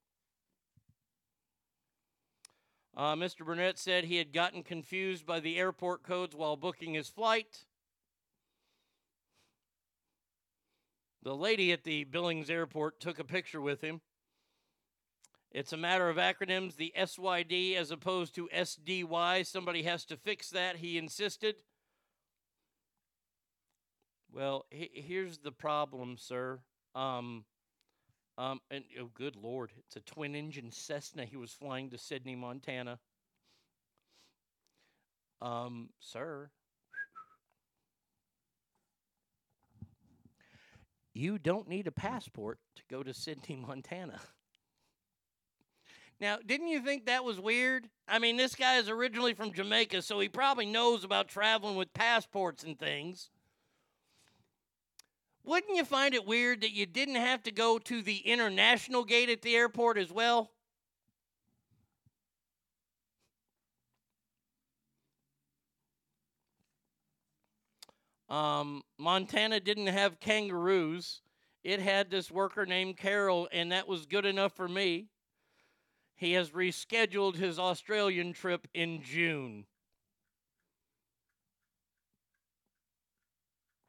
Uh, 2.99 3.15
Mr. 3.15 3.45
Burnett 3.45 3.79
said 3.79 4.03
he 4.03 4.17
had 4.17 4.33
gotten 4.33 4.61
confused 4.61 5.25
by 5.25 5.39
the 5.39 5.57
airport 5.57 6.03
codes 6.03 6.35
while 6.35 6.57
booking 6.57 6.95
his 6.95 7.07
flight. 7.07 7.63
The 11.23 11.33
lady 11.33 11.71
at 11.71 11.85
the 11.85 12.03
Billings 12.03 12.49
airport 12.49 12.99
took 12.99 13.17
a 13.17 13.23
picture 13.23 13.61
with 13.61 13.79
him. 13.79 14.01
It's 15.49 15.71
a 15.71 15.77
matter 15.77 16.09
of 16.09 16.17
acronyms, 16.17 16.75
the 16.75 16.91
SYD 16.93 17.77
as 17.77 17.89
opposed 17.89 18.35
to 18.35 18.49
SDY. 18.53 19.45
Somebody 19.45 19.83
has 19.83 20.03
to 20.03 20.17
fix 20.17 20.49
that, 20.49 20.75
he 20.75 20.97
insisted. 20.97 21.63
Well, 24.29 24.65
he- 24.71 24.91
here's 24.93 25.37
the 25.37 25.53
problem, 25.53 26.17
sir. 26.17 26.59
Um, 26.93 27.45
um, 28.39 28.61
and 28.71 28.85
oh, 28.99 29.09
good 29.13 29.35
lord, 29.35 29.71
it's 29.77 29.97
a 29.97 29.99
twin 29.99 30.33
engine 30.33 30.71
Cessna 30.71 31.25
he 31.25 31.35
was 31.35 31.51
flying 31.51 31.89
to 31.89 31.97
Sidney, 31.97 32.37
Montana. 32.37 32.97
Um, 35.41 35.89
sir, 35.99 36.49
you 41.13 41.37
don't 41.37 41.67
need 41.67 41.85
a 41.87 41.91
passport 41.91 42.59
to 42.77 42.83
go 42.89 43.03
to 43.03 43.13
Sidney, 43.13 43.57
Montana. 43.67 44.21
Now, 46.21 46.37
didn't 46.45 46.67
you 46.67 46.79
think 46.79 47.05
that 47.05 47.25
was 47.25 47.41
weird? 47.41 47.89
I 48.07 48.19
mean, 48.19 48.37
this 48.37 48.55
guy 48.55 48.77
is 48.77 48.87
originally 48.87 49.33
from 49.33 49.51
Jamaica, 49.51 50.01
so 50.01 50.17
he 50.19 50.29
probably 50.29 50.65
knows 50.65 51.03
about 51.03 51.27
traveling 51.27 51.75
with 51.75 51.93
passports 51.93 52.63
and 52.63 52.79
things. 52.79 53.29
Wouldn't 55.43 55.75
you 55.75 55.83
find 55.83 56.13
it 56.13 56.27
weird 56.27 56.61
that 56.61 56.71
you 56.73 56.85
didn't 56.85 57.15
have 57.15 57.43
to 57.43 57.51
go 57.51 57.79
to 57.79 58.01
the 58.01 58.17
international 58.17 59.03
gate 59.03 59.29
at 59.29 59.41
the 59.41 59.55
airport 59.55 59.97
as 59.97 60.11
well? 60.11 60.51
Um, 68.29 68.83
Montana 68.99 69.59
didn't 69.59 69.87
have 69.87 70.19
kangaroos. 70.19 71.21
It 71.63 71.79
had 71.79 72.11
this 72.11 72.29
worker 72.29 72.65
named 72.65 72.97
Carol, 72.97 73.49
and 73.51 73.71
that 73.71 73.87
was 73.87 74.05
good 74.05 74.25
enough 74.25 74.53
for 74.53 74.67
me. 74.67 75.07
He 76.15 76.33
has 76.33 76.51
rescheduled 76.51 77.35
his 77.35 77.57
Australian 77.57 78.33
trip 78.33 78.67
in 78.73 79.01
June. 79.01 79.65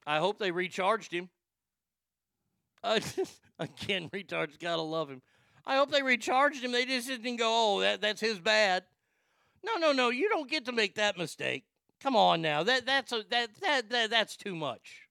I 0.06 0.18
hope 0.18 0.38
they 0.38 0.50
recharged 0.50 1.12
him. 1.12 1.28
Again, 2.82 4.08
retards 4.10 4.58
gotta 4.58 4.82
love 4.82 5.10
him. 5.10 5.22
I 5.66 5.76
hope 5.76 5.90
they 5.90 6.02
recharged 6.02 6.64
him. 6.64 6.72
They 6.72 6.86
just 6.86 7.08
didn't 7.08 7.36
go, 7.36 7.76
oh, 7.76 7.80
that, 7.80 8.00
that's 8.00 8.20
his 8.20 8.40
bad. 8.40 8.84
No, 9.64 9.76
no, 9.76 9.92
no. 9.92 10.08
You 10.08 10.28
don't 10.28 10.50
get 10.50 10.64
to 10.66 10.72
make 10.72 10.94
that 10.94 11.18
mistake. 11.18 11.64
Come 12.00 12.16
on 12.16 12.40
now. 12.40 12.62
That 12.62 12.86
that's 12.86 13.12
a 13.12 13.22
that 13.30 13.50
that, 13.60 13.90
that 13.90 14.10
that's 14.10 14.36
too 14.36 14.54
much. 14.54 15.08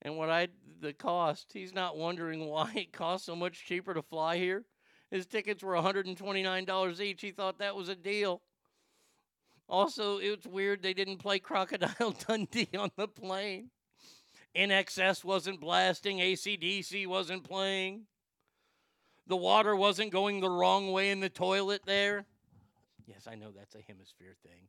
And 0.00 0.16
what 0.16 0.30
I 0.30 0.48
the 0.80 0.92
cost, 0.92 1.52
he's 1.52 1.74
not 1.74 1.96
wondering 1.96 2.46
why 2.46 2.72
it 2.74 2.92
costs 2.92 3.26
so 3.26 3.36
much 3.36 3.66
cheaper 3.66 3.92
to 3.92 4.02
fly 4.02 4.38
here. 4.38 4.64
His 5.10 5.26
tickets 5.26 5.62
were 5.62 5.74
$129 5.74 7.00
each. 7.00 7.20
He 7.20 7.30
thought 7.30 7.58
that 7.58 7.76
was 7.76 7.88
a 7.88 7.94
deal. 7.94 8.42
Also, 9.68 10.18
it's 10.18 10.46
weird 10.46 10.82
they 10.82 10.94
didn't 10.94 11.18
play 11.18 11.38
Crocodile 11.38 12.14
Dundee 12.28 12.68
on 12.78 12.90
the 12.96 13.08
plane. 13.08 13.70
INXS 14.54 15.24
wasn't 15.24 15.60
blasting, 15.60 16.18
ACDC 16.18 17.06
wasn't 17.06 17.44
playing. 17.44 18.06
The 19.26 19.36
water 19.36 19.74
wasn't 19.74 20.12
going 20.12 20.40
the 20.40 20.48
wrong 20.48 20.92
way 20.92 21.10
in 21.10 21.20
the 21.20 21.28
toilet 21.28 21.82
there. 21.84 22.26
Yes, 23.06 23.26
I 23.30 23.34
know 23.34 23.50
that's 23.50 23.74
a 23.74 23.80
hemisphere 23.86 24.36
thing. 24.42 24.62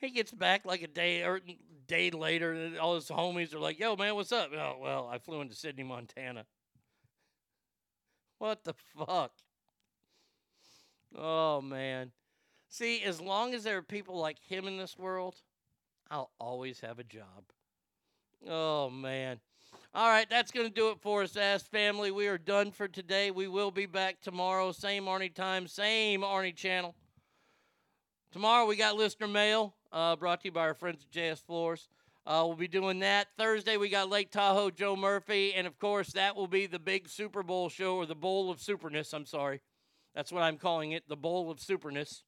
He 0.00 0.10
gets 0.10 0.32
back 0.32 0.66
like 0.66 0.82
a 0.82 0.86
day 0.86 1.22
or 1.22 1.40
day 1.86 2.10
later, 2.10 2.52
and 2.52 2.78
all 2.78 2.94
his 2.94 3.08
homies 3.08 3.54
are 3.54 3.58
like, 3.58 3.78
"Yo, 3.78 3.96
man, 3.96 4.14
what's 4.14 4.32
up?" 4.32 4.50
Oh, 4.52 4.76
well, 4.78 5.08
I 5.10 5.16
flew 5.16 5.40
into 5.40 5.54
Sidney, 5.54 5.82
Montana. 5.82 6.44
What 8.38 8.64
the 8.64 8.74
fuck? 8.74 9.32
Oh 11.16 11.60
man. 11.60 12.12
See, 12.68 13.02
as 13.02 13.20
long 13.20 13.54
as 13.54 13.64
there 13.64 13.78
are 13.78 13.82
people 13.82 14.18
like 14.18 14.38
him 14.40 14.66
in 14.66 14.78
this 14.78 14.98
world, 14.98 15.36
I'll 16.10 16.30
always 16.40 16.80
have 16.80 16.98
a 16.98 17.04
job. 17.04 17.44
Oh 18.48 18.90
man. 18.90 19.40
All 19.94 20.08
right, 20.08 20.28
that's 20.28 20.50
going 20.50 20.66
to 20.66 20.74
do 20.74 20.90
it 20.90 20.98
for 21.00 21.22
us, 21.22 21.36
Ask 21.36 21.70
Family. 21.70 22.10
We 22.10 22.26
are 22.26 22.36
done 22.36 22.72
for 22.72 22.88
today. 22.88 23.30
We 23.30 23.46
will 23.46 23.70
be 23.70 23.86
back 23.86 24.20
tomorrow, 24.20 24.72
same 24.72 25.04
Arnie 25.04 25.32
time, 25.32 25.68
same 25.68 26.22
Arnie 26.22 26.54
channel. 26.54 26.96
Tomorrow 28.32 28.66
we 28.66 28.74
got 28.74 28.96
listener 28.96 29.28
mail, 29.28 29.76
uh, 29.92 30.16
brought 30.16 30.40
to 30.40 30.48
you 30.48 30.52
by 30.52 30.62
our 30.62 30.74
friends 30.74 31.04
at 31.04 31.16
JS 31.16 31.44
Floors. 31.44 31.86
Uh, 32.26 32.42
we'll 32.44 32.56
be 32.56 32.66
doing 32.66 32.98
that. 32.98 33.28
Thursday 33.38 33.76
we 33.76 33.88
got 33.88 34.10
Lake 34.10 34.32
Tahoe 34.32 34.70
Joe 34.70 34.96
Murphy, 34.96 35.54
and 35.54 35.64
of 35.64 35.78
course 35.78 36.12
that 36.14 36.34
will 36.34 36.48
be 36.48 36.66
the 36.66 36.80
big 36.80 37.08
Super 37.08 37.44
Bowl 37.44 37.68
show 37.68 37.94
or 37.94 38.06
the 38.06 38.16
Bowl 38.16 38.50
of 38.50 38.58
Superness. 38.58 39.14
I'm 39.14 39.26
sorry, 39.26 39.60
that's 40.14 40.30
what 40.30 40.42
I'm 40.42 40.58
calling 40.58 40.92
it, 40.92 41.08
the 41.08 41.16
Bowl 41.16 41.50
of 41.50 41.58
Superness. 41.58 42.22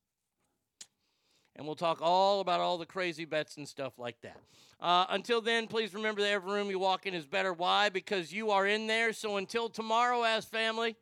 And 1.55 1.67
we'll 1.67 1.77
talk 1.77 2.01
all 2.03 2.41
about 2.41 2.61
all 2.61 2.77
the 2.77 2.85
crazy 2.87 3.25
bets 3.25 3.57
and 3.57 3.67
stuff 3.67 3.99
like 3.99 4.21
that. 4.21 4.37
Uh, 4.79 5.07
until 5.09 5.41
then, 5.41 5.67
please 5.67 5.95
remember 5.95 6.21
that 6.21 6.31
every 6.31 6.53
room 6.53 6.69
you 6.69 6.79
walk 6.79 7.07
in 7.07 7.15
is 7.15 7.25
better. 7.25 7.53
Why? 7.53 7.89
Because 7.89 8.31
you 8.33 8.51
are 8.51 8.67
in 8.67 8.87
there. 8.87 9.15
So 9.15 9.37
until 9.39 9.71
tomorrow, 9.71 10.23
as 10.23 10.45
family, 10.45 10.97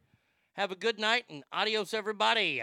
have 0.52 0.70
a 0.70 0.76
good 0.76 1.00
night 1.00 1.24
and 1.28 1.42
adios, 1.52 1.92
everybody. 1.92 2.62